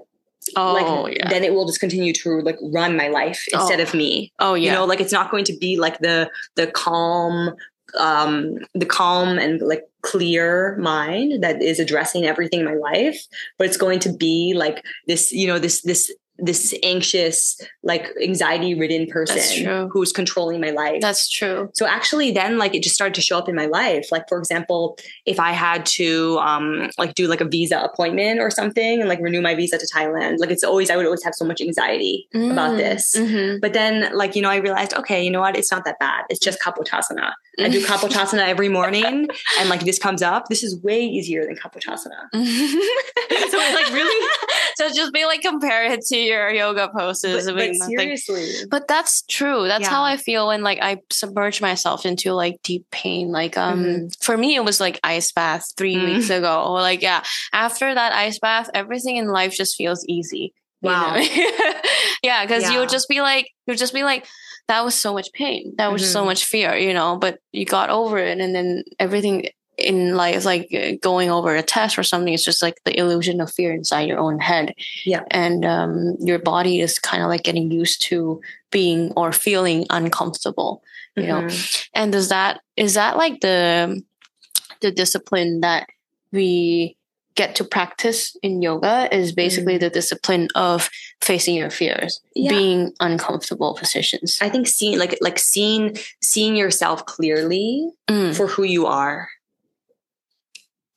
Oh 0.56 0.72
like 0.72 1.16
yeah. 1.18 1.28
then 1.28 1.44
it 1.44 1.52
will 1.54 1.66
just 1.66 1.78
continue 1.80 2.12
to 2.14 2.40
like 2.40 2.58
run 2.72 2.96
my 2.96 3.06
life 3.08 3.44
instead 3.52 3.78
Oh. 3.78 3.82
of 3.84 3.94
me. 3.94 4.32
oh 4.40 4.54
yeah. 4.54 4.72
you 4.72 4.72
know 4.76 4.84
like 4.86 5.00
it's 5.00 5.12
not 5.12 5.30
going 5.30 5.44
to 5.44 5.56
be 5.56 5.76
like 5.76 5.98
the 6.00 6.30
the 6.56 6.66
calm 6.66 7.54
um 7.98 8.56
the 8.74 8.86
calm 8.86 9.38
and 9.38 9.60
like 9.60 9.84
clear 10.02 10.76
mind 10.78 11.42
that 11.44 11.60
is 11.60 11.78
addressing 11.78 12.24
everything 12.24 12.60
in 12.60 12.64
my 12.66 12.74
life 12.74 13.26
but 13.58 13.66
it's 13.66 13.76
going 13.76 13.98
to 14.00 14.12
be 14.12 14.54
like 14.56 14.82
this 15.06 15.30
you 15.30 15.46
know 15.46 15.58
this 15.58 15.82
this 15.82 16.10
this 16.42 16.74
anxious 16.82 17.60
like 17.82 18.06
anxiety 18.22 18.74
ridden 18.74 19.06
person 19.06 19.88
who's 19.92 20.12
controlling 20.12 20.60
my 20.60 20.70
life 20.70 21.00
That's 21.00 21.28
true. 21.28 21.70
so 21.74 21.86
actually 21.86 22.30
then 22.30 22.58
like 22.58 22.74
it 22.74 22.82
just 22.82 22.94
started 22.94 23.14
to 23.14 23.20
show 23.20 23.38
up 23.38 23.48
in 23.48 23.54
my 23.54 23.66
life 23.66 24.06
like 24.10 24.24
for 24.28 24.38
example 24.38 24.96
if 25.26 25.38
i 25.40 25.52
had 25.52 25.84
to 25.86 26.38
um 26.38 26.90
like 26.98 27.14
do 27.14 27.26
like 27.26 27.40
a 27.40 27.44
visa 27.44 27.78
appointment 27.80 28.40
or 28.40 28.50
something 28.50 29.00
and 29.00 29.08
like 29.08 29.20
renew 29.20 29.40
my 29.40 29.54
visa 29.54 29.78
to 29.78 29.86
thailand 29.94 30.38
like 30.38 30.50
it's 30.50 30.64
always 30.64 30.90
i 30.90 30.96
would 30.96 31.06
always 31.06 31.22
have 31.24 31.34
so 31.34 31.44
much 31.44 31.60
anxiety 31.60 32.26
about 32.34 32.70
Mm, 32.70 32.76
this 32.78 33.16
mhm. 33.16 33.60
but 33.60 33.72
then, 33.72 34.14
like, 34.16 34.36
you 34.36 34.42
know, 34.42 34.48
I 34.50 34.56
realized, 34.56 34.94
okay, 34.94 35.22
you 35.24 35.30
know 35.30 35.40
what? 35.40 35.56
It's 35.56 35.70
not 35.72 35.84
that 35.84 35.98
bad. 35.98 36.24
It's 36.30 36.38
just 36.38 36.60
Kapotasana. 36.60 37.32
I 37.62 37.68
do 37.68 37.84
Kapotasana 37.86 38.46
every 38.46 38.68
morning 38.68 39.28
and 39.58 39.68
like 39.68 39.80
this 39.84 39.98
comes 39.98 40.22
up. 40.22 40.46
This 40.48 40.62
is 40.62 40.80
way 40.82 41.00
easier 41.04 41.44
than 41.46 41.56
Kapotasana. 41.56 42.28
so 42.32 42.38
it's 43.58 43.74
like 43.74 43.92
really- 43.92 44.26
so 44.76 44.88
just 44.94 45.12
be 45.12 45.24
like 45.26 45.42
compare 45.42 45.84
it 45.92 46.00
to 46.06 46.16
your 46.16 46.50
yoga 46.50 46.88
poses 46.96 47.46
But, 47.46 47.52
I 47.52 47.56
mean, 47.56 47.78
nothing. 47.78 48.16
seriously. 48.16 48.66
but 48.70 48.88
that's 48.88 49.22
true 49.22 49.66
that's 49.66 49.86
how 49.86 50.02
i 50.04 50.16
feel 50.16 50.46
when 50.48 50.62
like 50.62 50.78
i 50.80 50.98
submerge 51.10 51.60
myself 51.60 52.06
into 52.06 52.32
like 52.32 52.60
deep 52.62 52.86
pain 52.90 53.30
like 53.30 53.56
um 53.58 53.84
Mhm. 53.84 54.22
for 54.24 54.36
me 54.36 54.54
it 54.56 54.64
was 54.64 54.80
like 54.80 54.98
ice 55.04 55.32
bath 55.32 55.66
3 55.76 55.96
Mm. 55.96 56.04
weeks 56.14 56.30
ago 56.30 56.64
or 56.66 56.80
like 56.80 57.02
yeah 57.02 57.22
after 57.52 57.92
that 57.94 58.12
ice 58.12 58.38
bath 58.38 58.70
everything 58.74 59.16
in 59.16 59.28
life 59.28 59.52
just 59.52 59.76
feels 59.76 60.04
easy 60.08 60.54
you 60.82 60.88
Wow. 60.88 61.16
know? 61.16 61.22
yeah 62.22 62.44
because 62.46 62.62
Yeah. 62.64 62.72
you'll 62.72 62.86
just 62.86 63.08
be 63.08 63.20
like 63.20 63.48
you'll 63.66 63.76
just 63.76 63.92
be 63.94 64.02
like 64.04 64.26
that 64.70 64.84
was 64.88 64.94
so 65.04 65.10
much 65.18 65.28
pain 65.42 65.62
that 65.78 65.92
was 65.94 66.02
so 66.16 66.20
Mhm. 66.22 66.26
much 66.30 66.42
fear 66.52 66.70
you 66.86 66.94
know 66.98 67.10
but 67.24 67.34
you 67.58 67.64
got 67.78 67.88
over 67.90 68.16
it 68.30 68.38
and 68.42 68.52
then 68.56 68.68
everything 69.06 69.36
in 69.92 69.98
life 70.24 70.44
like 70.52 70.66
uh, 70.80 70.92
going 71.10 71.28
over 71.36 71.50
a 71.56 71.62
test 71.76 71.98
or 71.98 72.04
something 72.10 72.32
it's 72.34 72.44
just 72.50 72.62
like 72.66 72.76
the 72.84 72.94
illusion 73.02 73.40
of 73.40 73.48
fear 73.58 73.72
inside 73.72 74.06
your 74.10 74.18
own 74.26 74.38
head 74.50 74.68
Yeah. 75.12 75.22
and 75.44 75.64
um, 75.64 75.92
your 76.28 76.38
body 76.52 76.74
is 76.86 76.98
kind 77.10 77.22
of 77.22 77.28
like 77.32 77.42
getting 77.48 77.70
used 77.82 77.98
to 78.08 78.40
being 78.70 79.02
or 79.20 79.32
feeling 79.46 79.80
uncomfortable 79.90 80.72
you 81.16 81.26
know 81.30 81.40
Mhm. 81.42 81.88
and 81.98 82.12
does 82.12 82.28
that 82.28 82.60
is 82.76 82.92
that 83.00 83.16
like 83.22 83.36
the 83.46 83.58
the 84.84 84.90
discipline 85.02 85.52
that 85.66 85.84
we 86.36 86.96
get 87.40 87.54
to 87.56 87.64
practice 87.64 88.36
in 88.42 88.60
yoga 88.68 89.08
is 89.20 89.32
basically 89.44 89.78
the 89.78 89.88
discipline 89.98 90.46
of 90.54 90.78
facing 91.30 91.54
your 91.62 91.70
fears 91.80 92.12
Yeah. 92.34 92.50
being 92.56 92.80
uncomfortable 93.08 93.72
positions 93.82 94.30
I 94.46 94.48
think 94.52 94.64
seeing 94.76 94.98
like 95.02 95.14
like 95.26 95.38
seeing 95.52 95.84
seeing 96.30 96.54
yourself 96.62 96.98
clearly 97.14 97.70
Mm. 98.10 98.34
for 98.36 98.46
who 98.54 98.64
you 98.76 98.82
are. 99.00 99.20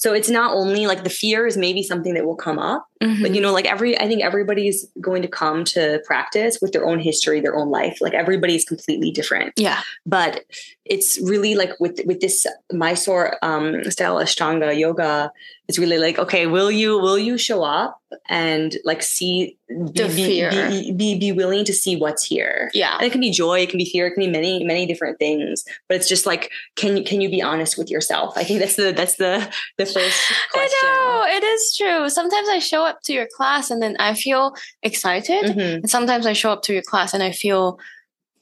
So 0.04 0.14
it's 0.14 0.30
not 0.30 0.50
only 0.62 0.84
like 0.92 1.04
the 1.04 1.10
fear 1.22 1.48
is 1.48 1.56
maybe 1.56 1.82
something 1.84 2.14
that 2.16 2.26
will 2.26 2.36
come 2.48 2.60
up, 2.60 2.84
Mhm. 3.04 3.22
but 3.22 3.36
you 3.36 3.42
know, 3.42 3.52
like 3.54 3.66
every, 3.66 4.00
I 4.00 4.08
think 4.08 4.24
everybody's 4.24 4.88
going 5.02 5.22
to 5.22 5.28
come 5.28 5.64
to 5.76 6.02
practice 6.06 6.60
with 6.62 6.72
their 6.72 6.86
own 6.86 7.00
history, 7.00 7.40
their 7.42 7.56
own 7.56 7.70
life. 7.70 7.98
Like 8.02 8.14
everybody's 8.14 8.66
completely 8.66 9.12
different. 9.12 9.54
yeah. 9.58 9.82
But 10.06 10.46
it's 10.86 11.18
really 11.22 11.56
like 11.56 11.72
with 11.80 12.02
with 12.06 12.20
this 12.20 12.46
Mysore 12.72 13.38
um, 13.42 13.84
style 13.90 14.18
Ashtanga 14.18 14.78
yoga, 14.78 15.32
it's 15.70 15.80
really 15.80 15.98
like, 15.98 16.20
okay, 16.20 16.46
will 16.46 16.70
you 16.70 17.00
will 17.00 17.18
you 17.18 17.38
show 17.38 17.64
up 17.64 18.02
and 18.30 18.76
like 18.84 19.02
see 19.02 19.58
be, 19.70 19.92
The 20.04 20.08
be, 20.08 20.26
fear. 20.26 20.52
be, 20.52 20.92
be 20.92 21.18
be 21.20 21.32
willing 21.32 21.64
to 21.66 21.74
see 21.74 21.96
what's 21.96 22.24
here? 22.26 22.70
Yeah. 22.74 22.96
And 22.98 23.06
it 23.08 23.12
can 23.12 23.22
be 23.22 23.32
joy, 23.32 23.62
it 23.62 23.70
can 23.70 23.78
be 23.78 23.86
fear, 23.90 24.08
it 24.08 24.12
can 24.14 24.24
be 24.24 24.30
many, 24.30 24.64
many 24.66 24.86
different 24.86 25.18
things. 25.20 25.64
But 25.88 25.96
it's 25.98 26.10
just 26.10 26.26
like, 26.26 26.52
can 26.76 26.98
you 26.98 27.04
can 27.06 27.22
you 27.22 27.30
be 27.30 27.42
honest 27.42 27.78
with 27.78 27.90
yourself? 27.90 28.34
I 28.38 28.44
think 28.44 28.60
that's 28.60 28.76
the 28.76 28.92
that's 28.92 29.16
the 29.16 29.50
the 29.78 29.86
first 29.86 30.20
question. 30.52 30.90
I 30.90 31.26
know 31.32 31.38
it 31.38 31.44
is 31.46 31.76
true. 31.78 32.10
Sometimes 32.10 32.50
I 32.50 32.60
show 32.60 32.84
up 32.86 32.93
to 33.04 33.14
your 33.14 33.28
class 33.36 33.72
and 33.72 33.82
then 33.82 33.96
I 34.00 34.14
feel 34.14 34.54
excited, 34.84 35.46
Mhm. 35.46 35.74
and 35.82 35.90
sometimes 35.90 36.26
I 36.26 36.34
show 36.34 36.52
up 36.52 36.62
to 36.64 36.74
your 36.74 36.84
class 36.84 37.14
and 37.14 37.24
I 37.24 37.32
feel 37.32 37.80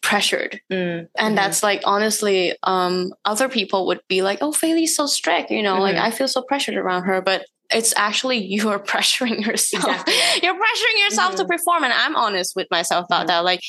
pressured. 0.02 0.60
Mm, 0.72 1.08
And 1.16 1.38
that's 1.38 1.62
like 1.62 1.82
honestly, 1.86 2.56
um, 2.64 3.14
other 3.24 3.48
people 3.48 3.86
would 3.88 4.02
be 4.08 4.22
like, 4.24 4.40
"Oh, 4.42 4.52
Faylee's 4.52 4.96
so 4.96 5.06
strict," 5.06 5.52
you 5.52 5.62
know, 5.62 5.80
like 5.80 5.96
Mhm. 5.96 6.02
I 6.02 6.12
feel 6.12 6.28
so 6.28 6.42
pressured 6.42 6.76
around 6.76 7.04
her, 7.04 7.22
but 7.22 7.46
it's 7.74 7.94
actually 7.96 8.38
you 8.56 8.70
are 8.70 8.80
pressuring 8.80 9.46
yourself. 9.46 9.84
Exactly. 9.86 10.14
You're 10.44 10.56
pressuring 10.56 11.04
yourself 11.06 11.36
to 11.36 11.44
Mhm. 11.44 11.48
perform, 11.48 11.84
and 11.84 11.94
I'm 11.94 12.16
honest 12.16 12.56
with 12.56 12.68
myself 12.72 13.06
about 13.06 13.28
that. 13.28 13.46
Like, 13.46 13.62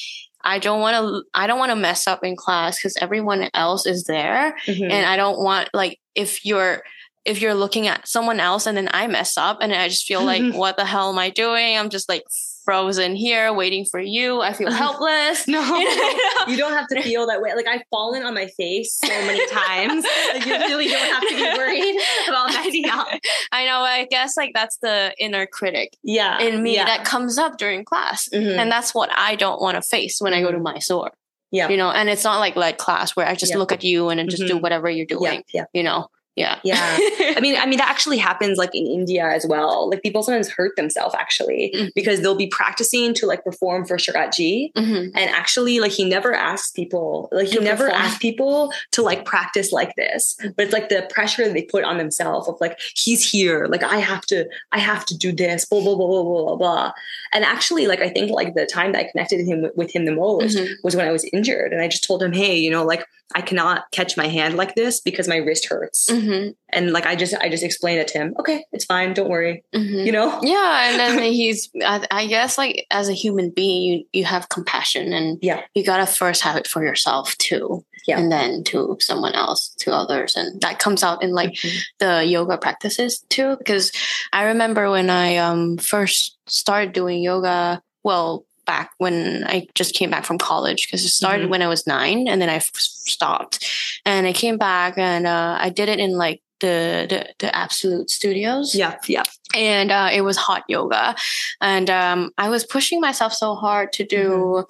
I 0.44 0.58
don't 0.58 0.80
want 0.80 0.96
to, 0.96 1.22
I 1.34 1.46
don't 1.46 1.58
want 1.58 1.70
to 1.70 1.76
mess 1.76 2.06
up 2.08 2.24
in 2.24 2.34
class 2.34 2.76
because 2.78 2.96
everyone 3.00 3.48
else 3.54 3.86
is 3.86 4.04
there, 4.04 4.56
Mhm. 4.66 4.90
and 4.90 5.06
I 5.06 5.16
don't 5.16 5.38
want 5.38 5.68
like 5.74 6.00
if 6.14 6.44
you're 6.44 6.82
if 7.24 7.40
you're 7.40 7.54
looking 7.54 7.86
at 7.86 8.06
someone 8.08 8.40
else 8.40 8.66
and 8.66 8.76
then 8.76 8.88
I 8.92 9.06
mess 9.06 9.36
up 9.36 9.58
and 9.60 9.72
I 9.72 9.88
just 9.88 10.04
feel 10.06 10.24
like 10.24 10.54
what 10.54 10.76
the 10.76 10.84
hell 10.84 11.10
am 11.10 11.18
I 11.18 11.30
doing? 11.30 11.76
I'm 11.76 11.88
just 11.90 12.08
like 12.08 12.22
frozen 12.64 13.16
here 13.16 13.52
waiting 13.52 13.84
for 13.90 13.98
you. 13.98 14.40
I 14.40 14.52
feel 14.52 14.70
helpless. 14.84 15.48
no, 15.48 15.60
You 16.48 16.56
don't 16.56 16.72
have 16.72 16.86
to 16.88 17.02
feel 17.02 17.26
that 17.26 17.40
way. 17.42 17.52
Like 17.56 17.66
I've 17.66 17.82
fallen 17.90 18.22
on 18.22 18.34
my 18.34 18.46
face 18.56 18.94
so 18.94 19.08
many 19.08 19.44
times. 19.48 20.04
Like 20.32 20.46
you 20.46 20.52
really 20.52 20.86
don't 20.88 21.12
have 21.12 21.22
to 21.28 21.34
be 21.34 21.42
worried 21.58 22.00
about 22.28 22.52
messing 22.52 22.88
up. 22.88 23.08
I 23.50 23.66
know. 23.66 23.80
I 23.80 24.06
guess 24.10 24.36
like 24.36 24.52
that's 24.54 24.76
the 24.80 25.12
inner 25.18 25.46
critic 25.46 25.96
Yeah, 26.04 26.38
in 26.40 26.62
me 26.62 26.74
yeah. 26.76 26.84
that 26.84 27.04
comes 27.04 27.36
up 27.38 27.58
during 27.58 27.84
class. 27.84 28.28
Mhm. 28.32 28.56
And 28.58 28.70
that's 28.70 28.94
what 28.94 29.10
I 29.12 29.34
don't 29.34 29.60
want 29.60 29.74
to 29.76 29.82
face 29.82 30.18
when 30.20 30.32
I 30.34 30.40
go 30.40 30.52
to 30.52 30.58
Mysore. 30.58 31.10
Yeah. 31.50 31.68
You 31.68 31.76
know, 31.76 31.90
and 31.90 32.08
it's 32.08 32.24
not 32.24 32.38
like 32.38 32.54
lead 32.56 32.78
class 32.78 33.14
where 33.16 33.26
I 33.26 33.34
just 33.34 33.52
Yeah. 33.52 33.58
look 33.58 33.72
at 33.72 33.82
you 33.84 34.08
and 34.08 34.18
then 34.20 34.28
just 34.28 34.46
do 34.46 34.54
Mhm. 34.56 34.62
whatever 34.62 34.88
you're 34.88 35.06
yeah, 35.10 35.16
doing. 35.16 35.42
yeah. 35.52 35.64
You 35.74 35.82
know? 35.82 36.06
Yeah. 36.34 36.58
Yeah. 36.64 36.96
I 37.36 37.40
mean, 37.42 37.56
I 37.58 37.66
mean 37.66 37.76
that 37.78 37.90
actually 37.90 38.16
happens 38.16 38.56
like 38.56 38.70
in 38.74 38.86
India 38.86 39.24
as 39.26 39.44
well. 39.46 39.90
Like 39.90 40.02
people 40.02 40.22
sometimes 40.22 40.48
hurt 40.48 40.76
themselves 40.76 41.14
actually 41.18 41.72
Mhm. 41.76 41.90
because 41.94 42.20
they'll 42.22 42.34
be 42.34 42.46
practicing 42.46 43.12
to 43.14 43.26
like 43.26 43.44
perform 43.44 43.84
for 43.84 43.98
Sharatji. 43.98 44.72
Mhm. 44.72 45.10
And 45.14 45.30
actually, 45.30 45.78
like 45.78 45.92
he 45.92 46.04
never 46.04 46.32
asks 46.34 46.70
people, 46.70 47.28
like 47.32 47.48
he 47.48 47.56
To 47.58 47.62
never 47.62 47.84
perform. 47.84 48.02
asks 48.02 48.18
people 48.18 48.72
to 48.92 49.02
like 49.02 49.26
practice 49.26 49.72
like 49.72 49.94
this. 49.96 50.36
But 50.56 50.64
it's 50.64 50.72
like 50.72 50.88
the 50.88 51.06
pressure 51.10 51.46
they 51.48 51.62
put 51.64 51.84
on 51.84 51.98
themselves 51.98 52.48
of 52.48 52.56
like 52.62 52.80
he's 52.96 53.28
here, 53.30 53.66
like 53.66 53.82
I 53.82 53.98
have 53.98 54.22
to, 54.26 54.46
I 54.72 54.78
have 54.78 55.04
to 55.06 55.16
do 55.16 55.32
this, 55.32 55.66
blah 55.66 55.80
blah 55.82 55.96
blah 55.96 56.06
blah 56.08 56.22
blah 56.22 56.56
blah. 56.56 56.92
And 57.34 57.44
actually, 57.44 57.86
like 57.86 58.00
I 58.00 58.08
think 58.10 58.30
like 58.30 58.54
the 58.54 58.66
time 58.66 58.92
that 58.92 59.00
I 59.06 59.10
connected 59.10 59.44
him 59.46 59.62
with, 59.62 59.72
with 59.76 59.94
him 59.94 60.04
the 60.04 60.14
most 60.14 60.56
Mhm. 60.56 60.68
was 60.84 60.94
when 60.94 61.06
I 61.06 61.12
was 61.12 61.24
injured, 61.32 61.72
and 61.72 61.80
I 61.80 61.88
just 61.88 62.04
told 62.04 62.22
him, 62.22 62.32
hey, 62.32 62.56
you 62.56 62.70
know, 62.70 62.84
like 62.84 63.04
I 63.34 63.40
cannot 63.40 63.84
catch 63.92 64.16
my 64.18 64.26
hand 64.28 64.56
like 64.56 64.74
this 64.74 65.00
because 65.00 65.26
my 65.26 65.36
wrist 65.38 65.66
hurts. 65.66 66.10
Mhm. 66.10 66.54
And 66.68 66.92
like 66.92 67.06
I 67.06 67.16
just, 67.16 67.34
I 67.40 67.48
just 67.48 67.62
explained 67.64 68.00
it 68.00 68.08
to 68.08 68.18
him. 68.18 68.34
Okay, 68.38 68.64
it's 68.72 68.84
fine, 68.84 69.14
don't 69.14 69.30
worry. 69.30 69.64
Mhm. 69.74 70.04
You 70.04 70.12
know. 70.12 70.38
Yeah, 70.42 70.90
and 70.90 70.98
then 71.00 71.22
he's. 71.32 71.70
I, 71.82 72.06
I 72.10 72.26
guess 72.26 72.58
like 72.58 72.86
as 72.90 73.08
a 73.08 73.14
human 73.14 73.48
being, 73.50 73.82
you 73.82 74.04
you 74.12 74.24
have 74.24 74.48
compassion, 74.50 75.12
and 75.14 75.38
Yeah. 75.40 75.62
you 75.74 75.84
gotta 75.84 76.06
first 76.06 76.42
have 76.42 76.56
it 76.56 76.66
for 76.66 76.84
yourself 76.84 77.36
too, 77.38 77.84
Yeah. 78.06 78.18
and 78.18 78.30
then 78.32 78.64
to 78.64 78.96
someone 79.00 79.34
else, 79.34 79.74
to 79.80 79.92
others, 79.92 80.36
and 80.36 80.60
that 80.60 80.78
comes 80.78 81.02
out 81.02 81.22
in 81.22 81.32
like 81.32 81.52
Mhm. 81.54 81.78
the 81.98 82.24
yoga 82.24 82.56
practices 82.58 83.24
too. 83.28 83.56
Because 83.58 83.92
I 84.32 84.44
remember 84.44 84.90
when 84.90 85.08
I 85.10 85.36
um 85.36 85.78
first 85.78 86.36
started 86.48 86.92
doing 86.92 87.22
yoga. 87.22 87.80
Well, 88.04 88.44
back 88.66 88.90
when 88.98 89.44
I 89.46 89.66
just 89.74 89.94
came 89.94 90.10
back 90.10 90.24
from 90.24 90.38
college, 90.38 90.86
because 90.86 91.04
it 91.04 91.10
started 91.10 91.46
Mhm. 91.46 91.50
when 91.50 91.62
I 91.62 91.68
was 91.68 91.86
nine, 91.86 92.26
and 92.28 92.40
then 92.40 92.48
I 92.48 92.56
f- 92.56 92.70
stopped, 92.74 93.64
and 94.04 94.26
I 94.26 94.32
came 94.32 94.56
back, 94.58 94.98
and 94.98 95.26
uh, 95.26 95.56
I 95.60 95.70
did 95.70 95.88
it 95.88 95.98
in 96.00 96.12
like. 96.12 96.40
The, 96.62 97.06
the 97.10 97.20
the 97.40 97.50
absolute 97.56 98.08
studios 98.08 98.72
Yeah, 98.72 98.94
yeah. 99.08 99.24
and 99.52 99.90
uh, 99.90 100.10
it 100.12 100.20
was 100.22 100.36
hot 100.36 100.62
yoga 100.68 101.16
and 101.60 101.90
um, 101.90 102.30
i 102.38 102.48
was 102.48 102.64
pushing 102.64 103.00
myself 103.00 103.32
so 103.32 103.56
hard 103.56 103.92
to 103.94 104.04
do 104.06 104.64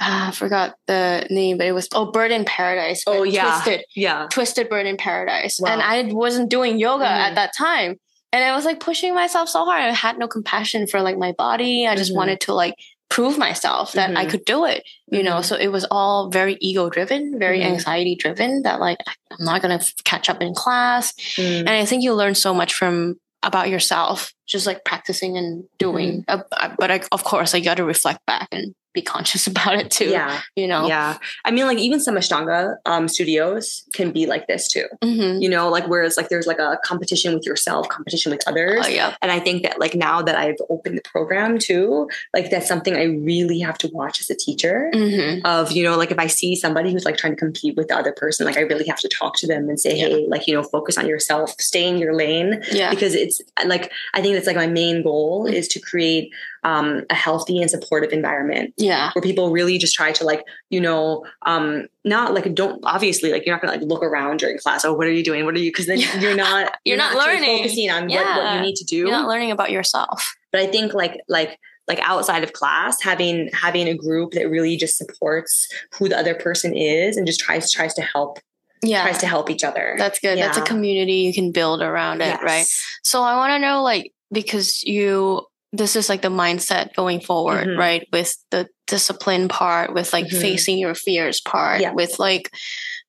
uh, 0.00 0.26
i 0.28 0.30
forgot 0.30 0.74
the 0.86 1.26
name 1.30 1.58
but 1.58 1.66
it 1.66 1.72
was 1.72 1.88
oh 1.94 2.10
bird 2.10 2.30
in 2.30 2.44
paradise 2.44 3.02
Oh, 3.06 3.22
yeah. 3.22 3.60
twisted 3.62 3.84
Yeah. 3.94 4.26
twisted 4.30 4.68
bird 4.68 4.86
in 4.86 4.96
paradise 4.96 5.58
Wow. 5.60 5.70
and 5.72 5.82
i 5.82 6.02
wasn't 6.12 6.50
doing 6.50 6.78
yoga 6.78 7.04
Mhm. 7.04 7.28
at 7.28 7.34
that 7.36 7.52
time 7.56 7.96
and 8.32 8.44
i 8.44 8.54
was 8.54 8.64
like 8.64 8.80
pushing 8.80 9.14
myself 9.14 9.48
so 9.48 9.64
hard 9.64 9.82
i 9.82 9.90
had 9.92 10.18
no 10.18 10.28
compassion 10.28 10.86
for 10.86 11.00
like 11.02 11.16
my 11.18 11.32
body 11.32 11.86
i 11.86 11.94
just 11.96 12.12
Mhm. 12.12 12.16
wanted 12.16 12.40
to 12.42 12.54
like 12.54 12.74
prove 13.10 13.38
myself 13.38 13.92
that 13.92 14.10
i 14.16 14.26
Mhm. 14.26 14.30
could 14.30 14.44
do 14.44 14.64
it 14.66 14.82
you 15.10 15.22
know 15.22 15.36
Mhm. 15.36 15.44
so 15.44 15.56
it 15.56 15.68
was 15.68 15.86
all 15.90 16.28
very 16.30 16.56
ego 16.60 16.90
driven 16.90 17.38
very 17.38 17.60
Mhm. 17.60 17.66
anxiety 17.72 18.14
driven 18.16 18.62
that 18.62 18.80
like 18.80 18.98
i'm 19.30 19.44
not 19.44 19.62
gonna 19.62 19.76
f- 19.76 19.94
catch 20.04 20.28
up 20.28 20.42
in 20.42 20.54
class 20.54 21.12
Mm. 21.36 21.60
and 21.60 21.70
I 21.70 21.84
think 21.86 22.02
you 22.02 22.12
learn 22.14 22.34
so 22.34 22.52
much 22.52 22.74
from 22.74 23.16
about 23.44 23.68
yourself, 23.70 24.32
just 24.48 24.66
like 24.66 24.84
practicing 24.84 25.38
and 25.38 25.62
doing. 25.78 26.24
Mm-hmm. 26.24 26.40
Uh, 26.52 26.74
but 26.76 26.90
I, 26.90 27.00
of 27.12 27.22
course, 27.22 27.54
I 27.54 27.60
got 27.60 27.76
to 27.76 27.84
reflect 27.84 28.18
back 28.26 28.48
and 28.50 28.74
be 29.00 29.02
conscious 29.14 29.46
about 29.52 29.74
it 29.82 29.88
too. 29.98 30.10
Yeah. 30.18 30.40
You 30.56 30.66
know. 30.72 30.82
Yeah. 30.88 31.18
I 31.44 31.50
mean, 31.50 31.66
like 31.70 31.78
even 31.86 32.00
some 32.00 32.16
Ashtanga 32.16 32.76
um, 32.92 33.04
studios 33.08 33.84
can 33.92 34.10
be 34.12 34.26
like 34.26 34.46
this 34.46 34.68
too. 34.68 34.86
hmm 35.02 35.38
You 35.44 35.48
know, 35.54 35.68
like 35.76 35.86
whereas 35.92 36.16
like 36.16 36.28
there's 36.28 36.46
like 36.52 36.58
a 36.58 36.78
competition 36.84 37.34
with 37.34 37.44
yourself, 37.46 37.88
competition 37.88 38.30
with 38.32 38.42
others. 38.46 38.84
Oh 38.86 38.88
yeah. 38.88 39.14
And 39.22 39.30
I 39.30 39.38
think 39.40 39.62
that 39.64 39.78
like 39.84 39.94
now 39.94 40.22
that 40.22 40.36
I've 40.36 40.60
opened 40.74 40.96
the 40.98 41.02
program 41.14 41.58
too, 41.58 42.08
like 42.34 42.50
that's 42.50 42.68
something 42.68 42.94
I 42.96 43.04
really 43.04 43.60
have 43.60 43.78
to 43.78 43.88
watch 43.92 44.20
as 44.20 44.28
a 44.30 44.34
teacher. 44.46 44.90
hmm 44.92 45.38
Of, 45.44 45.72
you 45.72 45.82
know, 45.84 45.96
like 45.96 46.10
if 46.10 46.18
I 46.18 46.26
see 46.26 46.56
somebody 46.56 46.92
who's 46.92 47.04
like 47.04 47.16
trying 47.16 47.34
to 47.34 47.38
compete 47.46 47.76
with 47.76 47.88
the 47.88 47.96
other 47.96 48.12
person, 48.12 48.46
like 48.46 48.56
I 48.56 48.60
really 48.70 48.86
have 48.86 49.00
to 49.00 49.08
talk 49.08 49.36
to 49.38 49.46
them 49.46 49.68
and 49.68 49.78
say, 49.78 49.96
Yeah. 49.96 50.08
hey, 50.08 50.26
like, 50.28 50.46
you 50.46 50.54
know, 50.54 50.62
focus 50.62 50.98
on 50.98 51.06
yourself, 51.06 51.54
stay 51.60 51.86
in 51.88 51.98
your 51.98 52.14
lane. 52.14 52.62
Yeah. 52.72 52.90
Because 52.90 53.14
it's 53.14 53.40
like, 53.66 53.90
I 54.14 54.20
think 54.22 54.34
that's 54.34 54.46
like 54.46 54.56
my 54.56 54.66
main 54.66 55.02
goal 55.02 55.28
Mm. 55.46 55.52
is 55.52 55.68
to 55.68 55.78
create 55.80 56.32
um, 56.64 57.04
a 57.10 57.14
healthy 57.14 57.60
and 57.60 57.70
supportive 57.70 58.12
environment 58.12 58.74
Yeah. 58.76 59.10
where 59.14 59.22
people 59.22 59.50
really 59.50 59.78
just 59.78 59.94
try 59.94 60.12
to 60.12 60.24
like 60.24 60.42
you 60.70 60.80
know 60.80 61.24
um 61.46 61.86
not 62.04 62.34
like 62.34 62.54
don't 62.54 62.80
obviously 62.84 63.30
like 63.32 63.46
you're 63.46 63.54
not 63.54 63.62
gonna 63.62 63.72
like 63.78 63.82
look 63.88 64.02
around 64.02 64.38
during 64.40 64.58
class 64.58 64.84
oh 64.84 64.92
what 64.92 65.06
are 65.06 65.12
you 65.12 65.22
doing 65.24 65.44
what 65.44 65.54
are 65.54 65.58
you 65.60 65.70
because 65.70 65.86
then 65.86 65.98
Yeah. 65.98 66.20
you're 66.20 66.34
not 66.36 66.76
You're 66.84 66.96
not 66.96 67.14
actually 67.16 67.34
learning. 67.36 67.58
focusing 67.64 67.90
on 67.90 68.08
what, 68.08 68.26
what 68.26 68.54
you 68.56 68.60
need 68.62 68.76
to 68.76 68.84
do 68.84 68.96
You're 68.96 69.10
not 69.10 69.28
learning 69.28 69.50
about 69.50 69.70
yourself. 69.70 70.34
but 70.52 70.60
i 70.60 70.66
think 70.66 70.94
like 70.94 71.20
like 71.28 71.58
like 71.86 72.00
outside 72.00 72.42
of 72.44 72.52
class 72.52 73.00
having 73.00 73.48
having 73.52 73.88
a 73.88 73.94
group 73.96 74.32
that 74.32 74.48
really 74.50 74.76
just 74.76 74.96
supports 74.98 75.68
who 75.96 76.08
the 76.08 76.18
other 76.18 76.34
person 76.34 76.74
is 76.76 77.16
and 77.16 77.26
just 77.26 77.40
tries 77.40 77.70
tries 77.70 77.94
to 77.94 78.02
help 78.02 78.38
Yeah. 78.82 79.02
tries 79.02 79.18
to 79.18 79.26
help 79.26 79.48
each 79.50 79.64
other 79.64 79.94
That's 79.98 80.18
good. 80.18 80.38
That's 80.38 80.58
a 80.58 80.62
community 80.62 81.14
you 81.26 81.32
can 81.32 81.50
build 81.52 81.80
around 81.82 82.20
it, 82.20 82.40
right? 82.42 82.66
So 83.04 83.22
I 83.22 83.36
want 83.36 83.50
to 83.52 83.58
know, 83.58 83.82
like, 83.82 84.12
because 84.30 84.82
you, 84.84 85.42
this 85.72 85.96
is 85.96 86.08
like 86.08 86.22
the 86.22 86.28
mindset 86.28 86.94
going 86.94 87.20
forward, 87.20 87.66
Mhm. 87.68 87.78
right? 87.78 88.08
With 88.12 88.34
the 88.50 88.68
discipline 88.86 89.48
part, 89.48 89.92
with 89.94 90.12
like 90.12 90.26
Mhm. 90.26 90.40
facing 90.40 90.78
your 90.78 90.94
fears 90.94 91.40
part, 91.40 91.80
Yeah. 91.80 91.92
with 91.92 92.18
like 92.18 92.50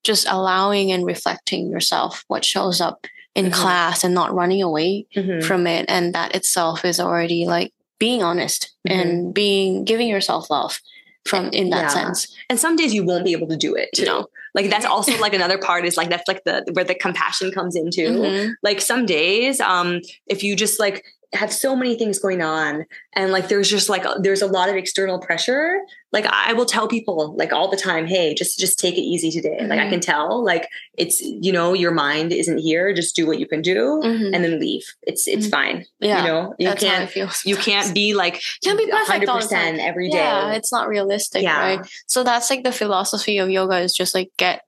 just 0.04 0.28
allowing 0.30 0.92
and 0.92 1.06
reflecting 1.06 1.70
yourself, 1.70 2.24
what 2.28 2.44
shows 2.44 2.82
up 2.82 3.08
in 3.36 3.46
Mhm. 3.48 3.54
class 3.54 4.04
and 4.04 4.14
not 4.14 4.34
running 4.34 4.62
away 4.62 5.06
Mhm. 5.16 5.44
from 5.44 5.68
it. 5.68 5.86
And 5.88 6.14
that 6.16 6.36
itself 6.36 6.84
is 6.84 7.00
already 7.00 7.46
like 7.46 7.72
being 7.98 8.24
honest 8.24 8.72
Mhm. 8.88 8.92
and 8.94 9.34
being, 9.34 9.84
giving 9.86 10.08
yourself 10.08 10.50
love 10.50 10.80
from 11.26 11.50
in 11.50 11.70
that 11.70 11.84
Yeah. 11.84 11.88
sense. 11.90 12.28
and 12.50 12.60
some 12.60 12.76
days 12.76 12.94
you 12.94 13.04
won't 13.04 13.26
be 13.26 13.34
able 13.34 13.48
to 13.48 13.58
do 13.58 13.76
it 13.76 13.90
too 13.94 14.06
No. 14.06 14.26
like 14.56 14.70
that's 14.70 14.86
also 14.86 15.16
like 15.20 15.34
another 15.34 15.58
part 15.60 15.86
is 15.86 15.96
like 15.98 16.10
that's 16.10 16.28
like 16.28 16.42
the 16.46 16.64
where 16.74 16.86
the 16.86 16.96
compassion 16.96 17.52
comes 17.52 17.76
into 17.76 18.02
Mhm. 18.10 18.54
like 18.64 18.82
some 18.82 19.06
days 19.06 19.60
um 19.60 20.00
if 20.28 20.44
you 20.44 20.56
just 20.56 20.80
like 20.80 21.04
have 21.34 21.54
so 21.54 21.76
many 21.76 21.96
things 21.96 22.18
going 22.18 22.42
on 22.42 22.86
and 23.14 23.32
like 23.32 23.50
there's 23.50 23.70
just 23.70 23.88
like 23.88 24.04
there's 24.22 24.42
a 24.42 24.48
lot 24.48 24.68
of 24.68 24.76
external 24.76 25.20
pressure 25.20 25.78
like 26.12 26.26
i 26.26 26.54
will 26.54 26.66
tell 26.66 26.88
people 26.88 27.36
like 27.38 27.54
all 27.54 27.70
the 27.70 27.78
time 27.78 28.08
hey 28.08 28.34
just 28.34 28.58
just 28.60 28.80
take 28.80 28.96
it 28.96 29.02
easy 29.02 29.30
today 29.30 29.58
like 29.68 29.80
i 29.80 29.88
can 29.88 30.00
tell 30.00 30.44
like 30.44 30.68
it's 30.98 31.22
you 31.22 31.52
know 31.52 31.74
your 31.74 31.92
mind 31.92 32.32
isn't 32.34 32.58
here 32.58 32.92
just 32.96 33.16
do 33.16 33.28
what 33.28 33.38
you 33.40 33.46
can 33.48 33.62
do 33.62 34.02
Mhm. 34.04 34.34
and 34.34 34.44
then 34.44 34.60
leave 34.60 34.84
it's 35.04 35.28
it's 35.28 35.46
Mhm. 35.46 35.52
fine 35.52 35.86
Yeah. 36.00 36.22
you 36.26 36.28
know 36.32 36.56
you 36.58 36.68
That's 36.68 36.84
can't 36.84 37.10
feel. 37.10 37.30
you 37.46 37.56
can't 37.70 37.94
be 37.94 38.16
like 38.16 38.42
Can't 38.64 38.78
be 38.78 38.88
perfect 38.90 39.30
all 39.30 39.40
the 39.40 39.46
100% 39.46 39.50
time. 39.50 39.80
every 39.80 40.10
day 40.10 40.18
Yeah, 40.18 40.54
it's 40.54 40.72
not 40.72 40.88
realistic, 40.88 41.44
Yeah. 41.44 41.60
right? 41.60 41.80
So 42.08 42.24
that's 42.24 42.50
like 42.50 42.64
the 42.64 42.72
philosophy 42.72 43.38
of 43.38 43.50
yoga 43.52 43.78
is 43.78 43.94
just 43.94 44.16
like 44.16 44.32
get 44.38 44.62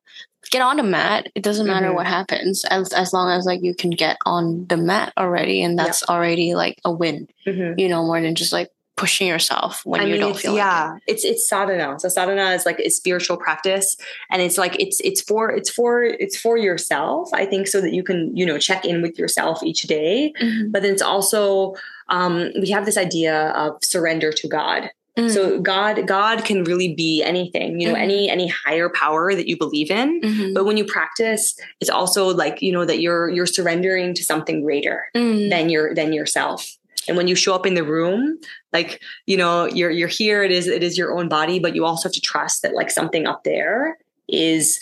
get 0.49 0.61
on 0.61 0.77
the 0.77 0.83
mat. 0.83 1.27
It 1.35 1.43
doesn't 1.43 1.67
matter 1.67 1.89
Mhm. 1.89 1.95
what 1.95 2.07
happens 2.07 2.65
as 2.65 2.91
as 2.93 3.13
long 3.13 3.29
as 3.29 3.45
like 3.45 3.61
you 3.61 3.75
can 3.75 3.91
get 3.91 4.17
on 4.25 4.65
the 4.67 4.77
mat 4.77 5.13
already, 5.17 5.61
and 5.61 5.77
Yeah. 5.77 5.85
that's 5.85 6.03
already 6.09 6.55
like 6.55 6.79
a 6.83 6.91
win. 6.91 7.27
Mhm. 7.45 7.79
You 7.79 7.87
know, 7.89 8.03
more 8.03 8.19
than 8.21 8.35
just 8.35 8.51
like 8.53 8.69
pushing 8.97 9.27
yourself 9.27 9.81
when 9.83 9.99
I 10.01 10.03
you 10.03 10.11
mean, 10.11 10.21
don't 10.21 10.37
feel 10.37 10.51
like 10.51 10.57
yeah, 10.59 10.93
it's 11.07 11.23
it's 11.25 11.47
sadhana. 11.47 11.99
So 11.99 12.07
sadhana 12.09 12.51
is 12.51 12.65
like 12.65 12.79
a 12.79 12.89
spiritual 12.89 13.37
practice, 13.37 13.95
and 14.29 14.41
it's 14.41 14.57
like 14.57 14.79
it's 14.79 14.99
it's 15.01 15.21
for 15.21 15.49
it's 15.49 15.69
for 15.69 16.03
it's 16.03 16.37
for 16.37 16.57
yourself. 16.57 17.29
I 17.33 17.45
think 17.45 17.67
so 17.67 17.81
that 17.81 17.93
you 17.93 18.03
can 18.03 18.35
you 18.35 18.45
know 18.45 18.57
check 18.57 18.85
in 18.85 19.01
with 19.01 19.17
yourself 19.17 19.63
each 19.63 19.83
day. 19.83 20.33
it. 20.39 20.43
Mhm. 20.45 20.71
But 20.71 20.81
then 20.83 20.93
it's 20.93 21.01
also 21.01 21.75
um, 22.09 22.51
we 22.59 22.69
have 22.71 22.85
this 22.85 22.97
idea 22.97 23.51
of 23.55 23.77
surrender 23.83 24.31
to 24.33 24.47
God. 24.49 24.89
Mm. 25.18 25.30
So 25.30 25.59
God 25.59 26.07
God 26.07 26.45
can 26.45 26.64
really 26.64 26.93
be 26.95 27.22
anything. 27.22 27.80
You 27.82 27.89
know, 27.89 27.95
Mhm. 27.95 28.01
any 28.01 28.30
any 28.30 28.47
higher 28.47 28.89
power 28.89 29.36
that 29.36 29.47
you 29.47 29.57
believe 29.57 29.91
in. 29.91 30.22
Mhm. 30.22 30.53
But 30.53 30.64
when 30.66 30.78
you 30.78 30.86
practice, 30.86 31.53
it's 31.82 31.89
also 31.89 32.34
like 32.34 32.62
you 32.62 32.72
know 32.72 32.86
that 32.86 33.01
you're 33.01 33.30
you're 33.30 33.45
surrendering 33.45 34.14
to 34.14 34.24
something 34.24 34.64
greater 34.64 35.07
Mm. 35.16 35.49
than 35.49 35.70
your 35.70 35.93
than 35.93 36.14
yourself 36.14 36.78
and 37.07 37.18
when 37.18 37.28
you 37.28 37.34
show 37.36 37.53
up 37.55 37.66
in 37.66 37.74
the 37.74 37.84
room 37.84 38.38
like 38.74 39.01
you 39.26 39.36
know 39.36 39.66
you're 39.66 39.89
you're 39.89 40.07
here 40.07 40.43
it 40.43 40.51
is 40.51 40.68
it 40.68 40.84
is 40.84 40.97
your 40.99 41.18
own 41.18 41.28
body 41.28 41.57
but 41.57 41.74
you 41.76 41.84
also 41.84 42.07
have 42.07 42.14
to 42.14 42.22
trust 42.22 42.62
that 42.62 42.76
like 42.76 42.91
something 42.91 43.26
up 43.26 43.43
there 43.43 43.97
is 44.30 44.80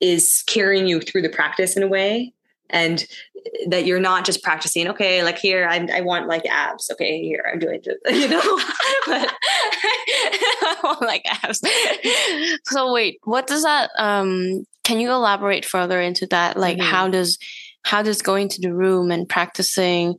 is 0.00 0.42
carrying 0.48 0.86
you 0.88 1.00
through 1.00 1.22
the 1.22 1.28
practice 1.28 1.76
in 1.76 1.82
a 1.84 1.88
way 1.88 2.32
and 2.72 3.06
that 3.68 3.84
you're 3.86 4.00
not 4.00 4.24
just 4.24 4.42
practicing 4.42 4.88
okay 4.88 5.22
like 5.22 5.38
here 5.38 5.66
i, 5.68 5.86
I 5.92 6.00
want 6.00 6.26
like 6.28 6.44
abs 6.46 6.90
okay 6.92 7.20
here 7.22 7.44
i'm 7.52 7.58
doing 7.58 7.80
you 8.06 8.28
know 8.28 8.40
but 9.06 9.30
i 10.62 10.76
want 10.82 11.02
like 11.02 11.24
abs. 11.44 11.60
so 12.64 12.92
wait, 12.92 13.18
what 13.24 13.46
does 13.46 13.62
that 13.62 13.90
um 13.98 14.64
can 14.84 14.98
you 14.98 15.10
elaborate 15.12 15.64
further 15.64 16.00
into 16.00 16.26
that? 16.28 16.56
Like 16.56 16.78
Mhm. 16.78 16.82
how 16.82 17.08
does 17.08 17.38
how 17.84 18.02
does 18.02 18.20
going 18.22 18.48
to 18.48 18.60
the 18.60 18.74
room 18.74 19.10
and 19.12 19.28
practicing 19.28 20.16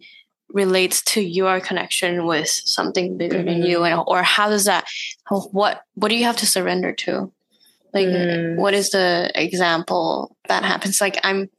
relates 0.50 1.02
to 1.04 1.22
your 1.22 1.60
connection 1.60 2.26
with 2.26 2.48
something 2.50 3.18
bigger 3.18 3.38
than 3.44 3.62
Mhm. 3.62 3.68
you 3.68 3.84
and 3.84 4.02
or 4.08 4.22
how 4.24 4.50
does 4.50 4.66
that 4.66 4.86
what 5.52 5.82
what 5.96 6.10
do 6.10 6.16
you 6.16 6.24
have 6.26 6.38
to 6.38 6.46
surrender 6.46 6.94
to? 6.94 7.32
Like 7.94 8.08
Mm. 8.08 8.56
what 8.56 8.74
is 8.74 8.92
the 8.92 9.32
example 9.36 10.36
that 10.48 10.64
happens? 10.64 11.02
Like 11.02 11.20
I'm 11.24 11.50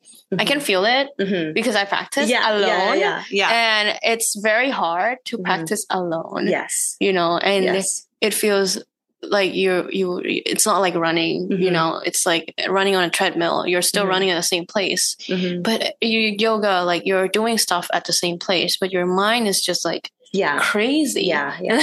I 0.40 0.44
can 0.44 0.60
feel 0.60 0.84
it 0.84 1.08
Mhm. 1.20 1.54
because 1.54 1.76
I 1.76 1.84
practice 1.84 2.28
yeah 2.30 2.50
alone. 2.52 2.66
yeah 2.66 2.94
yeah, 2.94 3.22
yeah. 3.30 3.50
And 3.52 3.98
it's 4.02 4.34
very 4.42 4.70
hard 4.70 5.18
to 5.26 5.38
Mhm. 5.38 5.44
practice 5.44 5.84
alone. 5.90 6.46
yes 6.48 6.96
You 7.00 7.12
know, 7.12 7.38
and 7.38 7.64
yes 7.64 8.06
it 8.20 8.34
feels 8.34 8.78
like 9.22 9.54
you're 9.54 9.90
you 9.90 10.20
it's 10.24 10.66
not 10.66 10.80
like 10.84 10.94
running 10.94 11.48
you 11.50 11.70
Mhm. 11.70 11.72
know 11.72 12.00
it's 12.04 12.26
like 12.26 12.52
running 12.68 12.94
on 12.94 13.04
a 13.04 13.08
treadmill 13.10 13.66
you're 13.66 13.80
still 13.92 14.04
Mhm. 14.04 14.08
running 14.14 14.30
at 14.30 14.36
the 14.36 14.42
same 14.54 14.66
place 14.66 15.16
but 15.62 15.80
you 16.02 16.36
yoga 16.38 16.82
like 16.84 17.06
you're 17.06 17.26
doing 17.28 17.56
stuff 17.56 17.86
at 17.94 18.04
the 18.04 18.12
same 18.12 18.38
place 18.38 18.76
but 18.80 18.92
your 18.92 19.06
mind 19.06 19.48
is 19.48 19.62
just 19.64 19.82
like 19.82 20.10
yeah 20.34 20.58
crazy 20.60 21.22
yeah 21.22 21.56
yeah 21.62 21.80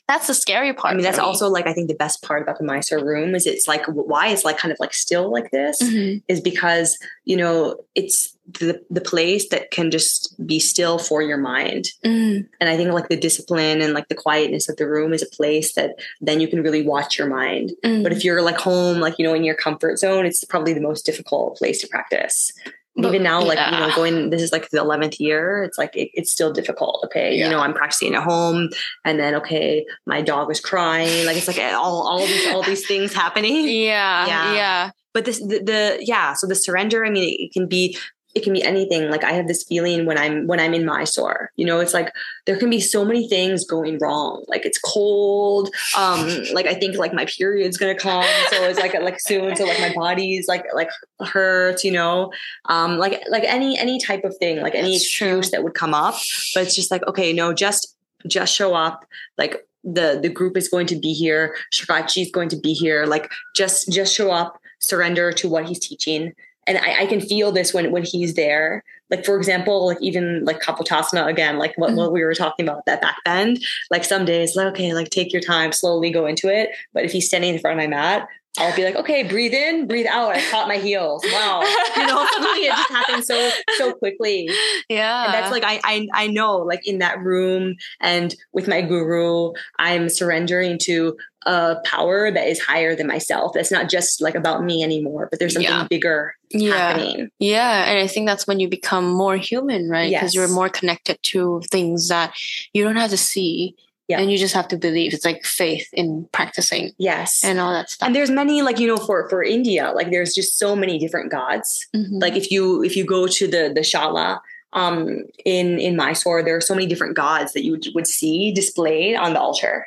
that's 0.08 0.26
the 0.26 0.34
scary 0.34 0.72
part 0.74 0.92
I 0.92 0.96
mean, 0.96 1.04
that's 1.04 1.18
me. 1.18 1.24
also 1.24 1.48
like 1.48 1.66
I 1.66 1.72
think 1.72 1.88
the 1.88 1.94
best 1.94 2.22
part 2.22 2.42
about 2.42 2.58
the 2.58 2.64
Mysore 2.64 3.04
room 3.04 3.34
is 3.34 3.46
it's 3.46 3.68
like 3.68 3.84
why 3.86 4.28
it's 4.28 4.44
like 4.44 4.58
kind 4.58 4.72
of 4.72 4.78
like 4.80 4.92
still 4.92 5.30
like 5.30 5.50
this 5.52 5.80
Mhm. 5.82 6.22
is 6.28 6.40
because 6.40 6.98
you 7.24 7.36
know 7.36 7.76
it's 7.94 8.36
the 8.60 8.78
the 8.90 9.00
place 9.00 9.48
that 9.48 9.70
can 9.70 9.90
just 9.90 10.34
be 10.46 10.58
still 10.58 10.98
for 10.98 11.22
your 11.22 11.38
mind, 11.38 11.86
Mm. 12.04 12.46
and 12.60 12.68
I 12.68 12.76
think 12.76 12.92
like 12.92 13.08
the 13.08 13.16
discipline 13.16 13.80
and 13.80 13.94
like 13.94 14.08
the 14.08 14.14
quietness 14.14 14.68
of 14.68 14.76
the 14.76 14.86
room 14.86 15.14
is 15.14 15.22
a 15.22 15.26
place 15.38 15.72
that 15.76 15.92
then 16.20 16.40
you 16.40 16.48
can 16.48 16.62
really 16.62 16.82
watch 16.86 17.16
your 17.18 17.26
mind. 17.28 17.72
Mm. 17.82 18.02
But 18.02 18.12
if 18.12 18.22
you're 18.22 18.42
like 18.42 18.58
home, 18.58 19.00
like 19.00 19.14
you 19.18 19.24
know, 19.26 19.32
in 19.32 19.44
your 19.44 19.54
comfort 19.54 19.98
zone, 19.98 20.26
it's 20.26 20.44
probably 20.44 20.74
the 20.74 20.82
most 20.82 21.06
difficult 21.06 21.56
place 21.56 21.80
to 21.80 21.88
practice. 21.88 22.52
But- 22.96 23.08
even 23.08 23.22
now, 23.24 23.42
like 23.42 23.58
you 23.72 23.78
know, 23.78 23.90
going 23.96 24.30
this 24.30 24.40
is 24.40 24.52
like 24.52 24.70
the 24.70 24.78
eleventh 24.78 25.18
year. 25.18 25.64
It's 25.64 25.78
like 25.78 25.96
it, 25.96 26.10
it's 26.14 26.30
still 26.30 26.52
difficult. 26.52 27.02
Okay, 27.06 27.34
Yeah. 27.36 27.46
you 27.46 27.50
know, 27.50 27.58
I'm 27.58 27.74
practicing 27.74 28.14
at 28.14 28.22
home, 28.22 28.68
and 29.04 29.18
then 29.18 29.34
okay, 29.34 29.84
my 30.06 30.22
dog 30.22 30.46
was 30.48 30.60
crying. 30.60 31.26
Like 31.26 31.36
it's 31.36 31.48
like 31.48 31.58
eh, 31.58 31.72
all 31.72 32.06
all 32.06 32.20
these 32.26 32.46
all 32.52 32.62
these 32.62 32.86
things 32.86 33.12
happening. 33.12 33.66
yeah 33.68 34.26
Yeah. 34.26 34.54
yeah 34.54 34.90
But 35.12 35.24
this 35.24 35.40
the, 35.40 35.58
the 35.62 35.98
yeah. 36.02 36.34
So 36.34 36.46
the 36.46 36.54
surrender. 36.54 37.04
I 37.04 37.10
mean, 37.10 37.24
it, 37.28 37.36
it 37.46 37.52
can 37.52 37.66
be 37.66 37.98
it 38.34 38.42
can 38.42 38.52
be 38.52 38.62
anything. 38.62 39.10
Like 39.10 39.22
I 39.22 39.32
have 39.32 39.46
this 39.46 39.62
feeling 39.62 40.06
when 40.06 40.18
I'm 40.18 40.46
when 40.46 40.58
I'm 40.58 40.74
in 40.74 40.84
Mysore. 40.84 41.52
You 41.56 41.64
know, 41.64 41.78
it's 41.80 41.94
like 41.94 42.12
there 42.46 42.56
can 42.56 42.68
be 42.68 42.80
so 42.80 43.04
many 43.04 43.28
things 43.28 43.64
going 43.64 43.98
wrong. 43.98 44.44
Like 44.48 44.66
it's 44.66 44.78
cold. 44.78 45.70
Um, 45.96 46.28
like 46.52 46.66
I 46.66 46.74
think 46.74 46.96
like 46.96 47.14
my 47.14 47.26
period's 47.26 47.76
gonna 47.76 47.94
come, 47.94 48.24
so 48.50 48.64
it's 48.64 48.78
like 48.78 48.94
like 49.00 49.20
soon. 49.20 49.54
So 49.54 49.64
like 49.64 49.80
my 49.80 49.92
body's 49.94 50.48
like 50.48 50.64
like 50.74 50.90
hurts. 51.20 51.84
You 51.84 51.92
know, 51.92 52.32
um, 52.66 52.98
like 52.98 53.22
like 53.30 53.44
any 53.44 53.78
any 53.78 54.00
type 54.00 54.24
of 54.24 54.36
thing, 54.38 54.60
like 54.60 54.74
any 54.74 54.92
That's 54.92 55.10
true. 55.10 55.40
that 55.52 55.62
would 55.62 55.74
come 55.74 55.94
up. 55.94 56.14
But 56.54 56.64
it's 56.64 56.74
just 56.74 56.90
like 56.90 57.06
okay, 57.06 57.32
no, 57.32 57.52
just 57.52 57.96
just 58.26 58.52
show 58.52 58.74
up. 58.74 59.06
Like 59.38 59.66
the 59.84 60.18
the 60.20 60.28
group 60.28 60.56
is 60.56 60.68
going 60.68 60.86
to 60.88 60.96
be 60.96 61.12
here. 61.12 61.54
Sharatji 61.72 62.22
is 62.22 62.30
going 62.32 62.48
to 62.48 62.56
be 62.56 62.72
here. 62.72 63.06
Like 63.06 63.30
just 63.54 63.92
just 63.92 64.14
show 64.14 64.32
up, 64.32 64.60
surrender 64.80 65.30
to 65.32 65.48
what 65.48 65.66
he's 65.66 65.78
teaching. 65.78 66.32
And 66.66 66.78
I, 66.78 67.02
I 67.02 67.06
can 67.06 67.20
feel 67.20 67.52
this 67.52 67.74
when 67.74 67.90
when 67.90 68.04
he's 68.04 68.34
there. 68.34 68.84
Like 69.10 69.24
for 69.24 69.36
example, 69.36 69.86
like 69.86 70.00
even 70.00 70.44
like 70.44 70.60
Kapotasana 70.60 71.26
again, 71.26 71.58
like 71.58 71.76
what, 71.76 71.92
what 71.92 72.06
mm-hmm. 72.06 72.14
we 72.14 72.24
were 72.24 72.34
talking 72.34 72.66
about, 72.66 72.86
that 72.86 73.00
back 73.00 73.16
bend. 73.24 73.62
Like 73.90 74.04
some 74.04 74.24
days, 74.24 74.56
like, 74.56 74.68
okay, 74.68 74.94
like 74.94 75.10
take 75.10 75.32
your 75.32 75.42
time, 75.42 75.72
slowly 75.72 76.10
go 76.10 76.26
into 76.26 76.48
it. 76.48 76.70
But 76.92 77.04
if 77.04 77.12
he's 77.12 77.26
standing 77.26 77.54
in 77.54 77.60
front 77.60 77.78
of 77.78 77.82
my 77.82 77.86
mat, 77.86 78.28
I'll 78.58 78.74
be 78.76 78.84
like, 78.84 78.94
okay, 78.96 79.24
breathe 79.24 79.52
in, 79.52 79.88
breathe 79.88 80.06
out. 80.06 80.36
I 80.36 80.42
caught 80.50 80.68
my 80.68 80.76
heels. 80.78 81.24
Wow. 81.32 81.62
You 81.96 82.06
know, 82.08 82.26
suddenly 82.32 82.66
it 82.66 82.74
just 82.76 82.90
happens 82.90 83.26
so 83.26 83.50
so 83.78 83.92
quickly 83.94 84.48
yeah 84.88 85.26
and 85.26 85.32
that's 85.34 85.52
like 85.52 85.62
I, 85.64 85.80
I 85.84 86.08
I 86.12 86.26
know 86.26 86.56
like 86.58 86.86
in 86.86 86.98
that 86.98 87.20
room 87.20 87.76
and 88.00 88.34
with 88.52 88.66
my 88.66 88.82
guru, 88.82 89.52
I'm 89.78 90.08
surrendering 90.08 90.76
to 90.82 91.16
a 91.46 91.76
power 91.84 92.30
that 92.32 92.48
is 92.48 92.58
higher 92.60 92.96
than 92.96 93.06
myself. 93.06 93.52
That's 93.54 93.70
not 93.70 93.88
just 93.88 94.20
like 94.20 94.34
about 94.34 94.64
me 94.64 94.82
anymore, 94.82 95.28
but 95.30 95.38
there's 95.38 95.52
something 95.54 95.70
Yeah. 95.70 95.86
bigger 95.88 96.34
yeah 96.50 96.72
happening. 96.72 97.30
Yeah, 97.38 97.84
and 97.88 97.98
I 98.00 98.06
think 98.08 98.26
that's 98.26 98.46
when 98.46 98.58
you 98.60 98.68
become 98.68 99.08
more 99.10 99.36
human, 99.36 99.88
right? 99.88 100.10
Because 100.10 100.34
Yes. 100.34 100.34
you're 100.34 100.48
more 100.54 100.68
connected 100.68 101.18
to 101.32 101.62
things 101.70 102.08
that 102.08 102.34
you 102.72 102.82
don't 102.82 102.96
have 102.96 103.10
to 103.10 103.16
see, 103.16 103.76
Yeah. 104.08 104.20
and 104.20 104.30
you 104.30 104.36
just 104.38 104.54
have 104.54 104.68
to 104.68 104.76
believe. 104.76 105.14
It's 105.14 105.24
like 105.24 105.44
faith 105.44 105.88
in 105.92 106.28
practicing 106.32 106.92
Yes. 106.98 107.42
and 107.42 107.58
all 107.58 107.72
that 107.72 107.88
stuff. 107.90 108.06
and 108.06 108.14
there's 108.14 108.30
many 108.30 108.60
like 108.62 108.78
you 108.78 108.86
know 108.86 108.98
for 108.98 109.28
for 109.30 109.42
India, 109.42 109.92
like 109.94 110.10
there's 110.10 110.34
just 110.34 110.58
so 110.58 110.76
many 110.76 110.98
different 110.98 111.30
gods. 111.30 111.86
Mhm. 111.96 112.20
Like 112.20 112.36
if 112.36 112.50
you 112.50 112.82
if 112.84 112.96
you 112.96 113.04
go 113.04 113.26
to 113.26 113.46
the 113.46 113.72
the 113.74 113.80
Shala 113.80 114.40
um 114.74 115.22
in 115.44 115.78
in 115.78 115.96
Mysore, 115.96 116.42
there 116.42 116.56
are 116.56 116.60
so 116.60 116.74
many 116.74 116.86
different 116.86 117.16
gods 117.16 117.52
that 117.54 117.64
you 117.64 117.72
would, 117.72 117.86
would 117.94 118.06
see 118.06 118.52
displayed 118.52 119.16
on 119.16 119.32
the 119.32 119.40
altar. 119.40 119.86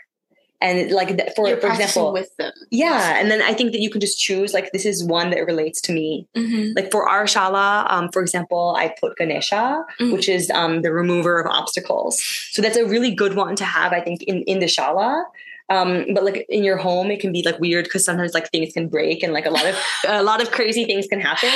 And 0.59 0.91
like 0.91 1.09
for 1.35 1.47
You're 1.47 1.57
for 1.61 1.67
example, 1.67 2.13
with 2.13 2.35
them. 2.37 2.51
yeah, 2.71 3.19
and 3.19 3.29
then 3.29 3.43
I 3.43 3.53
think 3.53 3.73
that 3.73 3.79
you 3.81 3.91
can 3.91 4.01
just 4.01 4.17
choose 4.19 4.53
like 4.55 4.71
this 4.71 4.85
is 4.85 5.03
one 5.03 5.29
that 5.29 5.45
relates 5.45 5.79
to 5.81 5.91
me. 5.91 6.27
Mhm. 6.35 6.75
like 6.75 6.89
for 6.91 7.07
our 7.07 7.25
shala 7.25 7.85
um, 7.91 8.09
for 8.11 8.21
example 8.21 8.75
i 8.77 8.85
put 8.99 9.17
ganesha 9.17 9.85
Mm. 9.99 10.13
which 10.13 10.27
is 10.29 10.49
um, 10.51 10.81
the 10.81 10.91
remover 10.91 11.39
of 11.39 11.45
obstacles 11.59 12.21
so 12.51 12.61
that's 12.61 12.77
a 12.77 12.85
really 12.85 13.11
good 13.13 13.35
one 13.35 13.55
to 13.55 13.65
have 13.65 13.93
i 13.93 14.01
think 14.01 14.23
in, 14.23 14.41
in 14.43 14.59
the 14.59 14.65
shala 14.65 15.23
um, 15.69 16.05
but 16.13 16.23
like 16.23 16.45
in 16.49 16.63
your 16.63 16.77
home 16.77 17.11
it 17.11 17.19
can 17.19 17.31
be 17.31 17.41
like 17.43 17.59
weird 17.59 17.83
because 17.85 18.05
sometimes 18.05 18.33
like 18.33 18.49
things 18.51 18.73
can 18.73 18.87
break 18.87 19.21
and 19.23 19.33
like 19.33 19.45
a 19.45 19.49
lot 19.49 19.65
of 19.65 19.75
a 20.07 20.23
lot 20.23 20.41
of 20.41 20.51
crazy 20.51 20.85
things 20.85 21.07
can 21.07 21.19
happen 21.19 21.49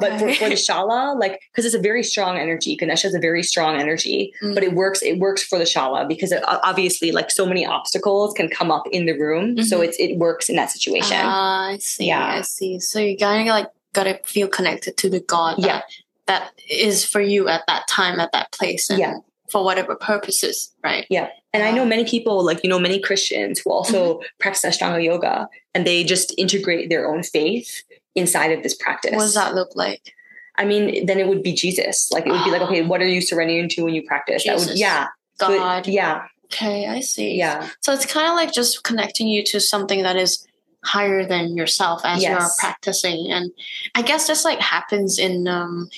but 0.00 0.18
for, 0.18 0.32
for 0.34 0.48
the 0.48 0.54
shala 0.54 1.18
like 1.18 1.40
because 1.50 1.64
it's 1.64 1.74
a 1.74 1.78
very 1.78 2.02
strong 2.02 2.36
energy 2.38 2.76
ganesha 2.76 3.06
is 3.06 3.14
a 3.14 3.18
very 3.18 3.42
strong 3.42 3.76
energy 3.76 4.32
Mm. 4.42 4.54
but 4.54 4.62
it 4.62 4.72
works 4.74 5.02
it 5.02 5.18
works 5.18 5.42
for 5.42 5.58
the 5.58 5.64
shala 5.64 6.06
because 6.06 6.30
it, 6.32 6.42
obviously 6.46 7.10
like 7.12 7.30
so 7.30 7.46
many 7.46 7.64
obstacles 7.64 8.34
can 8.34 8.48
come 8.48 8.70
up 8.70 8.84
in 8.92 9.06
the 9.06 9.12
room 9.18 9.62
so 9.62 9.78
Mhm. 9.80 9.84
it's 9.86 9.96
it 9.98 10.16
works 10.18 10.48
in 10.48 10.56
that 10.56 10.70
situation 10.70 11.16
Ah, 11.20 11.68
I 11.68 11.78
see. 11.78 12.06
Yeah. 12.06 12.26
I 12.38 12.40
see. 12.42 12.78
So 12.80 12.98
you 12.98 13.16
gotta 13.16 13.44
like 13.50 13.68
gotta 13.92 14.20
feel 14.24 14.48
connected 14.48 14.96
to 14.98 15.08
the 15.08 15.20
God. 15.20 15.54
Yeah. 15.58 15.66
That, 15.66 15.84
that 16.26 16.50
is 16.70 17.04
for 17.04 17.20
you 17.20 17.48
at 17.48 17.62
that 17.68 17.86
time 17.88 18.18
at 18.20 18.32
that 18.32 18.50
place. 18.52 18.90
And 18.90 18.98
Yeah. 18.98 19.14
For 19.54 19.62
whatever 19.62 19.94
purposes, 19.94 20.74
right? 20.82 21.06
Yeah. 21.08 21.28
And 21.52 21.62
I 21.62 21.70
know 21.70 21.84
many 21.84 22.04
people, 22.04 22.44
like, 22.44 22.64
you 22.64 22.68
know, 22.68 22.80
many 22.80 22.98
Christians 22.98 23.60
who 23.60 23.70
also 23.70 24.14
Mm-hmm. 24.14 24.22
practice 24.40 24.64
Ashtanga 24.64 25.00
yoga 25.02 25.48
and 25.74 25.86
they 25.86 26.02
just 26.02 26.34
integrate 26.36 26.90
their 26.90 27.08
own 27.08 27.22
faith 27.22 27.84
inside 28.16 28.50
of 28.50 28.64
this 28.64 28.74
practice. 28.74 29.12
What 29.12 29.20
does 29.20 29.34
that 29.34 29.54
look 29.54 29.76
like? 29.76 30.12
I 30.56 30.64
mean, 30.64 31.06
then 31.06 31.20
it 31.20 31.28
would 31.28 31.44
be 31.44 31.52
Jesus. 31.52 32.10
Like, 32.10 32.26
it 32.26 32.32
would 32.32 32.42
be 32.44 32.50
like, 32.50 32.62
okay, 32.62 32.82
what 32.82 33.00
are 33.00 33.06
you 33.06 33.20
surrendering 33.20 33.68
to 33.70 33.82
when 33.84 33.94
you 33.94 34.02
practice? 34.02 34.44
That 34.44 34.56
would, 34.56 34.62
Jesus. 34.74 34.80
yeah. 34.80 35.06
God. 35.38 35.86
yeah. 35.86 36.26
Okay, 36.46 36.86
I 36.88 36.98
see. 36.98 37.36
Yeah. 37.36 37.68
So 37.80 37.92
it's 37.92 38.06
kind 38.06 38.26
of 38.26 38.34
like 38.34 38.52
just 38.52 38.82
connecting 38.82 39.28
you 39.28 39.44
to 39.44 39.60
something 39.60 40.02
that 40.02 40.16
is 40.16 40.44
higher 40.84 41.24
than 41.24 41.56
yourself 41.56 42.02
as 42.04 42.22
you're 42.22 42.48
practicing. 42.58 43.30
And 43.30 43.52
I 43.94 44.02
guess 44.02 44.26
this 44.26 44.44
like 44.44 44.60
happens 44.60 45.18
in 45.18 45.48
um 45.48 45.88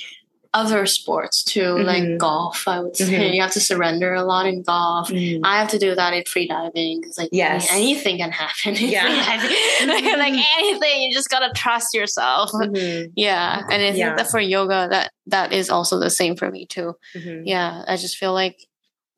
other 0.60 0.86
sports 0.86 1.42
too, 1.42 1.72
like 1.90 2.02
Mhm. 2.02 2.18
golf. 2.18 2.66
I 2.66 2.80
would 2.80 2.96
say 2.96 3.04
Mhm. 3.04 3.34
you 3.34 3.40
have 3.42 3.52
to 3.52 3.60
surrender 3.70 4.14
a 4.14 4.24
lot 4.32 4.46
in 4.46 4.62
golf. 4.62 5.10
Mhm. 5.10 5.40
I 5.44 5.58
have 5.60 5.68
to 5.74 5.78
do 5.78 5.94
that 5.94 6.12
in 6.14 6.24
free 6.24 6.46
diving 6.48 7.00
because 7.00 7.18
like 7.18 7.28
Yes. 7.32 7.68
anything 7.70 8.16
can 8.22 8.32
happen. 8.32 8.74
Yeah. 8.96 9.04
like, 9.92 10.04
like 10.24 10.34
anything, 10.58 11.02
you 11.02 11.12
just 11.12 11.28
gotta 11.28 11.50
trust 11.54 11.94
yourself. 11.94 12.50
Mhm. 12.52 13.12
Yeah, 13.16 13.62
and 13.70 13.82
I 13.82 13.86
think 13.92 13.98
Yeah. 13.98 14.14
that 14.16 14.30
for 14.30 14.40
yoga, 14.40 14.88
that 14.90 15.12
that 15.26 15.52
is 15.52 15.68
also 15.70 15.98
the 15.98 16.10
same 16.10 16.34
for 16.36 16.50
me 16.50 16.66
too. 16.66 16.94
Mhm. 17.14 17.42
Yeah, 17.44 17.82
I 17.86 17.96
just 17.96 18.16
feel 18.16 18.32
like 18.32 18.56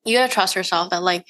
you 0.04 0.16
gotta 0.18 0.32
trust 0.32 0.56
yourself 0.56 0.90
that 0.90 1.02
like 1.02 1.24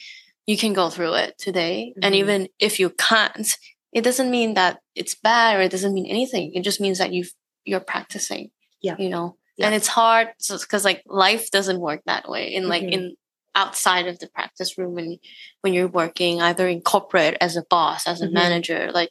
you 0.46 0.56
can 0.56 0.72
go 0.72 0.88
through 0.88 1.14
it 1.24 1.36
today, 1.38 1.92
and 2.02 2.14
even 2.14 2.48
if 2.58 2.80
you 2.80 2.88
can't, 2.90 3.48
it 3.92 4.02
doesn't 4.02 4.30
mean 4.30 4.54
that 4.54 4.80
it's 4.94 5.14
bad 5.14 5.56
or 5.56 5.62
it 5.62 5.70
doesn't 5.70 5.92
mean 5.92 6.06
anything. 6.06 6.52
It 6.54 6.62
just 6.62 6.80
means 6.80 6.98
that 6.98 7.12
you've 7.12 7.32
you're 7.64 7.80
practicing. 7.94 8.50
Yeah. 8.80 8.94
you 8.96 9.08
know, 9.08 9.36
Yeah. 9.58 9.66
and 9.66 9.74
it's 9.74 9.88
hard 9.88 10.28
because 10.38 10.84
like 10.84 11.02
life 11.06 11.50
doesn't 11.50 11.80
work 11.80 12.02
that 12.06 12.28
way. 12.28 12.54
In 12.54 12.68
like 12.68 12.84
Mhm. 12.84 12.92
in 12.92 13.16
outside 13.54 14.06
of 14.06 14.18
the 14.20 14.28
practice 14.28 14.78
room, 14.78 14.98
and 14.98 15.18
when 15.62 15.74
you're 15.74 15.88
working 15.88 16.40
either 16.40 16.68
in 16.68 16.80
corporate 16.80 17.36
as 17.40 17.56
a 17.56 17.64
boss, 17.68 18.06
as 18.06 18.22
a 18.22 18.28
Mhm. 18.28 18.32
manager, 18.32 18.90
like 18.92 19.10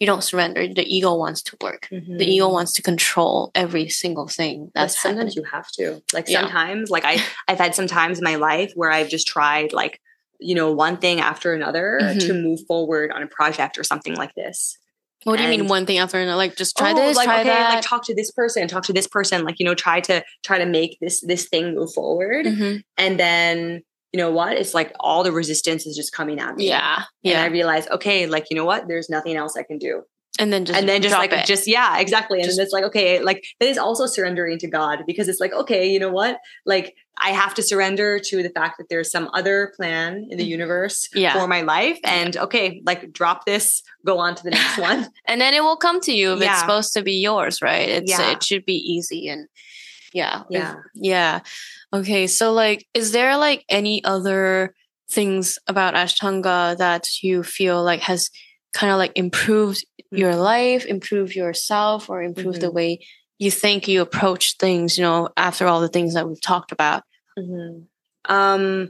you 0.00 0.06
don't 0.08 0.24
surrender. 0.24 0.66
The 0.66 0.82
ego 0.96 1.14
wants 1.14 1.40
to 1.42 1.56
work. 1.62 1.88
Mhm. 1.92 2.18
The 2.18 2.26
ego 2.26 2.48
wants 2.48 2.72
to 2.72 2.82
control 2.82 3.52
every 3.54 3.88
single 3.88 4.26
thing 4.26 4.66
But 4.74 4.80
that's 4.80 5.00
sometimes 5.00 5.34
happening. 5.34 5.44
you 5.44 5.50
have 5.52 5.68
to. 5.78 6.02
Like 6.12 6.28
Yeah. 6.28 6.40
sometimes, 6.40 6.90
like 6.90 7.04
I, 7.04 7.14
I've 7.48 7.58
had 7.58 7.74
some 7.76 7.86
times 7.86 8.18
in 8.18 8.24
my 8.24 8.34
life 8.34 8.72
where 8.74 8.90
I've 8.90 9.08
just 9.08 9.28
tried 9.28 9.72
like, 9.72 10.00
you 10.40 10.56
know, 10.56 10.72
one 10.72 10.96
thing 10.96 11.20
after 11.20 11.54
another 11.54 12.00
Mhm. 12.02 12.26
to 12.26 12.32
move 12.34 12.60
forward 12.66 13.12
on 13.12 13.22
a 13.22 13.28
project 13.28 13.78
or 13.78 13.84
something 13.84 14.16
like 14.16 14.34
this. 14.34 14.76
What 15.24 15.36
do 15.38 15.42
you 15.42 15.48
mean 15.48 15.66
one 15.68 15.86
thing 15.86 15.98
after 15.98 16.18
another? 16.18 16.36
Like 16.36 16.56
just 16.56 16.76
try 16.76 16.92
Oh, 16.92 16.94
this, 16.94 17.16
like 17.16 17.26
try 17.26 17.40
okay, 17.40 17.48
that. 17.50 17.74
like 17.74 17.84
talk 17.84 18.04
to 18.06 18.14
this 18.14 18.30
person, 18.30 18.66
talk 18.68 18.84
to 18.84 18.92
this 18.92 19.06
person, 19.08 19.44
like 19.44 19.58
you 19.58 19.64
know, 19.64 19.74
try 19.74 20.00
to 20.00 20.22
try 20.42 20.58
to 20.58 20.66
make 20.66 20.98
this 21.00 21.20
this 21.20 21.48
thing 21.48 21.74
move 21.74 21.92
forward, 21.92 22.46
Mhm. 22.46 22.82
and 22.96 23.18
then 23.18 23.82
you 24.12 24.18
know 24.18 24.30
what? 24.30 24.56
It's 24.56 24.74
like 24.74 24.92
all 25.00 25.24
the 25.24 25.32
resistance 25.32 25.86
is 25.86 25.96
just 25.96 26.12
coming 26.12 26.38
at 26.38 26.54
me. 26.56 26.68
Yeah, 26.68 27.02
And 27.24 27.36
I 27.36 27.46
realize, 27.46 27.88
okay, 27.88 28.26
like 28.26 28.46
you 28.48 28.56
know 28.56 28.64
what? 28.64 28.86
There's 28.86 29.10
nothing 29.10 29.34
else 29.34 29.56
I 29.56 29.64
can 29.64 29.78
do. 29.78 30.02
And 30.38 30.52
then 30.52 30.64
just 30.64 30.78
and 30.78 30.88
then 30.88 31.00
just 31.00 31.14
like 31.14 31.32
it. 31.32 31.46
just 31.46 31.66
yeah 31.68 31.98
exactly 31.98 32.38
and 32.38 32.46
Just- 32.46 32.56
then 32.56 32.64
it's 32.64 32.72
like 32.72 32.84
okay 32.84 33.20
like 33.20 33.44
that 33.60 33.68
is 33.68 33.78
also 33.78 34.06
surrendering 34.06 34.58
to 34.58 34.68
god 34.68 35.04
because 35.06 35.28
it's 35.28 35.38
like 35.40 35.52
okay 35.52 35.86
you 35.88 36.00
know 36.00 36.10
what 36.10 36.38
like 36.66 36.96
i 37.22 37.30
have 37.30 37.54
to 37.54 37.62
surrender 37.62 38.18
to 38.18 38.42
the 38.42 38.50
fact 38.50 38.78
that 38.78 38.88
there's 38.90 39.10
some 39.12 39.28
other 39.32 39.72
plan 39.76 40.26
in 40.30 40.36
the 40.38 40.44
universe 40.44 41.08
Mm-hmm. 41.08 41.18
Yeah. 41.20 41.32
for 41.34 41.46
my 41.46 41.60
life 41.62 41.98
and 42.04 42.36
okay 42.36 42.82
like 42.84 43.12
drop 43.12 43.46
this 43.46 43.82
go 44.04 44.18
on 44.18 44.34
to 44.34 44.42
the 44.42 44.50
next 44.50 44.78
one 44.90 45.08
and 45.26 45.40
then 45.40 45.54
it 45.54 45.62
will 45.62 45.76
come 45.76 46.00
to 46.00 46.12
you 46.12 46.32
if 46.34 46.42
it's 46.42 46.58
supposed 46.60 46.92
to 46.94 47.02
be 47.02 47.14
yours, 47.14 47.62
right? 47.62 47.88
It's 47.88 48.10
Yeah. 48.10 48.32
it 48.32 48.42
should 48.42 48.64
be 48.64 48.74
easy 48.74 49.28
and 49.28 49.46
yeah, 50.12 50.42
Yeah. 50.50 50.74
yeah. 50.94 51.40
Okay, 51.92 52.26
so 52.28 52.52
like, 52.52 52.86
is 52.94 53.10
there 53.12 53.36
like 53.36 53.64
any 53.68 54.02
other 54.04 54.74
things 55.10 55.58
about 55.68 55.94
Ashtanga 55.94 56.76
that 56.78 57.04
you 57.22 57.42
feel 57.42 57.82
like 57.84 58.00
has 58.00 58.30
kind 58.74 58.92
of 58.92 58.98
like 58.98 59.12
improved 59.16 59.84
Mm-hmm. 60.12 60.18
your 60.20 60.36
life, 60.36 60.84
improved 60.86 61.34
yourself, 61.34 62.08
or 62.10 62.22
improved 62.22 62.60
the 62.60 62.68
Mhm. 62.70 62.74
way 62.74 62.90
you 63.38 63.50
think 63.50 63.88
you 63.88 64.00
approach 64.02 64.56
things? 64.58 64.96
You 64.98 65.02
know, 65.04 65.28
after 65.36 65.66
all 65.66 65.80
the 65.80 65.88
things 65.88 66.14
that 66.14 66.28
we've 66.28 66.40
talked 66.52 66.70
about. 66.72 67.02
Mhm. 67.38 67.86
um 68.28 68.88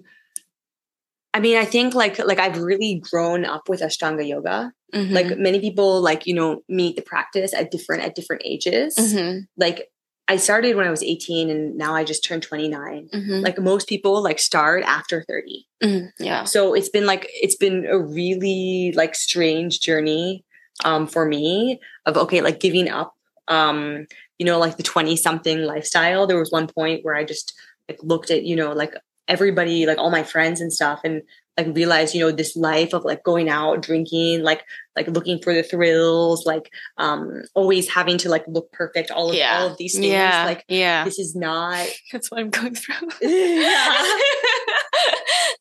i 1.32 1.40
mean 1.40 1.56
i 1.56 1.64
think 1.64 1.94
like 1.94 2.18
like 2.18 2.38
i've 2.38 2.58
really 2.58 3.00
grown 3.10 3.44
up 3.44 3.68
with 3.68 3.80
ashtanga 3.80 4.26
yoga 4.26 4.72
Mhm. 4.94 5.10
like 5.12 5.38
many 5.38 5.58
people 5.60 6.00
like 6.00 6.26
you 6.26 6.34
know 6.34 6.62
meet 6.68 6.94
the 6.94 7.02
practice 7.02 7.52
at 7.52 7.70
different 7.72 8.02
at 8.04 8.14
different 8.14 8.42
ages 8.44 8.94
Mhm. 8.96 9.46
like 9.56 9.88
i 10.28 10.36
started 10.36 10.76
when 10.76 10.86
i 10.86 10.90
was 10.90 11.02
18 11.02 11.50
and 11.50 11.76
now 11.76 11.94
i 11.94 12.04
just 12.04 12.24
turned 12.24 12.42
29 12.42 13.08
Mhm. 13.12 13.42
like 13.42 13.58
most 13.58 13.88
people 13.88 14.22
like 14.22 14.38
start 14.38 14.82
after 14.84 15.22
30 15.28 15.66
Mhm. 15.82 16.08
yeah. 16.18 16.44
so 16.44 16.74
it's 16.74 16.88
been 16.88 17.06
like 17.06 17.26
it's 17.42 17.56
been 17.56 17.86
a 17.86 17.98
really 17.98 18.92
like 18.96 19.14
strange 19.14 19.80
journey 19.80 20.44
um 20.84 21.06
for 21.06 21.24
me 21.26 21.80
of 22.06 22.16
okay 22.16 22.40
like 22.40 22.58
giving 22.60 22.88
up 22.88 23.14
um 23.48 24.06
you 24.38 24.46
know 24.46 24.58
like 24.58 24.76
the 24.76 24.82
20 24.82 25.16
something 25.16 25.58
lifestyle 25.62 26.26
there 26.26 26.38
was 26.38 26.50
one 26.50 26.66
point 26.66 27.04
where 27.04 27.14
i 27.14 27.22
just 27.24 27.52
like 27.88 27.98
looked 28.02 28.30
at 28.30 28.44
you 28.44 28.56
know 28.56 28.72
like 28.72 28.94
everybody 29.28 29.86
like 29.86 29.98
all 29.98 30.10
my 30.10 30.22
friends 30.22 30.60
and 30.60 30.72
stuff 30.72 31.00
and 31.04 31.22
like 31.56 31.68
realize 31.76 32.14
you 32.14 32.20
know 32.20 32.32
this 32.32 32.56
life 32.56 32.92
of 32.92 33.04
like 33.04 33.22
going 33.22 33.48
out 33.48 33.80
drinking 33.80 34.42
like 34.42 34.64
like 34.96 35.06
looking 35.08 35.40
for 35.40 35.54
the 35.54 35.62
thrills 35.62 36.44
like 36.46 36.70
um 36.98 37.42
always 37.54 37.88
having 37.88 38.18
to 38.18 38.28
like 38.28 38.44
look 38.48 38.70
perfect 38.72 39.10
all 39.10 39.30
of 39.30 39.36
Yeah. 39.36 39.58
all 39.60 39.68
of 39.70 39.76
these 39.76 39.94
things 39.94 40.06
Yeah. 40.06 40.44
like 40.46 40.64
yeah. 40.68 41.04
this 41.04 41.18
is 41.18 41.34
not 41.36 41.86
That's 42.12 42.30
what 42.30 42.40
I'm 42.40 42.50
going 42.50 42.74
through. 42.74 43.08
Yeah. 43.22 44.18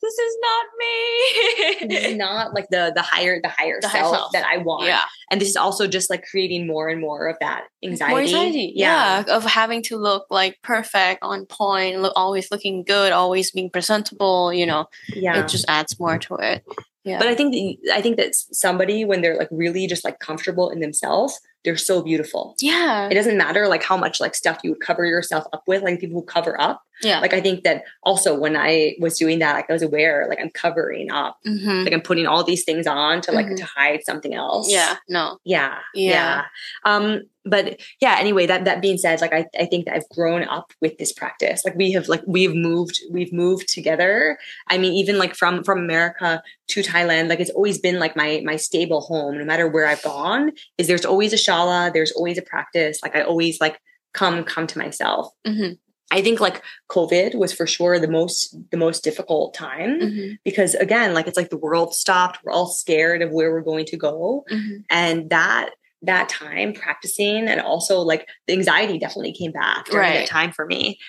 this 0.03 0.19
is 0.19 0.37
not 0.41 0.65
me. 0.79 1.87
this 1.95 2.05
is 2.11 2.17
not 2.17 2.53
like 2.53 2.67
the 2.69 2.91
the 2.93 3.01
higher 3.01 3.39
the 3.41 3.49
higher 3.49 3.79
The 3.81 3.89
self, 3.89 4.15
self. 4.15 4.31
that 4.33 4.45
I 4.45 4.57
want. 4.57 4.85
yeah. 4.85 5.01
And 5.31 5.41
this 5.41 5.49
is 5.49 5.55
also 5.55 5.87
just 5.87 6.09
like 6.09 6.23
creating 6.29 6.67
more 6.67 6.89
and 6.89 7.01
more 7.01 7.27
of 7.27 7.37
that 7.39 7.63
anxiety. 7.83 8.11
More 8.11 8.19
anxiety. 8.21 8.73
Yeah. 8.75 9.23
Of 9.27 9.45
having 9.45 9.81
to 9.83 9.97
look 9.97 10.25
like 10.29 10.59
perfect, 10.61 11.19
on 11.23 11.45
point, 11.47 12.01
look 12.01 12.13
always 12.15 12.51
looking 12.51 12.83
good, 12.83 13.11
always 13.13 13.51
being 13.51 13.69
presentable, 13.69 14.53
you 14.53 14.65
know. 14.65 14.85
Yeah. 15.15 15.39
It 15.39 15.47
just 15.47 15.65
adds 15.67 15.99
more 15.99 16.19
to 16.19 16.35
it. 16.35 16.63
Yeah. 17.03 17.17
But 17.19 17.27
I 17.27 17.35
think 17.35 17.53
that 17.53 17.95
I 17.95 18.01
think 18.01 18.17
that 18.17 18.35
somebody 18.35 19.03
when 19.05 19.21
they're 19.21 19.37
like 19.37 19.49
really 19.51 19.87
just 19.87 20.05
like 20.05 20.19
comfortable 20.19 20.69
in 20.69 20.79
themselves, 20.79 21.39
they're 21.63 21.77
so 21.77 22.01
beautiful. 22.01 22.55
yeah. 22.59 23.07
It 23.09 23.13
doesn't 23.15 23.37
matter 23.37 23.67
like 23.67 23.83
how 23.83 23.97
much 23.97 24.19
like 24.19 24.35
stuff 24.35 24.59
you 24.63 24.71
would 24.71 24.81
cover 24.81 25.05
yourself 25.05 25.45
up 25.53 25.63
with, 25.67 25.81
like 25.83 25.99
people 25.99 26.19
who 26.19 26.25
cover 26.25 26.59
up. 26.59 26.81
yeah. 27.01 27.19
Like 27.19 27.33
I 27.33 27.41
think 27.41 27.63
that 27.63 27.83
also 28.03 28.37
when 28.37 28.55
I 28.55 28.95
was 28.99 29.17
doing 29.17 29.39
that, 29.39 29.55
like 29.55 29.69
I 29.69 29.73
was 29.73 29.81
aware, 29.81 30.25
like 30.29 30.39
I'm 30.41 30.49
covering 30.51 31.11
up. 31.11 31.37
Mhm. 31.45 31.83
Like 31.85 31.93
I'm 31.93 32.01
putting 32.01 32.27
all 32.27 32.43
these 32.43 32.63
things 32.63 32.85
on 32.87 33.21
to 33.21 33.31
like 33.31 33.47
Mhm. 33.47 33.57
to 33.57 33.65
hide 33.65 34.03
something 34.05 34.33
else. 34.33 34.69
Yeah. 34.71 34.95
No. 35.09 35.37
yeah 35.43 35.75
Yeah. 35.93 36.11
yeah 36.11 36.43
um 36.85 37.21
but 37.45 37.77
yeah 37.99 38.15
anyway 38.19 38.45
that 38.45 38.63
that 38.63 38.81
being 38.81 38.97
said 38.97 39.19
like 39.19 39.33
I, 39.33 39.45
I 39.59 39.65
think 39.65 39.83
that 39.85 39.95
i've 39.95 40.07
grown 40.15 40.43
up 40.45 40.71
with 40.79 40.97
this 40.97 41.11
practice 41.11 41.65
like 41.65 41.75
we 41.75 41.91
have 41.91 42.07
like 42.07 42.23
we've 42.25 42.55
moved 42.55 43.01
we've 43.11 43.33
moved 43.33 43.67
together 43.67 44.37
i 44.69 44.77
mean 44.77 44.93
even 44.93 45.17
like 45.17 45.35
from 45.35 45.61
from 45.65 45.79
america 45.79 46.41
to 46.69 46.81
thailand 46.81 47.27
like 47.27 47.41
it's 47.41 47.49
always 47.49 47.79
been 47.79 47.99
like 47.99 48.15
my 48.15 48.41
my 48.45 48.55
stable 48.55 49.01
home 49.01 49.37
no 49.37 49.43
matter 49.43 49.67
where 49.67 49.85
i've 49.87 50.01
gone 50.03 50.51
is 50.77 50.87
there's 50.87 51.03
always 51.03 51.33
a 51.33 51.37
shala 51.53 51.93
there's 51.93 52.11
always 52.13 52.37
a 52.37 52.41
practice 52.41 52.99
like 53.03 53.15
i 53.15 53.21
always 53.21 53.59
like 53.61 53.79
come 54.13 54.43
come 54.43 54.67
to 54.67 54.77
myself 54.77 55.27
Mhm. 55.47 55.77
i 56.11 56.21
think 56.21 56.39
like 56.39 56.61
covid 56.89 57.35
was 57.35 57.53
for 57.53 57.67
sure 57.67 57.99
the 57.99 58.07
most 58.07 58.55
the 58.71 58.77
most 58.77 59.03
difficult 59.03 59.53
time 59.53 59.99
Mhm. 59.99 60.37
because 60.45 60.75
again 60.75 61.13
like 61.13 61.27
it's 61.27 61.37
like 61.37 61.49
the 61.49 61.57
world 61.57 61.93
stopped 61.93 62.39
we're 62.43 62.51
all 62.51 62.67
scared 62.67 63.21
of 63.21 63.31
where 63.31 63.51
we're 63.51 63.61
going 63.61 63.85
to 63.85 63.97
go 63.97 64.45
Mhm. 64.51 64.83
and 64.89 65.29
that 65.29 65.69
that 66.05 66.27
time 66.27 66.73
practicing 66.73 67.47
and 67.47 67.61
also 67.61 67.99
like 68.01 68.27
the 68.47 68.53
anxiety 68.53 68.97
definitely 68.99 69.31
came 69.33 69.53
back 69.53 69.85
during 69.85 69.99
Right. 70.09 70.13
that 70.19 70.27
time 70.27 70.51
for 70.51 70.65
me 70.65 70.99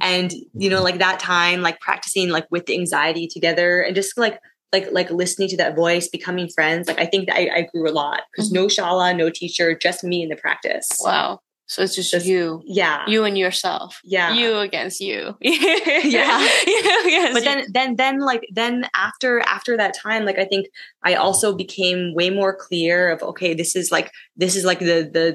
and 0.00 0.32
you 0.54 0.70
know 0.70 0.82
like 0.82 0.98
that 0.98 1.18
time 1.18 1.60
like 1.60 1.80
practicing 1.80 2.28
like 2.28 2.46
with 2.50 2.66
the 2.66 2.74
anxiety 2.74 3.26
together 3.26 3.80
and 3.80 3.96
just 3.96 4.16
like 4.16 4.38
like 4.74 4.86
like 4.98 5.10
listening 5.22 5.48
to 5.52 5.56
that 5.62 5.72
voice 5.84 6.06
becoming 6.18 6.48
friends 6.56 6.82
like 6.90 7.00
i 7.04 7.06
think 7.12 7.22
that 7.28 7.36
i, 7.42 7.44
I 7.58 7.60
grew 7.70 7.84
a 7.88 7.94
lot 8.02 8.20
because 8.30 8.46
mm-hmm. 8.50 8.62
no 8.62 8.66
shala 8.76 9.08
no 9.22 9.26
teacher 9.40 9.66
just 9.86 10.00
me 10.10 10.18
in 10.24 10.28
the 10.32 10.36
practice 10.46 10.88
Wow. 11.08 11.40
So 11.66 11.80
it's 11.84 11.94
just 12.00 12.10
Just- 12.10 12.26
you. 12.26 12.60
yeah 12.80 12.96
You 13.12 13.24
and 13.28 13.38
yourself. 13.44 13.90
yeah 14.04 14.34
You 14.40 14.58
against 14.68 15.00
you. 15.08 15.18
Yeah. 15.40 16.36
You 16.72 17.00
against 17.06 17.32
but 17.36 17.42
you. 17.42 17.48
then 17.48 17.58
then 17.76 17.88
then 18.02 18.14
like 18.30 18.44
then 18.60 18.74
after 19.06 19.40
after 19.56 19.72
that 19.80 19.92
time 20.06 20.22
like 20.28 20.38
i 20.44 20.46
think 20.52 20.64
i 21.08 21.12
also 21.24 21.48
became 21.64 22.00
way 22.14 22.28
more 22.40 22.54
clear 22.66 22.98
of 23.14 23.22
okay 23.30 23.54
this 23.60 23.72
is 23.80 23.86
like 23.96 24.08
this 24.42 24.52
is 24.58 24.64
like 24.70 24.80
the 24.90 24.98
the 25.18 25.26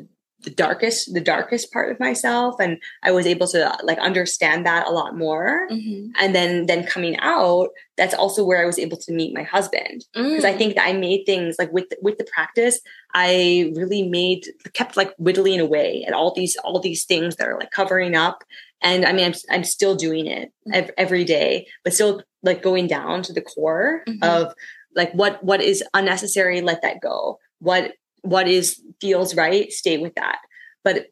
the 0.44 0.50
darkest 0.52 1.14
the 1.14 1.20
darkest 1.20 1.72
part 1.74 1.92
of 1.92 2.00
myself 2.00 2.56
and 2.62 2.78
i 3.04 3.12
was 3.12 3.26
able 3.28 3.46
to 3.48 3.78
like 3.84 3.98
understand 4.00 4.66
that 4.66 4.88
a 4.88 4.92
lot 4.92 5.18
more 5.18 5.68
Mhm. 5.70 6.12
and 6.20 6.34
then 6.34 6.66
then 6.66 6.86
coming 6.86 7.18
out 7.20 7.70
that's 7.98 8.14
also 8.14 8.46
where 8.46 8.62
i 8.62 8.66
was 8.66 8.80
able 8.80 8.96
to 8.98 9.12
meet 9.12 9.34
my 9.36 9.44
husband 9.44 10.06
because 10.14 10.46
i 10.46 10.54
Mm. 10.54 10.58
think 10.58 10.76
that 10.76 10.88
i 10.88 10.94
made 10.94 11.26
things 11.26 11.58
like 11.60 11.72
with 11.74 11.88
with 12.02 12.18
the 12.18 12.24
practice 12.24 12.80
i 13.14 13.72
really 13.76 14.08
made 14.08 14.46
kept 14.74 14.96
like 14.96 15.14
whittling 15.18 15.60
away 15.60 16.06
at 16.08 16.14
all 16.14 16.34
these 16.34 16.56
all 16.64 16.80
these 16.80 17.04
things 17.04 17.36
that 17.36 17.48
are 17.48 17.60
like 17.60 17.72
covering 17.72 18.16
up 18.16 18.44
and 18.82 19.06
i 19.06 19.12
mean 19.12 19.26
i'm, 19.26 19.34
I'm 19.52 19.64
still 19.66 19.96
doing 19.96 20.26
it 20.26 20.52
ev- 20.72 20.92
every 20.98 21.26
day 21.26 21.68
but 21.84 21.94
still 21.94 22.24
like 22.44 22.62
going 22.62 22.88
down 22.88 23.24
to 23.24 23.34
the 23.34 23.42
core 23.42 24.04
Mhm. 24.08 24.24
of 24.24 24.54
like 24.96 25.12
what 25.12 25.44
what 25.44 25.62
is 25.62 25.84
unnecessary 25.94 26.62
let 26.62 26.82
that 26.84 27.02
go 27.02 27.40
what 27.60 27.92
what 28.22 28.48
is 28.48 28.82
feels 29.02 29.36
right 29.36 29.72
stay 29.72 29.98
with 29.98 30.14
that 30.16 30.40
but 30.84 31.08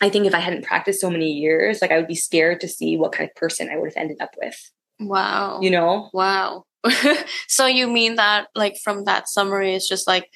i 0.00 0.08
think 0.08 0.26
if 0.26 0.34
i 0.34 0.38
hadn't 0.38 0.64
practiced 0.64 1.00
so 1.00 1.10
many 1.10 1.30
years 1.32 1.80
like 1.82 1.90
i 1.90 1.96
would 1.96 2.08
be 2.08 2.14
scared 2.14 2.60
to 2.60 2.68
see 2.68 2.96
what 2.96 3.12
kind 3.12 3.28
of 3.28 3.34
person 3.36 3.68
i 3.70 3.76
would 3.76 3.88
have 3.90 3.96
ended 4.00 4.20
up 4.20 4.34
with 4.40 4.70
wow. 5.00 5.60
you 5.60 5.70
know 5.70 6.10
Wow. 6.12 6.64
so 7.48 7.66
you 7.66 7.86
mean 7.86 8.16
that 8.16 8.48
like 8.56 8.76
from 8.82 9.04
that 9.04 9.28
summary 9.28 9.74
it's 9.74 9.88
just 9.88 10.06
like 10.06 10.28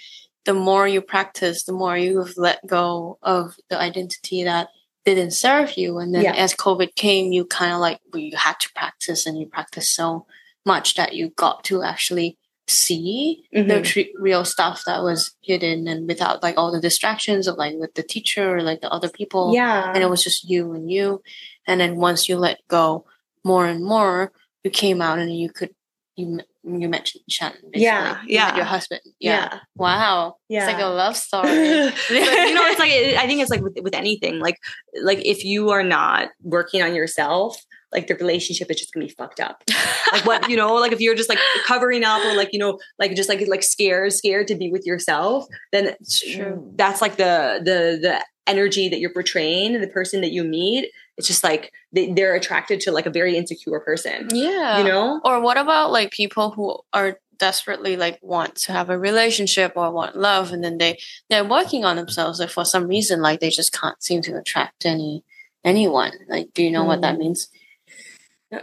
the 0.45 0.55
more 0.55 0.87
you 0.87 1.01
practice, 1.01 1.65
the 1.65 1.73
more 1.73 1.99
you've 1.99 2.35
let 2.37 2.65
go 2.69 3.19
of 3.21 3.57
the 3.69 3.77
identity 3.77 4.45
that 4.45 4.69
didn't 5.05 5.33
serve 5.33 5.77
you 5.77 5.99
and 5.99 6.15
then 6.15 6.23
Yeah. 6.23 6.35
as 6.35 6.55
covid 6.55 6.95
came 6.95 7.33
you 7.33 7.45
kind 7.47 7.73
of 7.73 7.81
like 7.81 7.99
well, 8.13 8.23
you 8.23 8.37
had 8.37 8.59
to 8.61 8.71
practice 8.77 9.27
and 9.27 9.39
you 9.41 9.47
practiced 9.47 9.93
so 9.95 10.25
much 10.65 10.95
that 10.95 11.15
you 11.15 11.31
got 11.31 11.65
to 11.65 11.83
actually 11.83 12.39
see 12.69 13.45
the 13.53 13.61
Mhm. 13.63 13.85
tr- 13.85 14.19
real 14.21 14.45
stuff 14.45 14.83
that 14.87 15.03
was 15.03 15.33
hidden 15.41 15.87
and 15.87 16.09
without 16.09 16.43
like 16.43 16.57
all 16.59 16.73
the 16.73 16.81
distractions 16.81 17.47
of 17.47 17.57
like 17.57 17.75
with 17.77 17.95
the 17.95 18.03
teacher 18.03 18.57
or 18.57 18.63
like 18.63 18.81
the 18.81 18.91
other 18.93 19.09
people 19.09 19.53
yeah. 19.55 19.93
and 19.95 20.03
it 20.03 20.11
was 20.11 20.23
just 20.25 20.49
you 20.49 20.73
and 20.73 20.91
you 20.91 21.23
and 21.67 21.81
then 21.81 21.97
once 21.97 22.29
you 22.29 22.37
let 22.37 22.59
go 22.69 23.05
more 23.45 23.67
and 23.67 23.85
more 23.85 24.33
you 24.65 24.71
came 24.71 25.01
out 25.01 25.19
and 25.21 25.37
you 25.37 25.49
could 25.49 25.71
you 26.17 26.41
you 26.65 26.89
mentioned 26.89 27.23
Shannon 27.29 27.59
basically. 27.71 27.83
Yeah, 27.83 28.21
You 28.23 28.35
yeah. 28.35 28.57
your 28.57 28.65
husband 28.65 29.01
yeah, 29.21 29.49
yeah. 29.53 29.59
wow 29.77 30.35
Yeah. 30.49 30.65
it's 30.65 30.73
like 30.73 30.83
a 30.83 30.89
love 30.89 31.17
story 31.17 31.47
but 32.09 32.11
you 32.11 32.55
know, 32.55 32.67
it's 32.67 32.81
like 32.81 32.91
I 32.91 33.27
think 33.29 33.41
it's 33.43 33.51
like 33.51 33.61
with, 33.63 33.79
with 33.81 33.95
anything. 33.95 34.41
Like 34.41 34.59
like 35.03 35.25
if 35.25 35.45
you 35.45 35.71
are 35.71 35.85
not 35.85 36.31
working 36.43 36.83
on 36.83 36.95
yourself, 36.97 37.65
like 37.93 38.07
the 38.07 38.15
relationship 38.17 38.71
is 38.71 38.77
just 38.79 38.93
gonna 38.93 39.07
be 39.07 39.13
fucked 39.13 39.41
up. 39.41 39.63
Like 40.13 40.25
what 40.25 40.49
you 40.49 40.57
know, 40.57 40.75
like 40.75 40.93
if 40.93 41.01
you're 41.01 41.17
just 41.17 41.29
like 41.29 41.41
covering 41.67 42.05
up 42.05 42.25
or 42.25 42.35
like 42.37 42.53
you 42.53 42.61
know, 42.61 42.79
like 42.99 43.17
just 43.17 43.29
like 43.29 43.45
like 43.49 43.65
scared, 43.65 44.13
scared 44.13 44.47
to 44.49 44.55
be 44.55 44.71
with 44.71 44.87
yourself, 44.87 45.47
then 45.73 45.97
True. 46.09 46.73
that's 46.77 47.03
like 47.03 47.17
the 47.17 47.61
the 47.65 47.99
the 48.01 48.25
energy 48.47 48.89
that 48.89 49.01
you're 49.01 49.13
portraying. 49.13 49.81
The 49.81 49.89
person 49.89 50.21
that 50.21 50.31
you 50.31 50.45
meet, 50.45 50.91
it's 51.17 51.27
just 51.27 51.43
like 51.43 51.73
they, 51.93 52.13
they're 52.13 52.37
attracted 52.37 52.79
to 52.83 52.93
like 52.93 53.07
a 53.07 53.11
very 53.11 53.37
insecure 53.37 53.81
person. 53.81 54.29
yeah 54.31 54.79
You 54.79 54.85
know? 54.85 55.21
Or 55.25 55.41
what 55.41 55.59
about 55.59 55.91
like 55.91 56.13
people 56.13 56.53
who 56.53 56.79
are 56.93 57.19
desperately 57.39 57.97
like 57.97 58.19
want 58.23 58.55
to 58.55 58.73
have 58.73 58.89
a 58.89 58.99
relationship 58.99 59.73
or 59.77 59.91
want 59.91 60.17
love 60.17 60.53
and 60.53 60.65
then 60.65 60.79
they 60.79 60.99
they're 61.29 61.45
working 61.45 61.85
on 61.85 61.97
themselves 61.97 62.41
and 62.41 62.51
for 62.51 62.65
some 62.65 62.87
reason 62.87 63.21
like 63.21 63.41
they 63.41 63.51
just 63.51 63.73
can't 63.73 64.03
seem 64.03 64.23
to 64.23 64.39
attract 64.39 64.87
any 64.87 65.23
anyone. 65.65 66.13
Like 66.29 66.55
do 66.55 66.63
you 66.63 66.71
know 66.71 66.85
what 66.85 67.01
that 67.03 67.17
Hmm. 67.17 67.23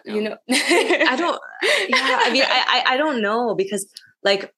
You 0.05 0.21
know, 0.21 0.37
I 0.49 1.15
don't. 1.17 1.39
yeah 1.89 2.19
i 2.21 2.29
mean 2.31 2.43
I, 2.43 2.83
I 2.87 2.93
i 2.93 2.97
don't 2.97 3.21
know 3.21 3.53
because 3.55 3.85
like 4.23 4.53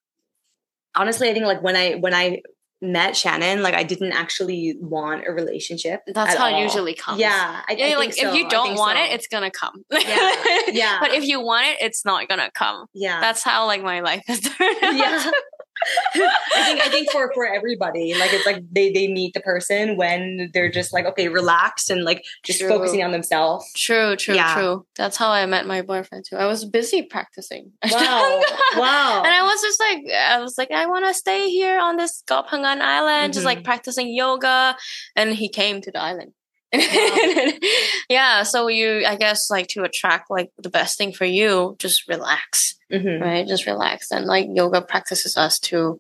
honestly 0.96 1.30
i 1.30 1.34
think 1.34 1.46
like 1.46 1.62
when 1.64 1.76
i 1.76 1.94
when 1.96 2.14
i 2.14 2.42
met 2.82 3.16
shannon 3.18 3.64
like 3.64 3.74
i 3.74 3.84
didn't 3.84 4.12
actually 4.12 4.76
want 4.80 5.24
a 5.28 5.32
relationship 5.32 6.02
That's 6.08 6.34
at 6.34 6.38
how 6.38 6.56
it 6.56 6.62
usually 6.62 6.94
comes. 6.94 7.20
yeah 7.20 7.62
I, 7.68 7.74
Yeah, 7.74 7.86
I 7.86 7.96
like 7.96 8.14
think 8.14 8.28
if 8.28 8.36
you 8.36 8.48
don't 8.50 8.76
want 8.76 8.98
so. 8.98 9.04
it, 9.04 9.12
it's 9.14 9.28
gonna 9.28 9.50
come. 9.50 9.84
Yeah, 9.92 10.34
yeah. 10.68 10.98
But 11.00 11.14
if 11.14 11.24
you 11.26 11.42
want 11.42 11.66
it, 11.68 11.78
it's 11.82 12.06
not 12.06 12.28
gonna 12.28 12.52
come. 12.54 12.86
yeah 12.94 13.20
That's 13.22 13.44
how 13.44 13.66
like 13.66 13.82
my 13.82 14.02
life 14.02 14.24
has 14.28 14.40
turned 14.42 14.84
out. 14.84 14.96
yeah 14.96 15.32
i 16.16 16.64
think 16.64 16.82
i 16.82 16.90
think 16.90 17.12
for 17.12 17.32
for 17.34 17.46
everybody 17.46 18.14
like 18.16 18.32
it's 18.34 18.46
like 18.46 18.62
they 18.72 18.92
they 18.92 19.08
meet 19.08 19.34
the 19.34 19.40
person 19.42 19.96
when 19.98 20.50
they're 20.54 20.70
just 20.70 20.94
like 20.94 21.06
okay 21.06 21.28
relaxed 21.28 21.90
and 21.90 22.04
like 22.04 22.24
just 22.44 22.60
True. 22.60 22.70
focusing 22.70 23.04
on 23.04 23.12
themselves 23.12 23.66
True, 23.76 24.16
true, 24.16 24.36
Yeah. 24.36 24.54
true. 24.56 24.86
That's 24.96 25.18
how 25.18 25.30
I 25.30 25.46
met 25.46 25.66
my 25.68 25.82
boyfriend 25.82 26.26
too. 26.28 26.38
I 26.38 26.46
was 26.46 26.66
busy 26.66 27.04
practicing. 27.04 27.72
wow 27.92 28.42
wow 28.78 29.24
And 29.26 29.34
I 29.34 29.44
was 29.44 29.62
just 29.62 29.80
like, 29.80 30.00
I 30.12 30.40
was 30.40 30.58
like, 30.58 30.72
I 30.72 30.86
want 30.88 31.06
to 31.06 31.14
stay 31.14 31.50
here 31.50 31.80
on 31.80 31.98
this 31.98 32.24
Koh 32.28 32.44
Phangan 32.50 32.82
island, 32.82 33.34
just 33.34 33.46
like 33.46 33.60
Mhm. 33.60 33.64
practicing 33.66 34.14
yoga. 34.14 34.76
And 35.16 35.34
he 35.34 35.50
came 35.50 35.82
to 35.82 35.92
the 35.92 36.00
island. 36.02 36.32
yeah. 38.10 38.44
So 38.44 38.68
you, 38.68 39.06
I 39.06 39.16
guess, 39.16 39.50
like 39.50 39.68
to 39.70 39.84
attract 39.84 40.30
like 40.30 40.52
the 40.58 40.70
best 40.70 40.98
thing 40.98 41.12
for 41.14 41.26
you, 41.26 41.76
just 41.80 42.08
relax, 42.08 42.76
Mhm. 42.92 43.22
right? 43.22 43.48
Just 43.48 43.66
relax. 43.66 44.12
And 44.12 44.26
like 44.26 44.48
yoga 44.54 44.82
practices 44.82 45.38
us 45.38 45.60
to, 45.60 46.00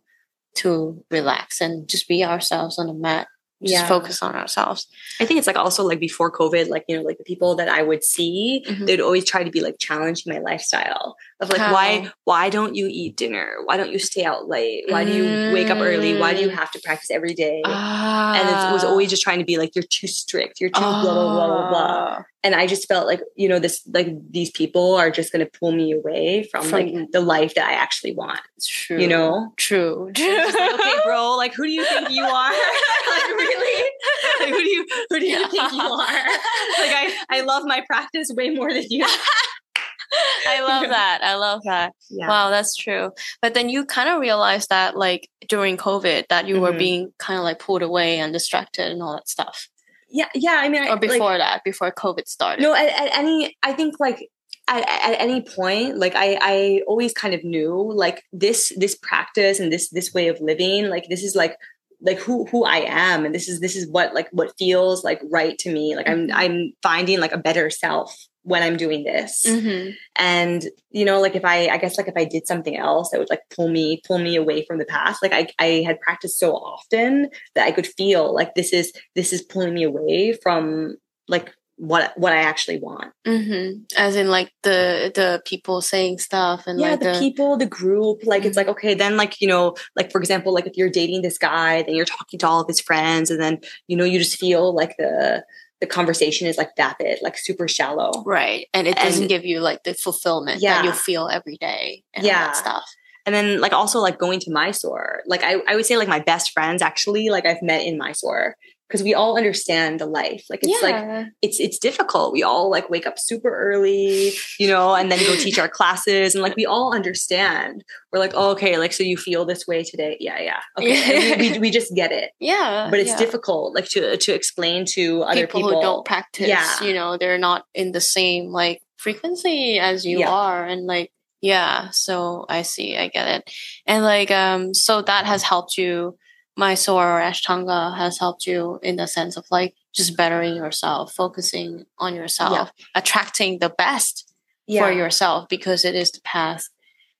to 0.56 1.04
relax 1.12 1.62
and 1.62 1.88
just 1.88 2.08
be 2.08 2.24
ourselves 2.24 2.80
on 2.80 2.88
the 2.88 2.94
mat. 2.94 3.28
Just 3.64 3.74
Yeah. 3.74 3.88
focus 3.88 4.22
on 4.22 4.36
ourselves. 4.36 4.86
I 5.20 5.26
think 5.26 5.38
it's 5.38 5.48
like 5.48 5.56
also 5.56 5.84
like 5.84 6.00
before 6.00 6.30
COVID, 6.32 6.68
like 6.68 6.84
you 6.90 6.98
know, 6.98 7.04
like 7.04 7.18
the 7.18 7.24
people 7.24 7.56
that 7.56 7.70
I 7.70 7.82
would 7.84 8.04
see, 8.04 8.64
Mhm. 8.68 8.86
they'd 8.86 9.00
always 9.00 9.24
try 9.26 9.44
to 9.44 9.50
be 9.50 9.62
like 9.62 9.76
challenging 9.80 10.32
my 10.34 10.40
lifestyle 10.40 11.16
of 11.40 11.50
like 11.50 11.60
How? 11.62 11.74
why 11.74 12.12
why 12.26 12.50
don't 12.50 12.76
you 12.76 12.88
eat 12.92 13.16
dinner? 13.16 13.56
Why 13.66 13.78
don't 13.78 13.92
you 13.92 14.00
stay 14.00 14.24
out 14.26 14.50
late? 14.50 14.84
Why 14.90 15.06
do 15.06 15.12
you 15.14 15.54
wake 15.54 15.70
up 15.70 15.78
early? 15.80 16.18
Why 16.18 16.34
do 16.34 16.42
you 16.42 16.50
Mm. 16.50 16.56
have 16.56 16.70
to 16.72 16.80
practice 16.84 17.10
every 17.12 17.34
day? 17.34 17.62
Ah. 17.66 18.34
and 18.36 18.50
it 18.50 18.74
was 18.74 18.84
always 18.84 19.10
just 19.10 19.22
trying 19.24 19.40
to 19.40 19.46
be 19.46 19.58
like 19.58 19.74
you're 19.76 19.84
too 19.90 20.08
strict, 20.08 20.60
you're 20.60 20.70
too 20.70 20.82
blah 20.82 21.02
blah 21.02 21.14
blah 21.14 21.48
blah 21.48 21.70
blah. 21.70 22.18
Ah. 22.20 22.24
And 22.44 22.54
I 22.54 22.68
just 22.68 22.88
felt 22.88 23.08
like 23.08 23.22
you 23.36 23.48
know 23.50 23.58
this 23.60 23.82
like 23.94 24.10
these 24.30 24.52
people 24.52 24.96
are 24.96 25.10
just 25.10 25.32
going 25.32 25.44
to 25.44 25.52
pull 25.60 25.72
me 25.72 25.94
away 25.94 26.48
from, 26.52 26.70
like 26.70 26.94
the 27.12 27.22
life 27.22 27.56
that 27.56 27.68
I 27.68 27.74
actually 27.74 28.14
want. 28.14 28.40
True. 28.64 29.00
You 29.02 29.08
know. 29.08 29.54
True. 29.58 30.10
Just 30.14 30.60
like, 30.60 30.74
okay, 30.76 30.94
bro, 31.06 31.36
like 31.38 31.54
who 31.56 31.64
do 31.66 31.72
you 31.72 31.86
think 31.86 32.10
you 32.12 32.24
are? 32.24 32.52
like 33.16 33.38
really? 33.44 33.92
Like 34.40 34.50
who 34.50 34.62
do 34.64 34.70
you 34.70 34.86
who 35.10 35.20
do 35.20 35.26
you 35.26 35.48
think 35.50 35.72
you 35.74 35.82
are? 35.82 36.08
Like 36.82 36.94
I 37.02 37.16
I 37.30 37.42
love 37.42 37.64
my 37.66 37.82
practice 37.88 38.28
way 38.36 38.50
more 38.50 38.72
than 38.74 38.86
you. 38.90 39.06
I 40.48 40.62
love 40.62 40.88
that. 40.90 41.20
I 41.24 41.36
love 41.36 41.62
that. 41.66 41.94
Yeah. 42.10 42.28
Wow, 42.28 42.50
that's 42.50 42.76
true. 42.76 43.12
But 43.42 43.54
then 43.54 43.70
you 43.70 43.86
kind 43.86 44.08
of 44.08 44.20
realized 44.22 44.70
that, 44.70 44.96
like 44.96 45.30
during 45.50 45.78
COVID, 45.78 46.26
that 46.30 46.48
you 46.48 46.62
were 46.62 46.72
Mhm. 46.72 46.78
being 46.78 47.14
kind 47.18 47.38
of 47.40 47.44
like 47.44 47.60
pulled 47.60 47.82
away 47.82 48.20
and 48.20 48.32
distracted 48.32 48.92
and 48.92 49.02
all 49.02 49.14
that 49.14 49.28
stuff. 49.28 49.68
Yeah, 50.10 50.30
yeah. 50.36 50.58
I 50.64 50.70
mean, 50.70 50.84
I, 50.84 50.88
Or 50.88 50.92
like, 50.92 51.02
before 51.02 51.38
that, 51.38 51.64
before 51.66 51.92
COVID 51.92 52.28
started. 52.28 52.62
no, 52.62 52.74
at, 52.74 52.88
at 52.88 53.18
any, 53.18 53.58
I 53.64 53.74
think 53.74 53.96
like 54.00 54.30
at, 54.68 54.88
at 54.88 55.20
any 55.20 55.42
point, 55.42 55.98
like 55.98 56.14
I, 56.16 56.38
I 56.42 56.82
always 56.88 57.12
kind 57.12 57.34
of 57.34 57.44
knew 57.44 57.92
like 57.94 58.24
this, 58.32 58.72
this 58.78 58.96
practice 58.96 59.60
and 59.60 59.74
this, 59.74 59.90
this 59.90 60.14
way 60.14 60.28
of 60.30 60.40
living, 60.40 60.88
like 60.88 61.08
this 61.10 61.24
is 61.24 61.36
like, 61.36 61.58
like 62.02 62.20
who, 62.20 62.46
who 62.46 62.64
I 62.64 62.86
am. 62.88 63.26
And 63.26 63.34
this 63.34 63.48
is, 63.48 63.60
this 63.60 63.76
is 63.76 63.88
what, 63.90 64.14
like, 64.14 64.30
what 64.32 64.54
feels 64.58 65.04
like 65.04 65.22
right 65.32 65.58
to 65.60 65.72
me. 65.72 65.96
Like 65.96 66.08
I'm, 66.08 66.28
Mhm. 66.28 66.32
I'm 66.34 66.74
finding 66.82 67.20
like 67.20 67.32
a 67.32 67.38
better 67.38 67.70
self 67.70 68.16
when 68.44 68.62
I'm 68.62 68.78
doing 68.78 69.04
this. 69.04 69.44
Mm-hmm. 69.48 69.92
And, 70.18 70.66
you 70.92 71.04
know, 71.04 71.20
like 71.20 71.36
if 71.36 71.44
I, 71.44 71.68
I 71.68 71.78
guess 71.78 71.98
like 71.98 72.08
if 72.08 72.14
I 72.16 72.26
did 72.26 72.46
something 72.46 72.78
else 72.78 73.10
that 73.10 73.20
would 73.20 73.30
like 73.30 73.42
pull 73.56 73.70
me, 73.70 74.02
pull 74.06 74.20
me 74.20 74.36
away 74.36 74.64
from 74.66 74.78
the 74.78 74.86
past, 74.86 75.24
like 75.24 75.34
I, 75.34 75.48
I 75.58 75.84
had 75.86 76.00
practiced 76.00 76.38
so 76.38 76.54
often 76.54 77.30
that 77.56 77.66
I 77.66 77.72
could 77.72 77.88
feel 77.88 78.34
like 78.34 78.54
this 78.54 78.72
is, 78.72 78.94
this 79.16 79.34
is 79.34 79.42
pulling 79.42 79.74
me 79.74 79.84
away 79.84 80.38
from 80.44 80.96
like 81.28 81.54
what, 81.78 82.18
what 82.18 82.32
I 82.34 82.38
actually 82.38 82.80
want. 82.80 83.12
Mm-hmm. 83.28 83.84
As 83.98 84.16
in, 84.16 84.30
like 84.30 84.52
the 84.64 85.12
the 85.14 85.42
people 85.46 85.82
saying 85.82 86.20
stuff 86.20 86.68
and 86.68 86.80
yeah, 86.80 86.92
like 86.92 87.00
the, 87.02 87.12
the, 87.14 87.20
people, 87.20 87.58
the 87.58 87.66
group, 87.66 88.22
like 88.24 88.46
it's 88.46 88.54
Mhm. 88.56 88.58
like, 88.58 88.68
okay, 88.70 88.94
then 88.94 89.18
like, 89.18 89.42
you 89.42 89.48
know, 89.48 89.76
like 89.96 90.12
for 90.12 90.20
example, 90.20 90.54
like 90.54 90.68
if 90.68 90.78
you're 90.78 90.90
dating 90.90 91.22
this 91.22 91.38
guy, 91.38 91.82
then 91.84 91.96
you're 91.96 92.06
talking 92.06 92.40
to 92.40 92.48
all 92.48 92.62
of 92.62 92.68
his 92.68 92.80
friends 92.80 93.30
and 93.30 93.42
then, 93.42 93.60
you 93.88 93.98
know, 93.98 94.06
you 94.06 94.20
just 94.20 94.40
feel 94.40 94.74
like 94.74 94.96
the, 94.98 95.44
the 95.82 95.88
conversation 95.88 96.48
is 96.48 96.58
like 96.58 96.70
vapid, 96.78 97.20
like 97.22 97.38
super 97.38 97.68
shallow. 97.68 98.24
right, 98.26 98.68
and 98.74 98.88
it 98.88 98.96
doesn't 98.96 99.24
And- 99.24 99.30
give 99.30 99.44
you 99.44 99.60
like 99.60 99.84
the 99.84 99.94
fulfillment 99.94 100.62
Yeah. 100.62 100.76
that 100.82 100.86
you 100.86 100.92
feel 100.94 101.28
every 101.28 101.58
day. 101.58 102.04
And 102.14 102.24
all 102.26 102.32
Yeah. 102.32 102.46
that 102.48 102.56
stuff. 102.56 102.86
And 103.26 103.34
then 103.36 103.60
like 103.60 103.74
also 103.74 104.00
like 104.00 104.20
going 104.20 104.40
to 104.42 104.52
Mysore, 104.52 105.24
like 105.26 105.44
I, 105.44 105.56
I 105.68 105.76
would 105.76 105.86
say 105.86 105.98
like 105.98 106.08
my 106.08 106.20
best 106.20 106.52
friends 106.52 106.82
actually 106.84 107.30
like 107.30 107.46
I've 107.46 107.62
met 107.64 107.82
in 107.84 107.98
Mysore 107.98 108.56
because 108.88 109.02
we 109.04 109.14
all 109.16 109.36
understand 109.38 110.00
the 110.00 110.06
life. 110.06 110.46
Like 110.50 110.60
it's 110.62 110.82
like 110.84 111.28
it's 111.42 111.60
it's 111.60 111.80
difficult. 111.80 112.34
We 112.34 112.44
all 112.44 112.70
like 112.70 112.90
wake 112.90 113.08
up 113.08 113.18
super 113.18 113.50
early, 113.56 114.34
you 114.60 114.68
know, 114.68 114.94
and 114.94 115.12
then 115.12 115.20
go 115.20 115.36
teach 115.36 115.58
our 115.58 115.68
classes 115.70 116.36
and 116.36 116.42
like 116.44 116.56
we 116.56 116.66
all 116.66 116.94
understand. 116.94 117.84
We're 118.12 118.20
like, 118.20 118.34
oh, 118.36 118.52
okay, 118.52 118.78
like 118.78 118.94
so 118.94 119.04
you 119.04 119.18
feel 119.18 119.46
this 119.46 119.66
way 119.68 119.84
today. 119.84 120.18
Yeah, 120.20 120.40
yeah. 120.40 120.60
Okay. 120.78 121.36
We, 121.40 121.52
we, 121.54 121.60
we 121.60 121.72
just 121.72 121.94
get 121.96 122.12
it. 122.12 122.32
yeah, 122.40 122.88
But 122.92 123.00
it's 123.00 123.10
yeah. 123.12 123.18
difficult 123.18 123.74
like 123.76 123.86
to 123.90 124.18
to 124.18 124.34
explain 124.34 124.86
to 124.94 125.24
other 125.24 125.48
people, 125.48 125.62
people. 125.62 125.76
who 125.76 125.82
don't 125.82 126.06
practice 126.06 126.48
Yeah. 126.48 126.82
you 126.84 126.94
know 126.94 127.18
they're 127.18 127.38
not 127.40 127.66
in 127.74 127.92
the 127.92 128.02
same 128.02 128.52
like 128.52 128.82
frequency 128.98 129.80
as 129.80 130.06
you 130.06 130.20
Yeah. 130.20 130.30
are 130.30 130.66
and 130.66 130.86
like 130.86 131.12
yeah 131.42 131.90
so 131.92 132.46
i 132.50 132.62
see 132.64 132.98
i 132.98 133.08
get 133.08 133.28
it 133.28 133.52
and 133.86 134.04
like 134.04 134.32
um 134.32 134.74
so 134.74 135.02
that 135.02 135.26
has 135.26 135.44
helped 135.44 135.78
you 135.78 136.18
mysore 136.58 137.18
or 137.18 137.22
ashtanga 137.22 137.96
has 137.98 138.18
helped 138.20 138.46
you 138.48 138.80
in 138.82 138.96
the 138.96 139.08
sense 139.08 139.36
of 139.38 139.46
like 139.52 139.74
just 139.94 140.16
bettering 140.18 140.56
yourself 140.56 141.14
focusing 141.14 141.86
on 142.00 142.16
yourself 142.16 142.72
attracting 142.96 143.60
the 143.60 143.70
best 143.70 144.34
yeah. 144.68 144.82
for 144.84 144.92
yourself 144.92 145.48
because 145.50 145.84
it 145.86 145.96
is 145.96 146.12
the 146.12 146.22
path 146.22 146.70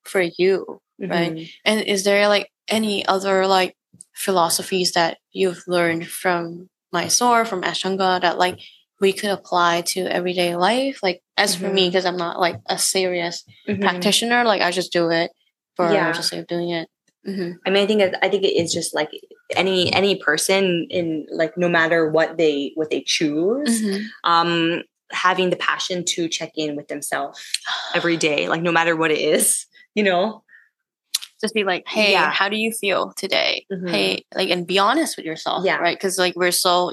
for 0.04 0.22
you 0.38 0.80
right? 1.00 1.34
Mhm. 1.34 1.50
and 1.66 1.82
is 1.82 2.04
there 2.04 2.28
like 2.30 2.50
any 2.70 3.06
other 3.06 3.46
like 3.48 3.76
philosophies 4.14 4.94
that 4.94 5.18
you've 5.32 5.64
learned 5.68 6.08
from 6.08 6.70
Mysore, 6.94 7.44
from 7.44 7.62
Ashtanga 7.64 8.22
that 8.22 8.38
like 8.38 8.60
we 9.02 9.12
could 9.12 9.30
apply 9.30 9.82
to 9.82 10.02
everyday 10.08 10.56
life? 10.56 11.00
Like 11.04 11.22
as 11.36 11.54
for 11.56 11.68
me, 11.70 11.90
because 11.90 12.06
I'm 12.06 12.16
not 12.16 12.40
like 12.40 12.56
a 12.68 12.78
serious 12.78 13.44
Mhm. 13.68 13.82
practitioner, 13.82 14.46
like 14.46 14.62
I 14.62 14.72
just 14.72 14.94
do 14.94 15.10
it 15.10 15.32
for 15.76 15.92
Yeah. 15.92 16.14
just 16.14 16.32
like 16.32 16.48
doing 16.48 16.70
it. 16.70 16.88
Hmm 17.26 17.52
I 17.66 17.70
mean, 17.70 17.84
I 17.84 17.88
think 17.88 18.02
I 18.22 18.30
think 18.30 18.44
it 18.44 18.56
is 18.56 18.74
just 18.74 18.94
like 18.94 19.10
any 19.56 19.92
any 19.94 20.16
person 20.18 20.88
in 20.90 21.26
like 21.32 21.58
no 21.58 21.68
matter 21.70 22.10
what 22.10 22.38
they 22.38 22.72
what 22.76 22.90
they 22.90 23.02
choose, 23.06 23.82
Mm-hmm. 23.82 24.06
um, 24.32 24.84
having 25.12 25.50
the 25.52 25.56
passion 25.58 26.04
to 26.04 26.28
check 26.28 26.52
in 26.56 26.76
with 26.76 26.88
themselves 26.88 27.40
every 27.96 28.18
day, 28.18 28.48
like 28.50 28.62
no 28.62 28.72
matter 28.72 28.96
what 28.96 29.12
it 29.12 29.20
is, 29.20 29.66
you 29.96 30.04
know. 30.04 30.42
just 31.42 31.54
be 31.54 31.64
like, 31.64 31.84
hey, 31.88 32.12
Yeah. 32.14 32.32
how 32.32 32.48
do 32.50 32.56
you 32.58 32.72
feel 32.72 33.12
today? 33.18 33.66
Mhm. 33.72 33.90
Hey, 33.90 34.24
like, 34.34 34.50
and 34.50 34.66
be 34.66 34.80
honest 34.80 35.18
with 35.18 35.26
yourself, 35.26 35.66
Yeah. 35.66 35.78
right? 35.78 35.96
Because 35.98 36.18
like 36.18 36.34
we're 36.36 36.52
so 36.66 36.92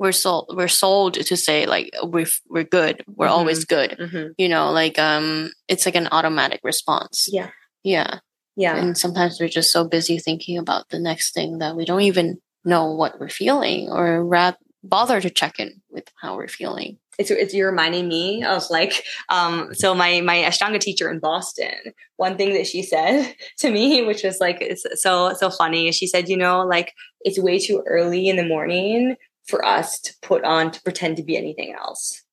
we're 0.00 0.10
so 0.24 0.46
we're 0.56 0.68
sold 0.82 1.14
to 1.14 1.36
say 1.36 1.66
like 1.66 1.90
we're 2.02 2.26
we're 2.48 2.64
good, 2.78 3.02
we're 3.18 3.28
always 3.38 3.64
good. 3.66 3.90
Mhm. 4.00 4.30
You 4.38 4.48
know, 4.48 4.72
like 4.72 4.98
um, 4.98 5.52
it's 5.68 5.84
like 5.86 5.94
an 5.96 6.08
automatic 6.10 6.60
response. 6.64 7.28
Yeah. 7.30 7.50
Yeah, 7.84 8.18
Yeah. 8.56 8.76
and 8.76 8.96
sometimes 8.96 9.40
we're 9.40 9.48
just 9.48 9.72
so 9.72 9.84
busy 9.86 10.18
thinking 10.18 10.58
about 10.58 10.88
the 10.90 10.98
next 11.00 11.34
thing 11.34 11.58
that 11.58 11.76
we 11.76 11.84
don't 11.84 12.02
even 12.02 12.38
know 12.64 12.92
what 12.92 13.18
we're 13.20 13.28
feeling, 13.28 13.90
or 13.90 14.24
rather 14.24 14.56
bother 14.82 15.20
to 15.20 15.30
check 15.30 15.58
in 15.58 15.80
with 15.90 16.04
how 16.20 16.36
we're 16.36 16.48
feeling. 16.48 16.98
it's 17.18 17.30
it's 17.30 17.54
you're 17.54 17.70
reminding 17.70 18.06
me 18.08 18.44
of 18.44 18.62
like 18.70 19.04
um 19.28 19.72
so 19.72 19.94
my 19.94 20.20
my 20.20 20.36
ashtanga 20.38 20.80
teacher 20.80 21.10
in 21.10 21.20
boston 21.20 21.70
one 22.16 22.36
thing 22.36 22.52
that 22.52 22.66
she 22.66 22.82
said 22.82 23.34
to 23.58 23.70
me 23.70 24.02
which 24.02 24.22
was 24.24 24.40
like 24.40 24.58
it's 24.60 24.84
so 25.00 25.32
so 25.34 25.48
funny 25.48 25.90
she 25.92 26.06
said 26.06 26.28
you 26.28 26.36
know 26.36 26.66
like 26.66 26.92
it's 27.22 27.38
way 27.38 27.58
too 27.58 27.82
early 27.86 28.28
in 28.28 28.36
the 28.36 28.44
morning 28.46 29.14
for 29.46 29.64
us 29.64 30.00
to 30.00 30.12
put 30.22 30.42
on 30.44 30.70
to 30.72 30.82
pretend 30.82 31.16
to 31.16 31.22
be 31.22 31.36
anything 31.36 31.72
else 31.72 32.23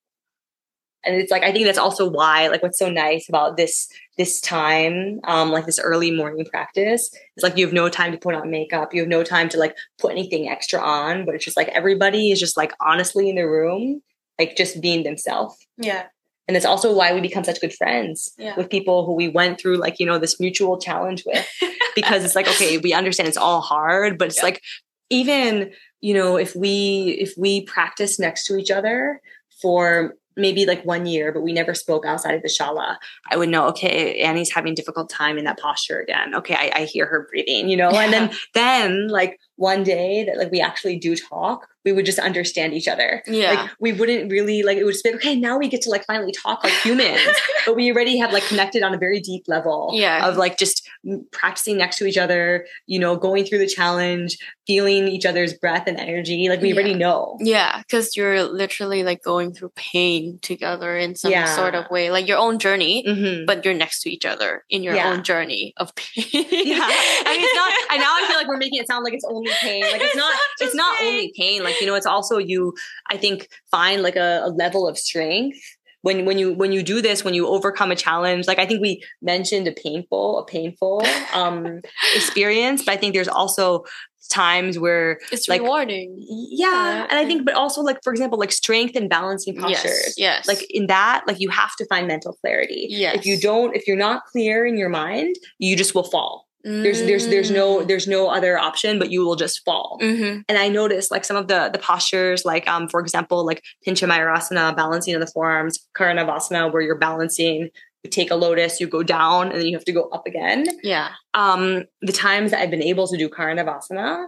and 1.04 1.16
it's 1.16 1.32
like 1.32 1.44
i 1.44 1.52
think 1.52 1.66
that's 1.66 1.78
also 1.78 2.10
why 2.10 2.48
like 2.48 2.62
what's 2.64 2.80
so 2.80 2.90
nice 2.90 3.28
about 3.30 3.58
this 3.58 3.88
this 4.18 4.40
time 4.42 5.20
um 5.26 5.52
like 5.52 5.66
this 5.66 5.80
early 5.80 6.12
morning 6.12 6.46
practice 6.46 7.10
is 7.38 7.44
like 7.44 7.58
you 7.58 7.66
have 7.66 7.74
no 7.74 7.90
time 7.90 8.12
to 8.12 8.18
put 8.18 8.36
on 8.36 8.50
makeup 8.52 8.94
you 8.94 9.02
have 9.02 9.10
no 9.10 9.24
time 9.24 9.50
to 9.50 9.58
like 9.58 9.76
put 10.00 10.12
anything 10.12 10.50
extra 10.50 10.80
on 10.80 11.26
but 11.26 11.36
it's 11.36 11.46
just 11.46 11.58
like 11.58 11.70
everybody 11.70 12.32
is 12.32 12.40
just 12.40 12.58
like 12.58 12.74
honestly 12.82 13.30
in 13.30 13.36
the 13.36 13.44
room 13.48 14.02
like 14.40 14.56
just 14.56 14.82
being 14.82 15.04
themselves 15.04 15.56
Yeah, 15.78 16.06
and 16.48 16.58
it's 16.58 16.66
also 16.66 16.94
why 16.96 17.14
we 17.14 17.22
become 17.22 17.44
such 17.44 17.62
good 17.62 17.74
friends 17.74 18.34
Yeah. 18.38 18.56
with 18.58 18.70
people 18.70 19.06
who 19.06 19.14
we 19.14 19.28
went 19.28 19.60
through 19.60 19.78
like 19.78 20.00
you 20.00 20.06
know 20.06 20.18
this 20.20 20.40
mutual 20.40 20.78
challenge 20.80 21.24
with 21.26 21.48
because 21.96 22.24
it's 22.26 22.36
like 22.36 22.48
okay 22.48 22.78
we 22.78 22.94
understand 22.94 23.28
it's 23.28 23.38
all 23.38 23.62
hard 23.62 24.18
but 24.18 24.28
it's 24.30 24.38
Yeah. 24.38 24.44
like 24.50 24.62
even 25.10 25.72
you 26.00 26.14
know 26.14 26.38
if 26.38 26.56
we 26.56 27.18
if 27.20 27.34
we 27.38 27.64
practice 27.66 28.20
next 28.20 28.46
to 28.48 28.56
each 28.58 28.72
other 28.72 29.22
for 29.62 30.16
maybe 30.36 30.66
like 30.66 30.84
one 30.86 31.06
year 31.06 31.32
but 31.32 31.42
we 31.42 31.54
never 31.54 31.74
spoke 31.74 32.06
outside 32.06 32.36
of 32.36 32.42
the 32.42 32.48
shala 32.48 32.98
i 33.30 33.38
would 33.38 33.50
know 33.50 33.68
okay 33.68 34.20
annie's 34.22 34.52
having 34.52 34.74
a 34.74 34.76
difficult 34.76 35.10
time 35.10 35.38
in 35.38 35.46
that 35.46 35.60
posture 35.60 36.00
again. 36.00 36.36
Okay 36.36 36.56
i, 36.56 36.82
I 36.82 36.86
hear 36.86 37.06
her 37.06 37.28
breathing 37.30 37.70
you 37.70 37.78
know? 37.78 37.90
And 37.90 38.14
then 38.14 38.32
then 38.54 39.08
like 39.08 39.40
one 39.56 39.84
day 39.84 40.24
that 40.26 40.38
like 40.38 40.52
we 40.52 40.62
actually 40.62 40.98
do 40.98 41.16
talk 41.16 41.68
we 41.86 41.92
would 41.92 42.06
just 42.06 42.20
understand 42.20 42.74
each 42.74 42.88
other 42.88 43.24
Yeah. 43.28 43.52
like 43.54 43.70
we 43.80 43.92
wouldn't 43.94 44.32
really 44.32 44.64
like 44.64 44.78
it 44.78 44.84
would 44.84 44.94
just 44.94 45.04
be 45.04 45.14
okay 45.16 45.36
now 45.36 45.58
we 45.58 45.68
get 45.68 45.82
to 45.84 45.90
like 45.90 46.06
finally 46.06 46.32
talk 46.32 46.64
like 46.64 46.74
humans 46.74 47.20
but 47.66 47.76
we 47.76 47.92
already 47.92 48.18
have 48.18 48.32
like 48.34 48.44
connected 48.44 48.84
on 48.84 48.94
a 48.94 48.98
very 48.98 49.20
deep 49.20 49.44
level 49.48 49.92
Yeah. 49.94 50.28
of 50.28 50.38
like 50.38 50.58
just 50.58 50.88
practicing 51.32 51.78
next 51.78 51.98
to 51.98 52.06
each 52.06 52.18
other 52.18 52.66
you 52.86 53.00
know 53.00 53.16
going 53.16 53.46
through 53.46 53.58
the 53.60 53.68
challenge 53.68 54.38
feeling 54.68 55.08
each 55.08 55.26
other's 55.26 55.54
breath 55.54 55.84
and 55.88 55.98
energy 56.00 56.48
like 56.50 56.62
we 56.62 56.70
Yeah. 56.70 56.76
already 56.76 56.94
know 56.94 57.38
Yeah, 57.40 57.80
because 57.80 58.16
you're 58.16 58.44
literally 58.44 59.04
like 59.04 59.24
going 59.24 59.54
through 59.54 59.72
pain 59.76 60.40
together 60.42 60.96
in 60.98 61.16
some 61.16 61.32
Yeah. 61.32 61.46
sort 61.56 61.76
of 61.76 61.90
way, 61.90 62.12
like 62.12 62.28
your 62.28 62.38
own 62.38 62.60
journey, 62.60 63.04
Mhm. 63.08 63.46
but 63.46 63.66
you're 63.66 63.74
next 63.74 64.02
to 64.04 64.10
each 64.12 64.26
other 64.26 64.64
in 64.70 64.84
your 64.84 64.96
Yeah. 64.96 65.10
own 65.12 65.24
journey 65.24 65.74
of 65.78 65.94
pain. 65.96 66.26
yeah 66.32 66.88
i 67.26 67.32
mean 67.34 67.44
it's 67.44 67.56
not 67.56 67.72
and 67.92 68.00
now 68.02 68.14
i 68.18 68.26
feel 68.28 68.38
like 68.38 68.48
we're 68.48 68.58
making 68.58 68.80
it 68.80 68.88
sound 68.88 69.04
like 69.04 69.14
it's 69.14 69.26
only 69.28 69.52
pain 69.62 69.82
like 69.82 69.96
it's, 69.96 70.04
It's 70.06 70.16
not, 70.16 70.32
not 70.34 70.40
it's 70.68 70.76
not 70.76 70.98
pain. 70.98 71.08
only 71.14 71.34
pain 71.38 71.64
like 71.64 71.71
you 71.80 71.88
know 71.88 71.96
it's 71.96 72.06
also 72.06 72.38
you 72.38 72.74
i 73.10 73.18
think 73.18 73.48
find 73.70 74.02
like 74.02 74.16
a, 74.16 74.42
a 74.44 74.50
level 74.50 74.88
of 74.88 74.98
strength 74.98 75.58
when 76.02 76.26
when 76.26 76.38
you 76.40 76.54
when 76.54 76.72
you 76.72 76.82
do 76.84 77.02
this 77.02 77.24
when 77.24 77.34
you 77.36 77.48
overcome 77.48 77.92
a 77.92 77.96
challenge 77.96 78.48
like 78.48 78.58
i 78.60 78.66
think 78.66 78.82
we 78.82 79.02
mentioned 79.22 79.68
a 79.68 79.72
painful 79.72 80.40
a 80.40 80.46
painful 80.46 81.04
um 81.34 81.80
experience 82.16 82.84
but 82.84 82.94
i 82.94 82.98
think 82.98 83.14
there's 83.14 83.28
also 83.28 83.84
times 84.30 84.78
where 84.80 85.20
it's 85.32 85.48
like- 85.50 85.62
rewarding. 85.62 86.16
yeah 86.28 86.68
Yeah. 86.68 87.08
and 87.10 87.20
i 87.20 87.26
think 87.26 87.44
but 87.46 87.54
also 87.54 87.82
like 87.82 87.98
for 88.04 88.12
example 88.14 88.40
like 88.40 88.52
strength 88.52 88.96
and 88.96 89.10
balancing 89.10 89.56
postures 89.56 90.14
Yes, 90.18 90.18
yes. 90.18 90.48
like 90.48 90.66
in 90.70 90.88
that 90.88 91.24
like 91.28 91.40
you 91.40 91.50
have 91.50 91.76
to 91.78 91.86
find 91.86 92.08
mental 92.08 92.34
clarity 92.42 92.88
Yes. 92.90 93.16
if 93.18 93.26
you 93.26 93.40
don't 93.40 93.76
if 93.76 93.88
you're 93.88 93.98
not 93.98 94.24
clear 94.26 94.66
in 94.66 94.78
your 94.78 94.90
mind 94.90 95.36
you 95.60 95.76
just 95.76 95.94
will 95.96 96.04
fall 96.16 96.48
there's 96.64 97.02
there's 97.04 97.28
there's 97.28 97.50
Mm. 97.52 97.56
no 97.56 97.84
there's 97.84 98.08
no 98.08 98.28
other 98.30 98.58
option 98.58 99.00
but 99.00 99.12
you 99.12 99.26
will 99.26 99.36
just 99.36 99.64
fall 99.66 99.98
Mhm. 100.02 100.44
and 100.48 100.58
i 100.58 100.68
noticed 100.70 101.10
like 101.12 101.26
some 101.26 101.38
of 101.38 101.48
the 101.48 101.70
the 101.74 101.80
postures 101.80 102.46
like 102.46 102.68
um 102.68 102.88
for 102.88 103.00
example 103.00 103.46
like 103.46 103.62
pincha 103.86 104.08
mayurasana 104.08 104.76
balancing 104.76 105.14
on 105.16 105.22
the 105.22 105.28
forearms 105.28 105.80
karandavasana 105.98 106.72
where 106.72 106.82
you're 106.82 106.98
balancing 107.00 107.70
you 108.04 108.10
take 108.10 108.32
a 108.32 108.36
lotus 108.36 108.80
you 108.80 108.88
go 108.88 109.04
down 109.04 109.50
and 109.52 109.60
then 109.60 109.66
you 109.68 109.76
have 109.76 109.86
to 109.86 109.92
go 109.92 110.04
up 110.10 110.26
again 110.28 110.66
Yeah. 110.84 111.10
um 111.34 111.84
the 112.02 112.12
times 112.14 112.52
that 112.52 112.60
i've 112.62 112.72
been 112.72 112.84
able 112.84 113.08
to 113.08 113.18
do 113.18 113.28
karandavasana 113.30 114.28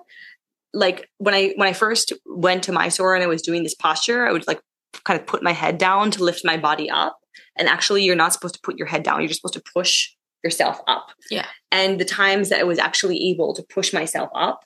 like 0.74 1.10
when 1.20 1.34
i 1.34 1.54
when 1.56 1.68
i 1.68 1.74
first 1.74 2.14
went 2.26 2.64
to 2.64 2.72
mysore 2.72 3.14
and 3.16 3.24
i 3.24 3.28
was 3.28 3.42
doing 3.42 3.64
this 3.64 3.76
posture 3.76 4.26
i 4.28 4.32
would 4.32 4.48
like 4.48 4.60
kind 5.06 5.20
of 5.20 5.26
put 5.26 5.44
my 5.44 5.52
head 5.52 5.78
down 5.78 6.12
to 6.12 6.24
lift 6.24 6.44
my 6.46 6.58
body 6.58 6.90
up 6.90 7.18
and 7.58 7.68
actually 7.68 8.04
you're 8.04 8.16
not 8.16 8.34
supposed 8.34 8.56
to 8.56 8.62
put 8.64 8.78
your 8.78 8.88
head 8.88 9.04
down 9.04 9.20
you're 9.20 9.28
just 9.28 9.42
supposed 9.42 9.54
to 9.56 9.64
push 9.74 10.10
yourself 10.44 10.80
up 10.88 11.08
Yeah. 11.32 11.48
and 11.72 12.00
the 12.00 12.06
times 12.06 12.50
that 12.50 12.60
i 12.60 12.64
was 12.64 12.80
actually 12.80 13.30
able 13.32 13.54
to 13.56 13.64
push 13.64 13.94
myself 13.94 14.30
up 14.36 14.60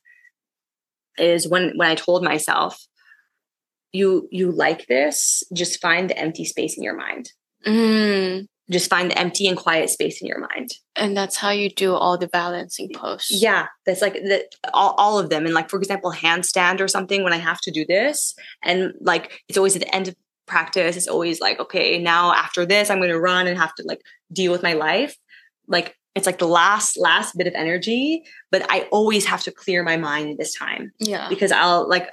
is 1.17 1.47
when 1.47 1.73
when 1.77 1.89
i 1.89 1.95
told 1.95 2.23
myself 2.23 2.85
you 3.93 4.27
you 4.31 4.51
like 4.51 4.87
this 4.87 5.43
just 5.53 5.81
find 5.81 6.09
the 6.09 6.17
empty 6.17 6.45
space 6.45 6.77
in 6.77 6.83
your 6.83 6.95
mind 6.95 7.31
Mm. 7.65 8.45
just 8.69 8.89
find 8.89 9.09
the 9.11 9.17
empty 9.17 9.47
and 9.47 9.57
quiet 9.57 9.89
space 9.89 10.21
in 10.21 10.27
your 10.27 10.39
mind 10.39 10.69
And 10.95 11.17
that's 11.17 11.35
how 11.37 11.49
you 11.49 11.69
do 11.69 11.93
all 11.95 12.17
the 12.17 12.27
balancing 12.27 12.89
posts. 12.93 13.31
Yeah, 13.41 13.65
that's 13.85 14.01
like 14.01 14.13
the, 14.13 14.45
all, 14.73 14.93
all 14.97 15.19
of 15.19 15.29
them. 15.29 15.45
And 15.45 15.53
like, 15.53 15.69
for 15.69 15.77
example, 15.77 16.11
handstand 16.11 16.79
or 16.81 16.87
something, 16.87 17.23
when 17.23 17.33
I 17.33 17.37
have 17.49 17.59
to 17.61 17.71
do 17.71 17.83
this, 17.85 18.35
and 18.63 18.93
like, 19.01 19.41
it's 19.47 19.57
always 19.59 19.75
at 19.75 19.81
the 19.81 19.93
end 19.95 20.07
of 20.07 20.15
practice, 20.47 20.95
it's 20.97 21.07
always 21.07 21.39
like, 21.41 21.59
okay, 21.59 21.99
now 22.01 22.31
after 22.33 22.65
this, 22.65 22.89
I'm 22.89 22.97
going 22.99 23.09
to 23.17 23.19
run 23.19 23.45
and 23.47 23.57
have 23.59 23.75
to 23.75 23.83
like 23.85 24.01
deal 24.31 24.51
with 24.51 24.63
my 24.63 24.73
life. 24.73 25.15
Like, 25.67 25.95
it's 26.15 26.25
like 26.25 26.39
the 26.39 26.47
last, 26.47 26.97
last 26.97 27.37
bit 27.37 27.45
of 27.45 27.53
energy, 27.53 28.23
but 28.51 28.65
I 28.71 28.87
always 28.91 29.23
have 29.27 29.43
to 29.43 29.51
clear 29.51 29.83
my 29.83 29.97
mind 29.97 30.31
at 30.31 30.37
this 30.39 30.55
time 30.55 30.91
Yeah. 30.97 31.29
because 31.29 31.51
I'll 31.51 31.87
like 31.87 32.11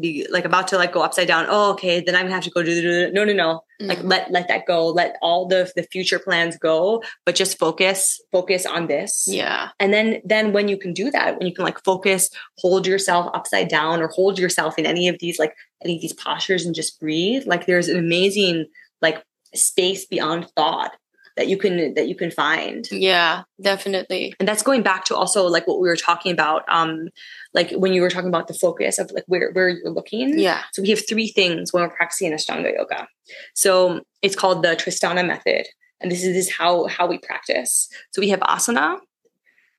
be 0.00 0.26
like 0.28 0.44
about 0.44 0.66
to 0.68 0.76
like 0.76 0.90
go 0.92 1.02
upside 1.02 1.28
down. 1.28 1.46
Oh, 1.48 1.70
okay. 1.74 2.00
Then 2.00 2.16
I'm 2.16 2.22
gonna 2.22 2.34
have 2.34 2.42
to 2.44 2.50
go 2.50 2.64
do 2.64 2.74
the, 2.82 3.12
no, 3.12 3.24
no, 3.24 3.32
no. 3.32 3.60
Like 3.78 3.98
Mm. 4.00 4.10
let, 4.10 4.30
let 4.32 4.48
that 4.48 4.66
go. 4.66 4.88
Let 4.88 5.16
all 5.22 5.46
the, 5.46 5.70
the 5.76 5.84
future 5.84 6.18
plans 6.18 6.56
go, 6.56 7.04
but 7.24 7.36
just 7.36 7.56
focus, 7.56 8.20
focus 8.32 8.66
on 8.66 8.88
this 8.88 9.24
yeah. 9.28 9.68
and 9.78 9.92
then 9.94 10.20
then 10.24 10.52
when 10.52 10.66
you 10.66 10.76
can 10.76 10.92
do 10.92 11.12
that 11.12 11.38
when 11.38 11.46
you 11.46 11.54
can 11.54 11.64
like 11.64 11.78
focus 11.84 12.30
hold 12.58 12.88
yourself 12.88 13.30
upside 13.34 13.68
down 13.68 14.02
or 14.02 14.08
hold 14.08 14.36
yourself 14.36 14.78
in 14.80 14.86
any 14.86 15.06
of 15.06 15.16
these 15.20 15.38
like 15.38 15.54
any 15.84 15.94
of 15.94 16.00
these 16.02 16.12
postures 16.12 16.66
and 16.66 16.74
just 16.74 16.98
breathe 16.98 17.44
like 17.46 17.66
there's 17.66 17.86
an 17.88 17.98
amazing 17.98 18.66
like 19.00 19.22
space 19.54 20.06
beyond 20.06 20.48
thought 20.56 20.92
that 21.36 21.48
you 21.48 21.56
can 21.58 21.94
that 21.94 22.06
you 22.08 22.14
can 22.14 22.30
find 22.30 22.86
Yeah. 22.92 23.42
Definitely. 23.60 24.34
and 24.38 24.46
that's 24.48 24.62
going 24.62 24.82
back 24.82 25.04
to 25.06 25.16
also 25.16 25.46
like 25.46 25.66
what 25.66 25.80
we 25.80 25.88
were 25.88 25.96
talking 25.96 26.32
about 26.32 26.62
um 26.68 27.08
like 27.52 27.70
when 27.72 27.92
you 27.92 28.02
were 28.02 28.10
talking 28.10 28.28
about 28.28 28.46
the 28.48 28.54
focus 28.54 28.98
of 28.98 29.10
like 29.12 29.24
where 29.26 29.50
where 29.52 29.68
you're 29.68 29.90
looking 29.90 30.38
Yeah. 30.38 30.62
so 30.72 30.82
we 30.82 30.90
have 30.90 31.02
three 31.08 31.28
things 31.28 31.72
when 31.72 31.82
we're 31.82 31.90
practicing 31.96 32.32
Ashtanga 32.32 32.72
yoga. 32.74 33.08
So 33.54 34.00
it's 34.22 34.36
called 34.36 34.62
the 34.62 34.76
Tristhana 34.76 35.26
method. 35.26 35.66
And 36.00 36.10
this 36.10 36.22
is, 36.24 36.34
this 36.34 36.46
is 36.48 36.52
how, 36.54 36.86
how 36.86 37.06
we 37.06 37.18
practice. 37.18 37.88
So 38.12 38.20
we 38.20 38.28
have 38.28 38.40
asana, 38.40 38.98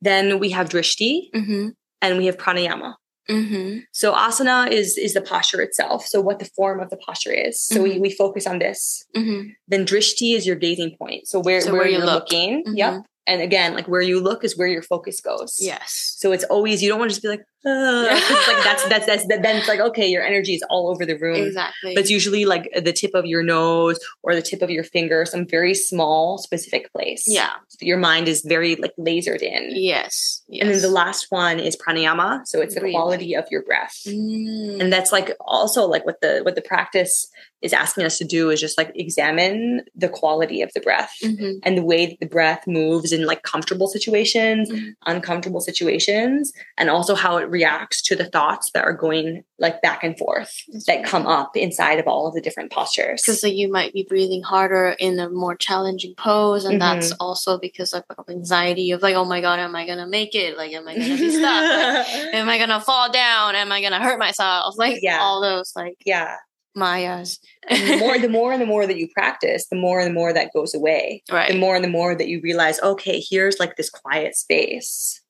then 0.02 0.40
we 0.40 0.50
have 0.52 0.70
drishti, 0.70 1.30
Mm-hmm. 1.34 1.70
and 2.02 2.18
we 2.18 2.26
have 2.26 2.38
pranayama. 2.38 2.96
Mm-hmm. 3.30 3.80
So 3.92 4.14
asana 4.14 4.70
is 4.72 4.98
is 4.98 5.14
the 5.14 5.22
posture 5.22 5.62
itself. 5.62 6.06
So 6.06 6.22
what 6.22 6.40
the 6.40 6.46
form 6.46 6.80
of 6.80 6.90
the 6.90 6.98
posture 6.98 7.32
is. 7.32 7.64
So 7.64 7.82
we, 7.82 7.98
we 8.00 8.12
focus 8.12 8.46
on 8.46 8.60
this. 8.60 9.06
Mm-hmm. 9.16 9.50
Then 9.68 9.86
drishti 9.86 10.36
is 10.36 10.46
your 10.46 10.56
gazing 10.56 10.96
point. 10.98 11.28
So 11.28 11.40
where, 11.40 11.62
So 11.62 11.72
where, 11.72 11.82
where 11.82 11.88
you 11.90 11.98
you're 11.98 12.06
look. 12.06 12.24
looking. 12.24 12.64
Mhm. 12.66 12.78
Yep. 12.78 12.94
And 13.28 13.42
again, 13.42 13.74
like 13.74 13.88
where 13.88 14.02
you 14.02 14.20
look 14.20 14.44
is 14.44 14.58
where 14.58 14.68
your 14.68 14.84
focus 14.84 15.20
goes. 15.20 15.58
Yes. 15.60 16.16
So 16.18 16.32
it's 16.32 16.44
always 16.44 16.84
you 16.84 16.90
don't 16.90 17.00
want 17.00 17.10
to 17.10 17.16
just 17.16 17.24
be 17.24 17.30
like, 17.30 17.42
like 17.66 18.64
that's 18.64 18.88
that's 18.88 19.06
that's 19.08 19.28
then 19.28 19.56
it's 19.56 19.68
like 19.68 19.80
okay, 19.80 20.08
your 20.08 20.22
energy 20.24 20.54
is 20.54 20.64
all 20.70 20.90
over 20.92 21.04
the 21.04 21.18
room. 21.18 21.48
Exactly. 21.48 21.96
But 21.96 22.02
it's 22.02 22.12
usually 22.12 22.46
like 22.46 22.70
the 22.80 22.94
tip 22.94 23.16
of 23.16 23.26
your 23.26 23.42
nose 23.42 23.98
or 24.22 24.36
the 24.36 24.44
tip 24.44 24.62
of 24.62 24.70
your 24.70 24.84
finger, 24.84 25.26
some 25.26 25.48
very 25.48 25.74
small 25.74 26.38
specific 26.38 26.92
place. 26.94 27.24
yeah. 27.26 27.54
So 27.70 27.78
your 27.82 27.98
mind 27.98 28.28
is 28.28 28.44
very 28.46 28.76
like 28.76 28.94
lasered 29.00 29.42
in. 29.42 29.72
Yes. 29.72 30.44
yes. 30.48 30.62
And 30.62 30.70
then 30.70 30.82
the 30.82 30.90
last 30.90 31.28
one 31.30 31.60
is 31.60 31.76
pranayama. 31.76 32.46
So 32.46 32.62
it's 32.62 32.76
the 32.76 32.82
Breathing. 32.82 33.00
quality 33.00 33.36
of 33.36 33.46
your 33.50 33.64
breath. 33.64 34.00
Mm. 34.06 34.80
And 34.80 34.94
that's 34.94 35.12
like 35.12 35.32
also 35.42 35.88
like 35.88 36.06
what 36.06 36.22
the 36.22 36.42
what 36.44 36.54
the 36.54 36.62
practice 36.62 37.28
is 37.66 37.74
asking 37.74 38.04
us 38.06 38.18
to 38.20 38.24
do 38.38 38.50
is 38.54 38.60
just 38.62 38.78
like 38.78 38.92
examine 38.96 39.82
the 39.96 40.08
quality 40.20 40.62
of 40.62 40.70
the 40.76 40.80
breath 40.88 41.14
Mhm. 41.24 41.60
and 41.64 41.78
the 41.78 41.84
way 41.92 42.06
that 42.06 42.20
the 42.20 42.26
breath 42.38 42.64
moves 42.68 43.12
in 43.12 43.26
like 43.26 43.42
comfortable 43.44 43.88
situations, 43.88 44.70
Mhm. 44.70 44.94
uncomfortable 45.14 45.62
situations, 45.70 46.54
and 46.78 46.90
also 46.90 47.14
how 47.16 47.38
it 47.38 47.50
reacts 47.50 48.02
to 48.04 48.16
the 48.16 48.26
thoughts 48.36 48.72
that 48.74 48.84
are 48.86 48.94
going 48.94 49.44
like 49.60 49.82
back 49.82 50.04
and 50.04 50.18
forth 50.18 50.52
that 50.88 51.04
come 51.06 51.26
up 51.26 51.56
inside 51.56 51.98
of 52.00 52.08
all 52.08 52.28
of 52.28 52.34
the 52.36 52.42
different 52.42 52.72
postures. 52.72 53.22
because 53.22 53.42
like, 53.44 53.54
you 53.56 53.72
might 53.72 53.94
be 53.94 54.04
breathing 54.08 54.44
harder 54.44 54.96
in 55.00 55.18
a 55.20 55.30
more 55.30 55.56
challenging 55.56 56.14
pose 56.18 56.66
and 56.66 56.82
that's 56.82 57.12
also 57.20 57.58
because 57.58 57.94
of, 57.94 58.04
of 58.18 58.26
anxiety 58.30 58.92
of 58.92 59.02
like 59.02 59.16
oh 59.16 59.26
my 59.26 59.40
god 59.42 59.58
am 59.60 59.76
i 59.76 59.86
gonna 59.88 60.06
make 60.08 60.36
it 60.36 60.58
like 60.58 60.72
am 60.74 60.88
i 60.88 60.94
gonna 60.94 61.18
be 61.18 61.32
stuck 61.32 61.64
Like, 61.64 62.34
am 62.34 62.50
i 62.50 62.58
gonna 62.58 62.82
fall 62.82 63.10
down 63.12 63.56
am 63.56 63.72
i 63.72 63.82
gonna 63.82 64.02
hurt 64.04 64.20
myself 64.20 64.76
like 64.78 65.00
Yeah. 65.02 65.20
all 65.22 65.42
those 65.42 65.72
like 65.76 65.98
yeah. 66.06 66.36
Mayas 66.76 67.40
And 67.70 67.90
the 67.90 67.98
more 67.98 68.18
the 68.20 68.30
more 68.30 68.52
and 68.52 68.62
the 68.62 68.66
more 68.66 68.86
that 68.86 68.98
you 68.98 69.08
practice, 69.08 69.68
the 69.68 69.76
more 69.76 70.00
and 70.00 70.10
the 70.10 70.14
more 70.14 70.34
that 70.34 70.54
goes 70.54 70.76
away. 70.76 71.24
right 71.32 71.52
The 71.52 71.58
more 71.58 71.76
and 71.76 71.84
the 71.84 71.90
more 71.90 72.16
that 72.16 72.28
you 72.28 72.42
realize, 72.42 72.80
okay, 72.82 73.20
here's 73.28 73.60
like 73.60 73.76
this 73.76 73.90
quiet 73.90 74.36
space. 74.36 75.22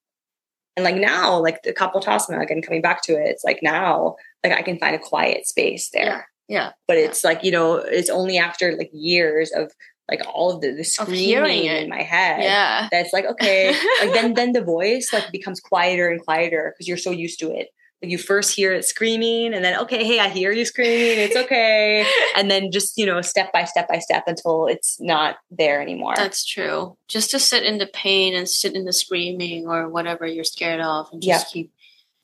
And 0.76 0.84
like 0.84 0.96
now, 0.98 1.40
like 1.40 1.64
the 1.64 1.74
Kapotasana, 1.74 2.42
again, 2.42 2.62
coming 2.62 2.82
back 2.82 3.02
to 3.04 3.14
it, 3.14 3.30
it's 3.30 3.46
like 3.46 3.60
now, 3.64 4.16
like 4.44 4.52
I 4.52 4.62
can 4.62 4.78
find 4.78 4.96
a 4.96 5.00
quiet 5.00 5.48
space 5.48 5.90
there. 5.92 6.28
yeah 6.50 6.72
But 6.88 6.98
it's 6.98 7.24
like, 7.24 7.44
you 7.44 7.52
know, 7.52 7.76
it's 7.76 8.10
only 8.10 8.38
after 8.38 8.76
like 8.76 8.90
years 8.92 9.52
of 9.54 9.72
like 10.10 10.22
all 10.28 10.52
of 10.54 10.62
the, 10.62 10.72
the 10.72 10.84
screaming 10.84 11.66
in 11.66 11.90
my 11.90 12.02
head. 12.02 12.44
yeah 12.44 12.90
That's 12.92 13.14
like, 13.14 13.26
okay. 13.26 13.70
like 14.02 14.14
then 14.14 14.34
then 14.34 14.52
the 14.52 14.64
voice 14.64 15.14
like 15.14 15.32
becomes 15.32 15.60
quieter 15.62 16.10
and 16.10 16.22
quieter 16.22 16.74
because 16.74 16.88
you're 16.88 16.98
so 16.98 17.12
used 17.12 17.40
to 17.40 17.52
it. 17.52 17.70
You 18.10 18.18
first 18.18 18.56
hear 18.56 18.74
it 18.74 18.86
screaming 18.86 19.54
and 19.54 19.64
then 19.64 19.80
okay, 19.82 20.04
hey, 20.06 20.20
I 20.20 20.30
hear 20.30 20.52
you 20.52 20.66
screaming. 20.66 21.20
It's 21.20 21.36
okay. 21.36 22.06
and 22.36 22.50
then 22.50 22.72
just, 22.72 22.98
you 22.98 23.06
know, 23.06 23.22
step 23.22 23.52
by 23.54 23.66
step 23.66 23.88
by 23.88 24.00
step 24.00 24.24
until 24.28 24.68
it's 24.68 25.00
not 25.00 25.38
there 25.52 25.82
anymore. 25.82 26.14
That's 26.16 26.46
true. 26.46 26.98
Just 27.08 27.32
to 27.32 27.40
sit 27.40 27.64
in 27.64 27.78
the 27.78 27.88
pain 27.88 28.36
and 28.36 28.48
sit 28.48 28.74
in 28.76 28.86
the 28.86 28.94
screaming 28.94 29.68
or 29.68 29.88
whatever 29.90 30.26
you're 30.26 30.44
scared 30.44 30.82
of 30.82 31.08
and 31.12 31.22
just 31.22 31.52
keep 31.54 31.72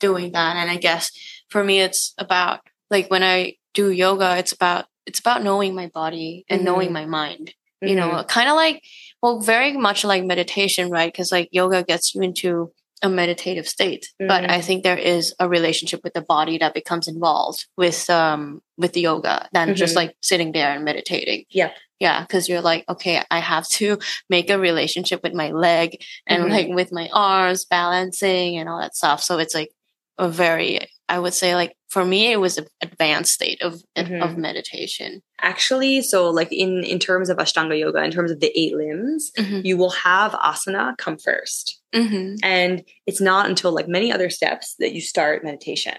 doing 0.00 0.32
that. 0.32 0.56
And 0.56 0.70
I 0.70 0.76
guess 0.76 1.10
for 1.48 1.62
me 1.62 1.80
it's 1.80 2.14
about 2.18 2.60
like 2.90 3.10
when 3.10 3.22
I 3.22 3.54
do 3.74 3.90
yoga, 3.90 4.36
it's 4.38 4.52
about 4.52 4.86
it's 5.06 5.18
about 5.18 5.42
knowing 5.42 5.74
my 5.74 5.88
body 5.88 6.44
and 6.48 6.60
Mhm. 6.60 6.64
knowing 6.64 6.92
my 6.92 7.06
mind. 7.06 7.54
You 7.80 7.96
Mhm. 7.96 7.96
know, 7.96 8.24
kind 8.24 8.48
of 8.48 8.54
like 8.56 8.82
well, 9.22 9.40
very 9.40 9.72
much 9.72 10.04
like 10.04 10.24
meditation, 10.24 10.90
right? 10.90 11.12
Because 11.12 11.30
like 11.32 11.48
yoga 11.52 11.84
gets 11.84 12.14
you 12.14 12.22
into 12.22 12.72
a 13.02 13.08
meditative 13.08 13.66
state. 13.68 14.08
But 14.18 14.44
Mhm. 14.44 14.50
I 14.50 14.60
think 14.60 14.82
there 14.82 14.98
is 14.98 15.34
a 15.40 15.48
relationship 15.48 16.00
with 16.04 16.14
the 16.14 16.22
body 16.22 16.58
that 16.58 16.74
becomes 16.74 17.08
involved 17.08 17.66
with 17.76 18.08
um 18.10 18.62
with 18.78 18.92
the 18.92 19.00
yoga 19.02 19.48
than 19.52 19.74
just 19.74 19.92
Mhm. 19.94 19.96
like 19.96 20.16
sitting 20.22 20.52
there 20.52 20.70
and 20.74 20.84
meditating. 20.84 21.44
Yeah. 21.50 21.70
Yeah, 22.00 22.22
because 22.22 22.48
you're 22.48 22.62
like, 22.72 22.84
okay, 22.88 23.22
I 23.30 23.38
have 23.38 23.68
to 23.80 23.98
make 24.28 24.50
a 24.50 24.58
relationship 24.58 25.22
with 25.22 25.34
my 25.34 25.50
leg 25.52 26.02
and 26.26 26.44
Mhm. 26.44 26.50
like 26.50 26.68
with 26.68 26.90
my 26.92 27.08
arms 27.12 27.64
balancing 27.64 28.56
and 28.58 28.68
all 28.68 28.80
that 28.80 28.96
stuff. 28.96 29.22
So 29.22 29.38
it's 29.38 29.54
like 29.54 29.70
a 30.18 30.28
very, 30.28 30.80
I 31.08 31.18
would 31.20 31.34
say, 31.34 31.54
like 31.54 31.76
for 31.88 32.04
me, 32.04 32.32
it 32.32 32.40
was 32.40 32.58
an 32.58 32.66
advanced 32.82 33.32
state 33.34 33.60
of 33.62 33.74
of 33.96 34.06
Mhm. 34.06 34.36
meditation. 34.36 35.22
Actually, 35.40 36.02
so 36.02 36.30
like 36.30 36.52
in 36.52 36.82
in 36.84 36.98
terms 36.98 37.28
of 37.30 37.36
Ashtanga 37.38 37.78
yoga, 37.78 38.02
in 38.02 38.10
terms 38.10 38.30
of 38.30 38.40
the 38.40 38.52
eight 38.60 38.74
limbs, 38.74 39.30
Mm-hmm. 39.38 39.60
you 39.64 39.76
will 39.76 39.90
have 39.90 40.32
asana 40.32 40.96
come 40.98 41.18
first. 41.18 41.78
Mm-hmm. 41.94 42.36
And 42.42 42.84
it's 43.06 43.20
not 43.20 43.48
until 43.48 43.72
like 43.72 43.88
many 43.88 44.12
other 44.12 44.30
steps 44.30 44.74
that 44.78 44.92
you 44.92 45.00
start 45.00 45.44
meditation. 45.44 45.94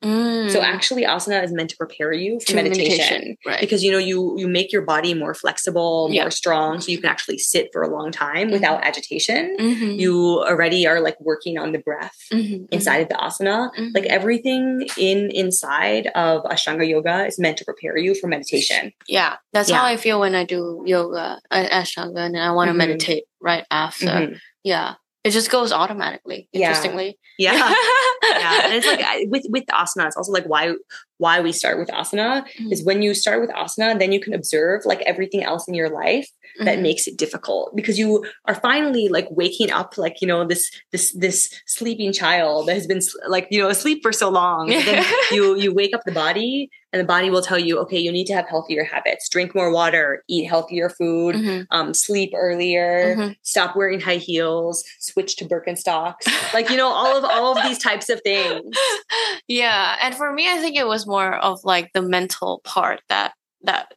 So 0.00 0.62
actually 0.62 1.02
asana 1.04 1.42
is 1.42 1.50
meant 1.52 1.70
to 1.70 1.76
prepare 1.76 2.12
you 2.12 2.38
for 2.38 2.54
meditation. 2.54 3.36
right? 3.44 3.60
because 3.60 3.82
you 3.82 3.90
know 3.90 3.98
you 3.98 4.36
you 4.38 4.46
make 4.46 4.70
your 4.72 4.82
body 4.82 5.12
more 5.12 5.34
flexible 5.34 6.08
more 6.08 6.30
strong 6.30 6.80
so 6.80 6.92
you 6.92 6.98
can 7.00 7.10
actually 7.10 7.38
sit 7.38 7.70
for 7.72 7.82
a 7.82 7.88
long 7.88 8.12
time 8.12 8.46
Mhm. 8.48 8.52
without 8.52 8.84
agitation 8.84 9.56
Mhm. 9.58 9.98
you 9.98 10.14
already 10.50 10.86
are 10.86 11.00
like 11.00 11.16
working 11.20 11.58
on 11.58 11.72
the 11.72 11.80
breath 11.80 12.16
Mhm. 12.32 12.68
inside 12.70 12.98
of 13.02 13.08
the 13.08 13.16
asana 13.16 13.70
Mhm. 13.76 13.90
like 13.92 14.04
everything 14.06 14.86
in 14.96 15.30
inside 15.32 16.06
of 16.14 16.44
ashtanga 16.44 16.86
yoga 16.88 17.26
is 17.26 17.36
meant 17.40 17.56
to 17.58 17.64
prepare 17.64 17.96
you 17.98 18.14
for 18.14 18.28
meditation 18.28 18.92
Yeah, 19.08 19.34
that's 19.52 19.68
Yeah. 19.68 19.78
how 19.78 19.84
I 19.84 19.96
feel 19.96 20.20
when 20.20 20.34
I 20.36 20.44
do 20.44 20.82
yoga, 20.86 21.40
uh, 21.50 21.68
Ashtanga, 21.80 22.18
and 22.26 22.36
I 22.38 22.52
want 22.52 22.68
to 22.68 22.72
Mhm. 22.74 22.82
meditate 22.84 23.24
right 23.40 23.64
after. 23.70 24.38
Yeah, 24.62 24.94
it 25.28 25.32
just 25.32 25.50
goes 25.50 25.72
automatically. 25.72 26.48
Yeah. 26.52 26.68
Interestingly, 26.68 27.18
yeah 27.38 27.52
yeah 28.22 28.64
and 28.64 28.74
it's 28.74 28.86
like 28.86 29.00
I- 29.02 29.26
with 29.28 29.44
with 29.50 29.64
asana 29.66 30.06
it's 30.06 30.16
also 30.16 30.32
like 30.32 30.46
why 30.46 30.74
why 31.18 31.40
we 31.40 31.52
start 31.52 31.78
with 31.78 31.88
asana 31.88 32.44
Mhm. 32.58 32.72
is 32.72 32.82
when 32.84 33.02
you 33.02 33.12
start 33.14 33.40
with 33.40 33.50
asana 33.50 33.98
then 33.98 34.12
you 34.12 34.20
can 34.20 34.32
observe 34.34 34.82
like 34.84 35.00
everything 35.02 35.42
else 35.44 35.66
in 35.68 35.74
your 35.74 35.90
life 35.90 36.28
that 36.64 36.78
Mhm. 36.78 36.82
makes 36.82 37.06
it 37.06 37.16
difficult 37.16 37.74
because 37.76 37.98
you 37.98 38.24
are 38.46 38.54
finally 38.54 39.08
like 39.08 39.28
waking 39.30 39.70
up 39.70 39.96
like 39.98 40.16
you 40.20 40.26
know 40.28 40.44
this 40.46 40.70
this 40.92 41.12
this 41.12 41.50
sleeping 41.66 42.12
child 42.12 42.66
that 42.68 42.74
has 42.74 42.86
been 42.86 43.00
like 43.28 43.46
you 43.50 43.60
know 43.62 43.68
asleep 43.68 43.98
for 44.02 44.12
so 44.12 44.28
long 44.28 44.68
then 44.68 45.04
you 45.32 45.56
you 45.56 45.72
wake 45.74 45.94
up 45.94 46.02
the 46.04 46.12
body 46.12 46.70
and 46.92 47.00
the 47.00 47.04
body 47.14 47.28
will 47.28 47.42
tell 47.42 47.58
you 47.58 47.78
okay 47.78 47.98
you 47.98 48.10
need 48.10 48.24
to 48.26 48.34
have 48.34 48.48
healthier 48.48 48.82
habits 48.82 49.28
drink 49.28 49.54
more 49.54 49.70
water 49.70 50.24
eat 50.28 50.44
healthier 50.46 50.88
food 50.88 51.34
Mhm. 51.36 51.66
um, 51.70 51.92
sleep 51.94 52.30
earlier 52.34 53.14
Mhm. 53.16 53.36
stop 53.42 53.76
wearing 53.76 54.00
high 54.00 54.16
heels 54.28 54.82
switch 54.98 55.36
to 55.36 55.44
birkenstocks 55.44 56.24
like 56.54 56.70
you 56.70 56.76
know 56.76 56.88
all 56.88 57.12
of 57.18 57.24
all 57.24 57.56
of 57.56 57.62
these 57.66 57.78
types 57.78 58.08
of 58.08 58.20
things 58.22 58.74
yeah, 59.48 59.96
and 60.02 60.14
for 60.14 60.32
me, 60.32 60.46
I 60.48 60.58
think 60.58 60.76
it 60.76 60.86
was 60.86 61.06
more 61.08 61.34
of 61.34 61.64
like 61.64 61.90
the 61.94 62.02
mental 62.02 62.60
part 62.64 63.00
that 63.08 63.32
that 63.62 63.94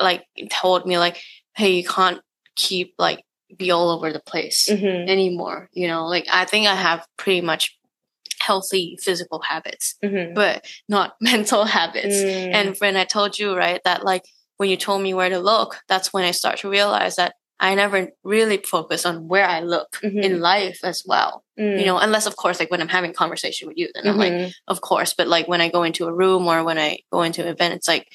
like 0.00 0.24
told 0.50 0.86
me 0.86 0.98
like, 0.98 1.20
hey, 1.56 1.70
you 1.78 1.84
can't 1.86 2.20
keep 2.56 2.94
like 2.98 3.20
be 3.56 3.70
all 3.70 3.90
over 3.90 4.12
the 4.12 4.20
place 4.20 4.68
Mhm, 4.68 5.08
anymore. 5.08 5.68
You 5.72 5.86
know, 5.86 6.06
like 6.06 6.26
I 6.32 6.44
think 6.46 6.66
I 6.66 6.74
have 6.74 7.06
pretty 7.16 7.42
much 7.42 7.78
healthy 8.40 8.98
physical 9.00 9.40
habits, 9.42 9.94
mhm. 10.04 10.34
but 10.34 10.66
not 10.88 11.14
mental 11.20 11.64
habits. 11.64 12.16
Mm, 12.16 12.54
And 12.54 12.76
when 12.78 12.96
I 12.96 13.04
told 13.04 13.38
you, 13.38 13.56
right, 13.56 13.80
that 13.84 14.04
like 14.04 14.24
when 14.56 14.70
you 14.70 14.76
told 14.76 15.02
me 15.02 15.14
where 15.14 15.28
to 15.28 15.38
look, 15.38 15.78
that's 15.88 16.12
when 16.12 16.24
I 16.24 16.30
start 16.32 16.58
to 16.60 16.70
realize 16.70 17.16
that 17.16 17.34
I 17.58 17.74
never 17.74 18.08
really 18.22 18.58
focus 18.58 19.06
on 19.06 19.28
where 19.28 19.46
I 19.46 19.60
look 19.60 19.98
Mhm. 20.02 20.22
in 20.22 20.40
life 20.40 20.80
as 20.84 21.02
well. 21.06 21.42
mm, 21.58 21.78
You 21.80 21.86
know, 21.86 21.96
unless 21.98 22.26
of 22.26 22.36
course, 22.36 22.60
like 22.60 22.70
when 22.70 22.82
I'm 22.82 22.88
having 22.88 23.14
conversation 23.14 23.66
with 23.68 23.78
you, 23.78 23.88
then 23.94 24.06
I'm 24.06 24.18
like, 24.18 24.32
mhm. 24.32 24.52
of 24.68 24.80
course. 24.82 25.14
But 25.14 25.26
like 25.26 25.48
when 25.48 25.62
I 25.62 25.68
go 25.70 25.82
into 25.84 26.06
a 26.06 26.12
room 26.12 26.46
or 26.46 26.62
when 26.64 26.78
I 26.78 26.98
go 27.10 27.22
into 27.22 27.40
an 27.42 27.48
event, 27.48 27.72
it's 27.74 27.88
like 27.88 28.06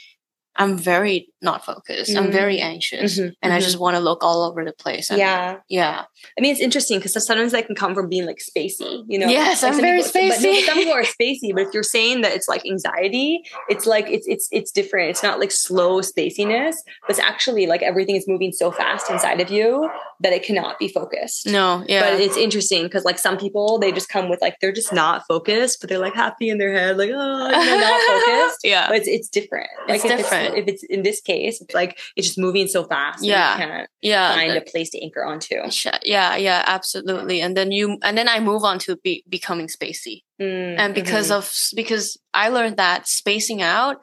I'm 0.58 0.78
very 0.78 1.30
not 1.41 1.66
focused. 1.66 2.16
I'm 2.16 2.32
very 2.32 2.60
anxious, 2.60 3.18
Mhm, 3.18 3.34
and 3.41 3.52
I 3.54 3.58
mhm. 3.60 3.64
just 3.64 3.80
want 3.80 3.95
to 3.95 3.99
look 3.99 4.24
all 4.24 4.43
over 4.43 4.64
the 4.64 4.74
place. 4.74 5.10
And 5.10 5.18
yeah 5.18 5.58
yeah, 5.70 6.04
I 6.38 6.41
mean, 6.41 6.52
it's 6.52 6.62
interesting 6.62 6.99
because 6.99 7.14
sometimes 7.26 7.52
that 7.54 7.66
can 7.66 7.76
come 7.76 7.95
from 7.95 8.10
being 8.10 8.26
like 8.28 8.38
spacey, 8.39 9.04
you 9.08 9.18
know. 9.18 9.28
Yes, 9.28 9.64
Like, 9.64 9.74
I'm 9.74 9.82
very 9.82 10.04
people- 10.04 10.12
but 10.14 10.41
no, 10.41 10.49
spacey. 10.49 10.56
but 10.60 10.66
some 10.66 10.78
people 10.78 10.93
are 10.93 11.04
spacey, 11.04 11.54
but 11.56 11.62
if 11.68 11.74
you're 11.74 11.82
saying 11.84 12.22
that 12.22 12.34
it's 12.34 12.47
like 12.47 12.64
anxiety, 12.66 13.41
it's 13.70 13.86
like 13.88 14.08
it's 14.10 14.28
it's 14.28 14.47
it's 14.52 14.72
different. 14.72 15.10
It's 15.10 15.24
not 15.24 15.39
like 15.39 15.52
slow 15.52 16.02
spaciness, 16.02 16.76
but 17.08 17.12
it's 17.12 17.20
actually 17.20 17.66
like 17.66 17.82
everything 17.82 18.16
is 18.16 18.28
moving 18.28 18.52
so 18.52 18.72
fast 18.72 19.10
inside 19.10 19.39
of 19.41 19.49
you 19.49 19.89
that 20.20 20.34
it 20.34 20.43
cannot 20.43 20.78
be 20.78 20.88
focused. 20.88 21.47
no, 21.47 21.84
yeah, 21.88 22.02
But 22.12 22.20
it's 22.22 22.38
interesting 22.38 22.84
because 22.84 23.04
like 23.06 23.18
some 23.18 23.38
people 23.38 23.80
they 23.80 23.91
just 23.91 24.10
come 24.10 24.30
with 24.30 24.41
like 24.41 24.58
they're 24.62 24.72
just 24.72 24.93
not 24.93 25.26
focused, 25.28 25.80
but 25.82 25.89
they're 25.89 25.97
like 25.97 26.14
happy 26.14 26.49
in 26.49 26.58
their 26.60 26.74
head, 26.74 26.97
like 26.97 27.10
oh, 27.10 27.14
know, 27.16 27.49
not 27.49 28.02
focused. 28.08 28.60
yeah, 28.64 28.88
But 28.88 28.97
it's, 28.97 29.08
it's 29.08 29.30
different. 29.30 29.70
Like 29.88 29.95
It's 29.95 30.04
different. 30.04 30.26
It's, 30.41 30.41
if 30.44 30.68
it's 30.68 30.84
in 30.84 31.04
this 31.04 31.22
case, 31.22 31.62
it's 31.62 31.74
like 31.74 32.00
it's 32.16 32.28
just 32.28 32.39
moving 32.39 32.68
so 32.68 32.84
fast. 32.84 33.24
Yeah. 33.24 33.54
you 33.54 33.66
can't 33.66 33.89
yeah. 34.02 34.34
find 34.36 34.52
a 34.58 34.62
place 34.62 34.89
to 34.92 35.02
anchor 35.02 35.24
onto. 35.24 35.56
Yeah 36.04 36.36
yeah 36.36 36.64
absolutely 36.66 37.42
and 37.42 37.56
then 37.58 37.72
you 37.72 37.98
and 38.04 38.18
then 38.18 38.28
i 38.28 38.39
move 38.39 38.64
on 38.64 38.80
to 38.80 38.96
be, 39.04 39.24
becoming 39.30 39.68
spacey 39.68 40.24
Mm, 40.42 40.76
and 40.80 40.96
because 40.96 41.30
mhm. 41.30 41.38
of 41.38 41.54
because 41.76 42.18
i 42.34 42.50
learned 42.50 42.78
that 42.78 43.08
spacing 43.08 43.62
out 43.62 43.98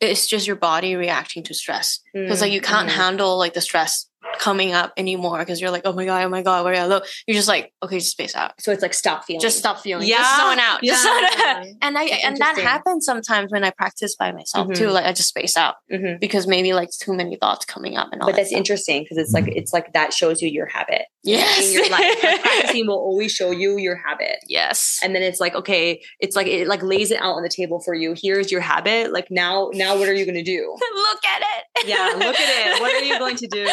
it's 0.00 0.26
just 0.26 0.46
your 0.46 0.56
body 0.56 0.96
reacting 0.96 1.42
to 1.44 1.54
stress 1.54 2.00
because 2.12 2.40
like 2.40 2.52
you 2.52 2.60
can't 2.60 2.88
Mhm. 2.88 2.92
handle 3.02 3.38
like 3.38 3.54
the 3.54 3.60
stress 3.60 4.08
coming 4.38 4.72
up 4.72 4.92
anymore 4.96 5.38
because 5.38 5.60
you're 5.60 5.70
like 5.70 5.82
oh 5.84 5.92
my 5.92 6.04
god 6.04 6.24
oh 6.24 6.28
my 6.28 6.42
god 6.42 6.64
where 6.64 6.74
do 6.74 6.80
i 6.80 6.86
look 6.86 7.04
you're 7.26 7.34
just 7.36 7.48
like 7.48 7.72
okay 7.82 7.98
just 7.98 8.10
space 8.10 8.34
out 8.34 8.52
So 8.60 8.72
it's 8.72 8.82
like 8.82 8.92
stop 8.94 9.24
feeling. 9.24 9.40
just 9.40 9.58
stop 9.58 9.78
feeling 9.80 10.06
Yeah, 10.08 10.18
just 10.18 10.36
zone 10.40 10.58
out 10.58 10.82
just 10.82 11.02
zone 11.02 11.24
out. 11.24 11.38
yeah. 11.38 11.64
and 11.82 11.96
i 11.98 12.04
and 12.04 12.36
that 12.38 12.58
happens 12.58 13.04
sometimes 13.06 13.52
when 13.52 13.64
i 13.64 13.70
practice 13.70 14.16
by 14.16 14.32
myself 14.32 14.72
too 14.74 14.86
Mhm. 14.88 14.92
like 14.92 15.04
i 15.06 15.12
just 15.12 15.28
space 15.28 15.56
out 15.56 15.76
Mhm. 15.92 16.18
because 16.20 16.46
maybe 16.46 16.72
like 16.72 16.90
too 16.90 17.14
many 17.14 17.36
thoughts 17.36 17.64
coming 17.64 17.96
up 17.96 18.08
and 18.12 18.20
all 18.22 18.26
But 18.28 18.32
that 18.32 18.36
that's 18.42 18.48
stuff. 18.50 18.58
interesting 18.58 19.02
because 19.04 19.18
it's 19.18 19.32
like 19.32 19.48
it's 19.48 19.72
like 19.72 19.92
that 19.92 20.12
shows 20.12 20.42
you 20.42 20.48
your 20.48 20.66
habit 20.66 21.02
yes 21.22 21.66
in 21.66 21.72
your 21.72 21.88
life. 21.90 22.22
Like, 22.22 22.40
practicing 22.42 22.86
will 22.86 22.98
always 22.98 23.32
show 23.32 23.50
you 23.50 23.78
your 23.78 23.96
habit. 23.96 24.36
yes 24.48 25.00
And 25.02 25.14
then 25.14 25.22
it's 25.22 25.40
like, 25.40 25.54
okay, 25.54 26.02
it's 26.20 26.36
like 26.36 26.46
it 26.46 26.66
like 26.66 26.82
lays 26.82 27.10
it 27.10 27.18
out 27.20 27.34
on 27.34 27.42
the 27.42 27.48
table 27.48 27.80
for 27.80 27.94
you. 27.94 28.14
Here's 28.20 28.52
your 28.52 28.60
habit. 28.60 29.10
Like 29.12 29.28
now, 29.30 29.70
now 29.72 29.96
what 29.98 30.08
are 30.08 30.12
you 30.14 30.26
gonna 30.26 30.42
do? 30.42 30.76
look 30.94 31.24
at 31.24 31.40
it 31.42 31.88
Yeah, 31.88 32.12
look 32.16 32.36
at 32.38 32.76
it. 32.76 32.80
What 32.80 32.92
are 32.94 33.04
you 33.04 33.18
going 33.18 33.36
to 33.36 33.46
do? 33.46 33.64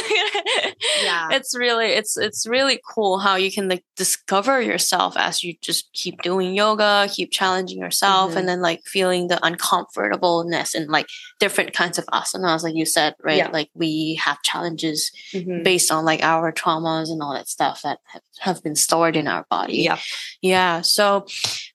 Yeah. 1.02 1.28
it's 1.32 1.56
really 1.56 1.86
it's 1.88 2.16
it's 2.16 2.46
really 2.46 2.80
cool 2.94 3.18
how 3.18 3.36
you 3.36 3.50
can 3.50 3.68
like 3.68 3.84
discover 3.96 4.60
yourself 4.60 5.14
as 5.16 5.42
you 5.42 5.54
just 5.62 5.90
keep 5.92 6.22
doing 6.22 6.54
yoga 6.54 7.08
keep 7.10 7.30
challenging 7.30 7.78
yourself 7.78 8.32
Mhm. 8.32 8.36
and 8.36 8.48
then 8.48 8.60
like 8.60 8.80
feeling 8.86 9.28
the 9.28 9.38
uncomfortableness 9.44 10.74
in 10.74 10.88
like 10.88 11.06
different 11.38 11.72
kinds 11.72 11.98
of 11.98 12.06
asanas 12.06 12.62
like 12.62 12.74
you 12.74 12.86
said 12.86 13.14
right 13.22 13.38
Yeah. 13.38 13.48
like 13.52 13.70
we 13.74 14.14
have 14.22 14.42
challenges 14.42 15.10
Mhm. 15.32 15.64
based 15.64 15.90
on 15.90 16.04
like 16.04 16.22
our 16.22 16.52
traumas 16.52 17.10
and 17.10 17.22
all 17.22 17.32
that 17.34 17.48
stuff 17.48 17.82
that 17.82 17.98
have, 18.40 18.62
been 18.62 18.76
stored 18.76 19.16
in 19.16 19.26
our 19.28 19.46
body 19.50 19.78
Yeah. 19.82 19.98
yeah. 20.42 20.80
So, 20.82 21.26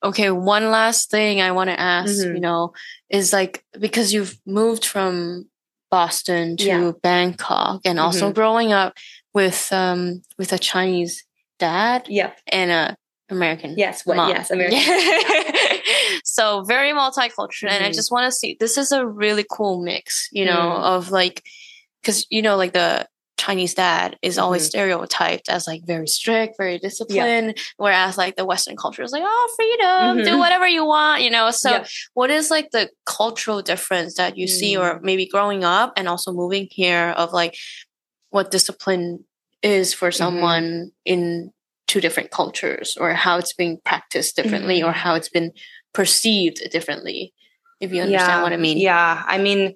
okay, 0.03 0.30
one 0.30 0.69
last 0.71 1.09
thing 1.09 1.41
I 1.41 1.51
want 1.51 1.69
to 1.69 1.80
ask, 1.80 2.11
Mhm. 2.26 2.36
you 2.36 2.39
know, 2.41 2.73
is 3.09 3.32
like 3.34 3.63
because 3.80 4.13
you've 4.13 4.38
moved 4.45 4.86
from 4.86 5.47
Boston 5.91 6.57
to 6.57 6.65
Yeah. 6.65 6.91
Bangkok 7.01 7.81
and 7.86 7.99
also 7.99 8.29
Mhm. 8.31 8.36
growing 8.36 8.73
up 8.73 8.93
with 9.33 9.71
um 9.71 10.21
with 10.38 10.51
a 10.53 10.57
Chinese 10.59 11.23
dad 11.59 12.07
Yep. 12.09 12.38
and 12.47 12.71
a 12.71 12.95
American 13.29 13.75
Yes. 13.77 14.05
What? 14.05 14.17
mom. 14.17 14.29
Yes. 14.29 14.51
American. 14.51 14.79
so 16.23 16.63
very 16.63 16.91
multicultural 16.91 17.69
and 17.71 17.83
I 17.83 17.89
Mhm. 17.89 17.93
just 17.95 18.11
want 18.11 18.31
to 18.31 18.38
see 18.38 18.55
this 18.59 18.77
is 18.77 18.91
a 18.91 19.05
really 19.05 19.45
cool 19.49 19.81
mix, 19.81 20.27
you 20.31 20.45
know, 20.45 20.51
Mm. 20.77 20.83
of 20.83 21.11
like 21.11 21.43
cuz 22.03 22.25
you 22.29 22.41
know 22.41 22.55
like 22.55 22.73
the 22.73 23.07
Chinese 23.46 23.74
dad 23.76 24.18
is 24.22 24.38
always 24.38 24.64
Mhm. 24.64 24.70
stereotyped 24.70 25.50
as 25.50 25.68
like 25.68 25.82
very 25.86 26.08
strict, 26.08 26.56
very 26.58 26.78
disciplined, 26.80 27.58
whereas 27.78 28.18
like 28.18 28.36
the 28.38 28.46
Western 28.46 28.76
culture 28.76 29.04
is 29.04 29.12
like, 29.12 29.24
oh, 29.26 29.54
freedom, 29.56 30.24
do 30.24 30.32
Mhm. 30.36 30.39
whatever 30.39 30.68
you 30.68 30.84
want, 30.86 31.22
you 31.22 31.30
know. 31.30 31.52
So, 31.52 31.70
Yeah. 31.72 31.86
what 32.14 32.30
is 32.32 32.50
like 32.50 32.72
the 32.72 32.89
cultural 33.06 33.62
difference 33.62 34.16
that 34.16 34.36
you 34.38 34.48
see, 34.48 34.76
or 34.76 34.96
Mm. 35.00 35.04
maybe 35.04 35.26
growing 35.28 35.64
up 35.64 35.93
and 35.98 36.08
also 36.10 36.32
moving 36.32 36.68
here, 36.72 37.14
of 37.18 37.34
like 37.34 37.56
what 38.32 38.52
discipline 38.52 39.26
is 39.62 39.93
for 39.93 40.10
Mm-hmm. 40.10 40.18
someone 40.24 40.91
in 41.06 41.52
two 41.88 42.02
different 42.02 42.32
cultures, 42.32 42.98
or 43.00 43.14
how 43.14 43.38
it's 43.38 43.54
being 43.54 43.78
practiced 43.86 44.36
differently, 44.36 44.80
Mm-hmm. 44.80 44.89
or 44.89 44.93
how 44.93 45.14
it's 45.16 45.30
been 45.30 45.52
perceived 45.93 46.58
differently? 46.72 47.32
If 47.80 47.91
you 47.93 48.02
understand 48.02 48.41
what 48.41 48.54
I 48.54 48.58
mean. 48.58 48.78
Yeah. 48.80 49.22
I 49.28 49.38
mean, 49.38 49.76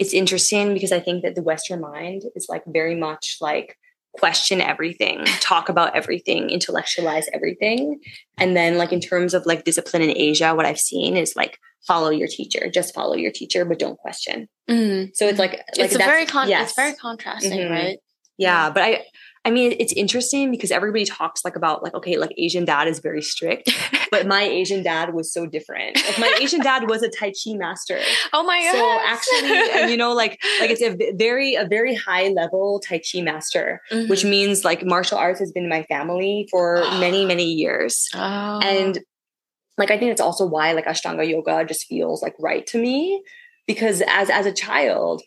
it's 0.00 0.14
interesting 0.14 0.72
because 0.74 0.90
I 0.92 0.98
think 0.98 1.22
that 1.22 1.34
the 1.36 1.42
Western 1.42 1.80
mind 1.82 2.22
is 2.34 2.46
like 2.48 2.64
very 2.66 2.96
much 2.96 3.36
like 3.40 3.76
question 4.14 4.60
everything, 4.60 5.24
talk 5.40 5.68
about 5.68 5.94
everything, 5.94 6.48
intellectualize 6.50 7.26
everything. 7.34 8.00
And 8.38 8.56
then 8.56 8.78
like 8.78 8.92
in 8.92 9.00
terms 9.00 9.34
of 9.34 9.44
like 9.46 9.64
discipline 9.64 10.02
in 10.02 10.16
Asia, 10.16 10.54
what 10.54 10.64
I've 10.66 10.80
seen 10.80 11.16
is 11.16 11.34
like 11.36 11.58
follow 11.86 12.08
your 12.10 12.28
teacher, 12.28 12.68
just 12.72 12.94
follow 12.94 13.14
your 13.14 13.30
teacher, 13.30 13.64
but 13.66 13.78
don't 13.78 13.98
question. 13.98 14.48
Mhm. 14.68 15.10
So 15.14 15.28
it's 15.28 15.38
like, 15.38 15.52
like 15.52 15.62
it's 15.76 15.94
a 15.94 15.98
very 15.98 16.24
con- 16.26 16.48
yes. 16.48 16.70
it's 16.70 16.76
very 16.76 16.94
contrasting, 16.94 17.60
Mhm. 17.60 17.70
right? 17.70 17.98
Yeah, 18.38 18.70
but 18.70 18.82
I 18.82 19.04
I 19.44 19.50
mean 19.50 19.74
it's 19.78 19.92
interesting 19.94 20.50
because 20.50 20.70
everybody 20.70 21.06
talks 21.06 21.44
like 21.46 21.56
about 21.56 21.82
like 21.82 21.94
okay, 21.94 22.18
like 22.18 22.32
Asian 22.36 22.64
dad 22.66 22.88
is 22.88 22.98
very 22.98 23.22
strict, 23.22 23.70
but 24.10 24.26
my 24.26 24.42
Asian 24.42 24.82
dad 24.82 25.14
was 25.14 25.32
so 25.32 25.46
different. 25.46 25.96
Like 25.96 26.18
my 26.18 26.38
Asian 26.40 26.60
dad 26.60 26.88
was 26.90 27.02
a 27.02 27.08
Tai 27.08 27.28
Chi 27.30 27.54
master. 27.54 27.98
Oh 28.34 28.42
my 28.42 28.60
god! 28.62 28.72
So 28.74 29.00
actually, 29.06 29.80
and 29.80 29.90
you 29.90 29.96
know, 29.96 30.12
like 30.12 30.38
like 30.60 30.70
it's 30.70 30.82
a 30.82 30.94
very 31.14 31.54
a 31.54 31.66
very 31.66 31.94
high 31.94 32.28
level 32.28 32.80
Tai 32.86 33.00
Chi 33.00 33.22
master, 33.22 33.80
which 34.08 34.22
Mhm. 34.24 34.30
means 34.30 34.64
like 34.64 34.84
martial 34.84 35.16
arts 35.16 35.40
has 35.40 35.52
been 35.52 35.68
my 35.68 35.82
family 35.84 36.46
for 36.50 36.76
many 37.00 37.24
many 37.32 37.44
years, 37.50 38.08
Oh. 38.14 38.60
and 38.62 38.98
like 39.78 39.90
I 39.90 39.96
think 39.98 40.12
it's 40.12 40.20
also 40.20 40.44
why 40.46 40.72
like 40.72 40.84
Ashtanga 40.84 41.26
yoga 41.26 41.64
just 41.64 41.86
feels 41.86 42.20
like 42.22 42.34
right 42.38 42.66
to 42.66 42.78
me 42.78 43.22
because 43.66 44.02
as 44.06 44.28
as 44.28 44.44
a 44.44 44.52
child. 44.52 45.22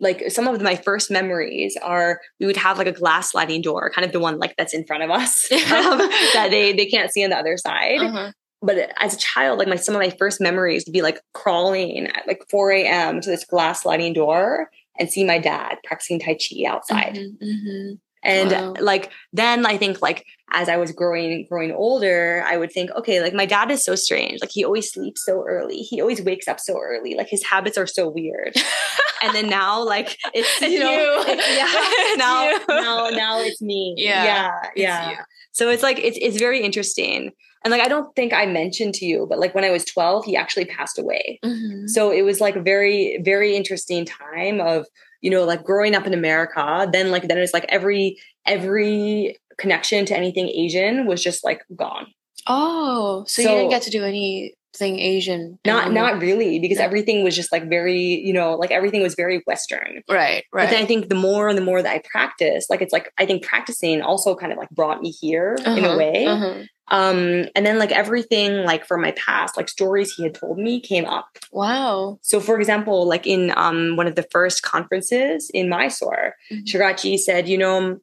Like 0.00 0.30
some 0.30 0.46
of 0.46 0.60
my 0.62 0.76
first 0.76 1.10
memories 1.10 1.76
are 1.82 2.20
we 2.40 2.46
would 2.46 2.56
have 2.56 2.78
like 2.78 2.86
a 2.86 2.92
glass 2.92 3.32
sliding 3.32 3.62
door, 3.62 3.90
kind 3.94 4.04
of 4.04 4.12
the 4.12 4.20
one 4.20 4.38
like 4.38 4.54
that's 4.56 4.74
in 4.74 4.84
front 4.86 5.02
of 5.02 5.10
us 5.10 5.50
um, 5.52 5.98
that 6.34 6.48
they 6.50 6.72
they 6.72 6.86
can't 6.86 7.12
see 7.12 7.24
on 7.24 7.30
the 7.30 7.36
other 7.36 7.56
side 7.56 8.00
Uh-huh. 8.00 8.32
but 8.62 8.90
as 8.98 9.14
a 9.14 9.18
child, 9.18 9.58
like 9.58 9.68
my 9.68 9.76
some 9.76 9.94
of 9.94 10.00
my 10.00 10.10
first 10.10 10.40
memories 10.40 10.84
would 10.86 10.92
be 10.92 11.02
like 11.02 11.20
crawling 11.34 12.06
at 12.06 12.26
like 12.26 12.42
4 12.50 12.70
a.m. 12.72 13.20
to 13.20 13.30
this 13.30 13.44
glass 13.44 13.82
sliding 13.82 14.12
door 14.12 14.70
and 14.98 15.10
see 15.10 15.24
my 15.24 15.38
dad 15.38 15.76
practicing 15.84 16.18
Tai 16.18 16.34
Chi 16.34 16.64
outside. 16.66 17.14
Mhm, 17.14 17.38
mhm. 17.42 17.98
And 18.28 18.50
Wow. 18.52 18.74
like 18.80 19.10
then 19.32 19.64
I 19.66 19.76
think 19.78 20.02
like 20.02 20.24
as 20.52 20.68
I 20.68 20.76
was 20.76 20.92
growing 20.92 21.46
growing 21.50 21.72
older, 21.72 22.44
I 22.46 22.56
would 22.56 22.72
think, 22.72 22.90
okay, 22.98 23.20
like 23.20 23.34
my 23.34 23.46
dad 23.46 23.70
is 23.70 23.84
so 23.84 23.94
strange. 23.94 24.40
Like 24.40 24.50
he 24.52 24.64
always 24.64 24.92
sleeps 24.92 25.24
so 25.24 25.44
early. 25.46 25.78
He 25.78 26.00
always 26.00 26.20
wakes 26.22 26.48
up 26.48 26.60
so 26.60 26.74
early. 26.80 27.14
Like 27.16 27.28
his 27.28 27.44
habits 27.44 27.76
are 27.78 27.86
so 27.86 28.08
weird. 28.08 28.54
and 29.22 29.34
then 29.34 29.48
now 29.48 29.82
like 29.84 30.16
it's 30.34 30.48
It's 30.62 30.72
you 30.72 30.80
know 30.80 31.22
it's- 31.32 31.56
yeah 31.56 31.68
It's 32.08 32.18
now 32.18 32.50
you. 32.50 32.58
now 32.68 33.08
now 33.10 33.40
it's 33.40 33.60
me. 33.62 33.94
Yeah, 33.96 34.24
Yeah. 34.24 34.50
It's 34.74 34.80
Yeah. 34.80 35.10
you. 35.10 35.16
So 35.52 35.70
it's 35.70 35.82
like 35.82 35.98
it's 35.98 36.18
it's 36.20 36.38
very 36.38 36.60
interesting. 36.62 37.32
And 37.64 37.72
like 37.72 37.82
I 37.82 37.88
don't 37.88 38.14
think 38.14 38.32
I 38.32 38.46
mentioned 38.46 38.94
to 38.94 39.04
you, 39.04 39.26
but 39.28 39.40
like 39.40 39.52
when 39.54 39.64
I 39.64 39.70
was 39.70 39.84
12, 39.84 40.24
he 40.24 40.36
actually 40.36 40.66
passed 40.66 40.96
away. 40.98 41.40
Mhm. 41.44 41.88
So 41.88 42.10
it 42.12 42.22
was 42.22 42.40
like 42.40 42.54
a 42.56 42.62
very, 42.62 43.18
very 43.24 43.56
interesting 43.56 44.04
time 44.04 44.60
of, 44.60 44.86
you 45.20 45.30
know, 45.30 45.44
like 45.44 45.64
growing 45.64 45.94
up 45.94 46.06
in 46.06 46.14
America. 46.14 46.88
Then 46.92 47.10
like 47.10 47.28
then 47.28 47.38
it's 47.38 47.52
like 47.54 47.66
every 47.68 48.18
every 48.46 49.36
connection 49.58 50.04
to 50.06 50.16
anything 50.16 50.48
Asian 50.48 51.06
was 51.06 51.22
just 51.22 51.44
like 51.44 51.62
gone. 51.76 52.06
Oh, 52.46 53.24
so, 53.26 53.42
you 53.42 53.48
didn't 53.48 53.70
get 53.70 53.82
to 53.82 53.90
do 53.90 54.04
anything 54.04 54.98
Asian? 55.00 55.58
Not 55.66 55.86
anymore. 55.86 56.12
not 56.12 56.22
really, 56.22 56.58
because 56.60 56.78
Yeah. 56.78 56.84
everything 56.84 57.22
was 57.24 57.34
just 57.36 57.52
like 57.52 57.68
very, 57.68 58.00
you 58.00 58.32
know, 58.32 58.54
like 58.54 58.70
everything 58.70 59.02
was 59.02 59.14
very 59.14 59.42
Western. 59.46 60.02
right, 60.08 60.44
But 60.52 60.56
right. 60.58 60.70
then 60.70 60.82
I 60.82 60.86
think 60.86 61.08
the 61.08 61.14
more 61.14 61.48
and 61.48 61.58
the 61.58 61.62
more 61.62 61.82
that 61.82 61.92
I 61.92 62.00
practice, 62.10 62.66
like 62.70 62.80
it's 62.80 62.92
like 62.92 63.12
I 63.18 63.26
think 63.26 63.42
practicing 63.44 64.00
also 64.00 64.34
kind 64.34 64.52
of 64.52 64.58
like 64.58 64.70
brought 64.70 65.02
me 65.02 65.10
here 65.10 65.56
in 65.66 65.84
a 65.84 65.88
Uh-huh, 65.88 65.98
way. 65.98 66.24
uh-huh. 66.26 66.54
Um, 66.90 67.46
and 67.54 67.66
then 67.66 67.78
like 67.78 67.92
everything 67.92 68.64
like 68.64 68.86
from 68.86 69.02
my 69.02 69.12
past, 69.12 69.56
like 69.56 69.68
stories 69.68 70.14
he 70.14 70.22
had 70.22 70.34
told 70.34 70.58
me 70.58 70.80
came 70.80 71.04
up. 71.04 71.38
Wow. 71.52 72.18
So 72.22 72.40
for 72.40 72.58
example, 72.58 73.06
like 73.06 73.26
in 73.26 73.52
um 73.56 73.96
one 73.96 74.06
of 74.06 74.14
the 74.14 74.26
first 74.30 74.62
conferences 74.62 75.50
in 75.52 75.68
Mysore, 75.68 76.34
Mhm. 76.50 76.64
Sharatji 76.64 77.18
said, 77.18 77.48
you 77.48 77.58
know, 77.58 77.98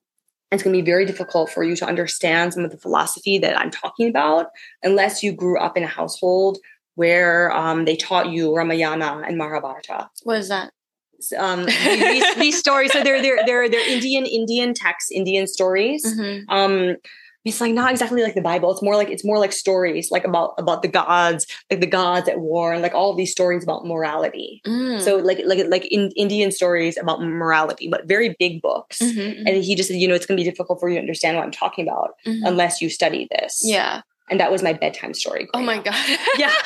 it's 0.51 0.61
going 0.63 0.75
to 0.75 0.81
be 0.81 0.86
very 0.86 1.05
difficult 1.05 1.49
for 1.49 1.63
you 1.63 1.75
to 1.77 1.86
understand 1.86 2.53
some 2.53 2.63
of 2.63 2.71
the 2.71 2.77
philosophy 2.77 3.38
that 3.39 3.59
I'm 3.59 3.71
talking 3.71 4.07
about 4.07 4.47
unless 4.83 5.23
you 5.23 5.33
grew 5.33 5.59
up 5.59 5.75
in 5.75 5.83
a 5.83 5.88
household 5.88 6.59
where 6.93 7.51
um, 7.51 7.86
they 7.86 7.95
taught 7.95 8.29
you 8.29 8.55
Ramayana 8.55 9.23
and 9.27 9.38
Mahabharata. 9.38 10.09
What 10.23 10.38
is 10.38 10.49
that? 10.49 10.71
Um, 11.38 11.65
these, 11.65 12.36
these 12.36 12.59
stories, 12.59 12.91
so 12.91 13.01
they're 13.01 13.21
they're 13.21 13.39
they're 13.45 13.67
they're 13.69 13.89
Indian 13.89 14.25
Indian 14.25 14.73
texts, 14.73 15.11
Indian 15.11 15.47
stories. 15.47 16.05
Mhm. 16.05 16.43
Um, 16.49 16.95
it's 17.45 17.61
like 17.61 17.73
not 17.73 17.91
exactly 17.91 18.23
like 18.23 18.33
the 18.33 18.41
Bible. 18.41 18.71
It's 18.71 18.81
more 18.81 18.95
like 18.95 19.09
it's 19.09 19.23
more 19.23 19.37
like 19.37 19.53
stories, 19.53 20.09
like 20.11 20.25
about 20.25 20.55
about 20.57 20.81
the 20.81 20.87
gods, 20.87 21.45
like 21.69 21.79
the 21.79 21.87
gods 21.87 22.27
at 22.27 22.39
war, 22.39 22.73
and 22.73 22.81
like 22.81 22.93
all 22.93 23.15
these 23.15 23.31
stories 23.31 23.63
about 23.63 23.85
morality. 23.85 24.61
Mm. 24.65 24.99
So 24.99 25.17
like 25.17 25.39
like 25.45 25.65
like 25.67 25.85
in 25.91 26.11
Indian 26.17 26.51
stories 26.51 26.97
about 26.97 27.21
morality, 27.21 27.87
but 27.87 28.07
very 28.07 28.35
big 28.39 28.61
books. 28.61 28.99
Mhm, 28.99 29.43
And 29.45 29.63
he 29.63 29.75
just 29.75 29.89
said, 29.89 29.97
you 29.97 30.07
know, 30.07 30.15
it's 30.15 30.25
going 30.25 30.37
to 30.37 30.43
be 30.43 30.49
difficult 30.49 30.79
for 30.79 30.89
you 30.89 30.95
to 30.95 31.01
understand 31.01 31.37
what 31.37 31.45
I'm 31.45 31.51
talking 31.51 31.87
about 31.87 32.15
mhm. 32.25 32.41
unless 32.45 32.81
you 32.81 32.89
study 32.89 33.27
this. 33.31 33.61
yeah. 33.63 34.01
And 34.30 34.39
that 34.39 34.51
was 34.51 34.63
my 34.63 34.73
bedtime 34.73 35.13
story. 35.13 35.47
Oh 35.53 35.61
my 35.61 35.78
up. 35.78 35.86
god. 35.86 36.19
Yeah. 36.38 36.51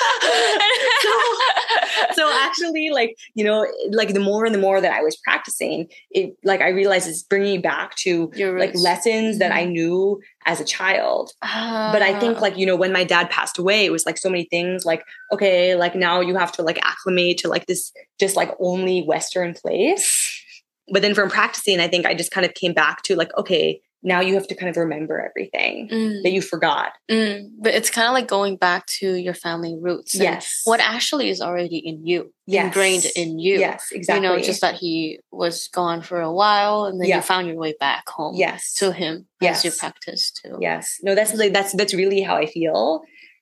So 2.14 2.30
actually, 2.44 2.90
like, 2.90 3.18
you 3.36 3.44
know, 3.44 3.66
like 3.92 4.14
the 4.14 4.20
more 4.20 4.46
and 4.46 4.54
the 4.56 4.60
more 4.60 4.80
that 4.82 4.92
I 4.92 5.02
was 5.02 5.16
practicing, 5.18 5.88
it 6.12 6.36
like 6.44 6.62
I 6.62 6.70
realized 6.70 7.08
it's 7.08 7.24
bringing 7.24 7.52
me 7.54 7.58
back 7.58 7.96
to 7.98 8.32
like 8.38 8.74
lessons 8.76 9.40
that 9.40 9.52
Mm-hmm. 9.52 9.60
I 9.60 9.66
knew 9.66 10.22
as 10.46 10.60
a 10.62 10.66
child. 10.66 11.32
But 11.42 12.02
I 12.02 12.18
think 12.20 12.38
Ah. 12.38 12.42
like, 12.42 12.58
you 12.58 12.66
know, 12.66 12.76
when 12.76 12.92
my 12.94 13.04
dad 13.04 13.30
passed 13.30 13.58
away, 13.58 13.86
it 13.86 13.92
was 13.92 14.06
like 14.06 14.18
so 14.18 14.30
many 14.30 14.46
things 14.46 14.86
like, 14.86 15.04
okay, 15.32 15.76
like 15.76 15.96
now 15.96 16.22
you 16.22 16.36
have 16.36 16.52
to 16.54 16.62
like 16.64 16.80
acclimate 16.84 17.38
to 17.40 17.48
like 17.50 17.66
this 17.66 17.92
just 18.20 18.36
like 18.36 18.52
only 18.60 19.02
Western 19.02 19.54
place. 19.54 20.36
But 20.92 21.04
then 21.04 21.14
from 21.14 21.30
practicing, 21.30 21.80
I 21.80 21.88
think 21.88 22.06
I 22.08 22.16
just 22.16 22.32
kind 22.32 22.46
of 22.48 22.56
came 22.56 22.74
back 22.74 23.04
to 23.04 23.16
like, 23.16 23.30
okay, 23.38 23.80
now 24.02 24.22
you 24.22 24.34
have 24.36 24.48
to 24.48 24.56
kind 24.56 24.70
of 24.70 24.78
remember 24.78 25.20
everything 25.20 25.90
Mm, 25.92 26.24
that 26.24 26.32
you 26.32 26.42
forgot. 26.42 26.94
mm. 27.12 27.50
But 27.62 27.74
it's 27.74 27.90
kind 27.90 28.08
of 28.08 28.14
like 28.14 28.28
going 28.28 28.56
back 28.56 28.86
to 29.00 29.14
your 29.16 29.34
family 29.34 29.76
roots. 29.80 30.14
and 30.14 30.24
Yes. 30.24 30.62
What 30.64 30.80
actually 30.80 31.30
is 31.30 31.42
already 31.42 31.78
in 31.78 32.06
you, 32.06 32.34
Yes. 32.48 32.66
ingrained 32.68 33.06
in 33.16 33.40
you. 33.40 33.60
Yes, 33.60 33.88
exactly. 33.92 34.26
You 34.28 34.34
know, 34.36 34.42
just 34.42 34.62
that 34.62 34.76
he 34.76 35.20
was 35.32 35.68
gone 35.68 36.02
for 36.02 36.22
a 36.22 36.32
while, 36.32 36.86
and 36.86 37.00
then 37.02 37.10
Yeah. 37.10 37.18
you 37.18 37.22
found 37.22 37.48
your 37.48 37.58
way 37.58 37.74
back 37.80 38.08
home. 38.10 38.36
yes. 38.36 38.74
To 38.76 38.92
him 38.94 39.28
as 39.42 39.66
you 39.66 39.72
practice 39.72 40.32
too. 40.32 40.58
Yes. 40.62 40.98
No, 41.04 41.14
that's 41.16 41.34
like 41.34 41.54
that's 41.54 41.74
that's 41.74 41.94
really 41.94 42.22
how 42.22 42.36
I 42.38 42.46
feel. 42.46 43.02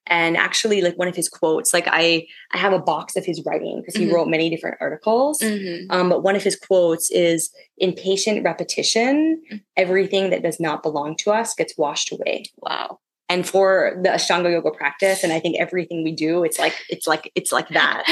And 0.09 0.37
actually, 0.37 0.81
like 0.81 0.97
one 0.97 1.07
of 1.07 1.15
his 1.15 1.29
quotes, 1.29 1.73
like 1.73 1.87
I 1.87 2.25
I 2.53 2.57
have 2.57 2.73
a 2.73 2.79
box 2.79 3.15
of 3.15 3.25
his 3.25 3.43
writing 3.45 3.81
because 3.81 3.95
he 3.95 4.05
Mhm. 4.07 4.13
wrote 4.13 4.27
many 4.27 4.49
different 4.49 4.77
articles. 4.79 5.39
Mhm. 5.39 5.87
Um, 5.89 6.09
but 6.09 6.23
one 6.23 6.35
of 6.35 6.43
his 6.43 6.55
quotes 6.55 7.11
is 7.11 7.51
in 7.77 7.93
patient 7.93 8.43
repetition, 8.43 9.41
Mm. 9.51 9.61
everything 9.75 10.29
that 10.31 10.43
does 10.43 10.59
not 10.59 10.83
belong 10.83 11.15
to 11.17 11.31
us 11.31 11.53
gets 11.53 11.77
washed 11.77 12.11
away. 12.11 12.43
Wow. 12.57 12.99
And 13.29 13.45
for 13.47 13.99
the 14.01 14.09
Ashtanga 14.09 14.49
yoga 14.51 14.71
practice, 14.71 15.21
and 15.23 15.33
I 15.33 15.39
think 15.41 15.57
everything 15.59 16.03
we 16.03 16.13
do, 16.13 16.43
it's 16.45 16.57
like 16.59 16.73
it's 16.89 17.07
like 17.07 17.31
it's 17.35 17.51
like 17.51 17.67
that. 17.69 18.03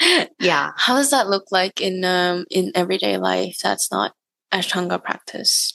Yeah. 0.40 0.70
How 0.76 0.96
does 0.96 1.10
that 1.10 1.28
look 1.28 1.44
like 1.50 1.80
in 1.80 2.04
um 2.04 2.46
in 2.50 2.72
everyday 2.74 3.16
life? 3.18 3.58
That's 3.62 3.90
not 3.92 4.12
Ashtanga 4.52 5.02
practice? 5.02 5.72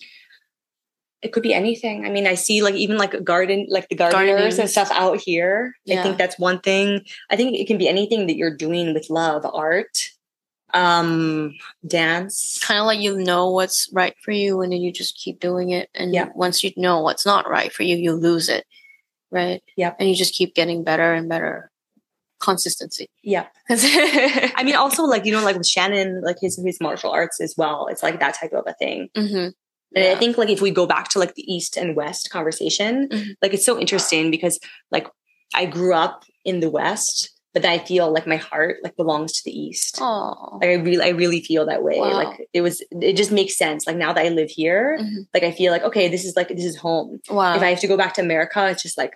It 1.22 1.34
could 1.34 1.44
be 1.44 1.54
anything. 1.54 2.06
I 2.06 2.10
mean, 2.10 2.28
I 2.28 2.36
see 2.36 2.62
like 2.62 2.76
even 2.76 2.98
like 2.98 3.14
a 3.14 3.22
garden, 3.22 3.66
like 3.70 3.90
the 3.90 3.96
gardeners 3.96 4.28
Gardening. 4.40 4.60
and 4.62 4.70
stuff 4.70 4.90
out 4.92 5.20
here. 5.20 5.74
I 5.90 6.02
think 6.04 6.18
that's 6.18 6.38
one 6.38 6.60
thing. 6.60 7.02
I 7.32 7.36
think 7.36 7.56
it 7.58 7.66
can 7.68 7.78
be 7.78 7.88
anything 7.90 8.28
that 8.28 8.36
you're 8.38 8.56
doing 8.56 8.94
with 8.94 9.10
love, 9.10 9.44
art, 9.52 10.10
um, 10.74 11.56
dance. 11.86 12.60
Kind 12.64 12.80
of 12.80 12.86
like 12.86 13.00
you 13.00 13.18
know 13.18 13.50
what's 13.50 13.90
right 13.94 14.16
for 14.24 14.32
you, 14.32 14.62
and 14.62 14.72
then 14.72 14.82
you 14.82 14.92
just 14.92 15.18
keep 15.18 15.40
doing 15.40 15.72
it. 15.72 15.90
And 15.96 16.14
Yeah. 16.14 16.30
once 16.36 16.64
you 16.64 16.72
know 16.78 17.02
what's 17.02 17.26
not 17.26 17.50
right 17.50 17.72
for 17.74 17.84
you, 17.84 17.96
you 17.96 18.14
lose 18.14 18.48
it, 18.50 18.66
right? 19.32 19.64
Yep. 19.76 19.96
And 20.00 20.10
you 20.10 20.16
just 20.16 20.36
keep 20.36 20.54
getting 20.54 20.84
better 20.84 21.14
and 21.14 21.28
better. 21.28 21.72
Consistency. 22.40 23.10
Yeah. 23.24 23.48
I 23.70 24.54
I 24.58 24.64
mean, 24.64 24.76
also 24.76 25.04
like, 25.04 25.26
you 25.26 25.32
know, 25.32 25.44
like 25.44 25.58
with 25.58 25.66
Shannon, 25.66 26.22
like 26.22 26.38
his, 26.40 26.62
his 26.64 26.80
martial 26.80 27.10
arts 27.10 27.42
as 27.42 27.56
well. 27.58 27.88
It's 27.88 28.04
like 28.04 28.20
that 28.20 28.36
type 28.36 28.54
of 28.54 28.64
a 28.68 28.74
thing. 28.74 29.10
hmm 29.18 29.48
And 29.96 30.04
Yeah. 30.06 30.12
I 30.12 30.16
think 30.16 30.38
like 30.38 30.50
if 30.50 30.62
we 30.62 30.72
go 30.72 30.86
back 30.86 31.10
to 31.10 31.20
like 31.20 31.36
the 31.36 31.52
East 31.52 31.78
and 31.78 31.96
West 31.96 32.30
conversation, 32.30 33.08
Mhm. 33.10 33.36
like 33.42 33.54
it's 33.54 33.66
so 33.66 33.80
interesting 33.80 34.32
because 34.32 34.60
like 34.92 35.08
I 35.54 35.66
grew 35.66 35.94
up 35.94 36.24
in 36.44 36.60
the 36.60 36.70
West, 36.70 37.30
but 37.54 37.62
then 37.64 37.72
I 37.72 37.80
feel 37.84 38.12
like 38.12 38.28
my 38.28 38.36
heart 38.36 38.78
like 38.84 38.96
belongs 38.98 39.32
to 39.34 39.42
the 39.46 39.52
East. 39.58 39.98
Oh. 40.02 40.60
Like 40.62 40.70
I 40.70 40.74
really, 40.74 41.04
I 41.04 41.10
really 41.10 41.42
feel 41.42 41.66
that 41.68 41.84
way. 41.84 42.00
Wow. 42.00 42.14
Like 42.14 42.48
it 42.54 42.62
was, 42.62 42.84
it 42.92 43.14
just 43.16 43.32
makes 43.32 43.58
sense. 43.58 43.88
Like 43.88 43.96
now 43.98 44.12
that 44.14 44.26
I 44.26 44.30
live 44.30 44.50
here, 44.50 44.98
Mhm. 45.02 45.28
like 45.34 45.44
I 45.44 45.52
feel 45.52 45.72
like 45.72 45.84
okay, 45.84 46.08
this 46.10 46.26
is 46.26 46.36
like 46.36 46.50
this 46.50 46.66
is 46.66 46.76
home. 46.78 47.20
Wow. 47.30 47.56
If 47.56 47.62
I 47.62 47.70
have 47.70 47.80
to 47.80 47.88
go 47.88 47.98
back 47.98 48.14
to 48.16 48.22
America, 48.22 48.68
it's 48.68 48.84
just 48.84 48.98
like 48.98 49.14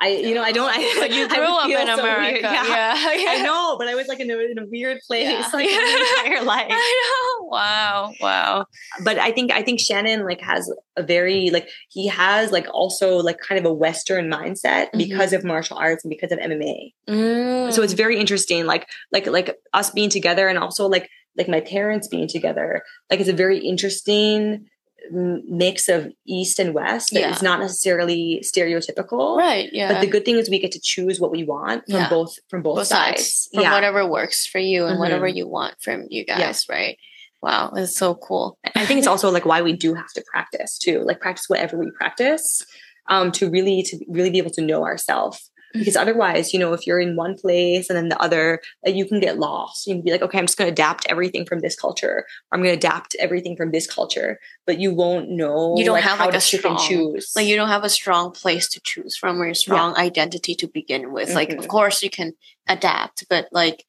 I, 0.00 0.08
you 0.08 0.34
know, 0.34 0.42
I 0.42 0.52
don't. 0.52 0.70
I, 0.74 1.06
you 1.06 1.28
grew 1.28 1.44
up 1.44 1.68
in 1.68 1.86
so. 1.86 1.98
America. 2.00 2.40
Yeah. 2.42 2.64
Yeah. 2.66 3.12
yeah. 3.16 3.30
I 3.30 3.42
know, 3.42 3.76
but 3.78 3.88
I 3.88 3.94
was 3.94 4.06
like 4.06 4.20
in 4.20 4.30
a, 4.30 4.38
in 4.38 4.58
a 4.58 4.66
weird 4.66 4.98
place 5.06 5.26
Yeah. 5.28 5.48
like 5.52 5.66
my 5.66 6.22
entire 6.24 6.44
life. 6.44 6.66
I 6.70 7.02
know. 7.40 7.46
Wow. 7.48 8.12
Wow. 8.20 8.66
But 9.02 9.18
I 9.18 9.32
think 9.32 9.52
I 9.52 9.62
think 9.62 9.80
Shannon 9.80 10.24
like 10.24 10.40
has 10.40 10.72
a 10.96 11.02
very 11.02 11.50
like 11.50 11.68
he 11.88 12.08
has 12.08 12.52
like 12.52 12.66
also 12.72 13.16
like 13.18 13.38
kind 13.40 13.58
of 13.58 13.64
a 13.64 13.72
Western 13.74 14.30
mindset 14.30 14.88
Mhm. 14.92 14.98
because 14.98 15.32
of 15.32 15.44
martial 15.44 15.76
arts 15.78 16.04
and 16.04 16.10
because 16.10 16.32
of 16.32 16.38
MMA. 16.38 16.92
Mm. 17.08 17.72
so 17.72 17.82
it's 17.82 17.92
very 17.94 18.18
interesting 18.18 18.66
like 18.66 18.86
like 19.12 19.26
like 19.26 19.56
us 19.72 19.90
being 19.90 20.10
together 20.10 20.46
and 20.48 20.58
also 20.58 20.86
like 20.88 21.08
like 21.36 21.48
my 21.48 21.60
parents 21.60 22.08
being 22.08 22.28
together 22.28 22.82
like 23.10 23.20
it's 23.20 23.28
a 23.28 23.32
very 23.32 23.58
interesting 23.58 24.66
mix 25.10 25.88
of 25.88 26.12
east 26.26 26.58
and 26.58 26.74
west 26.74 27.12
that 27.12 27.20
Yeah. 27.20 27.30
is 27.34 27.42
not 27.42 27.60
necessarily 27.60 28.42
stereotypical 28.44 29.36
right. 29.36 29.68
Yeah. 29.72 29.92
but 29.92 30.00
the 30.00 30.06
good 30.06 30.24
thing 30.24 30.36
is 30.36 30.50
we 30.50 30.58
get 30.58 30.72
to 30.72 30.80
choose 30.80 31.20
what 31.20 31.30
we 31.30 31.44
want 31.44 31.84
from 31.86 31.94
Yeah. 31.96 32.08
both 32.10 32.34
from 32.50 32.62
both, 32.62 32.76
both 32.76 32.86
sides, 32.88 33.20
sides 33.22 33.48
from 33.54 33.62
yeah 33.62 33.72
whatever 33.74 34.06
works 34.06 34.46
for 34.46 34.58
you 34.58 34.86
and 34.86 34.96
Mhm. 34.96 35.00
whatever 35.00 35.26
you 35.28 35.48
want 35.48 35.74
from 35.80 36.06
you 36.10 36.24
guys, 36.24 36.64
right? 36.68 36.96
Wow, 37.40 37.72
it's 37.76 37.96
so 37.96 38.14
cool. 38.16 38.58
i 38.74 38.84
think 38.84 38.98
it's 38.98 39.06
also 39.06 39.30
like 39.30 39.44
why 39.46 39.62
we 39.62 39.72
do 39.72 39.94
have 39.94 40.12
to 40.14 40.22
practice 40.32 40.76
too 40.78 41.02
like 41.04 41.20
practice 41.20 41.44
whatever 41.48 41.78
we 41.78 41.88
practice 41.96 42.64
um 43.08 43.30
to 43.32 43.48
really 43.48 43.82
to 43.84 43.98
really 44.08 44.30
be 44.30 44.38
able 44.38 44.50
to 44.50 44.62
know 44.62 44.84
ourselves 44.84 45.38
Mm-hmm. 45.38 45.47
Because 45.74 45.96
otherwise 45.96 46.52
you 46.52 46.58
know 46.58 46.72
if 46.72 46.86
you're 46.86 47.00
in 47.00 47.14
one 47.16 47.36
place 47.36 47.88
and 47.90 47.96
then 47.96 48.08
the 48.08 48.18
other 48.20 48.60
like, 48.84 48.94
you 48.94 49.04
can 49.06 49.20
get 49.20 49.38
lost 49.38 49.86
you 49.86 49.94
can 49.94 50.02
be 50.02 50.10
like 50.10 50.22
okay 50.22 50.38
i'm 50.38 50.46
just 50.46 50.56
going 50.58 50.68
to 50.68 50.72
adapt 50.72 51.06
everything 51.08 51.44
from 51.44 51.60
this 51.60 51.76
culture 51.76 52.24
or 52.50 52.52
i'm 52.52 52.62
going 52.62 52.72
to 52.72 52.86
adapt 52.86 53.14
everything 53.18 53.56
from 53.56 53.70
this 53.70 53.86
culture 53.86 54.38
but 54.66 54.78
you 54.80 54.92
won't 54.94 55.28
know 55.30 55.74
You 55.76 55.84
don't 55.84 55.94
like, 55.94 56.04
have, 56.04 56.18
how 56.18 56.24
like, 56.26 56.32
to 56.32 56.38
a 56.38 56.40
strong- 56.40 56.78
choose 56.78 57.32
Like 57.36 57.46
you 57.46 57.56
don't 57.56 57.68
have 57.68 57.84
a 57.84 57.90
strong 57.90 58.32
place 58.32 58.68
to 58.70 58.80
choose 58.80 59.16
from 59.16 59.40
or 59.40 59.48
a 59.48 59.54
strong 59.54 59.94
identity 59.96 60.54
to 60.56 60.66
begin 60.68 61.12
with. 61.12 61.34
Like 61.34 61.50
of 61.52 61.64
Mhm. 61.64 61.68
course 61.68 62.02
you 62.02 62.10
can 62.10 62.32
adapt, 62.68 63.26
but 63.28 63.48
like 63.52 63.84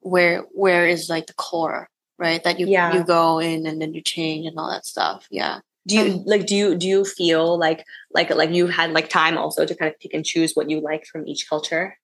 where 0.00 0.42
where 0.52 0.86
is 0.88 1.08
like 1.08 1.26
the 1.26 1.34
core, 1.34 1.88
right? 2.18 2.42
That 2.44 2.58
you 2.58 2.66
Yeah. 2.66 2.94
you 2.94 3.04
go 3.04 3.38
in 3.38 3.66
and 3.66 3.80
then 3.80 3.94
you 3.94 4.00
change 4.02 4.46
and 4.46 4.58
all 4.58 4.70
that 4.70 4.86
stuff. 4.86 5.26
Yeah. 5.30 5.60
Do 5.86 5.96
you 5.96 6.04
Um, 6.14 6.22
like 6.26 6.46
do 6.46 6.54
you 6.54 6.74
do 6.76 6.86
you 6.86 7.04
feel 7.04 7.58
like 7.58 7.84
like 8.14 8.30
like 8.34 8.50
you 8.50 8.66
had 8.68 8.92
like 8.92 9.08
time 9.08 9.36
also 9.36 9.64
to 9.66 9.74
kind 9.74 9.90
of 9.92 9.98
pick 10.00 10.14
and 10.14 10.24
choose 10.24 10.52
what 10.54 10.70
you 10.70 10.80
like 10.80 11.04
from 11.06 11.26
each 11.26 11.48
culture 11.48 11.98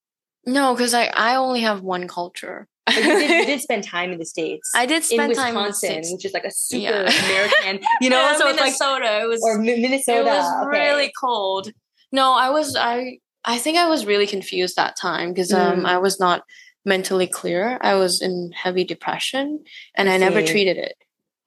No, 0.47 0.74
because 0.74 0.95
I 0.95 1.05
I 1.07 1.37
only 1.37 1.61
have 1.61 1.83
one 1.83 2.09
culture. 2.09 2.66
but 2.87 2.97
you 2.97 3.03
did, 3.03 3.31
you 3.31 3.47
did 3.47 3.61
spend 3.68 3.85
time 3.85 4.11
in 4.12 4.18
the 4.18 4.24
states 4.24 4.70
I 4.74 4.87
did 4.87 4.97
in 4.97 5.03
spend 5.03 5.35
time 5.35 5.57
in 5.57 5.62
wisconsin 5.64 6.12
which 6.14 6.24
is 6.24 6.33
like 6.33 6.45
a 6.45 6.51
super 6.51 6.83
Yeah. 6.83 7.12
american 7.26 7.74
you 8.01 8.11
know 8.11 8.20
Yeah, 8.22 8.37
so 8.39 8.49
it's 8.49 8.59
like 8.61 8.72
Minnesota. 8.79 9.11
it 9.22 9.29
was 9.29 9.41
or 9.45 9.59
Mi- 9.59 9.81
Minnesota. 9.85 10.20
It 10.20 10.24
was 10.24 10.47
okay. 10.66 10.79
really 10.89 11.12
cold. 11.24 11.64
No, 12.11 12.33
I 12.33 12.49
was 12.51 12.74
I 12.76 13.18
I 13.45 13.59
think 13.59 13.76
I 13.79 13.87
was 13.89 14.07
really 14.07 14.26
confused 14.26 14.74
that 14.76 14.97
time 14.97 15.29
because 15.33 15.53
um 15.53 15.81
Mm. 15.83 15.87
I 15.95 15.99
was 15.99 16.18
not 16.18 16.39
mentally 16.85 17.26
clear. 17.26 17.62
I 17.83 17.95
was 18.03 18.22
in 18.22 18.35
heavy 18.64 18.85
depression 18.85 19.47
and 19.95 20.09
I 20.09 20.14
I, 20.14 20.18
never 20.26 20.41
treated 20.43 20.76
it. 20.89 20.97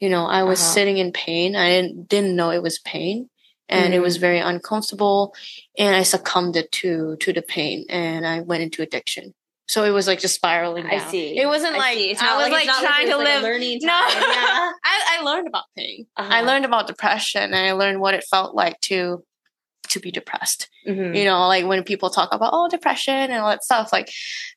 You 0.01 0.09
know, 0.09 0.25
I 0.25 0.43
was 0.43 0.59
Uh-huh. 0.59 0.73
sitting 0.73 0.97
in 0.97 1.11
pain. 1.13 1.55
I 1.55 1.69
didn't 1.69 2.09
didn't 2.09 2.35
know 2.35 2.49
it 2.51 2.61
was 2.63 2.79
pain. 2.79 3.29
And 3.69 3.93
it 3.93 3.99
Mm. 3.99 4.07
was 4.07 4.17
very 4.17 4.39
uncomfortable 4.39 5.33
and 5.77 5.95
I 5.95 6.03
succumbed 6.03 6.57
it 6.57 6.69
to 6.79 7.15
to 7.23 7.31
the 7.31 7.41
pain 7.41 7.85
and 7.87 8.27
I 8.27 8.41
went 8.41 8.63
into 8.63 8.81
addiction. 8.81 9.33
So 9.69 9.85
it 9.85 9.91
was 9.91 10.05
like 10.07 10.19
just 10.19 10.35
spiraling 10.35 10.85
I 10.87 10.97
see. 11.11 11.37
It 11.37 11.45
wasn't 11.45 11.75
I 11.75 11.77
like 11.77 11.97
see. 11.97 12.09
It's 12.11 12.21
I 12.21 12.25
not 12.25 12.37
was 12.41 12.49
like, 12.51 12.67
like, 12.67 12.79
trying 12.85 13.07
it 13.07 13.11
to 13.11 13.17
like 13.17 13.27
a 13.27 13.29
live 13.29 13.43
learning 13.43 13.79
no. 13.83 13.93
Yeah. 13.93 14.71
I, 14.93 14.95
I 15.19 15.21
learned 15.23 15.47
about 15.47 15.63
pain. 15.77 16.07
I 16.17 16.21
Uh-huh. 16.21 16.47
learned 16.47 16.65
about 16.65 16.87
depression 16.87 17.43
and 17.43 17.55
I 17.55 17.71
learned 17.71 18.01
what 18.01 18.13
it 18.13 18.25
felt 18.29 18.53
like 18.53 18.77
to 18.91 19.23
to 19.89 19.99
be 19.99 20.11
depressed. 20.11 20.69
Mhm. 20.87 21.15
You 21.17 21.25
know, 21.25 21.47
like 21.47 21.65
when 21.65 21.83
people 21.83 22.09
talk 22.09 22.29
about 22.33 22.51
oh 22.53 22.67
depression 22.69 23.13
and 23.13 23.33
all 23.33 23.49
that 23.49 23.63
stuff, 23.63 23.91
like 23.91 24.09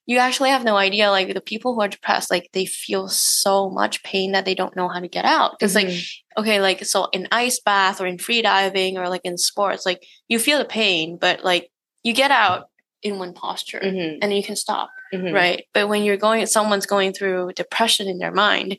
you 0.06 0.18
actually 0.18 0.50
have 0.50 0.64
no 0.64 0.76
idea. 0.76 1.10
Like 1.10 1.34
the 1.34 1.40
people 1.40 1.74
who 1.74 1.80
are 1.80 1.88
depressed, 1.88 2.30
like 2.30 2.50
they 2.52 2.66
feel 2.66 3.08
so 3.08 3.68
much 3.70 4.02
pain 4.02 4.32
that 4.32 4.44
they 4.44 4.54
don't 4.54 4.76
know 4.76 4.88
how 4.88 5.00
to 5.00 5.08
get 5.08 5.24
out. 5.24 5.52
Because 5.58 5.74
like 5.74 5.88
Mhm. 5.88 6.08
okay, 6.38 6.60
like 6.60 6.84
so 6.84 7.06
in 7.12 7.26
ice 7.32 7.58
bath 7.60 8.00
or 8.00 8.06
in 8.06 8.18
free 8.18 8.42
diving 8.42 8.96
or 8.98 9.08
like 9.08 9.22
in 9.24 9.36
sports, 9.38 9.84
like 9.86 10.06
you 10.28 10.38
feel 10.38 10.58
the 10.58 10.64
pain, 10.64 11.16
but 11.20 11.42
like 11.44 11.70
you 12.02 12.12
get 12.12 12.30
out 12.30 12.68
in 13.02 13.18
one 13.18 13.32
posture 13.34 13.80
Mhm. 13.82 14.18
and 14.22 14.34
you 14.34 14.42
can 14.42 14.56
stop, 14.56 14.88
Mhm. 15.12 15.32
right? 15.34 15.64
But 15.74 15.88
when 15.88 16.04
you're 16.04 16.16
going, 16.16 16.46
someone's 16.46 16.86
going 16.86 17.12
through 17.12 17.52
depression 17.54 18.08
in 18.08 18.18
their 18.18 18.32
mind, 18.32 18.78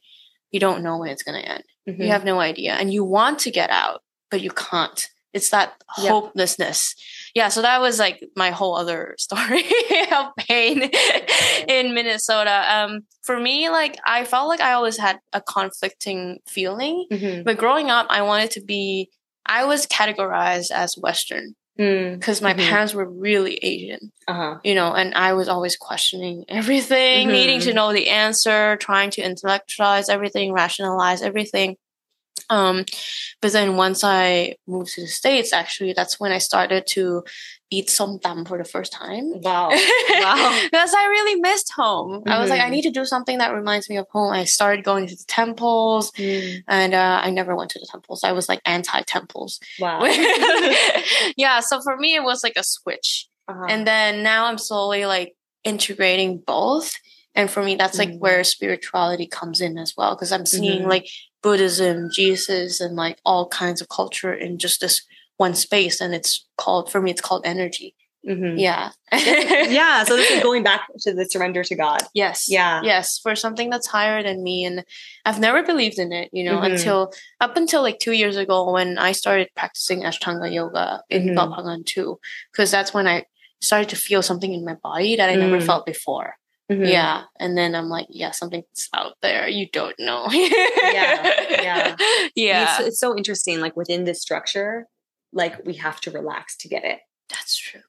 you 0.51 0.59
don't 0.59 0.83
know 0.83 0.97
when 0.97 1.09
it's 1.09 1.21
going 1.23 1.41
to 1.41 1.47
end. 1.47 1.63
You 1.85 2.07
have 2.07 2.25
no 2.25 2.39
idea. 2.39 2.73
And 2.73 2.91
you 2.93 3.03
want 3.03 3.37
to 3.39 3.51
get 3.51 3.69
out, 3.69 4.01
but 4.31 4.41
you 4.41 4.49
can't. 4.51 5.07
It's 5.35 5.49
that 5.49 5.73
Yep. 5.99 6.11
hopelessness. 6.11 6.95
Yeah. 7.35 7.49
So 7.49 7.61
that 7.61 7.81
was 7.81 7.99
like 7.99 8.17
my 8.35 8.51
whole 8.51 8.75
other 8.75 9.15
story 9.27 9.63
of 10.17 10.25
pain 10.37 10.89
in 11.67 11.93
Minnesota. 11.93 12.63
Um, 12.75 13.01
for 13.23 13.37
me, 13.39 13.69
like 13.69 13.97
I 14.05 14.23
felt 14.25 14.47
like 14.47 14.61
I 14.61 14.73
always 14.73 14.97
had 14.97 15.19
a 15.33 15.41
conflicting 15.41 16.39
feeling. 16.47 17.05
Mhm. 17.11 17.43
But 17.43 17.57
growing 17.57 17.89
up, 17.91 18.07
I 18.09 18.21
wanted 18.21 18.51
to 18.51 18.61
be, 18.61 19.09
I 19.45 19.65
was 19.65 19.85
categorized 19.85 20.71
as 20.71 20.95
Western 20.97 21.55
Mm. 21.77 22.17
because 22.19 22.41
my 22.41 22.53
Mhm. 22.53 22.69
parents 22.69 22.93
were 22.93 23.05
really 23.27 23.55
Asian 23.61 24.13
Uh-huh. 24.29 24.55
you 24.63 24.73
know, 24.73 24.93
and 24.93 25.13
I 25.13 25.33
was 25.33 25.49
always 25.49 25.75
questioning 25.75 26.45
everything, 26.47 27.27
needing 27.27 27.59
to 27.61 27.71
Mhm. 27.71 27.75
know 27.75 27.91
the 27.93 28.07
answer, 28.07 28.77
trying 28.77 29.09
to 29.11 29.21
intellectualize 29.21 30.07
everything, 30.07 30.53
rationalize 30.53 31.21
everything. 31.21 31.75
Um, 32.49 32.85
but 33.41 33.51
then 33.53 33.75
once 33.75 34.03
I 34.03 34.55
moved 34.67 34.93
to 34.93 35.01
the 35.01 35.07
States, 35.07 35.51
actually, 35.53 35.93
that's 35.93 36.19
when 36.19 36.31
I 36.31 36.37
started 36.37 36.85
to 36.91 37.23
eat 37.71 37.87
somtam 37.87 38.47
for 38.47 38.57
the 38.57 38.63
first 38.63 38.91
time. 38.93 39.41
Wow. 39.41 39.69
Wow. 39.69 40.59
Because 40.71 40.93
I 40.93 41.05
really 41.09 41.39
missed 41.41 41.71
home. 41.75 42.23
I 42.27 42.39
was 42.39 42.49
like, 42.51 42.61
I 42.61 42.67
Mhm. 42.67 42.71
need 42.71 42.81
to 42.83 42.91
do 42.91 43.05
something 43.05 43.39
that 43.39 43.53
reminds 43.53 43.89
me 43.89 43.97
of 43.97 44.07
home. 44.11 44.31
I 44.31 44.43
started 44.45 44.85
going 44.85 45.07
to 45.07 45.15
the 45.15 45.25
temples, 45.27 46.11
Mm. 46.11 46.63
and 46.67 46.93
uh, 46.93 47.19
I 47.23 47.31
never 47.31 47.55
went 47.55 47.71
to 47.71 47.79
the 47.79 47.87
temples. 47.89 48.23
I 48.23 48.31
was 48.33 48.47
like 48.47 48.61
anti 48.65 49.01
temples. 49.01 49.59
Wow. 49.79 50.01
yeah, 51.37 51.59
so 51.61 51.81
for 51.81 51.97
me, 51.97 52.15
it 52.15 52.23
was 52.23 52.43
like 52.43 52.57
a 52.57 52.63
switch 52.63 53.27
Uh-huh. 53.47 53.65
and 53.69 53.85
then 53.85 54.23
now 54.23 54.45
i'm 54.47 54.57
slowly 54.57 55.05
like 55.05 55.35
integrating 55.63 56.41
both 56.47 56.89
and 57.35 57.49
for 57.51 57.61
me 57.63 57.75
that's 57.75 57.97
like 57.99 58.09
Mm. 58.09 58.19
where 58.19 58.43
spirituality 58.43 59.27
comes 59.27 59.61
in 59.61 59.77
as 59.77 59.93
well 59.97 60.15
because 60.15 60.31
i'm 60.31 60.45
seeing 60.45 60.83
Mhm. 60.83 60.89
like 60.89 61.07
buddhism 61.43 62.09
jesus 62.11 62.79
and 62.81 62.95
like 62.95 63.17
all 63.25 63.47
kinds 63.47 63.81
of 63.81 63.89
culture 63.89 64.33
in 64.33 64.57
just 64.57 64.79
this 64.81 65.01
one 65.37 65.53
space 65.53 65.99
and 66.01 66.15
it's 66.15 66.45
called 66.57 66.91
for 66.91 67.01
me 67.01 67.11
it's 67.11 67.21
called 67.21 67.45
energy 67.45 67.95
Mhm. 68.27 68.59
yeah 68.59 68.89
yeah. 69.79 70.03
So 70.03 70.15
this 70.15 70.31
is 70.31 70.41
going 70.41 70.63
back 70.63 70.81
to 71.01 71.13
the 71.13 71.25
surrender 71.25 71.63
to 71.63 71.75
God. 71.75 72.01
yes 72.15 72.47
Yeah. 72.49 72.81
yes 72.83 73.19
for 73.21 73.35
something 73.35 73.69
that's 73.69 73.85
higher 73.87 74.23
than 74.23 74.41
me 74.43 74.65
and 74.65 74.83
i've 75.25 75.39
never 75.39 75.61
believed 75.61 75.99
in 75.99 76.11
it 76.11 76.29
you 76.33 76.43
know 76.43 76.57
Mhm. 76.59 76.71
until 76.71 77.13
up 77.39 77.55
until 77.57 77.81
like 77.83 77.99
two 77.99 78.13
years 78.21 78.35
ago 78.37 78.71
when 78.71 78.97
i 78.97 79.11
started 79.11 79.47
practicing 79.55 80.01
ashtanga 80.01 80.51
yoga 80.51 81.03
in 81.09 81.21
Mhm. 81.29 81.35
Koh 81.37 81.49
Phangan 81.55 81.85
too 81.85 82.19
because 82.51 82.71
that's 82.71 82.93
when 82.95 83.07
i 83.07 83.25
started 83.61 83.89
to 83.89 83.95
feel 84.07 84.21
something 84.23 84.53
in 84.53 84.65
my 84.65 84.75
body 84.89 85.15
that 85.17 85.29
i 85.29 85.35
never 85.35 85.59
Mm. 85.59 85.65
felt 85.69 85.85
before 85.85 86.29
Mhm. 86.71 86.89
yeah 86.91 87.23
and 87.39 87.55
then 87.55 87.75
i'm 87.75 87.89
like 87.89 88.07
yeah 88.09 88.31
something's 88.31 88.89
out 88.93 89.13
there 89.21 89.47
you 89.47 89.67
don't 89.71 89.95
know 89.99 90.25
yeah. 90.31 91.95
yeah 92.35 92.77
It's, 92.79 92.87
it's 92.87 92.99
so 92.99 93.15
interesting. 93.15 93.59
Like 93.59 93.75
within 93.77 94.03
this 94.03 94.21
structure, 94.21 94.87
like 95.31 95.63
we 95.65 95.75
have 95.75 96.01
to 96.01 96.11
relax 96.11 96.57
to 96.57 96.67
get 96.67 96.83
it. 96.83 96.99
that's 97.29 97.55
true 97.55 97.81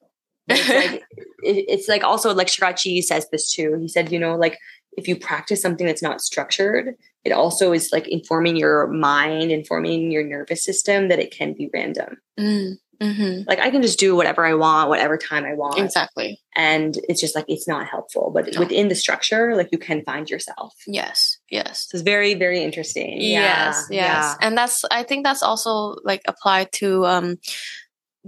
it's 0.49 0.69
like 0.69 1.03
it, 1.43 1.65
it's 1.69 1.89
like 1.89 2.05
also 2.05 2.35
like 2.35 2.47
Sharatji 2.49 3.03
says 3.03 3.27
this 3.31 3.51
too. 3.53 3.77
He 3.81 3.89
said, 3.89 4.13
you 4.13 4.19
know, 4.19 4.37
like 4.37 4.59
if 4.93 5.09
you 5.09 5.17
practice 5.19 5.61
something 5.61 5.87
that's 5.87 6.03
not 6.03 6.21
structured, 6.21 6.95
it 7.25 7.33
also 7.33 7.73
is 7.73 7.91
like 7.93 8.07
informing 8.09 8.57
your 8.57 8.87
mind, 8.89 9.51
informing 9.51 10.11
your 10.11 10.25
nervous 10.25 10.65
system 10.65 11.09
that 11.09 11.19
it 11.19 11.31
can 11.37 11.53
be 11.53 11.69
random. 11.75 12.17
Mm, 12.39 12.75
hmm 13.01 13.41
Like 13.47 13.59
I 13.59 13.71
can 13.71 13.83
just 13.83 13.99
do 13.99 14.17
whatever 14.17 14.45
I 14.45 14.55
want, 14.55 14.89
whatever 14.89 15.17
time 15.19 15.45
I 15.45 15.55
want. 15.55 15.79
Exactly. 15.79 16.41
And 16.55 16.99
it's 17.09 17.21
just 17.21 17.35
like 17.35 17.45
it's 17.49 17.69
not 17.69 17.87
helpful. 17.87 18.31
But 18.35 18.53
No. 18.55 18.61
within 18.61 18.89
the 18.89 18.95
structure, 18.95 19.55
like 19.57 19.69
you 19.73 19.79
can 19.79 20.03
find 20.05 20.29
yourself. 20.31 20.75
Yes. 20.87 21.39
Yes. 21.51 21.87
So 21.89 21.97
it's 21.97 22.03
very, 22.05 22.35
very 22.35 22.63
interesting. 22.63 23.21
Yes. 23.21 23.87
Yeah, 23.91 24.05
Yes. 24.31 24.37
And 24.41 24.57
that's 24.57 24.85
I 24.91 25.03
think 25.03 25.25
that's 25.25 25.43
also 25.43 25.97
like 26.05 26.23
applied 26.27 26.73
to 26.81 27.05
um 27.07 27.37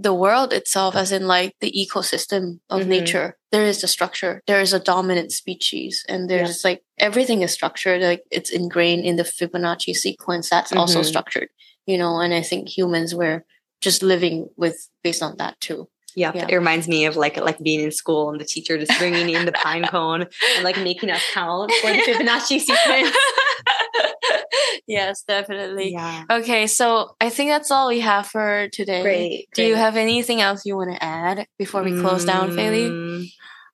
the 0.01 0.13
world 0.13 0.53
itself 0.53 0.95
as 0.95 1.11
in 1.11 1.27
like 1.27 1.55
the 1.59 1.71
ecosystem 1.73 2.59
of 2.69 2.83
Mhm. 2.83 2.87
nature 2.87 3.37
there 3.51 3.65
is 3.65 3.83
a 3.83 3.87
structure 3.87 4.41
there 4.47 4.61
is 4.61 4.71
a 4.71 4.79
dominant 4.79 5.31
species 5.33 6.05
and 6.07 6.29
there's 6.29 6.63
Yeah. 6.63 6.69
like 6.69 6.81
everything 6.97 7.41
is 7.41 7.51
structured 7.51 8.01
like 8.01 8.23
it's 8.31 8.49
ingrained 8.49 9.03
in 9.03 9.17
the 9.17 9.23
fibonacci 9.25 9.93
sequence 9.93 10.49
that's 10.49 10.71
also 10.71 11.01
Mhm. 11.01 11.05
structured 11.05 11.49
you 11.85 11.97
know 11.97 12.13
and 12.23 12.33
i 12.33 12.41
think 12.41 12.69
humans 12.69 13.13
were 13.13 13.43
just 13.81 14.03
living 14.03 14.47
with 14.57 14.77
based 15.03 15.23
on 15.23 15.35
that 15.37 15.59
too 15.61 15.87
Yeah, 16.15 16.31
Yeah. 16.35 16.47
it 16.49 16.55
reminds 16.55 16.87
me 16.87 17.05
of 17.05 17.15
like 17.15 17.37
like 17.37 17.59
being 17.59 17.81
in 17.81 17.91
school 17.91 18.29
and 18.31 18.39
the 18.41 18.45
teacher 18.45 18.77
just 18.77 18.97
bringing 18.99 19.29
in 19.29 19.45
the 19.45 19.51
pine 19.53 19.85
cone 19.85 20.21
and 20.55 20.63
like 20.63 20.77
making 20.81 21.09
us 21.11 21.21
count 21.33 21.71
for 21.81 21.91
the 21.93 21.99
Fibonacci 22.07 22.59
sequence. 22.67 23.15
yes 24.87 25.23
definitely 25.27 25.91
Yeah, 25.91 26.23
okay 26.29 26.67
so 26.67 27.15
i 27.21 27.29
think 27.29 27.51
that's 27.51 27.71
all 27.71 27.87
we 27.89 27.99
have 28.01 28.25
for 28.27 28.67
today 28.71 29.01
great. 29.01 29.47
do 29.53 29.63
you 29.63 29.75
have 29.75 29.95
anything 29.97 30.41
else 30.41 30.65
you 30.65 30.75
want 30.75 30.91
to 30.95 31.03
add 31.03 31.47
before 31.57 31.83
we 31.83 31.91
close 31.99 32.25
down 32.25 32.51
Faylee? 32.51 32.89
Mm, 32.89 33.25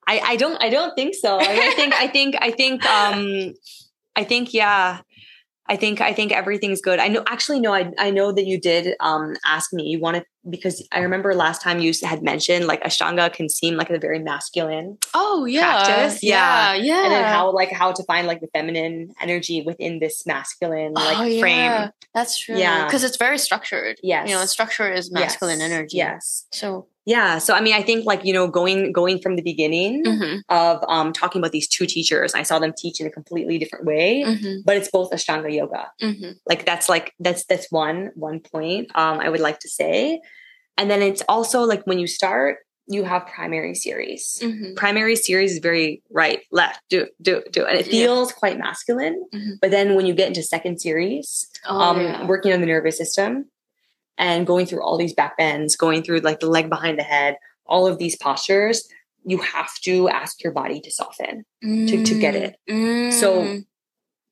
I 0.06 0.20
I 0.32 0.36
don't 0.36 0.56
I 0.62 0.68
don't 0.70 0.94
think 0.94 1.14
so. 1.14 1.36
I, 1.38 1.52
I 1.68 1.70
think 1.74 1.92
I 1.94 2.06
think 2.08 2.36
I 2.40 2.50
think 2.52 2.84
um 2.86 3.54
I 4.14 4.24
think 4.24 4.54
yeah. 4.54 5.00
I 5.68 5.76
think 5.76 6.00
I 6.00 6.12
think 6.12 6.32
everything's 6.32 6.80
good. 6.80 6.98
I 6.98 7.08
know 7.08 7.22
actually 7.26 7.60
no 7.60 7.72
I 7.72 7.92
I 7.98 8.10
know 8.10 8.32
that 8.32 8.46
you 8.46 8.60
did 8.60 8.94
um 9.00 9.34
ask 9.44 9.72
me 9.72 9.84
you 9.84 10.00
wanted 10.00 10.24
because 10.48 10.86
I 10.92 11.00
remember 11.00 11.34
last 11.34 11.60
time 11.60 11.80
you 11.80 11.92
had 12.04 12.22
mentioned 12.22 12.66
like 12.66 12.82
Ashtanga 12.84 13.32
can 13.32 13.48
seem 13.48 13.74
like 13.76 13.90
a 13.90 13.98
very 13.98 14.20
masculine 14.20 14.98
Oh 15.12 15.44
yeah, 15.44 15.84
practice. 15.84 16.22
yeah, 16.22 16.74
yeah. 16.74 17.02
and 17.04 17.12
then 17.12 17.24
how 17.24 17.52
like 17.52 17.72
how 17.72 17.92
to 17.92 18.02
find 18.04 18.26
like 18.26 18.40
the 18.40 18.48
feminine 18.54 19.12
energy 19.20 19.62
within 19.66 19.98
this 19.98 20.24
masculine 20.26 20.92
like 20.92 21.18
oh, 21.18 21.40
frame. 21.40 21.90
That's 22.14 22.38
true. 22.38 22.56
Yeah. 22.56 22.84
because 22.86 23.04
it's 23.04 23.16
very 23.18 23.38
structured. 23.38 23.96
Yes. 24.02 24.28
you 24.28 24.34
know, 24.34 24.44
structure 24.46 24.90
is 24.90 25.10
masculine 25.12 25.58
Yes. 25.58 25.70
energy. 25.70 25.96
Yes. 25.98 26.46
So, 26.52 26.86
Yeah. 27.06 27.38
So 27.38 27.54
I 27.54 27.60
mean 27.60 27.72
I 27.74 27.82
think 27.82 28.04
like 28.04 28.24
you 28.24 28.34
know 28.34 28.48
going 28.48 28.92
going 28.92 29.18
from 29.20 29.36
the 29.36 29.42
beginning 29.42 30.04
mhm, 30.04 30.42
of 30.48 30.84
um 30.88 31.12
talking 31.12 31.40
about 31.40 31.52
these 31.52 31.68
two 31.68 31.86
teachers, 31.86 32.34
I 32.34 32.42
saw 32.42 32.58
them 32.58 32.72
teach 32.76 33.00
in 33.00 33.06
a 33.06 33.10
completely 33.10 33.56
different 33.58 33.84
way. 33.86 34.24
mhm, 34.26 34.62
But 34.66 34.76
it's 34.76 34.90
both 34.90 35.10
Ashtanga 35.12 35.50
yoga. 35.54 35.90
mhm. 36.02 36.34
Like 36.46 36.66
that's 36.66 36.88
like 36.88 37.14
that's 37.20 37.44
that's 37.46 37.70
one 37.70 38.10
one 38.16 38.40
point 38.40 38.90
um 38.94 39.20
I 39.20 39.28
would 39.30 39.40
like 39.40 39.60
to 39.60 39.68
say. 39.68 40.20
And 40.76 40.90
then 40.90 41.00
it's 41.00 41.22
also 41.28 41.62
like 41.62 41.84
when 41.86 41.98
you 41.98 42.06
start, 42.06 42.58
you 42.88 43.02
have 43.04 43.26
primary 43.26 43.74
series. 43.74 44.38
Mhm. 44.42 44.76
Primary 44.76 45.16
series 45.16 45.52
is 45.52 45.58
very 45.58 46.02
right, 46.10 46.40
left, 46.52 46.80
do, 46.90 47.06
do, 47.22 47.42
do. 47.50 47.64
And 47.64 47.78
it 47.78 47.86
Yeah. 47.86 47.92
feels 48.04 48.30
quite 48.32 48.58
masculine. 48.58 49.24
Mhm. 49.34 49.52
But 49.62 49.70
then 49.70 49.94
when 49.96 50.04
you 50.06 50.12
get 50.14 50.28
into 50.28 50.42
second 50.42 50.78
series, 50.80 51.46
Oh, 51.68 51.78
um, 51.80 52.00
yeah. 52.00 52.26
working 52.26 52.52
on 52.52 52.60
the 52.60 52.66
nervous 52.66 52.98
system 52.98 53.46
and 54.18 54.46
going 54.46 54.66
through 54.66 54.82
all 54.82 54.96
these 54.98 55.12
back 55.14 55.36
bends, 55.36 55.76
going 55.76 56.02
through 56.02 56.20
like 56.20 56.40
the 56.40 56.48
leg 56.48 56.68
behind 56.68 56.98
the 56.98 57.02
head, 57.02 57.36
all 57.66 57.86
of 57.86 57.98
these 57.98 58.16
postures, 58.16 58.88
you 59.24 59.38
have 59.38 59.74
to 59.80 60.08
ask 60.08 60.42
your 60.42 60.52
body 60.52 60.80
to 60.80 60.90
soften 60.90 61.44
to, 61.62 62.04
to 62.04 62.18
get 62.18 62.34
it. 62.34 62.56
Mm, 62.70 63.12
So, 63.12 63.42
mm, 63.42 63.66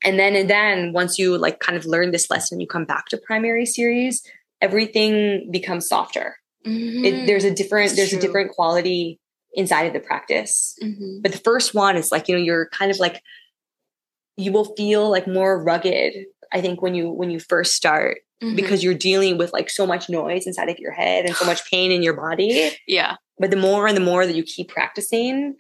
and 0.04 0.18
then 0.18 0.36
and 0.36 0.48
then 0.48 0.92
once 0.92 1.18
you 1.18 1.36
like 1.38 1.60
kind 1.60 1.76
of 1.76 1.84
learn 1.86 2.10
this 2.12 2.30
lesson, 2.30 2.60
you 2.60 2.66
come 2.66 2.84
back 2.84 3.06
to 3.06 3.16
primary 3.16 3.66
series, 3.66 4.22
everything 4.60 5.50
becomes 5.50 5.88
softer. 5.88 6.36
It, 6.64 6.70
mhm, 6.70 7.26
there's 7.26 7.44
a 7.44 7.50
different 7.54 7.88
That's 7.90 7.96
there's 7.96 8.12
a 8.12 8.20
different 8.20 8.52
quality 8.52 9.18
inside 9.52 9.84
of 9.84 9.92
the 9.92 10.00
practice. 10.00 10.76
mhm. 10.82 11.22
But 11.22 11.32
the 11.32 11.38
first 11.38 11.74
one 11.74 11.96
is 11.96 12.10
like, 12.12 12.28
you 12.28 12.36
know, 12.36 12.42
you're 12.42 12.68
kind 12.70 12.90
of 12.90 12.98
like 12.98 13.22
you 14.36 14.52
will 14.52 14.74
feel 14.76 15.10
like 15.10 15.26
more 15.26 15.62
rugged, 15.62 16.12
I 16.52 16.60
think, 16.60 16.82
when 16.82 16.94
you 16.94 17.10
when 17.10 17.30
you 17.30 17.38
first 17.40 17.74
start 17.74 18.18
Mhm. 18.42 18.56
because 18.56 18.82
you're 18.82 18.94
dealing 18.94 19.38
with 19.38 19.52
like 19.52 19.70
so 19.70 19.86
much 19.86 20.08
noise 20.08 20.46
inside 20.46 20.68
of 20.68 20.78
your 20.78 20.92
head 20.92 21.24
and 21.24 21.36
so 21.36 21.44
much 21.44 21.64
pain 21.70 21.92
in 21.92 22.02
your 22.02 22.14
body 22.14 22.70
yeah, 22.86 23.16
but 23.38 23.50
the 23.50 23.56
more 23.56 23.86
and 23.86 23.96
the 23.96 24.00
more 24.10 24.26
that 24.26 24.34
you 24.36 24.42
keep 24.42 24.68
practicing 24.68 25.54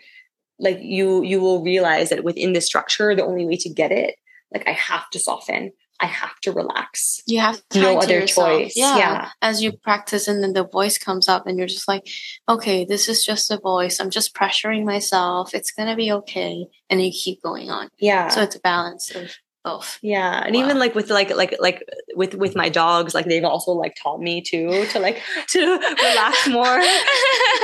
like 0.58 0.78
you 0.80 1.22
you 1.24 1.40
will 1.40 1.62
realize 1.62 2.10
that 2.10 2.24
within 2.24 2.52
the 2.52 2.60
structure 2.60 3.14
the 3.14 3.24
only 3.24 3.46
way 3.46 3.56
to 3.56 3.68
get 3.68 3.90
it 3.92 4.14
like 4.52 4.66
i 4.68 4.72
have 4.72 5.08
to 5.10 5.18
soften 5.18 5.72
i 6.00 6.06
have 6.06 6.38
to 6.40 6.50
relax 6.52 7.22
you 7.26 7.38
have 7.40 7.60
No 7.74 7.92
to 7.94 7.98
other 7.98 8.20
yourself. 8.20 8.48
choice. 8.48 8.72
Yeah. 8.76 8.96
Yeah. 8.98 9.30
as 9.40 9.62
you 9.62 9.72
practice, 9.72 10.26
and 10.28 10.42
then 10.42 10.52
the 10.52 10.66
voice 10.66 10.98
comes 10.98 11.28
up, 11.28 11.46
and 11.46 11.56
you're 11.56 11.66
just 11.76 11.88
like, 11.88 12.04
okay, 12.48 12.84
this 12.84 13.08
is 13.08 13.24
just 13.24 13.50
a 13.50 13.58
voice. 13.58 13.98
I'm 14.00 14.10
just 14.10 14.34
pressuring 14.34 14.84
myself. 14.84 15.54
It's 15.54 15.70
gonna 15.70 15.96
be 15.96 16.10
okay, 16.20 16.66
and 16.90 17.00
you 17.04 17.10
keep 17.12 17.40
going 17.42 17.70
on. 17.70 17.88
yeah 17.98 18.28
So 18.28 18.42
it's 18.42 18.56
a 18.56 18.60
balance 18.60 19.04
of 19.14 19.30
both. 19.64 19.98
yeah 20.02 20.42
and 20.44 20.54
Wow. 20.54 20.62
even 20.64 20.78
like 20.78 20.94
with 20.94 21.10
like 21.10 21.30
like 21.34 21.54
like 21.60 21.82
with 22.14 22.34
with 22.34 22.54
my 22.54 22.68
dogs 22.68 23.14
like 23.14 23.26
they've 23.26 23.44
also 23.44 23.72
like 23.72 23.96
taught 24.00 24.20
me 24.20 24.40
too 24.42 24.84
to 24.92 24.98
like 24.98 25.20
to 25.48 25.60
relax 25.60 26.46
more 26.48 26.78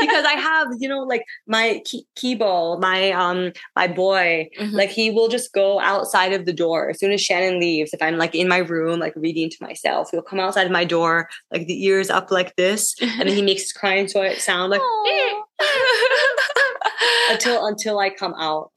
because 0.01 0.25
i 0.25 0.35
have 0.37 0.69
you 0.79 0.89
know 0.89 1.01
like 1.01 1.23
my 1.47 1.81
Ki- 1.85 2.07
kibo 2.17 2.81
my 2.81 3.11
um 3.13 3.53
my 3.77 3.87
boy 3.87 4.49
Mhm. 4.59 4.73
like 4.73 4.91
he 4.91 5.11
will 5.11 5.29
just 5.29 5.53
go 5.53 5.79
outside 5.81 6.33
of 6.33 6.47
the 6.47 6.53
door 6.53 6.91
as 6.91 6.99
soon 6.99 7.13
as 7.13 7.21
shannon 7.21 7.61
leaves 7.61 7.93
if 7.93 8.01
i'm 8.03 8.17
like 8.17 8.35
in 8.35 8.49
my 8.49 8.59
room 8.59 8.99
like 8.99 9.13
reading 9.17 9.51
to 9.51 9.57
myself 9.61 10.11
he'll 10.11 10.23
come 10.23 10.41
outside 10.41 10.67
of 10.67 10.73
my 10.73 10.85
door 10.85 11.29
like 11.53 11.67
the 11.67 11.85
ears 11.85 12.09
up 12.11 12.31
like 12.31 12.57
this 12.57 12.95
and 13.01 13.29
then 13.29 13.37
he 13.37 13.43
makes 13.43 13.63
his 13.63 13.73
crying 13.73 14.09
so 14.09 14.27
sound 14.35 14.71
like 14.71 14.81
until 17.31 17.67
until 17.67 17.99
i 17.99 18.09
come 18.11 18.35
out 18.39 18.71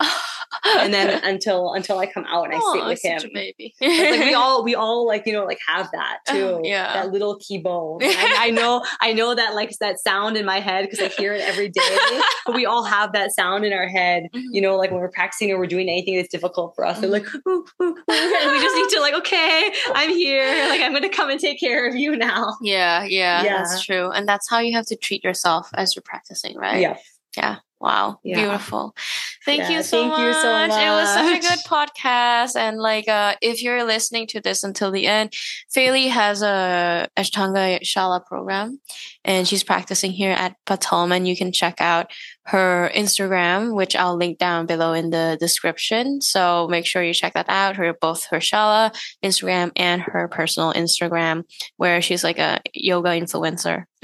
and 0.65 0.93
then 0.93 1.21
until 1.23 1.73
until 1.73 1.99
i 1.99 2.05
come 2.05 2.25
out 2.29 2.45
and 2.45 2.53
i 2.55 2.59
sit 2.73 2.85
with 2.85 3.03
him 3.03 3.19
such 3.19 3.29
a 3.29 3.33
baby. 3.33 3.73
Like 3.81 4.19
we 4.25 4.33
all 4.41 4.63
we 4.63 4.75
all 4.75 5.05
like 5.05 5.25
you 5.25 5.33
know 5.33 5.45
like 5.45 5.59
have 5.67 5.89
that 5.91 6.19
too 6.27 6.33
Oh, 6.43 6.61
yeah. 6.63 6.93
that 6.93 7.11
little 7.11 7.37
keyboard 7.39 8.03
I, 8.05 8.47
I 8.47 8.49
know 8.49 8.83
i 9.01 9.13
know 9.13 9.35
that 9.35 9.55
like 9.55 9.71
that 9.79 9.99
sound 9.99 10.37
in 10.37 10.45
my 10.45 10.59
head 10.59 10.85
because 10.89 10.99
i 10.99 11.07
hear 11.09 11.33
it 11.33 11.41
every 11.41 11.69
day 11.69 12.21
but 12.45 12.55
we 12.55 12.65
all 12.65 12.83
have 12.83 13.13
that 13.13 13.31
sound 13.33 13.65
in 13.65 13.73
our 13.73 13.87
head 13.87 14.23
Mhm. 14.33 14.41
you 14.51 14.61
know 14.61 14.75
like 14.77 14.91
when 14.91 14.99
we're 14.99 15.09
practicing 15.09 15.51
or 15.51 15.57
we're 15.59 15.67
doing 15.67 15.89
anything 15.89 16.15
that's 16.15 16.29
difficult 16.29 16.73
for 16.75 16.85
us 16.85 16.99
they're 16.99 17.09
like 17.09 17.25
"Ooh, 17.47 17.49
ooh, 17.49 17.65
ooh," 17.81 17.95
and 18.09 18.51
we 18.51 18.61
just 18.61 18.75
need 18.75 18.89
to 18.89 18.99
like 19.01 19.13
okay 19.15 19.73
i'm 19.95 20.09
here 20.09 20.67
like 20.69 20.81
i'm 20.81 20.93
gonna 20.93 21.09
come 21.09 21.29
and 21.29 21.39
take 21.39 21.59
care 21.59 21.87
of 21.87 21.95
you 21.95 22.15
now 22.15 22.55
Yeah, 22.61 23.03
yeah, 23.03 23.43
Yeah. 23.43 23.57
that's 23.57 23.83
true. 23.83 24.09
And 24.11 24.27
that's 24.27 24.49
how 24.49 24.59
you 24.59 24.73
have 24.73 24.85
to 24.87 24.95
treat 24.95 25.23
yourself 25.23 25.69
as 25.75 25.95
you're 25.95 26.03
practicing, 26.03 26.55
right? 26.57 26.79
yeah 26.79 26.97
Yeah. 27.37 27.57
Wow. 27.83 28.19
Yeah. 28.23 28.37
Beautiful. 28.37 28.95
Thank 29.43 29.63
Yeah, 29.63 29.71
you 29.71 29.83
so 29.83 29.97
thank 29.97 30.11
much. 30.11 30.19
you 30.21 30.33
so 30.35 30.51
much. 30.53 30.71
It 30.71 30.89
was 30.89 31.09
such 31.13 31.37
a 31.37 31.41
good 31.41 31.59
podcast. 31.67 32.55
And 32.55 32.79
like 32.79 33.09
uh 33.09 33.35
if 33.41 33.61
you're 33.61 33.83
listening 33.83 34.25
to 34.27 34.39
this 34.39 34.63
until 34.63 34.89
the 34.89 35.05
end, 35.05 35.33
Faylee 35.75 36.07
has 36.09 36.41
a 36.41 37.09
Ashtanga 37.17 37.81
Shala 37.81 38.25
program 38.25 38.79
and 39.25 39.45
she's 39.45 39.65
practicing 39.65 40.11
here 40.11 40.31
at 40.31 40.55
Patom 40.65 41.11
and 41.11 41.27
you 41.27 41.35
can 41.35 41.51
check 41.51 41.81
out 41.81 42.09
her 42.45 42.89
Instagram, 42.95 43.73
which 43.75 43.95
I'll 43.97 44.15
link 44.15 44.37
down 44.37 44.65
below 44.65 44.93
in 44.93 45.09
the 45.09 45.35
description. 45.37 46.21
So 46.21 46.67
make 46.69 46.85
sure 46.85 47.03
you 47.03 47.13
check 47.13 47.33
that 47.33 47.49
out. 47.49 47.75
Her 47.75 47.93
both 47.93 48.25
her 48.31 48.39
Shala 48.39 48.95
Instagram 49.23 49.71
and 49.75 50.01
her 50.01 50.29
personal 50.29 50.71
Instagram, 50.73 51.43
where 51.77 52.01
she's 52.01 52.23
like 52.23 52.39
a 52.39 52.61
yoga 52.73 53.09
influencer. 53.09 53.83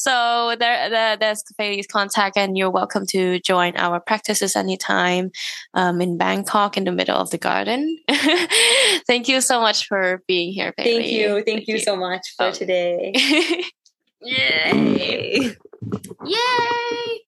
so 0.00 0.56
there, 0.58 0.88
there 0.88 1.16
there's 1.18 1.44
Faylee's 1.60 1.86
contact, 1.86 2.38
and 2.38 2.56
you're 2.56 2.70
welcome 2.70 3.04
to 3.08 3.38
join 3.40 3.76
our 3.76 4.00
practices 4.00 4.56
anytime 4.56 5.30
um, 5.74 6.00
in 6.00 6.16
Bangkok 6.16 6.78
in 6.78 6.84
the 6.84 6.92
middle 6.92 7.18
of 7.18 7.28
the 7.28 7.36
garden. 7.36 7.98
Thank 9.06 9.28
you 9.28 9.42
so 9.42 9.60
much 9.60 9.86
for 9.86 10.22
being 10.26 10.54
here, 10.54 10.72
Feli. 10.78 10.84
thank 10.84 11.06
you 11.12 11.42
thank, 11.44 11.68
you 11.68 11.78
so 11.78 11.96
much 11.96 12.22
for 12.36 12.46
Oh. 12.46 12.52
today 12.52 13.12
Yay! 14.22 14.72
Yay. 14.72 15.56
Yay! 16.24 17.18